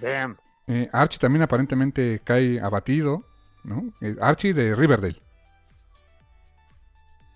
Damn. 0.00 0.38
Eh, 0.66 0.88
Archie 0.94 1.18
también 1.18 1.42
aparentemente 1.42 2.22
cae 2.24 2.58
abatido, 2.58 3.22
¿no? 3.64 3.92
Eh, 4.00 4.16
Archie 4.18 4.54
de 4.54 4.74
Riverdale. 4.74 5.20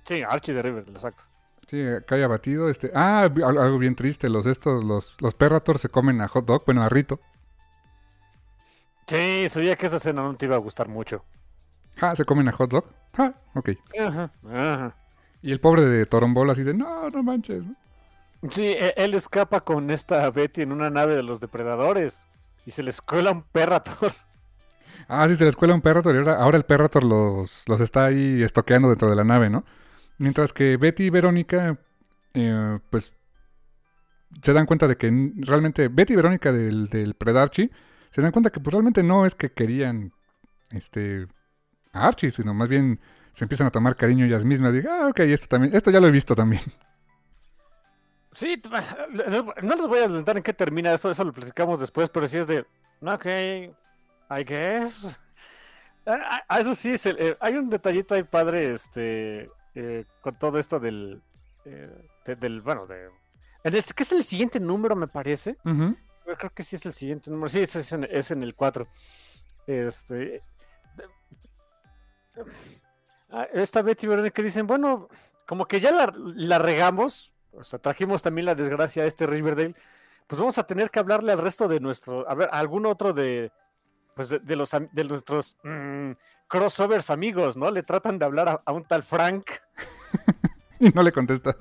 Sí, 0.05 0.23
Archie 0.23 0.55
de 0.55 0.63
Riverdale, 0.63 0.97
exacto. 0.97 1.25
Sí, 1.69 1.85
cae 2.07 2.25
abatido. 2.25 2.71
Este, 2.71 2.91
ah, 2.95 3.25
algo 3.25 3.77
bien 3.77 3.95
triste. 3.95 4.31
Los 4.31 4.47
estos, 4.47 4.83
los, 4.83 5.15
los 5.21 5.35
Perrators 5.35 5.83
se 5.83 5.91
comen 5.91 6.23
a 6.23 6.29
hot 6.29 6.47
dog, 6.47 6.65
bueno, 6.65 6.83
a 6.83 6.89
Rito. 6.89 7.21
Sí, 9.07 9.47
sabía 9.51 9.77
que 9.77 9.85
esa 9.85 9.97
escena 9.97 10.23
no 10.23 10.35
te 10.37 10.47
iba 10.47 10.57
a 10.57 10.59
gustar 10.59 10.89
mucho. 10.89 11.23
Ah, 12.01 12.17
se 12.17 12.25
comen 12.25 12.49
a 12.49 12.53
hot 12.53 12.71
dog. 12.71 12.87
Ah, 13.13 13.35
ok. 13.55 13.73
Ajá, 13.99 14.33
ajá. 14.49 14.97
Y 15.43 15.53
el 15.53 15.61
pobre 15.61 15.83
de 15.83 16.07
Torombol 16.07 16.51
así 16.51 16.63
de, 16.63 16.75
no, 16.75 17.11
no 17.11 17.23
manches. 17.23 17.67
Sí, 18.51 18.67
e, 18.67 18.95
él 18.97 19.15
escapa 19.15 19.61
con 19.61 19.91
esta 19.91 20.31
Betty 20.31 20.63
en 20.63 20.73
una 20.73 20.91
nave 20.91 21.15
de 21.15 21.23
los 21.23 21.41
depredadores 21.41 22.27
y 22.67 22.71
se 22.71 22.83
les 22.83 23.01
cuela 23.01 23.33
un 23.33 23.43
perrator. 23.43 24.13
Ah, 25.09 25.27
sí, 25.29 25.35
se 25.35 25.45
les 25.45 25.57
cuela 25.57 25.75
un 25.75 25.81
Perrator 25.81 26.15
y 26.15 26.19
ahora, 26.19 26.37
ahora 26.37 26.57
el 26.57 26.65
Perrator 26.65 27.03
los, 27.03 27.65
los 27.69 27.81
está 27.81 28.05
ahí 28.05 28.43
estoqueando 28.45 28.89
dentro 28.89 29.11
de 29.11 29.17
la 29.17 29.25
nave, 29.25 29.51
¿no? 29.51 29.65
Mientras 30.19 30.53
que 30.53 30.77
Betty 30.77 31.05
y 31.05 31.11
Verónica, 31.11 31.79
eh, 32.35 32.79
pues, 32.91 33.13
se 34.41 34.53
dan 34.53 34.67
cuenta 34.67 34.87
de 34.87 34.97
que 34.97 35.33
realmente 35.39 35.89
Betty 35.89 36.13
y 36.13 36.17
Verónica 36.17 36.53
del, 36.53 36.89
del 36.89 37.15
Predarchi 37.15 37.71
se 38.11 38.23
dan 38.23 38.31
cuenta 38.31 38.51
que 38.51 38.61
pues, 38.61 38.73
realmente 38.73 39.03
no 39.03 39.27
es 39.27 39.35
que 39.35 39.51
querían 39.51 40.13
este 40.71 41.25
a 41.93 42.07
Archie, 42.07 42.31
sino 42.31 42.55
más 42.55 42.69
bien 42.69 43.01
se 43.33 43.45
empiezan 43.45 43.67
a 43.67 43.71
tomar 43.71 43.97
cariño 43.97 44.25
ellas 44.25 44.45
mismas. 44.45 44.73
Digo, 44.73 44.91
ah, 44.91 45.09
ok, 45.09 45.21
esto 45.21 45.47
también, 45.49 45.75
esto 45.75 45.91
ya 45.91 46.01
lo 46.01 46.09
he 46.09 46.11
visto 46.11 46.35
también. 46.35 46.63
Sí, 48.33 48.61
no 49.63 49.75
les 49.77 49.87
voy 49.89 49.99
a 49.99 50.05
adelantar 50.05 50.37
en 50.37 50.43
qué 50.43 50.55
termina 50.55 50.95
eso, 50.95 51.11
eso 51.11 51.25
lo 51.25 51.33
platicamos 51.33 51.81
después, 51.81 52.09
pero 52.11 52.27
sí 52.29 52.39
es 52.39 52.47
de, 52.47 52.61
ok, 53.01 53.27
I 53.27 54.45
guess. 54.45 55.19
Ah, 56.07 56.43
ah, 56.49 56.61
eso 56.61 56.75
sí, 56.75 56.91
es 56.93 57.05
el- 57.07 57.17
eh, 57.19 57.37
hay 57.41 57.55
un 57.57 57.69
detallito 57.69 58.15
ahí 58.15 58.23
padre, 58.23 58.73
este, 58.73 59.51
eh, 59.75 60.05
con 60.21 60.39
todo 60.39 60.59
esto 60.59 60.79
del, 60.81 61.21
eh, 61.65 61.91
de- 62.25 62.37
del, 62.37 62.61
bueno, 62.63 62.87
de, 62.87 63.11
en 63.65 63.75
el, 63.75 63.83
que 63.85 64.03
es 64.05 64.13
el 64.13 64.23
siguiente 64.25 64.61
número, 64.61 64.95
me 64.97 65.09
parece. 65.09 65.57
Yo 65.65 66.37
creo 66.39 66.51
que 66.55 66.63
sí 66.63 66.77
es 66.77 66.87
el 66.87 66.93
siguiente 66.93 67.31
número. 67.31 67.49
Sí, 67.49 67.61
es, 67.61 67.75
es 67.77 67.91
en, 67.93 68.05
es 68.05 68.31
en 68.31 68.43
el 68.45 68.55
4. 68.55 68.89
Este. 69.67 70.15
de- 70.15 70.43
Ah, 72.37 72.43
Esta 73.53 73.83
Betty 73.83 74.07
Verónica 74.07 74.43
dicen, 74.43 74.67
bueno, 74.67 75.09
como 75.47 75.67
que 75.67 75.81
ya 75.81 75.93
la, 75.93 76.13
la 76.17 76.59
regamos, 76.59 77.35
o 77.53 77.63
sea, 77.65 77.79
trajimos 77.79 78.23
también 78.23 78.47
la 78.47 78.55
desgracia 78.55 79.03
a 79.03 79.07
este 79.07 79.27
Riverdale, 79.27 79.75
pues 80.27 80.39
vamos 80.39 80.59
a 80.59 80.65
tener 80.67 80.91
que 80.91 80.99
hablarle 80.99 81.33
al 81.33 81.39
resto 81.39 81.67
de 81.69 81.81
nuestro, 81.81 82.29
a 82.29 82.35
ver, 82.35 82.49
a 82.53 82.59
algún 82.59 82.87
otro 82.87 83.13
de, 83.13 83.51
pues 84.15 84.29
de, 84.29 84.39
de 84.41 84.57
los, 84.57 84.71
de 84.71 85.05
nuestros 85.05 85.57
mm, 85.65 86.13
crossovers 86.49 87.11
amigos, 87.11 87.57
¿no? 87.57 87.71
Le 87.71 87.83
tratan 87.83 88.19
de 88.19 88.25
hablar 88.25 88.49
a, 88.49 88.63
a 88.65 88.73
un 88.73 88.85
tal 88.85 89.03
Frank, 89.03 89.51
Y 90.83 90.89
no 90.91 91.03
le 91.03 91.13
contesta. 91.13 91.55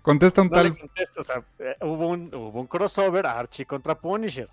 Contesta 0.00 0.40
un 0.40 0.48
no 0.48 0.54
tal. 0.54 0.64
le 0.70 0.76
contesta, 0.78 1.20
o 1.20 1.24
sea, 1.24 1.44
eh, 1.58 1.76
hubo, 1.82 2.08
un, 2.08 2.34
hubo 2.34 2.58
un 2.58 2.66
crossover 2.66 3.26
Archie 3.26 3.66
contra 3.66 4.00
Punisher. 4.00 4.48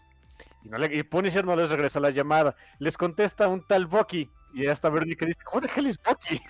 Y, 0.61 0.67
no 0.67 0.77
le- 0.77 0.93
y 0.93 1.03
Punisher 1.03 1.45
no 1.45 1.55
les 1.55 1.69
regresa 1.69 2.01
la 2.01 2.09
llamada. 2.09 2.53
Les 2.79 2.97
contesta 2.97 3.47
un 3.47 3.65
tal 3.65 3.85
Bucky. 3.85 4.29
Y 4.53 4.67
hasta 4.67 4.89
Verónica 4.89 5.25
dice, 5.25 5.39
¿Who 5.53 5.61
the 5.61 5.69
hell 5.75 5.87
is 5.87 5.99
Bucky? 6.01 6.41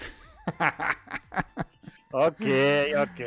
ok, 2.12 2.46
ok. 3.02 3.20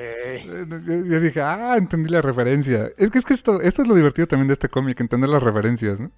Yo, 0.86 1.04
yo 1.04 1.20
dije, 1.20 1.40
ah, 1.42 1.76
entendí 1.76 2.08
la 2.10 2.22
referencia. 2.22 2.90
Es 2.96 3.10
que 3.10 3.18
es 3.18 3.24
que 3.24 3.34
esto, 3.34 3.60
esto 3.60 3.82
es 3.82 3.88
lo 3.88 3.94
divertido 3.94 4.26
también 4.26 4.48
de 4.48 4.54
este 4.54 4.68
cómic, 4.68 5.00
entender 5.00 5.28
las 5.30 5.42
referencias, 5.42 6.00
¿no? 6.00 6.10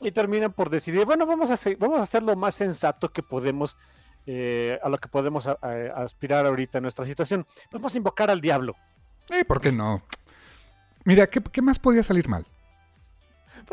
Y 0.00 0.10
terminan 0.12 0.52
por 0.52 0.68
decidir, 0.70 1.04
bueno, 1.04 1.26
vamos 1.26 1.50
a 1.50 1.54
hacer, 1.54 1.76
vamos 1.76 2.00
a 2.00 2.02
hacer 2.02 2.22
lo 2.22 2.34
más 2.36 2.54
sensato 2.54 3.10
que 3.12 3.22
podemos, 3.22 3.76
eh, 4.26 4.78
a 4.82 4.88
lo 4.88 4.98
que 4.98 5.08
podemos 5.08 5.46
a- 5.46 5.58
a- 5.62 6.02
aspirar 6.02 6.44
ahorita 6.46 6.78
en 6.78 6.82
nuestra 6.82 7.04
situación. 7.04 7.46
Vamos 7.70 7.94
a 7.94 7.98
invocar 7.98 8.30
al 8.30 8.40
diablo. 8.40 8.74
Eh, 9.30 9.44
¿por 9.44 9.60
qué 9.60 9.70
no? 9.70 10.02
Mira, 11.04 11.26
¿qué, 11.26 11.40
qué 11.40 11.62
más 11.62 11.78
podía 11.78 12.02
salir 12.02 12.28
mal? 12.28 12.44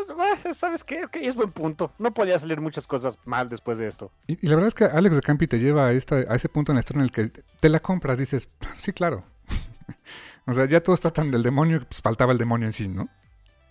Pues, 0.06 0.18
ah, 0.18 0.54
¿sabes 0.54 0.86
qué? 0.86 1.04
Ok, 1.04 1.18
es 1.18 1.36
buen 1.36 1.52
punto. 1.52 1.92
No 1.98 2.14
podía 2.14 2.38
salir 2.38 2.62
muchas 2.62 2.88
cosas 2.88 3.20
mal 3.26 3.50
después 3.50 3.78
de 3.78 3.88
esto. 3.88 4.12
Y, 4.28 4.46
y 4.46 4.48
la 4.48 4.56
verdad 4.56 4.70
es 4.70 4.74
que 4.74 4.86
Alex 4.86 5.16
de 5.16 5.22
Campi 5.22 5.46
te 5.46 5.60
lleva 5.60 5.88
a, 5.88 5.92
esta, 5.92 6.16
a 6.16 6.36
ese 6.36 6.48
punto 6.48 6.72
en 6.72 6.78
la 6.78 6.80
historia 6.80 7.00
en 7.00 7.06
el 7.06 7.12
que 7.12 7.44
te 7.60 7.68
la 7.68 7.82
compras, 7.82 8.18
dices, 8.18 8.50
sí, 8.78 8.94
claro. 8.94 9.26
o 10.48 10.54
sea, 10.54 10.66
ya 10.66 10.82
todo 10.82 10.96
está 10.96 11.12
tan 11.12 11.32
del 11.32 11.44
demonio 11.44 11.82
que 11.82 11.86
pues, 11.88 12.02
faltaba 12.02 12.32
el 12.32 12.38
demonio 12.38 12.68
en 12.68 12.72
sí, 12.72 12.88
¿no? 12.88 13.10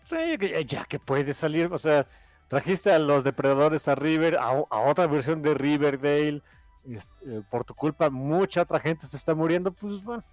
Sí, 0.05 0.16
ya 0.66 0.85
que 0.85 0.99
puede 0.99 1.33
salir, 1.33 1.72
o 1.72 1.79
sea, 1.79 2.07
trajiste 2.49 2.93
a 2.93 2.99
los 2.99 3.24
depredadores 3.24 3.89
a 3.89 3.95
River, 3.95 4.37
a, 4.39 4.53
otra 4.53 5.07
versión 5.07 5.41
de 5.41 5.55
Riverdale, 5.55 6.43
este, 6.87 7.14
eh, 7.26 7.43
por 7.51 7.64
tu 7.64 7.74
culpa 7.74 8.11
mucha 8.11 8.62
otra 8.62 8.81
gente 8.81 9.07
se 9.07 9.16
está 9.16 9.35
muriendo, 9.35 9.72
pues 9.72 10.03
bueno, 10.03 10.24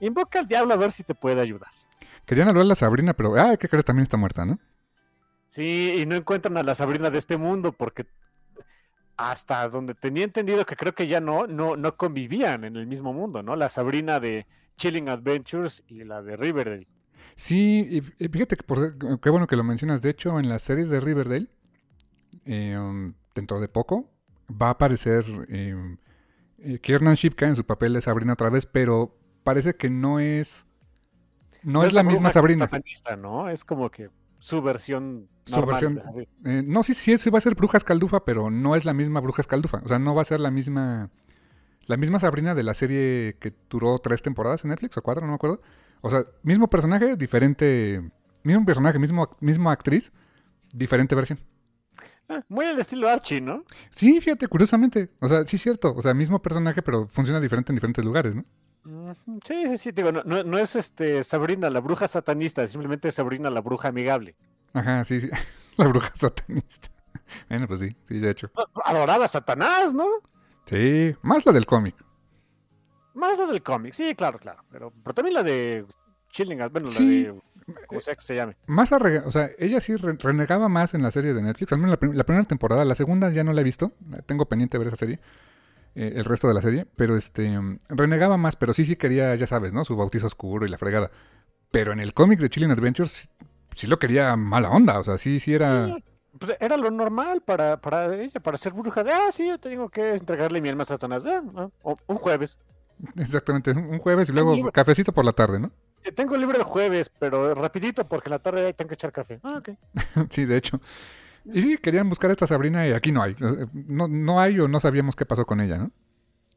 invoca 0.00 0.40
al 0.40 0.46
diablo 0.46 0.74
a 0.74 0.76
ver 0.76 0.92
si 0.92 1.04
te 1.04 1.14
puede 1.14 1.40
ayudar. 1.40 1.70
Querían 2.26 2.48
hablar 2.48 2.64
a 2.64 2.68
la 2.68 2.74
Sabrina, 2.74 3.14
pero, 3.14 3.34
ah, 3.36 3.56
¿qué 3.56 3.66
crees? 3.66 3.86
También 3.86 4.02
está 4.02 4.18
muerta, 4.18 4.44
¿no? 4.44 4.58
Sí, 5.48 5.96
y 5.98 6.06
no 6.06 6.14
encuentran 6.14 6.56
a 6.58 6.62
la 6.62 6.74
Sabrina 6.74 7.10
de 7.10 7.18
este 7.18 7.36
mundo 7.36 7.72
porque 7.72 8.06
hasta 9.16 9.68
donde 9.68 9.94
tenía 9.94 10.24
entendido 10.24 10.64
que 10.64 10.76
creo 10.76 10.94
que 10.94 11.08
ya 11.08 11.20
no, 11.20 11.46
no, 11.46 11.76
no 11.76 11.96
convivían 11.96 12.64
en 12.64 12.76
el 12.76 12.86
mismo 12.86 13.12
mundo, 13.12 13.42
¿no? 13.42 13.56
La 13.56 13.68
Sabrina 13.68 14.20
de 14.20 14.46
Chilling 14.76 15.08
Adventures 15.08 15.82
y 15.88 16.04
la 16.04 16.22
de 16.22 16.36
Riverdale. 16.36 16.86
Sí, 17.34 18.02
y, 18.18 18.28
fíjate 18.28 18.56
que 18.56 18.62
por, 18.62 19.20
qué 19.20 19.30
bueno 19.30 19.46
que 19.46 19.56
lo 19.56 19.64
mencionas. 19.64 20.02
De 20.02 20.10
hecho, 20.10 20.38
en 20.38 20.48
la 20.48 20.58
serie 20.58 20.84
de 20.84 21.00
Riverdale, 21.00 21.48
eh, 22.44 22.76
um, 22.78 23.14
dentro 23.34 23.60
de 23.60 23.68
poco, 23.68 24.10
va 24.50 24.68
a 24.68 24.70
aparecer 24.70 25.24
eh, 25.48 25.96
eh, 26.58 26.78
Kiernan 26.78 27.14
Shipka 27.14 27.46
en 27.46 27.56
su 27.56 27.64
papel 27.64 27.94
de 27.94 28.00
Sabrina 28.00 28.34
otra 28.34 28.50
vez, 28.50 28.66
pero 28.66 29.16
parece 29.44 29.76
que 29.76 29.90
no 29.90 30.20
es. 30.20 30.66
No, 31.62 31.84
es 31.84 31.92
la 31.92 32.02
misma 32.02 32.30
Sabrina. 32.30 32.70
¿no? 33.18 33.48
Es 33.50 33.64
como 33.64 33.90
que 33.90 34.10
su 34.38 34.62
versión 34.62 35.28
Su 35.54 35.66
versión- 35.66 36.00
Sabrina. 36.02 36.30
Eh, 36.44 36.62
no, 36.66 36.82
sí, 36.82 36.94
sí, 36.94 37.16
sí 37.18 37.30
va 37.30 37.38
a 37.38 37.40
ser 37.40 37.54
Bruja 37.54 37.78
Escaldufa, 37.78 38.24
pero 38.24 38.50
no 38.50 38.76
es 38.76 38.84
la 38.84 38.92
misma 38.94 39.20
Bruja 39.20 39.42
Escaldufa. 39.42 39.80
O 39.84 39.88
sea, 39.88 39.98
no 39.98 40.14
va 40.14 40.22
a 40.22 40.24
ser 40.24 40.40
la 40.40 40.50
misma. 40.50 41.10
La 41.86 41.96
misma 41.96 42.18
Sabrina 42.18 42.54
de 42.54 42.62
la 42.62 42.74
serie 42.74 43.36
que 43.40 43.54
duró 43.70 43.98
tres 43.98 44.20
temporadas 44.22 44.62
en 44.64 44.70
Netflix 44.70 44.96
o 44.98 45.02
cuatro, 45.02 45.22
no 45.22 45.28
me 45.32 45.36
acuerdo. 45.36 45.60
O 46.02 46.10
sea, 46.10 46.24
mismo 46.42 46.68
personaje, 46.68 47.16
diferente. 47.16 48.02
Mismo 48.42 48.64
personaje, 48.64 48.98
mismo, 48.98 49.28
mismo 49.40 49.70
actriz, 49.70 50.12
diferente 50.72 51.14
versión. 51.14 51.38
Ah, 52.28 52.42
Muy 52.48 52.66
al 52.66 52.78
estilo 52.78 53.08
Archie, 53.08 53.40
¿no? 53.40 53.64
Sí, 53.90 54.20
fíjate, 54.20 54.46
curiosamente. 54.48 55.08
O 55.20 55.28
sea, 55.28 55.46
sí 55.46 55.56
es 55.56 55.62
cierto. 55.62 55.94
O 55.96 56.02
sea, 56.02 56.12
mismo 56.12 56.40
personaje, 56.42 56.82
pero 56.82 57.08
funciona 57.08 57.40
diferente 57.40 57.72
en 57.72 57.76
diferentes 57.76 58.04
lugares, 58.04 58.36
¿no? 58.36 58.44
Sí, 59.46 59.66
sí, 59.68 59.78
sí, 59.78 59.92
digo, 59.92 60.12
no, 60.12 60.22
no- 60.24 60.44
no 60.44 60.58
es 60.58 60.76
este 60.76 61.22
Sabrina 61.24 61.68
la 61.68 61.80
bruja 61.80 62.06
satanista, 62.08 62.62
es 62.62 62.70
simplemente 62.70 63.10
Sabrina 63.12 63.50
la 63.50 63.60
bruja 63.60 63.88
amigable. 63.88 64.34
Ajá, 64.72 65.04
sí, 65.04 65.20
sí. 65.20 65.30
La 65.76 65.86
bruja 65.86 66.10
satanista. 66.14 66.88
Bueno, 67.48 67.68
pues 67.68 67.80
sí, 67.80 67.96
sí, 68.06 68.18
de 68.18 68.30
hecho. 68.30 68.50
Adorada 68.84 69.26
a 69.26 69.28
Satanás, 69.28 69.92
¿no? 69.94 70.06
Sí, 70.66 71.14
más 71.22 71.44
la 71.46 71.52
del 71.52 71.66
cómic. 71.66 71.94
Más 73.14 73.38
la 73.38 73.46
del 73.46 73.62
cómic, 73.62 73.94
sí, 73.94 74.14
claro, 74.14 74.38
claro. 74.38 74.64
Pero, 74.70 74.92
pero 75.02 75.14
también 75.14 75.34
la 75.34 75.42
de 75.42 75.84
Chilling, 76.30 76.58
bueno, 76.70 76.88
Sí. 76.88 77.24
la 77.24 77.32
de. 77.32 77.40
¿Cómo 77.86 78.00
sea 78.00 78.14
que 78.14 78.22
se 78.22 78.34
llame? 78.34 78.56
Más 78.66 78.92
arrega- 78.92 79.24
o 79.26 79.30
sea, 79.30 79.50
ella 79.58 79.80
sí 79.80 79.94
re- 79.96 80.16
renegaba 80.18 80.68
más 80.68 80.94
en 80.94 81.02
la 81.02 81.10
serie 81.10 81.34
de 81.34 81.42
Netflix, 81.42 81.70
al 81.72 81.78
menos 81.78 81.90
la, 81.92 81.96
prim- 81.98 82.12
la 82.14 82.24
primera 82.24 82.46
temporada, 82.46 82.82
la 82.86 82.94
segunda 82.94 83.30
ya 83.30 83.44
no 83.44 83.52
la 83.52 83.60
he 83.60 83.64
visto, 83.64 83.92
tengo 84.24 84.46
pendiente 84.48 84.76
de 84.78 84.84
ver 84.84 84.88
esa 84.88 84.96
serie, 84.96 85.20
eh, 85.94 86.12
el 86.16 86.24
resto 86.24 86.48
de 86.48 86.54
la 86.54 86.62
serie, 86.62 86.86
pero 86.96 87.14
este, 87.16 87.60
renegaba 87.90 88.38
más, 88.38 88.56
pero 88.56 88.72
sí, 88.72 88.84
sí 88.86 88.96
quería, 88.96 89.34
ya 89.34 89.46
sabes, 89.46 89.74
¿no? 89.74 89.84
Su 89.84 89.96
bautizo 89.96 90.26
oscuro 90.28 90.64
y 90.64 90.70
la 90.70 90.78
fregada. 90.78 91.10
Pero 91.70 91.92
en 91.92 92.00
el 92.00 92.14
cómic 92.14 92.40
de 92.40 92.48
Chilling 92.48 92.70
Adventures 92.70 93.28
sí 93.78 93.86
lo 93.86 93.98
quería 93.98 94.36
mala 94.36 94.70
onda, 94.70 94.98
o 94.98 95.04
sea, 95.04 95.18
sí, 95.18 95.40
sí 95.40 95.54
era... 95.54 95.96
Pues 96.38 96.56
era 96.60 96.76
lo 96.76 96.90
normal 96.90 97.42
para, 97.42 97.80
para 97.80 98.14
ella, 98.14 98.40
para 98.40 98.58
ser 98.58 98.72
bruja. 98.72 99.02
De, 99.02 99.12
ah, 99.12 99.32
sí, 99.32 99.48
yo 99.48 99.58
tengo 99.58 99.88
que 99.88 100.10
entregarle 100.14 100.60
mi 100.60 100.68
alma 100.68 100.82
a 100.82 100.86
Satanás. 100.86 101.24
Ah, 101.26 101.42
ah, 101.56 101.68
o- 101.82 101.96
un 102.06 102.16
jueves. 102.18 102.58
Exactamente, 103.16 103.72
un 103.72 103.98
jueves 103.98 104.28
y 104.28 104.32
luego 104.32 104.70
cafecito 104.72 105.12
por 105.12 105.24
la 105.24 105.32
tarde, 105.32 105.60
¿no? 105.60 105.72
Sí, 106.02 106.12
tengo 106.12 106.36
libre 106.36 106.58
el 106.58 106.64
jueves, 106.64 107.10
pero 107.18 107.54
rapidito 107.54 108.08
porque 108.08 108.28
en 108.28 108.32
la 108.32 108.38
tarde 108.38 108.72
tengo 108.74 108.88
que 108.88 108.94
echar 108.94 109.12
café. 109.12 109.40
Ah, 109.42 109.58
ok. 109.58 109.70
sí, 110.30 110.44
de 110.44 110.56
hecho. 110.56 110.80
Y 111.44 111.62
sí, 111.62 111.78
querían 111.78 112.08
buscar 112.08 112.30
a 112.30 112.32
esta 112.34 112.46
Sabrina 112.46 112.86
y 112.86 112.92
aquí 112.92 113.12
no 113.12 113.22
hay. 113.22 113.36
No, 113.72 114.08
no 114.08 114.40
hay 114.40 114.60
o 114.60 114.68
no 114.68 114.80
sabíamos 114.80 115.16
qué 115.16 115.26
pasó 115.26 115.46
con 115.46 115.60
ella, 115.60 115.78
¿no? 115.78 115.92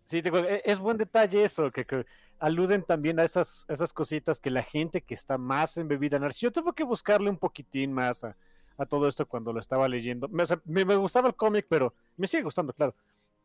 Sí, 0.06 0.22
e- 0.24 0.62
es 0.66 0.80
buen 0.80 0.98
detalle 0.98 1.44
eso, 1.44 1.72
que, 1.72 1.86
que 1.86 2.06
aluden 2.42 2.84
también 2.84 3.20
a 3.20 3.24
esas, 3.24 3.66
esas 3.70 3.94
cositas 3.94 4.40
que 4.40 4.50
la 4.50 4.64
gente 4.64 5.02
que 5.02 5.14
está 5.14 5.38
más 5.38 5.78
embebida 5.78 6.18
en 6.18 6.24
Archie, 6.24 6.48
yo 6.48 6.52
tengo 6.52 6.74
que 6.74 6.84
buscarle 6.84 7.30
un 7.30 7.38
poquitín 7.38 7.94
más 7.94 8.24
a, 8.24 8.36
a 8.78 8.86
todo 8.88 9.08
esto 9.08 9.28
cuando 9.28 9.54
lo 9.54 9.60
estaba 9.60 9.88
leyendo. 9.88 10.28
Me, 10.28 10.44
me, 10.66 10.96
gustaba 10.96 11.28
el 11.28 11.36
cómic, 11.36 11.68
pero 11.70 11.94
me 12.18 12.28
sigue 12.28 12.44
gustando, 12.44 12.74
claro. 12.74 12.96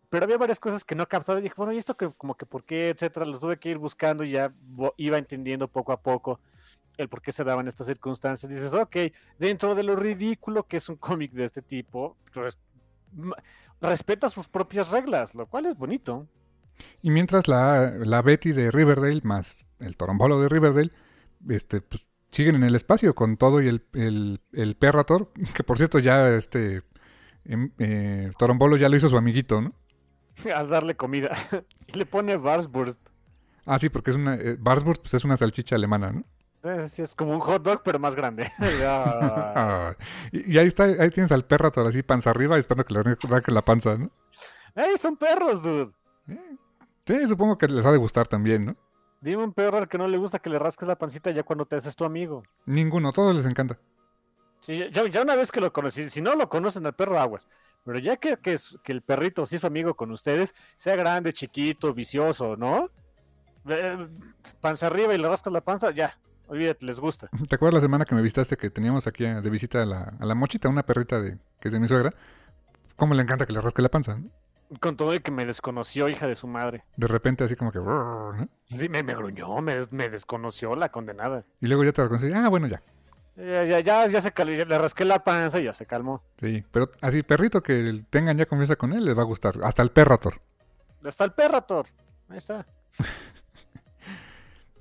Pero 0.09 0.25
había 0.25 0.39
varias 0.39 0.59
cosas 0.59 0.83
que 0.83 0.95
no 0.95 1.07
captaba 1.07 1.39
y 1.39 1.43
dije, 1.43 1.55
bueno, 1.59 1.75
¿y 1.75 1.77
esto 1.77 1.95
que, 1.95 2.11
como 2.11 2.37
que 2.37 2.47
por 2.47 2.65
qué, 2.65 2.89
etcétera? 2.89 3.27
Lo 3.27 3.39
tuve 3.39 3.59
que 3.59 3.69
ir 3.69 3.77
buscando 3.77 4.25
y 4.25 4.31
ya 4.31 4.55
iba 4.97 5.19
entendiendo 5.19 5.69
poco 5.69 5.93
a 5.93 6.01
poco 6.01 6.41
el 6.97 7.11
por 7.11 7.21
qué 7.21 7.33
se 7.33 7.45
daban 7.45 7.69
estas 7.69 7.89
circunstancias. 7.89 8.51
Dices, 8.51 8.73
ok, 8.73 8.97
dentro 9.39 9.75
de 9.75 9.83
lo 9.83 9.95
ridículo 9.95 10.63
que 10.63 10.79
es 10.79 10.89
un 10.89 10.97
cómic 10.97 11.33
de 11.33 11.45
este 11.45 11.61
tipo, 11.61 12.17
pues, 12.33 12.59
respeta 13.83 14.31
sus 14.31 14.49
propias 14.49 14.89
reglas, 14.89 15.35
lo 15.35 15.45
cual 15.47 15.67
es 15.67 15.77
bonito. 15.77 16.27
Y 17.03 17.11
mientras 17.11 17.49
la, 17.49 17.91
la 17.99 18.23
Betty 18.23 18.53
de 18.53 18.71
Riverdale 18.71 19.21
más 19.23 19.67
el 19.81 19.97
Torombolo 19.97 20.41
de 20.41 20.49
Riverdale, 20.49 20.93
este, 21.49 21.81
pues, 21.81 22.07
siguen 22.31 22.57
en 22.57 22.65
el 22.65 22.75
espacio 22.75 23.15
con 23.15 23.37
todo 23.37 23.63
y 23.63 23.69
el, 23.69 23.85
el, 23.95 24.41
el 24.53 24.77
Perrator, 24.77 25.31
que 25.55 25.65
por 25.65 25.79
cierto 25.79 25.99
ya 25.99 26.29
este 26.31 26.83
em, 27.45 27.71
eh, 27.79 28.31
Torombolo 28.39 28.77
ya 28.77 28.89
lo 28.89 28.97
hizo 28.97 29.09
su 29.09 29.17
amiguito, 29.17 29.61
¿no? 29.61 29.73
al 30.55 30.69
darle 30.69 30.97
comida. 30.97 31.37
y 31.87 31.93
le 31.99 32.07
pone 32.07 32.37
Barsburst. 32.37 33.01
Ah, 33.65 33.79
sí, 33.79 33.89
porque 33.89 34.11
es 34.11 34.17
una. 34.17 34.35
Eh, 34.37 34.57
Barsburg, 34.59 35.01
pues 35.01 35.15
es 35.15 35.25
una 35.25 35.37
salchicha 35.37 35.75
alemana, 35.75 36.13
¿no? 36.13 36.25
Eh, 36.63 36.89
sí, 36.89 37.03
es 37.03 37.15
como 37.15 37.33
un 37.33 37.41
hot 37.41 37.63
dog, 37.63 37.83
pero 37.85 37.99
más 37.99 38.15
grande. 38.15 38.51
Ah, 38.83 39.95
y, 40.33 40.55
y 40.55 40.59
ahí 40.59 40.67
está, 40.67 40.85
ahí 40.85 41.11
tienes 41.11 41.33
al 41.33 41.45
perro 41.45 41.71
así 41.87 42.03
panza 42.03 42.31
arriba 42.31 42.59
esperando 42.59 42.85
que 42.85 42.95
le 42.95 43.01
arranque 43.01 43.53
la 43.53 43.65
panza, 43.65 43.97
¿no? 43.97 44.11
¡Ey, 44.75 44.97
son 44.99 45.17
perros, 45.17 45.63
dude! 45.63 45.93
Sí, 47.07 47.27
supongo 47.29 47.57
que 47.59 47.69
les 47.69 47.85
ha 47.87 47.93
de 47.93 47.99
gustar 47.99 48.27
también, 48.27 48.67
¿no? 48.67 48.77
Dime 49.21 49.45
un 49.45 49.53
perro 49.53 49.79
al 49.79 49.89
que 49.89 49.99
no 49.99 50.09
le 50.09 50.19
gusta 50.19 50.39
que 50.39 50.51
le 50.51 50.59
rasques 50.59 50.87
la 50.87 50.97
pancita 50.97 51.31
ya 51.31 51.43
cuando 51.43 51.65
te 51.65 51.77
haces 51.77 51.97
tu 51.97 52.05
amigo. 52.05 52.43
Ninguno, 52.67 53.13
todos 53.13 53.35
les 53.35 53.47
encanta. 53.47 53.79
Sí, 54.61 54.79
ya, 54.93 55.07
ya 55.09 55.23
una 55.23 55.37
vez 55.37 55.53
que 55.53 55.61
lo 55.61 55.73
conocí, 55.73 56.09
si 56.11 56.21
no 56.21 56.35
lo 56.35 56.49
conocen 56.49 56.85
al 56.87 56.95
perro, 56.95 57.19
aguas. 57.19 57.47
Pero 57.85 57.99
ya 57.99 58.17
que, 58.17 58.37
que, 58.37 58.55
es- 58.55 58.79
que 58.83 58.93
el 58.93 59.03
perrito 59.03 59.47
se 59.47 59.57
hizo 59.57 59.67
amigo 59.67 59.95
con 59.95 60.11
ustedes, 60.11 60.55
sea 60.75 60.97
grande, 60.97 61.33
chiquito, 61.33 61.95
vicioso, 61.95 62.57
¿no? 62.57 62.91
Eh, 63.69 64.09
panza 64.61 64.89
arriba 64.89 65.15
y 65.15 65.19
le 65.19 65.29
rascas 65.29 65.53
la 65.53 65.61
panza, 65.61 65.91
ya, 65.93 66.19
olvídate, 66.49 66.85
les 66.85 66.99
gusta. 67.01 67.29
¿Te 67.49 67.55
acuerdas 67.55 67.75
la 67.75 67.81
semana 67.81 68.05
que 68.05 68.15
me 68.15 68.23
visitaste 68.23 68.57
que 68.57 68.71
teníamos 68.71 69.07
aquí 69.07 69.25
de 69.25 69.51
visita 69.51 69.83
a 69.83 69.87
la, 69.87 70.15
a 70.19 70.27
la 70.27 70.35
mochita, 70.35 70.69
una 70.69 70.85
perrita 70.85 71.21
de, 71.21 71.39
que 71.61 71.69
es 71.69 71.73
de 71.73 71.79
mi 71.81 71.87
suegra? 71.89 72.13
¿Cómo 72.97 73.15
le 73.15 73.23
encanta 73.23 73.47
que 73.47 73.53
le 73.53 73.61
rasque 73.61 73.83
la 73.83 73.89
panza? 73.89 74.17
¿no? 74.17 74.31
Con 74.81 74.97
todo 74.97 75.15
y 75.15 75.21
que 75.21 75.31
me 75.31 75.47
desconoció, 75.47 76.09
hija 76.09 76.27
de 76.27 76.35
su 76.35 76.47
madre. 76.49 76.85
De 76.97 77.07
repente 77.07 77.45
así 77.45 77.55
como 77.57 77.71
que... 77.71 77.79
¿no? 77.79 78.49
Sí, 78.69 78.89
me, 78.89 79.03
me 79.03 79.15
gruñó, 79.15 79.61
me, 79.61 79.75
des- 79.75 79.93
me 79.93 80.09
desconoció 80.09 80.75
la 80.75 80.91
condenada. 80.91 81.45
Y 81.61 81.67
luego 81.67 81.85
ya 81.85 81.93
te 81.93 82.03
reconocí, 82.03 82.33
ah, 82.33 82.49
bueno, 82.49 82.67
ya. 82.67 82.83
Ya, 83.37 83.65
ya, 83.65 83.81
ya, 83.81 84.07
ya 84.07 84.21
se 84.21 84.33
calmó, 84.33 84.53
le 84.53 84.79
rasqué 84.79 85.05
la 85.05 85.23
panza 85.23 85.61
y 85.61 85.65
ya 85.65 85.73
se 85.75 85.87
calmó. 85.87 86.23
Sí, 86.41 86.65
pero 86.71 86.91
así, 87.03 87.23
perrito 87.23 87.63
que 87.63 88.03
tengan 88.11 88.37
ya 88.39 88.47
confianza 88.47 88.77
con 88.77 88.93
él, 88.93 89.05
les 89.05 89.17
va 89.17 89.23
a 89.23 89.27
gustar. 89.27 89.55
Hasta 89.63 89.83
el 89.83 89.91
perrator. 89.91 90.41
Está 91.05 91.25
el 91.25 91.33
perrator. 91.33 91.87
Ahí 92.29 92.39
está. 92.39 92.67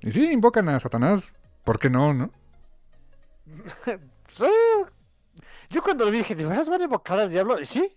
Y 0.02 0.12
sí, 0.12 0.30
invocan 0.30 0.68
a 0.68 0.78
Satanás. 0.78 1.32
¿Por 1.64 1.78
qué 1.78 1.90
no, 1.90 2.14
no? 2.14 2.30
Sí. 4.28 4.44
Yo 5.70 5.82
cuando 5.82 6.04
lo 6.04 6.10
vi 6.10 6.18
dije, 6.18 6.34
¿de 6.34 6.44
veras 6.44 6.68
van 6.68 6.80
a 6.80 6.84
invocar 6.84 7.18
al 7.18 7.30
diablo? 7.30 7.60
Y 7.60 7.66
Sí, 7.66 7.90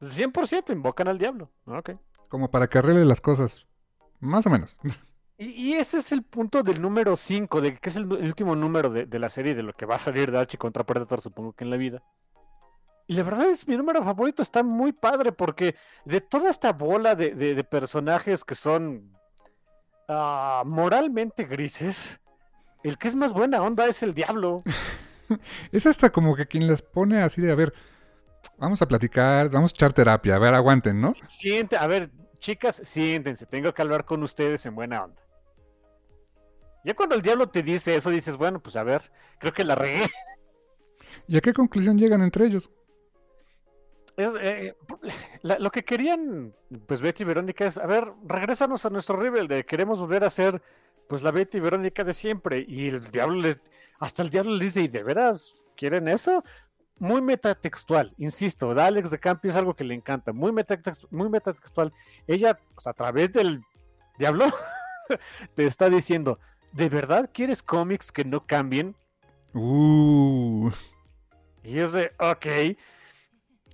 100% 0.00 0.72
invocan 0.72 1.08
al 1.08 1.18
diablo. 1.18 1.50
Ok. 1.66 1.92
Como 2.28 2.50
para 2.50 2.68
que 2.68 2.78
arregle 2.78 3.04
las 3.04 3.20
cosas. 3.20 3.66
Más 4.20 4.46
o 4.46 4.50
menos. 4.50 4.78
Y, 5.42 5.52
y 5.52 5.72
ese 5.72 5.96
es 5.96 6.12
el 6.12 6.22
punto 6.22 6.62
del 6.62 6.82
número 6.82 7.16
5, 7.16 7.62
de 7.62 7.78
que 7.78 7.88
es 7.88 7.96
el, 7.96 8.12
último 8.12 8.54
número 8.54 8.90
de, 8.90 9.06
de 9.06 9.18
la 9.18 9.30
serie, 9.30 9.54
de 9.54 9.62
lo 9.62 9.72
que 9.72 9.86
va 9.86 9.94
a 9.94 9.98
salir 9.98 10.30
de 10.30 10.38
Archie 10.38 10.58
contra 10.58 10.84
Predator, 10.84 11.22
supongo 11.22 11.54
que 11.54 11.64
en 11.64 11.70
la 11.70 11.78
vida. 11.78 12.02
Y 13.06 13.14
la 13.14 13.22
verdad 13.22 13.48
es 13.48 13.66
mi 13.66 13.74
número 13.74 14.04
favorito, 14.04 14.42
está 14.42 14.62
muy 14.62 14.92
padre, 14.92 15.32
porque 15.32 15.76
de 16.04 16.20
toda 16.20 16.50
esta 16.50 16.74
bola 16.74 17.14
de, 17.14 17.34
de- 17.34 17.54
de 17.54 17.64
personajes 17.64 18.44
que 18.44 18.54
son 18.54 19.16
ah, 20.08 20.62
moralmente 20.66 21.44
grises, 21.44 22.20
el 22.82 22.98
que 22.98 23.08
es 23.08 23.14
más 23.16 23.32
buena 23.32 23.62
onda 23.62 23.86
es 23.86 24.02
el 24.02 24.12
diablo. 24.12 24.62
Es 25.72 25.86
hasta 25.86 26.10
como 26.10 26.36
que 26.36 26.46
quien 26.48 26.66
les 26.66 26.82
pone 26.82 27.22
así 27.22 27.40
de, 27.40 27.50
a 27.52 27.54
ver, 27.54 27.72
vamos 28.58 28.80
a 28.82 28.86
platicar, 28.88 29.48
vamos 29.50 29.72
a 29.72 29.74
echar 29.76 29.92
terapia, 29.92 30.36
a 30.36 30.38
ver, 30.38 30.54
aguanten, 30.54 31.00
¿no? 31.00 31.12
Si- 31.12 31.20
Siente, 31.28 31.76
a 31.76 31.86
ver, 31.86 32.10
chicas, 32.38 32.80
siéntense, 32.84 33.46
tengo 33.46 33.72
que 33.72 33.82
hablar 33.82 34.04
con 34.04 34.22
ustedes 34.22 34.64
en 34.66 34.74
buena 34.74 35.04
onda. 35.04 35.22
Ya 36.84 36.94
cuando 36.94 37.14
el 37.14 37.22
diablo 37.22 37.48
te 37.48 37.62
dice 37.62 37.94
eso, 37.96 38.10
dices, 38.10 38.36
bueno, 38.36 38.60
pues 38.60 38.76
a 38.76 38.82
ver, 38.82 39.10
creo 39.38 39.52
que 39.52 39.64
la 39.64 39.74
regué. 39.74 40.06
¿Y 41.28 41.36
a 41.36 41.40
qué 41.40 41.52
conclusión 41.52 41.98
llegan 41.98 42.22
entre 42.22 42.46
ellos? 42.46 42.70
Es, 44.16 44.32
eh, 44.40 44.74
la- 45.42 45.58
lo 45.58 45.70
que 45.70 45.84
querían, 45.84 46.54
pues 46.86 47.00
Betty 47.00 47.22
y 47.22 47.26
Verónica 47.26 47.64
es, 47.66 47.78
a 47.78 47.86
ver, 47.86 48.12
regrésanos 48.24 48.84
a 48.84 48.90
nuestro 48.90 49.16
Riverdale, 49.16 49.64
queremos 49.64 50.00
volver 50.00 50.24
a 50.24 50.30
ser, 50.30 50.60
pues 51.08 51.22
la 51.22 51.30
Betty 51.30 51.58
y 51.58 51.60
Verónica 51.60 52.04
de 52.04 52.12
siempre. 52.14 52.64
Y 52.66 52.88
el 52.88 53.10
diablo 53.10 53.36
les, 53.40 53.58
hasta 53.98 54.22
el 54.22 54.30
diablo 54.30 54.52
les 54.52 54.60
dice, 54.74 54.80
¿y 54.82 54.88
de 54.88 55.02
veras 55.02 55.56
quieren 55.76 56.08
eso? 56.08 56.44
Muy 57.00 57.22
metatextual, 57.22 58.14
insisto, 58.18 58.74
de 58.74 58.82
Alex 58.82 59.10
de 59.10 59.18
Campi 59.18 59.48
es 59.48 59.56
algo 59.56 59.74
que 59.74 59.84
le 59.84 59.94
encanta, 59.94 60.32
muy, 60.32 60.52
metatext- 60.52 61.06
muy 61.10 61.28
metatextual. 61.30 61.92
Ella, 62.26 62.58
pues 62.74 62.86
a 62.86 62.92
través 62.92 63.32
del 63.32 63.62
diablo, 64.18 64.44
te 65.54 65.64
está 65.66 65.88
diciendo, 65.88 66.38
¿de 66.72 66.88
verdad 66.90 67.30
quieres 67.32 67.62
cómics 67.62 68.12
que 68.12 68.24
no 68.24 68.46
cambien? 68.46 68.94
Uh, 69.54 70.70
Y 71.64 71.78
es 71.78 71.92
de, 71.92 72.12
ok. 72.18 72.46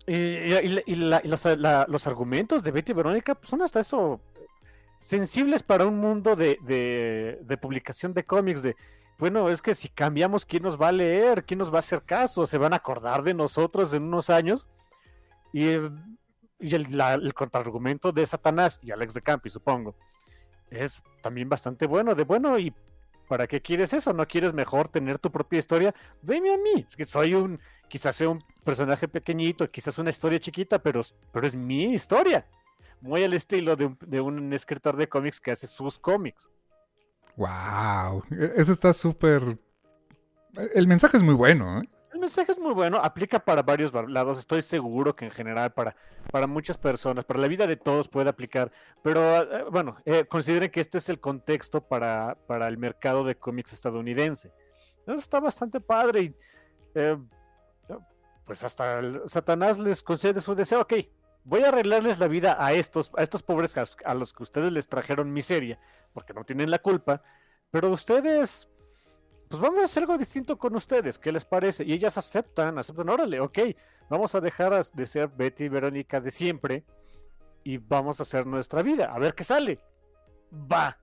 Y, 0.07 0.15
y- 0.15 0.83
y 0.87 0.95
la- 0.95 1.21
y 1.25 1.29
los, 1.29 1.45
la- 1.45 1.85
los 1.89 2.07
argumentos 2.07 2.63
de 2.63 2.71
Betty 2.71 2.93
y 2.93 2.95
Verónica 2.95 3.35
pues, 3.35 3.51
son 3.51 3.61
hasta 3.63 3.81
eso 3.81 4.21
sensibles 5.01 5.63
para 5.65 5.85
un 5.85 5.99
mundo 5.99 6.37
de, 6.37 6.59
de- 6.63 7.41
de 7.43 7.57
publicación 7.59 8.15
de 8.15 8.25
cómics. 8.25 8.63
De, 8.63 8.77
bueno, 9.19 9.49
es 9.49 9.63
que 9.63 9.75
si 9.75 9.89
cambiamos, 9.89 10.45
¿quién 10.45 10.63
nos 10.63 10.81
va 10.81 10.89
a 10.89 10.93
leer? 10.93 11.45
¿Quién 11.45 11.59
nos 11.59 11.73
va 11.73 11.77
a 11.77 11.79
hacer 11.79 12.03
caso? 12.03 12.47
¿Se 12.47 12.59
van 12.59 12.73
a 12.73 12.77
acordar 12.77 13.23
de 13.23 13.35
nosotros 13.35 13.95
en 13.95 14.03
unos 14.03 14.29
años? 14.29 14.69
Y, 15.53 15.65
y 16.59 16.75
el, 16.75 17.01
el 17.01 17.35
contraargumento 17.35 18.13
de 18.13 18.27
Satanás 18.27 18.79
y 18.83 18.91
Alex 18.91 19.15
de 19.15 19.23
Campi, 19.23 19.49
supongo, 19.49 19.95
es 20.71 21.03
también 21.23 21.49
bastante 21.49 21.87
bueno. 21.87 22.15
De 22.15 22.25
bueno, 22.25 22.59
¿y 22.59 22.75
para 23.29 23.47
qué 23.47 23.63
quieres 23.63 23.93
eso? 23.93 24.13
¿No 24.13 24.27
quieres 24.27 24.53
mejor 24.53 24.89
tener 24.89 25.19
tu 25.19 25.31
propia 25.31 25.59
historia? 25.59 25.95
Veme 26.23 26.53
a 26.53 26.59
mí. 26.59 26.85
Es 26.87 26.95
que 26.95 27.05
soy 27.05 27.35
un, 27.35 27.59
quizás 27.89 28.17
sea 28.17 28.29
un 28.29 28.43
personaje 28.65 29.09
pequeñito, 29.09 29.71
quizás 29.71 29.99
una 29.99 30.11
historia 30.11 30.39
chiquita, 30.41 30.79
pero, 30.79 31.01
pero 31.33 31.47
es 31.47 31.55
mi 31.55 31.95
historia. 31.95 32.47
Muy 33.01 33.25
al 33.25 33.35
estilo 33.35 33.77
de 33.77 33.87
un, 33.87 33.99
de 34.01 34.21
un 34.21 34.53
escritor 34.53 34.97
de 34.97 35.09
cómics 35.09 35.41
que 35.41 35.53
hace 35.53 35.67
sus 35.67 35.99
cómics. 35.99 36.51
Wow. 37.37 38.23
Eso 38.57 38.73
está 38.73 38.93
súper... 38.93 39.59
El 40.75 40.87
mensaje 40.87 41.17
es 41.17 41.23
muy 41.23 41.35
bueno, 41.35 41.81
¿eh? 41.81 41.89
El 42.13 42.21
mensaje 42.21 42.51
es 42.51 42.59
muy 42.59 42.73
bueno, 42.73 42.97
aplica 42.97 43.39
para 43.39 43.63
varios 43.63 43.93
lados. 44.09 44.39
Estoy 44.39 44.63
seguro 44.63 45.15
que 45.15 45.27
en 45.27 45.31
general 45.31 45.75
para, 45.75 45.95
para 46.33 46.47
muchas 46.47 46.79
personas, 46.79 47.27
para 47.27 47.39
la 47.41 47.47
vida 47.47 47.67
de 47.67 47.77
todos 47.77 48.09
puede 48.09 48.31
aplicar. 48.31 48.73
Pero 49.03 49.21
eh, 49.43 49.65
bueno, 49.71 49.99
eh, 50.07 50.25
consideren 50.25 50.71
que 50.71 50.81
este 50.81 50.97
es 50.97 51.11
el 51.11 51.21
contexto 51.21 51.83
para, 51.83 52.39
para 52.47 52.69
el 52.69 52.79
mercado 52.79 53.23
de 53.23 53.37
cómics 53.37 53.75
estadounidense. 53.75 54.51
Eso 55.07 55.21
está 55.21 55.41
bastante 55.41 55.79
padre 55.79 56.23
y 56.23 56.35
eh, 56.95 57.19
pues 58.47 58.65
hasta 58.65 59.03
Satanás 59.29 59.79
les 59.79 60.03
concede 60.03 60.41
su 60.41 60.55
deseo. 60.55 60.81
Ok, 60.81 60.95
voy 61.47 61.63
a 61.63 61.69
arreglarles 61.69 62.19
la 62.19 62.27
vida 62.27 62.57
a 62.59 62.73
estos, 62.73 63.13
a 63.17 63.23
estos 63.23 63.43
pobres 63.43 63.77
a 63.77 64.15
los- 64.15 64.35
que 64.35 64.43
ustedes 64.43 64.73
les 64.73 64.89
trajeron 64.89 65.33
miseria, 65.33 65.79
porque 66.13 66.35
no 66.35 66.45
tienen 66.45 66.71
la 66.71 66.81
culpa. 66.81 67.23
Pero 67.71 67.91
ustedes 67.91 68.69
pues 69.49 69.63
vamos 69.63 69.81
a 69.81 69.85
hacer 69.85 70.03
algo 70.03 70.19
distinto 70.19 70.59
con 70.59 70.75
ustedes, 70.75 71.19
¿qué 71.19 71.31
les 71.31 71.45
parece? 71.45 71.85
Y 71.85 71.93
ellas 71.93 72.19
aceptan, 72.19 72.79
aceptan, 72.79 73.09
órale, 73.09 73.39
ok, 73.39 73.59
vamos 74.11 74.35
a 74.35 74.41
dejar 74.41 74.85
de 74.85 75.07
ser 75.07 75.29
Betty 75.29 75.65
y 75.65 75.69
Verónica 75.69 76.21
de 76.21 76.33
siempre 76.33 76.85
y 77.63 77.79
vamos 77.79 78.19
a 78.19 78.25
hacer 78.25 78.45
nuestra 78.45 78.83
vida, 78.83 79.13
a 79.15 79.19
ver 79.21 79.35
qué 79.35 79.45
sale. 79.45 79.79
Va. 80.53 80.99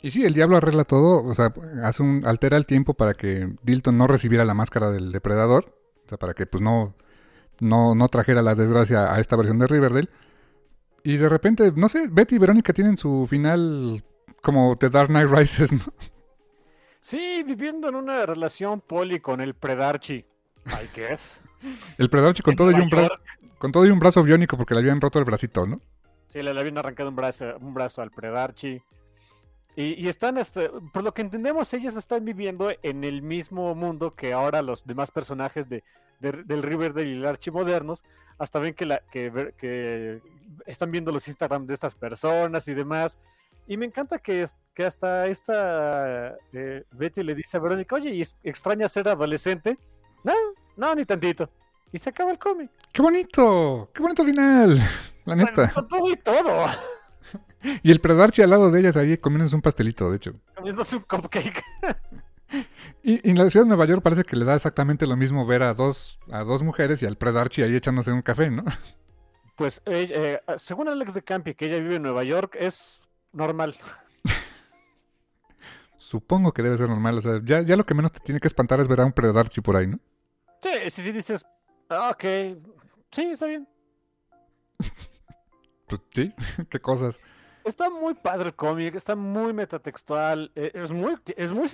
Y 0.00 0.10
sí, 0.10 0.24
el 0.24 0.32
diablo 0.32 0.56
arregla 0.56 0.84
todo, 0.84 1.22
o 1.24 1.34
sea, 1.34 1.52
hace 1.82 2.02
un, 2.02 2.26
altera 2.26 2.56
el 2.56 2.66
tiempo 2.66 2.94
para 2.94 3.12
que 3.12 3.54
Dilton 3.62 3.98
no 3.98 4.06
recibiera 4.06 4.46
la 4.46 4.54
máscara 4.54 4.90
del 4.90 5.12
depredador, 5.12 5.76
o 6.06 6.08
sea, 6.08 6.16
para 6.18 6.32
que 6.32 6.46
pues 6.46 6.62
no, 6.62 6.94
no, 7.60 7.94
no 7.94 8.08
trajera 8.08 8.42
la 8.42 8.54
desgracia 8.54 9.12
a 9.14 9.20
esta 9.20 9.36
versión 9.36 9.58
de 9.58 9.66
Riverdale. 9.66 10.08
Y 11.02 11.16
de 11.18 11.28
repente, 11.28 11.72
no 11.76 11.88
sé, 11.88 12.08
Betty 12.10 12.36
y 12.36 12.38
Verónica 12.38 12.72
tienen 12.72 12.96
su 12.96 13.26
final 13.28 14.02
como 14.42 14.76
The 14.76 14.88
Dark 14.90 15.08
Knight 15.08 15.28
Rises, 15.30 15.72
¿no? 15.72 15.80
Sí, 17.00 17.42
viviendo 17.46 17.88
en 17.88 17.94
una 17.96 18.24
relación 18.24 18.80
poli 18.80 19.20
con 19.20 19.40
el 19.40 19.54
Predarchi. 19.54 20.24
I 20.66 20.88
guess. 20.96 21.40
El 21.98 22.10
Predator 22.10 22.42
con 22.42 22.56
todo, 22.56 22.70
y 22.70 22.74
un 22.74 22.88
Nueva 22.90 23.08
bra- 23.08 23.20
con 23.58 23.72
todo 23.72 23.86
y 23.86 23.90
un 23.90 23.98
brazo 23.98 24.22
biónico 24.22 24.56
porque 24.58 24.74
le 24.74 24.80
habían 24.80 25.00
roto 25.00 25.18
el 25.18 25.24
bracito, 25.24 25.66
¿no? 25.66 25.80
Sí, 26.28 26.42
le, 26.42 26.52
le 26.52 26.60
habían 26.60 26.76
arrancado 26.76 27.08
un 27.08 27.16
brazo, 27.16 27.56
un 27.58 27.72
brazo 27.72 28.02
al 28.02 28.10
Predarchi. 28.10 28.82
Y, 29.76 29.94
y 30.04 30.08
están, 30.08 30.36
este, 30.36 30.70
por 30.92 31.02
lo 31.02 31.14
que 31.14 31.22
entendemos, 31.22 31.72
ellas 31.72 31.96
están 31.96 32.24
viviendo 32.24 32.70
en 32.82 33.02
el 33.02 33.22
mismo 33.22 33.74
mundo 33.74 34.14
que 34.14 34.32
ahora 34.34 34.60
los 34.60 34.84
demás 34.84 35.10
personajes 35.10 35.68
de, 35.68 35.82
de- 36.20 36.42
del 36.44 36.62
Riverdale 36.62 37.08
y 37.08 37.12
el 37.14 37.26
Archie 37.26 37.52
modernos. 37.52 38.04
Hasta 38.38 38.58
ven 38.58 38.74
que, 38.74 38.84
la, 38.86 38.98
que, 39.10 39.52
que 39.56 40.20
están 40.66 40.90
viendo 40.90 41.12
los 41.12 41.26
Instagram 41.28 41.66
de 41.66 41.74
estas 41.74 41.94
personas 41.94 42.66
y 42.68 42.74
demás. 42.74 43.18
Y 43.66 43.76
me 43.76 43.86
encanta 43.86 44.18
que, 44.18 44.42
es- 44.42 44.56
que 44.74 44.84
hasta 44.84 45.26
esta 45.26 46.36
eh, 46.52 46.84
Betty 46.92 47.22
le 47.22 47.34
dice 47.34 47.56
a 47.56 47.60
Verónica, 47.60 47.94
oye, 47.96 48.10
¿y 48.10 48.22
extraña 48.42 48.88
ser 48.88 49.08
adolescente? 49.08 49.78
No, 50.24 50.32
no, 50.76 50.94
ni 50.94 51.04
tantito. 51.04 51.48
Y 51.92 51.98
se 51.98 52.10
acaba 52.10 52.32
el 52.32 52.38
cómic. 52.38 52.70
¡Qué 52.92 53.00
bonito! 53.02 53.88
¡Qué 53.94 54.02
bonito 54.02 54.24
final! 54.24 54.78
La 55.24 55.36
neta. 55.36 55.52
Bueno, 55.54 55.72
con 55.74 55.88
todo 55.88 56.10
y 56.10 56.16
todo. 56.16 56.66
Y 57.82 57.90
el 57.90 57.98
Predarchi 57.98 58.42
al 58.42 58.50
lado 58.50 58.70
de 58.70 58.78
ellas 58.78 58.94
ahí 58.94 59.16
comiéndose 59.16 59.56
un 59.56 59.62
pastelito, 59.62 60.10
de 60.10 60.16
hecho. 60.18 60.34
Comiéndose 60.54 60.96
un 60.96 61.02
cupcake. 61.04 61.62
Y, 63.02 63.26
y 63.26 63.30
en 63.30 63.38
la 63.38 63.48
ciudad 63.50 63.64
de 63.64 63.68
Nueva 63.68 63.86
York 63.86 64.02
parece 64.02 64.24
que 64.24 64.36
le 64.36 64.44
da 64.44 64.54
exactamente 64.54 65.06
lo 65.06 65.16
mismo 65.16 65.46
ver 65.46 65.62
a 65.62 65.74
dos, 65.74 66.18
a 66.30 66.44
dos 66.44 66.62
mujeres 66.62 67.02
y 67.02 67.06
al 67.06 67.16
Predarchi 67.16 67.62
ahí 67.62 67.74
echándose 67.74 68.12
un 68.12 68.22
café, 68.22 68.50
¿no? 68.50 68.64
Pues 69.56 69.82
eh, 69.86 70.40
eh, 70.46 70.58
según 70.58 70.88
Alex 70.88 71.14
de 71.14 71.22
Campi, 71.22 71.54
que 71.54 71.66
ella 71.66 71.78
vive 71.78 71.96
en 71.96 72.02
Nueva 72.02 72.24
York, 72.24 72.56
es 72.58 73.00
normal. 73.32 73.76
supongo 76.04 76.52
que 76.52 76.62
debe 76.62 76.76
ser 76.76 76.88
normal. 76.88 77.18
O 77.18 77.20
sea, 77.20 77.40
ya, 77.44 77.62
ya 77.62 77.76
lo 77.76 77.86
que 77.86 77.94
menos 77.94 78.12
te 78.12 78.20
tiene 78.20 78.40
que 78.40 78.48
espantar 78.48 78.80
es 78.80 78.88
ver 78.88 79.00
a 79.00 79.06
un 79.06 79.12
predador 79.12 79.50
por 79.62 79.76
ahí, 79.76 79.86
¿no? 79.86 79.98
Sí, 80.62 80.90
sí, 80.90 81.02
sí, 81.02 81.12
dices, 81.12 81.44
ah, 81.88 82.10
ok, 82.10 82.24
sí, 83.10 83.22
está 83.32 83.46
bien. 83.46 83.68
Pues 85.86 86.00
sí, 86.14 86.34
qué 86.70 86.80
cosas. 86.80 87.20
Está 87.64 87.88
muy 87.90 88.14
padre 88.14 88.48
el 88.48 88.54
cómic, 88.54 88.94
está 88.94 89.16
muy 89.16 89.52
metatextual, 89.52 90.52
eh, 90.54 90.70
es 90.74 90.92
muy, 90.92 91.16
es 91.36 91.50
muy, 91.50 91.66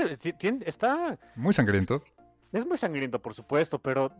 está, 0.64 1.18
Muy 1.34 1.52
sangriento. 1.52 2.02
es 2.52 2.64
muy 2.64 2.78
sangriento, 2.78 3.20
por 3.20 3.34
supuesto, 3.34 3.78
pero 3.78 4.12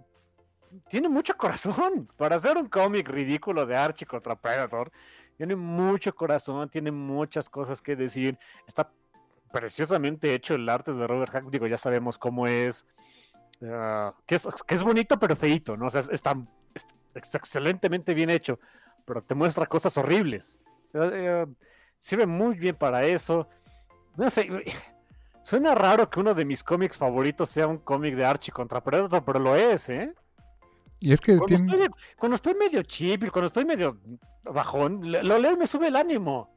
tiene 0.89 1.09
mucho 1.09 1.37
corazón. 1.37 2.09
Para 2.17 2.37
hacer 2.37 2.57
un 2.57 2.69
cómic 2.69 3.09
ridículo 3.09 3.67
de 3.67 3.77
Archie 3.77 4.07
contra 4.07 4.35
Predator, 4.35 4.91
tiene 5.37 5.55
mucho 5.57 6.13
corazón, 6.15 6.69
tiene 6.69 6.91
muchas 6.91 7.49
cosas 7.49 7.81
que 7.81 7.95
decir. 7.97 8.37
Está 8.67 8.91
preciosamente 9.53 10.35
hecho 10.35 10.55
el 10.55 10.69
arte 10.69 10.93
de 10.93 11.07
Robert 11.07 11.33
Hack. 11.33 11.45
Digo, 11.51 11.67
ya 11.67 11.79
sabemos 11.79 12.19
cómo 12.19 12.47
es. 12.47 12.87
ah, 13.63 14.15
que 14.27 14.35
es, 14.35 14.47
que 14.67 14.75
es 14.75 14.83
bonito, 14.83 15.19
pero 15.19 15.37
feito, 15.37 15.77
¿no? 15.77 15.87
O 15.87 15.91
sea, 15.91 16.01
es- 16.03 16.09
está, 16.11 16.35
es- 16.75 16.87
es 17.15 17.35
excelentemente 17.35 18.13
bien 18.15 18.31
hecho, 18.31 18.59
pero 19.05 19.23
te 19.23 19.35
muestra 19.35 19.67
cosas 19.67 19.97
horribles. 19.99 20.59
Eh, 20.95 21.47
sirve 21.99 22.27
muy 22.27 22.55
bien 22.57 22.75
para 22.77 23.05
eso. 23.05 23.49
No 24.17 24.29
sé, 24.31 24.49
suena 25.43 25.75
raro 25.75 26.09
que 26.11 26.21
uno 26.21 26.35
de 26.35 26.45
mis 26.45 26.63
cómics 26.65 26.99
favoritos 26.99 27.49
sea 27.49 27.67
un 27.67 27.79
cómic 27.79 28.15
de 28.15 28.25
Archie 28.25 28.53
contra 28.53 28.83
Predator, 28.83 29.25
pero 29.25 29.39
lo 29.39 29.55
es, 29.57 29.89
¿eh? 29.89 30.15
Y 30.99 31.13
es 31.13 31.21
que 31.21 31.37
Cuando, 31.39 31.47
tiene... 31.47 31.73
estoy, 31.85 31.89
cuando 32.19 32.37
estoy 32.37 32.55
medio 32.55 32.83
chip 32.83 33.25
y 33.25 33.31
cuando 33.31 33.47
estoy 33.47 33.65
medio 33.65 33.99
bajón, 34.45 35.01
lo 35.11 35.39
leo 35.39 35.53
y 35.53 35.57
me 35.57 35.67
sube 35.67 35.89
el 35.89 35.97
ánimo. 35.97 36.55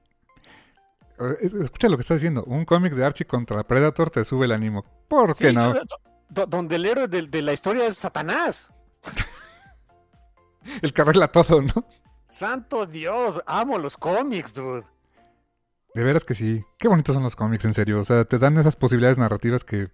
es- 1.40 1.54
Escucha 1.54 1.88
lo 1.88 1.96
que 1.96 2.02
estás 2.02 2.18
diciendo. 2.18 2.44
Un 2.46 2.66
cómic 2.66 2.94
de 2.94 3.06
Archie 3.06 3.26
contra 3.26 3.64
Predator 3.64 4.10
te 4.10 4.26
sube 4.26 4.46
el 4.46 4.52
ánimo. 4.52 4.84
¿Por 5.08 5.36
qué 5.38 5.50
Sí, 5.52 5.56
no? 5.56 5.74
do- 5.74 5.82
do- 6.30 6.46
donde 6.48 6.76
el 6.76 6.86
héroe 6.86 7.08
de, 7.08 7.22
de 7.28 7.42
la 7.42 7.54
historia 7.54 7.86
es 7.88 7.96
Satanás. 7.98 8.74
El 10.82 10.94
que 10.94 11.02
arregla 11.02 11.28
todo, 11.30 11.62
¿no? 11.62 11.86
Santo 12.34 12.88
Dios, 12.88 13.40
amo 13.46 13.78
los 13.78 13.96
cómics, 13.96 14.56
dude. 14.56 14.84
De 15.94 16.04
veras 16.04 16.26
que 16.26 16.34
sí. 16.34 16.64
Qué 16.80 16.88
bonitos 16.88 17.14
son 17.14 17.22
los 17.22 17.36
cómics, 17.36 17.64
en 17.66 17.76
serio. 17.76 18.00
O 18.00 18.04
sea, 18.04 18.26
te 18.26 18.40
dan 18.40 18.58
esas 18.58 18.76
posibilidades 18.76 19.20
narrativas 19.20 19.64
que. 19.64 19.90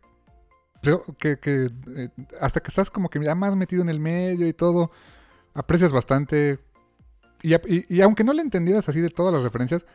que, 1.18 1.38
que, 1.38 1.70
eh, 1.98 2.10
hasta 2.40 2.62
que 2.62 2.70
estás 2.70 2.90
como 2.90 3.10
que 3.10 3.22
ya 3.22 3.36
más 3.36 3.58
metido 3.58 3.82
en 3.82 3.90
el 3.90 4.00
medio 4.00 4.48
y 4.48 4.54
todo, 4.54 4.90
aprecias 5.54 5.92
bastante. 5.92 6.60
Y, 7.42 7.56
a- 7.56 7.62
y- 7.68 7.86
y 7.94 8.00
aunque 8.02 8.24
no 8.24 8.32
le 8.32 8.42
entendieras 8.42 8.88
así 8.88 9.02
de 9.02 9.10
todas 9.10 9.34
las 9.34 9.44
referencias, 9.44 9.86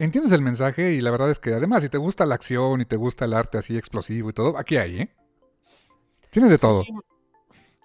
entiendes 0.00 0.32
el 0.32 0.42
mensaje 0.42 0.94
y 0.94 1.00
la 1.00 1.12
verdad 1.12 1.30
es 1.30 1.38
que 1.38 1.54
además, 1.54 1.84
si 1.84 1.88
te 1.88 1.98
gusta 1.98 2.26
la 2.26 2.34
acción 2.34 2.80
y 2.80 2.86
te 2.86 2.96
gusta 2.96 3.24
el 3.24 3.34
arte 3.34 3.58
así 3.58 3.76
explosivo 3.78 4.30
y 4.30 4.32
todo, 4.32 4.58
aquí 4.58 4.78
hay, 4.78 5.00
¿eh? 5.02 5.14
Tiene 6.30 6.48
de 6.48 6.58
todo. 6.58 6.82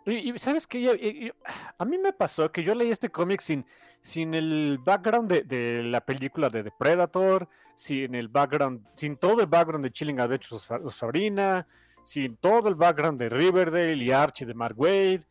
Y, 0.08 0.32
y 0.32 0.40
sabes 0.40 0.66
que 0.66 1.32
a 1.78 1.86
mí 1.86 1.98
me 2.00 2.14
pasó 2.14 2.52
que 2.52 2.64
yo 2.64 2.74
leí 2.74 2.90
este 2.90 3.10
cómic 3.12 3.42
sin, 3.42 3.64
sin 4.02 4.34
el 4.34 4.80
background 4.84 5.30
de, 5.30 5.44
de 5.44 5.84
la 5.84 6.02
película 6.02 6.50
de 6.50 6.64
The 6.64 6.72
Predator, 6.78 7.48
sin 7.76 8.16
el 8.16 8.28
background, 8.28 8.86
sin 8.96 9.18
todo 9.18 9.42
el 9.42 9.48
background 9.48 9.84
de 9.86 9.92
Chilling 9.92 10.20
Adventures 10.20 10.70
of 10.70 10.96
Sabrina, 10.96 11.68
sin 12.04 12.38
todo 12.38 12.70
el 12.70 12.76
background 12.76 13.20
de 13.20 13.30
Riverdale 13.30 14.04
y 14.04 14.12
Archie 14.12 14.46
de 14.46 14.54
Mark 14.54 14.76
Wade. 14.78 15.22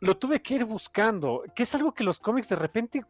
Lo 0.00 0.16
tuve 0.16 0.42
que 0.42 0.54
ir 0.54 0.64
buscando, 0.64 1.44
que 1.54 1.62
es 1.62 1.74
algo 1.74 1.92
que 1.92 2.04
los 2.04 2.18
cómics 2.18 2.48
de 2.48 2.56
repente. 2.56 3.04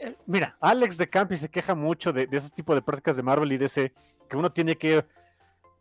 eh, 0.00 0.16
Mira, 0.26 0.56
Alex 0.60 0.98
de 0.98 1.08
Campi 1.08 1.36
se 1.36 1.48
queja 1.48 1.74
mucho 1.74 2.12
de, 2.12 2.26
de 2.26 2.36
ese 2.36 2.50
tipo 2.50 2.74
de 2.74 2.82
prácticas 2.82 3.16
de 3.16 3.22
Marvel 3.22 3.52
y 3.52 3.58
DC, 3.58 3.92
que 4.28 4.36
uno 4.36 4.52
tiene 4.52 4.76
que 4.76 5.04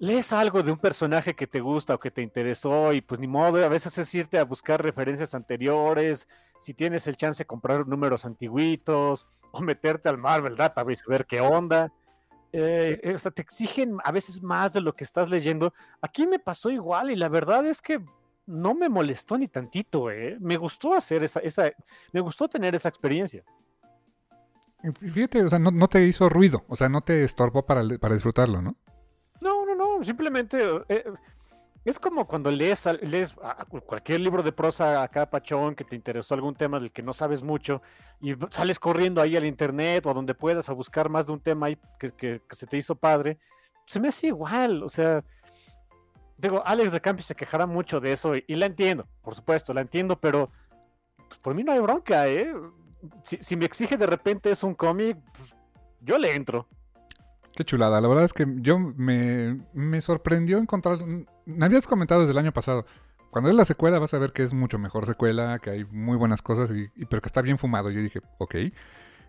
lees 0.04 0.34
algo 0.34 0.62
de 0.64 0.72
un 0.74 0.78
personaje 0.78 1.34
que 1.34 1.48
te 1.48 1.62
gusta 1.62 1.96
o 1.96 2.00
que 2.00 2.12
te 2.12 2.22
interesó 2.22 2.92
y 2.92 3.00
pues 3.00 3.22
ni 3.22 3.28
modo, 3.28 3.64
a 3.64 3.70
veces 3.70 3.98
es 3.98 4.14
irte 4.14 4.38
a 4.38 4.44
buscar 4.44 4.84
referencias 4.84 5.34
anteriores, 5.34 6.28
si 6.60 6.74
tienes 6.74 7.08
el 7.08 7.16
chance 7.16 7.44
de 7.44 7.48
comprar 7.48 7.88
números 7.88 8.26
antiguitos 8.26 9.26
o 9.52 9.62
meterte 9.62 10.10
al 10.10 10.18
Marvel 10.18 10.58
Database 10.58 11.04
a 11.08 11.10
ver 11.10 11.26
qué 11.26 11.40
onda. 11.40 11.94
Eh, 12.52 13.00
eh, 13.02 13.14
o 13.16 13.18
sea, 13.18 13.32
te 13.32 13.42
exigen 13.42 13.98
a 14.04 14.12
veces 14.12 14.44
más 14.44 14.74
de 14.74 14.82
lo 14.82 14.94
que 14.94 15.06
estás 15.06 15.30
leyendo. 15.30 15.74
Aquí 16.02 16.28
me 16.28 16.38
pasó 16.38 16.70
igual 16.70 17.10
y 17.10 17.16
la 17.16 17.30
verdad 17.30 17.66
es 17.66 17.82
que 17.82 18.04
no 18.46 18.76
me 18.76 18.90
molestó 18.90 19.38
ni 19.38 19.48
tantito, 19.48 20.12
¿eh? 20.12 20.36
Me 20.42 20.58
gustó 20.58 20.96
hacer 20.96 21.24
esa, 21.24 21.40
esa, 21.40 21.72
me 22.12 22.20
gustó 22.20 22.50
tener 22.50 22.76
esa 22.76 22.90
experiencia. 22.90 23.46
Fíjate, 25.00 25.44
o 25.44 25.50
sea, 25.50 25.60
no, 25.60 25.72
no 25.72 25.88
te 25.88 26.06
hizo 26.06 26.28
ruido, 26.28 26.66
o 26.68 26.76
sea, 26.76 26.90
no 26.90 27.00
te 27.00 27.24
estorbó 27.24 27.66
para, 27.66 27.84
para 28.00 28.16
disfrutarlo, 28.16 28.62
¿no? 28.62 28.76
No, 29.44 29.66
no, 29.66 29.76
no, 29.76 30.02
simplemente 30.06 30.58
eh, 30.88 31.04
es 31.84 32.00
como 32.00 32.26
cuando 32.26 32.50
lees, 32.50 32.88
lees 33.02 33.36
cualquier 33.86 34.22
libro 34.22 34.42
de 34.42 34.54
prosa 34.54 35.04
acá, 35.04 35.30
Pachón, 35.30 35.76
que 35.76 35.84
te 35.84 35.98
interesó 35.98 36.34
algún 36.34 36.56
tema 36.56 36.80
del 36.80 36.94
que 36.94 37.04
no 37.04 37.12
sabes 37.12 37.44
mucho 37.44 37.82
y 38.22 38.36
sales 38.52 38.80
corriendo 38.80 39.22
ahí 39.22 39.36
al 39.36 39.46
internet 39.46 40.06
o 40.06 40.12
a 40.12 40.14
donde 40.14 40.34
puedas 40.34 40.70
a 40.70 40.74
buscar 40.74 41.10
más 41.10 41.26
de 41.26 41.34
un 41.34 41.42
tema 41.42 41.66
ahí 41.66 41.78
que, 42.00 42.42
se 42.52 42.68
te 42.68 42.78
hizo 42.78 42.96
padre. 42.96 43.38
Se 43.86 44.00
me 44.00 44.08
hace 44.08 44.28
igual, 44.28 44.82
o 44.82 44.88
sea, 44.88 45.26
digo, 46.38 46.64
Alex 46.66 46.94
de 46.94 47.02
Campi 47.02 47.22
se 47.22 47.36
quejará 47.36 47.66
mucho 47.66 48.00
de 48.00 48.14
eso 48.14 48.36
y, 48.38 48.56
la 48.56 48.66
entiendo, 48.66 49.10
por 49.22 49.36
supuesto, 49.36 49.74
la 49.74 49.82
entiendo, 49.82 50.18
pero 50.22 50.52
pues, 51.28 51.38
por 51.40 51.54
mí 51.54 51.66
no 51.66 51.74
hay 51.74 51.80
bronca, 51.80 52.30
¿eh? 52.30 52.50
Si, 53.26 53.36
si 53.42 53.58
me 53.58 53.66
exige 53.66 53.98
de 53.98 54.08
repente 54.08 54.52
es 54.52 54.64
un 54.64 54.74
cómic, 54.74 55.18
pues, 55.34 55.54
yo 56.00 56.18
le 56.18 56.34
entro. 56.34 56.70
Qué 57.56 57.64
chulada. 57.64 58.02
La 58.02 58.08
verdad 58.08 58.26
es 58.26 58.34
que 58.34 58.46
yo 58.58 58.80
me, 58.80 59.60
me 59.74 60.02
sorprendió 60.02 60.58
encontrar. 60.58 60.98
Me 61.46 61.66
habías 61.66 61.88
comentado 61.88 62.22
desde 62.22 62.32
el 62.32 62.38
año 62.40 62.52
pasado. 62.52 62.86
Cuando 63.30 63.50
es 63.50 63.56
la 63.56 63.66
secuela 63.66 64.00
vas 64.00 64.14
a 64.14 64.20
ver 64.20 64.32
que 64.32 64.44
es 64.44 64.54
mucho 64.54 64.78
mejor 64.80 65.06
secuela, 65.06 65.60
que 65.60 65.70
hay 65.72 65.86
muy 65.86 66.18
buenas 66.18 66.42
cosas, 66.42 66.72
y, 66.72 66.90
pero 67.06 67.22
que 67.22 67.28
está 67.28 67.42
bien 67.42 67.58
fumado. 67.58 67.90
Yo 67.92 68.02
dije, 68.02 68.22
ok. 68.38 68.56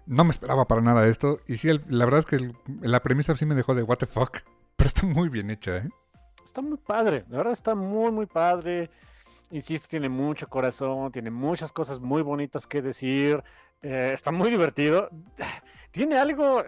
No 0.06 0.24
me 0.24 0.30
esperaba 0.30 0.66
para 0.66 0.82
nada 0.82 1.06
esto. 1.06 1.38
Y 1.46 1.56
sí, 1.56 1.68
la 1.88 2.04
verdad 2.04 2.20
es 2.20 2.26
que 2.26 2.52
la 2.80 3.02
premisa 3.02 3.34
sí 3.36 3.46
me 3.46 3.54
dejó 3.54 3.74
de 3.74 3.82
what 3.82 3.98
the 3.98 4.06
fuck. 4.06 4.38
Pero 4.76 4.88
está 4.88 5.06
muy 5.06 5.28
bien 5.28 5.50
hecha, 5.50 5.76
¿eh? 5.78 5.88
Está 6.44 6.60
muy 6.60 6.76
padre, 6.76 7.24
la 7.30 7.38
verdad 7.38 7.52
está 7.54 7.74
muy, 7.74 8.10
muy 8.10 8.26
padre. 8.26 8.90
Insisto, 9.50 9.88
tiene 9.88 10.08
mucho 10.08 10.48
corazón, 10.48 11.10
tiene 11.12 11.30
muchas 11.30 11.72
cosas 11.72 12.00
muy 12.00 12.22
bonitas 12.22 12.66
que 12.66 12.82
decir. 12.82 13.42
eh, 13.82 14.10
está 14.12 14.30
muy 14.32 14.50
divertido. 14.50 15.08
Tiene 15.94 16.18
algo, 16.18 16.60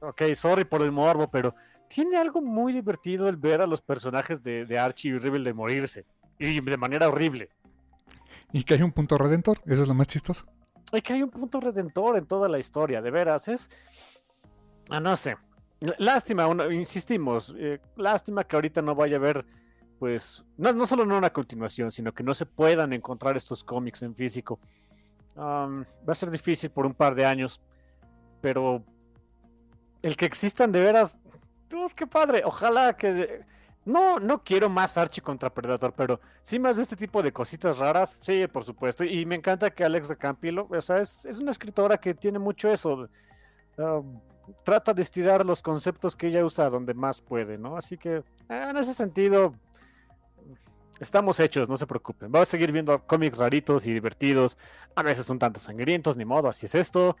ok, 0.00 0.22
sorry 0.34 0.64
por 0.64 0.82
el 0.82 0.90
morbo, 0.90 1.30
pero 1.30 1.54
tiene 1.88 2.16
algo 2.16 2.42
muy 2.42 2.72
divertido 2.72 3.28
el 3.28 3.36
ver 3.36 3.60
a 3.60 3.68
los 3.68 3.80
personajes 3.80 4.42
de, 4.42 4.66
de 4.66 4.78
Archie 4.80 5.12
y 5.12 5.18
Rebel 5.18 5.44
de 5.44 5.54
morirse. 5.54 6.04
Y 6.40 6.60
de 6.60 6.76
manera 6.76 7.06
horrible. 7.08 7.50
Y 8.52 8.64
que 8.64 8.74
hay 8.74 8.82
un 8.82 8.90
punto 8.90 9.16
redentor. 9.16 9.60
Eso 9.64 9.82
es 9.82 9.86
lo 9.88 9.94
más 9.94 10.08
chistoso. 10.08 10.44
Y 10.92 11.00
que 11.02 11.12
hay 11.12 11.22
un 11.22 11.30
punto 11.30 11.60
redentor 11.60 12.16
en 12.16 12.26
toda 12.26 12.48
la 12.48 12.58
historia, 12.58 13.00
de 13.00 13.12
veras. 13.12 13.46
Es. 13.46 13.70
Ah, 14.90 14.98
no 14.98 15.14
sé. 15.14 15.36
Lástima, 15.98 16.48
uno- 16.48 16.68
insistimos. 16.72 17.54
eh, 17.56 17.78
lástima 17.94 18.42
que 18.42 18.56
ahorita 18.56 18.82
no 18.82 18.96
vaya 18.96 19.18
a 19.18 19.20
haber, 19.20 19.46
pues. 20.00 20.44
No, 20.56 20.72
no 20.72 20.84
solo 20.84 21.06
no 21.06 21.16
una 21.16 21.30
continuación, 21.32 21.92
sino 21.92 22.12
que 22.12 22.24
no 22.24 22.34
se 22.34 22.44
puedan 22.44 22.92
encontrar 22.92 23.36
estos 23.36 23.62
cómics 23.62 24.02
en 24.02 24.16
físico. 24.16 24.58
Va 25.36 25.84
a 26.08 26.14
ser 26.16 26.32
difícil 26.32 26.70
por 26.70 26.86
un 26.86 26.94
par 26.94 27.14
de 27.14 27.24
años. 27.24 27.60
Pero. 28.40 28.84
El 30.02 30.16
que 30.16 30.26
existan 30.26 30.72
de 30.72 30.80
veras. 30.80 31.18
¡Uf, 31.72 31.94
qué 31.94 32.06
padre! 32.06 32.42
Ojalá 32.44 32.96
que. 32.96 33.44
No, 33.84 34.20
no 34.20 34.44
quiero 34.44 34.68
más 34.68 34.98
Archie 34.98 35.22
contra 35.22 35.48
Predator, 35.48 35.94
pero 35.94 36.20
sí 36.42 36.58
más 36.58 36.76
de 36.76 36.82
este 36.82 36.94
tipo 36.94 37.22
de 37.22 37.32
cositas 37.32 37.78
raras, 37.78 38.18
sí, 38.20 38.46
por 38.46 38.62
supuesto. 38.62 39.02
Y 39.02 39.24
me 39.24 39.34
encanta 39.34 39.70
que 39.70 39.82
Alex 39.82 40.08
de 40.08 40.16
Campilo, 40.18 40.68
o 40.70 40.80
sea, 40.82 40.98
es, 40.98 41.24
es 41.24 41.38
una 41.38 41.52
escritora 41.52 41.96
que 41.96 42.12
tiene 42.12 42.38
mucho 42.38 42.70
eso. 42.70 43.08
ah, 43.78 44.02
trata 44.64 44.92
de 44.92 45.02
estirar 45.02 45.44
los 45.44 45.62
conceptos 45.62 46.16
que 46.16 46.28
ella 46.28 46.44
usa 46.44 46.68
donde 46.68 46.94
más 46.94 47.22
puede, 47.22 47.58
¿no? 47.58 47.76
Así 47.76 47.96
que, 47.96 48.22
ah, 48.48 48.70
en 48.70 48.76
ese 48.76 48.92
sentido, 48.92 49.54
estamos 51.00 51.40
hechos, 51.40 51.68
no 51.68 51.76
se 51.76 51.86
preocupen. 51.86 52.30
Vamos 52.30 52.48
a 52.48 52.50
seguir 52.50 52.72
viendo 52.72 53.06
cómics 53.06 53.38
raritos 53.38 53.86
y 53.86 53.92
divertidos. 53.92 54.58
A 54.94 55.02
veces 55.02 55.26
son 55.26 55.38
tanto 55.38 55.60
sangrientos, 55.60 56.16
ni 56.16 56.24
modo, 56.24 56.48
así 56.48 56.66
es 56.66 56.74
esto. 56.74 57.16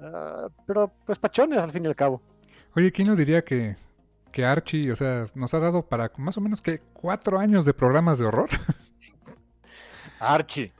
Ah, 0.00 0.48
pero, 0.66 0.92
pues, 1.04 1.18
pachones 1.18 1.58
al 1.58 1.70
fin 1.70 1.84
y 1.84 1.88
al 1.88 1.96
cabo. 1.96 2.20
Oye, 2.74 2.92
¿quién 2.92 3.08
nos 3.08 3.16
diría 3.16 3.44
que, 3.44 3.76
que 4.32 4.44
Archie, 4.44 4.92
o 4.92 4.96
sea, 4.96 5.26
nos 5.34 5.54
ha 5.54 5.60
dado 5.60 5.82
para 5.82 6.12
más 6.18 6.36
o 6.36 6.40
menos 6.40 6.60
que 6.60 6.80
cuatro 6.92 7.38
años 7.38 7.64
de 7.64 7.72
programas 7.72 8.18
de 8.18 8.26
horror? 8.26 8.50
Archie, 10.20 10.72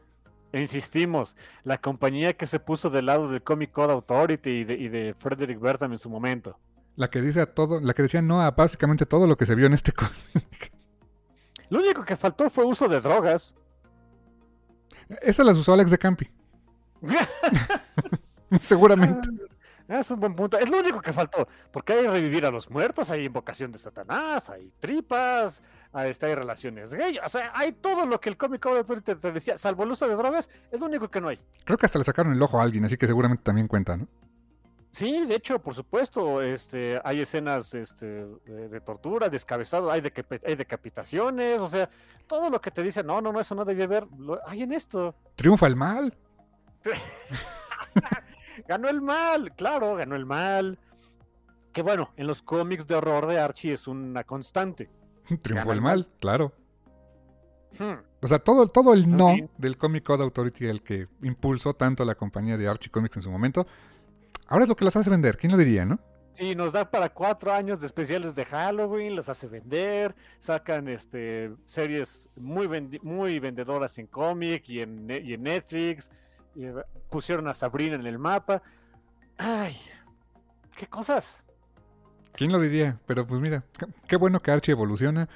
insistimos, 0.53 1.37
la 1.65 1.79
compañía 1.79 2.35
que 2.35 2.47
se 2.47 2.61
puso 2.61 2.91
del 2.91 3.07
lado 3.07 3.29
del 3.29 3.43
Comic 3.43 3.73
Code 3.73 3.93
Authority 3.93 4.51
y 4.51 4.65
de, 4.65 4.75
y 4.75 4.89
de 4.89 5.15
Frederick 5.15 5.61
Bertham 5.61 5.93
en 5.93 5.99
su 5.99 6.11
momento. 6.11 6.59
La 6.97 7.11
que 7.11 7.21
dice 7.21 7.41
a 7.41 7.47
todo, 7.47 7.81
la 7.81 7.93
que 7.95 8.03
decía 8.03 8.23
no 8.23 8.41
a 8.41 8.51
básicamente 8.51 9.05
todo 9.07 9.27
lo 9.27 9.37
que 9.37 9.47
se 9.47 9.55
vio 9.55 9.67
en 9.67 9.75
este 9.75 9.93
cómic. 9.95 10.73
Lo 11.69 11.81
único 11.81 12.05
que 12.05 12.17
faltó 12.17 12.49
fue 12.49 12.65
uso 12.65 12.89
de 12.89 13.01
drogas. 13.01 13.55
Esas 15.21 15.47
las 15.47 15.57
usó 15.57 15.73
Alex 15.73 15.91
de 15.91 15.99
Campi. 15.99 16.31
Seguramente. 18.63 19.29
Es 19.89 20.11
un 20.11 20.19
buen 20.19 20.35
punto. 20.35 20.59
Es 20.59 20.69
lo 20.69 20.79
único 20.81 21.01
que 21.01 21.13
faltó. 21.13 21.47
Porque 21.71 21.93
hay 21.93 22.07
revivir 22.09 22.45
a 22.45 22.51
los 22.51 22.69
muertos, 22.71 23.11
hay 23.13 23.25
invocación 23.25 23.71
de 23.71 23.79
Satanás, 23.79 24.51
hay 24.51 24.73
tripas, 24.81 25.63
hay, 25.93 26.13
hay 26.21 26.35
relaciones 26.35 26.93
gay. 26.93 27.19
O 27.25 27.29
sea, 27.29 27.53
hay 27.55 27.71
todo 27.73 28.05
lo 28.05 28.21
que 28.21 28.29
el 28.29 28.37
cómic 28.37 28.67
Authority 28.67 29.05
te, 29.05 29.15
te 29.15 29.31
decía, 29.33 29.57
salvo 29.57 29.85
el 29.85 29.93
uso 29.93 30.09
de 30.09 30.17
drogas, 30.17 30.51
es 30.73 30.81
lo 30.81 30.87
único 30.87 31.09
que 31.09 31.21
no 31.21 31.29
hay. 31.29 31.39
Creo 31.65 31.79
que 31.79 31.87
hasta 31.87 31.99
le 31.99 32.05
sacaron 32.05 32.33
el 32.33 32.43
ojo 32.43 32.59
a 32.59 32.63
alguien, 32.65 32.85
así 32.85 32.97
que 32.97 33.07
seguramente 33.07 33.45
también 33.45 33.69
cuenta, 33.69 33.97
¿no? 33.97 34.09
Sí, 34.91 35.27
de 35.27 35.35
hecho, 35.35 35.59
por 35.61 35.75
supuesto, 35.75 36.41
este, 36.41 36.99
hay 37.05 37.21
escenas 37.21 37.75
este, 37.75 38.07
de, 38.07 38.69
de 38.69 38.81
tortura, 38.81 39.29
descabezado, 39.29 39.91
hay, 39.93 40.01
decapi- 40.01 40.41
hay 40.45 40.57
decapitaciones, 40.57 41.61
o 41.61 41.69
sea, 41.69 41.89
todo 42.27 42.49
lo 42.49 42.61
que 42.63 42.71
te 42.71 42.83
dicen, 42.83 43.07
no, 43.07 43.21
no, 43.21 43.31
no, 43.31 43.39
eso 43.39 43.55
no 43.55 43.65
debía 43.67 43.85
haber, 43.85 44.07
lo 44.19 44.41
hay 44.49 44.63
en 44.63 44.73
esto. 44.73 45.15
Triunfa 45.37 45.67
el 45.67 45.77
mal. 45.77 46.17
Ganó 48.67 48.89
el 48.89 49.01
mal, 49.01 49.55
claro, 49.57 49.97
ganó 49.97 50.17
el 50.17 50.27
mal. 50.27 50.79
Que 51.73 51.83
bueno, 51.83 52.11
en 52.17 52.27
los 52.27 52.43
cómics 52.43 52.87
de 52.87 52.95
horror 52.95 53.27
de 53.27 53.39
Archie 53.39 53.73
es 53.73 53.87
una 53.87 54.25
constante. 54.25 54.89
Triunfó 55.43 55.73
el 55.73 55.81
mal, 55.81 56.09
claro. 56.21 56.53
Hmm. 57.79 57.97
O 58.23 58.29
sea, 58.29 58.39
todo, 58.39 58.69
todo 58.69 58.95
el 58.95 59.15
no 59.15 59.33
Ok. 59.35 59.51
del 59.59 59.77
Comic 59.77 60.05
Code 60.05 60.23
Authority, 60.25 60.67
el 60.67 60.83
que 60.83 61.09
impulsó 61.23 61.75
tanto 61.75 62.05
la 62.05 62.15
compañía 62.15 62.57
de 62.57 62.67
Archie 62.67 62.91
Comics 62.91 63.17
en 63.17 63.23
su 63.23 63.31
momento, 63.31 63.67
ahora 64.47 64.65
es 64.65 64.69
lo 64.69 64.77
que 64.77 64.85
los 64.87 64.97
hace 64.97 65.11
vender. 65.11 65.37
¿Quién 65.37 65.53
lo 65.53 65.59
diría, 65.59 65.85
no? 65.85 65.99
Sí, 66.33 66.55
nos 66.55 66.73
da 66.73 66.91
para 66.91 67.09
cuatro 67.11 67.53
años 67.53 67.81
de 67.81 67.87
especiales 67.87 68.35
de 68.35 68.45
Halloween, 68.45 69.17
las 69.17 69.29
hace 69.29 69.47
vender, 69.47 70.15
sacan 70.39 70.87
este 70.89 71.51
series 71.65 72.29
muy 72.37 72.67
vendi- 72.67 73.01
muy 73.03 73.39
vendedoras 73.39 73.97
en 73.99 74.07
cómic 74.07 74.69
y 74.69 74.81
en, 74.81 75.09
y 75.11 75.33
en 75.35 75.43
Netflix, 75.43 76.11
y, 76.57 76.67
pusieron 77.11 77.47
a 77.49 77.55
Sabrina 77.55 77.95
en 77.97 78.07
el 78.07 78.19
mapa. 78.19 78.63
Ay, 79.39 79.77
qué 80.77 80.87
cosas. 80.87 81.45
¿Quién 82.33 82.53
lo 82.53 82.61
diría? 82.61 82.99
Pero 83.07 83.27
pues 83.27 83.41
mira, 83.41 83.65
qué- 84.09 84.17
bueno 84.17 84.41
que 84.41 84.51
Archie 84.51 84.73
evoluciona. 84.73 85.29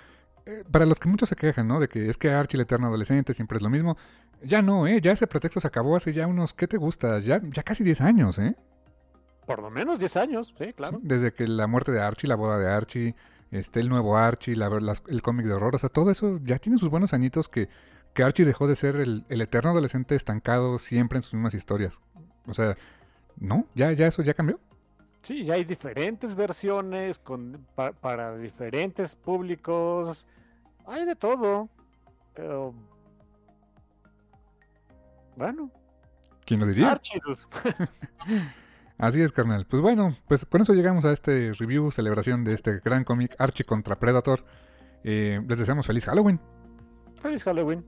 Eh, 0.46 0.64
para 0.70 0.86
los 0.86 0.98
que 0.98 1.08
muchos 1.08 1.28
se 1.28 1.36
quejan, 1.36 1.68
¿no? 1.68 1.80
De 1.80 1.88
que 1.88 2.08
es 2.08 2.16
que 2.16 2.30
Archie 2.30 2.56
el 2.56 2.62
eterno 2.62 2.86
adolescente 2.86 3.34
siempre 3.34 3.56
es 3.56 3.62
lo 3.62 3.70
mismo. 3.70 3.96
Ya 4.42 4.62
no, 4.62 4.86
¿eh? 4.86 5.00
Ya 5.00 5.12
ese 5.12 5.26
pretexto 5.26 5.60
se 5.60 5.66
acabó 5.66 5.96
hace 5.96 6.12
ya 6.12 6.26
unos, 6.26 6.54
¿qué 6.54 6.66
te 6.66 6.78
gusta? 6.78 7.18
Ya, 7.20 7.40
ya 7.42 7.62
casi 7.62 7.84
10 7.84 8.00
años, 8.00 8.38
¿eh? 8.38 8.56
Por 9.46 9.60
lo 9.60 9.70
menos 9.70 9.98
10 9.98 10.16
años, 10.16 10.54
sí, 10.56 10.72
claro. 10.72 10.98
Sí, 10.98 11.02
Desde 11.06 11.32
que 11.32 11.46
la 11.46 11.66
muerte 11.66 11.92
de 11.92 12.00
Archie, 12.00 12.28
la 12.28 12.36
boda 12.36 12.58
de 12.58 12.70
Archie, 12.70 13.14
este, 13.50 13.80
el 13.80 13.88
nuevo 13.88 14.16
Archie, 14.16 14.56
la, 14.56 14.70
el 15.08 15.22
cómic 15.22 15.46
de 15.46 15.54
horror, 15.54 15.74
o 15.74 15.78
sea, 15.78 15.88
todo 15.90 16.10
eso 16.10 16.38
ya 16.42 16.58
tiene 16.58 16.78
sus 16.78 16.88
buenos 16.88 17.12
añitos 17.12 17.48
que, 17.48 17.68
que 18.14 18.22
Archie 18.22 18.44
dejó 18.44 18.66
de 18.66 18.76
ser 18.76 18.96
el, 18.96 19.24
el 19.28 19.40
eterno 19.40 19.70
adolescente 19.70 20.14
estancado 20.16 20.78
siempre 20.78 21.18
en 21.18 21.22
sus 21.22 21.34
mismas 21.34 21.54
historias. 21.54 22.00
O 22.46 22.54
sea, 22.54 22.76
no, 23.36 23.66
ya, 23.74 23.92
ya 23.92 24.06
eso 24.06 24.22
ya 24.22 24.34
cambió. 24.34 24.58
Sí, 25.22 25.42
y 25.42 25.50
hay 25.50 25.64
diferentes 25.64 26.34
versiones 26.34 27.18
con, 27.18 27.66
pa- 27.74 27.92
para 27.92 28.36
diferentes 28.36 29.14
públicos. 29.14 30.26
Hay 30.86 31.04
de 31.04 31.14
todo. 31.14 31.68
Pero. 32.34 32.74
Bueno, 35.36 35.70
¿Quién 36.44 36.60
lo 36.60 36.66
diría? 36.66 36.90
Archidus. 36.92 37.48
Así 38.98 39.22
es, 39.22 39.32
carnal. 39.32 39.66
Pues 39.66 39.80
bueno, 39.80 40.16
pues 40.28 40.44
con 40.44 40.60
eso 40.62 40.74
llegamos 40.74 41.04
a 41.04 41.12
este 41.12 41.52
review, 41.54 41.90
celebración 41.90 42.44
de 42.44 42.52
este 42.54 42.80
gran 42.80 43.04
cómic 43.04 43.34
Archie 43.38 43.64
contra 43.64 43.98
Predator. 43.98 44.44
Eh, 45.04 45.40
les 45.48 45.58
deseamos 45.58 45.86
feliz 45.86 46.04
Halloween. 46.06 46.40
Feliz 47.20 47.44
Halloween. 47.44 47.84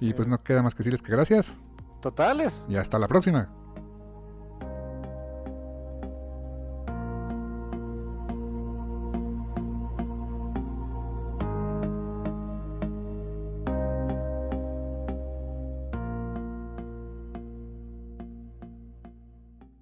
Y 0.00 0.14
pues 0.14 0.26
no 0.28 0.42
queda 0.42 0.62
más 0.62 0.74
que 0.74 0.78
decirles 0.78 1.02
que 1.02 1.12
gracias 1.12 1.58
Totales. 2.00 2.64
y 2.68 2.76
hasta 2.76 2.98
la 2.98 3.06
próxima. 3.06 3.48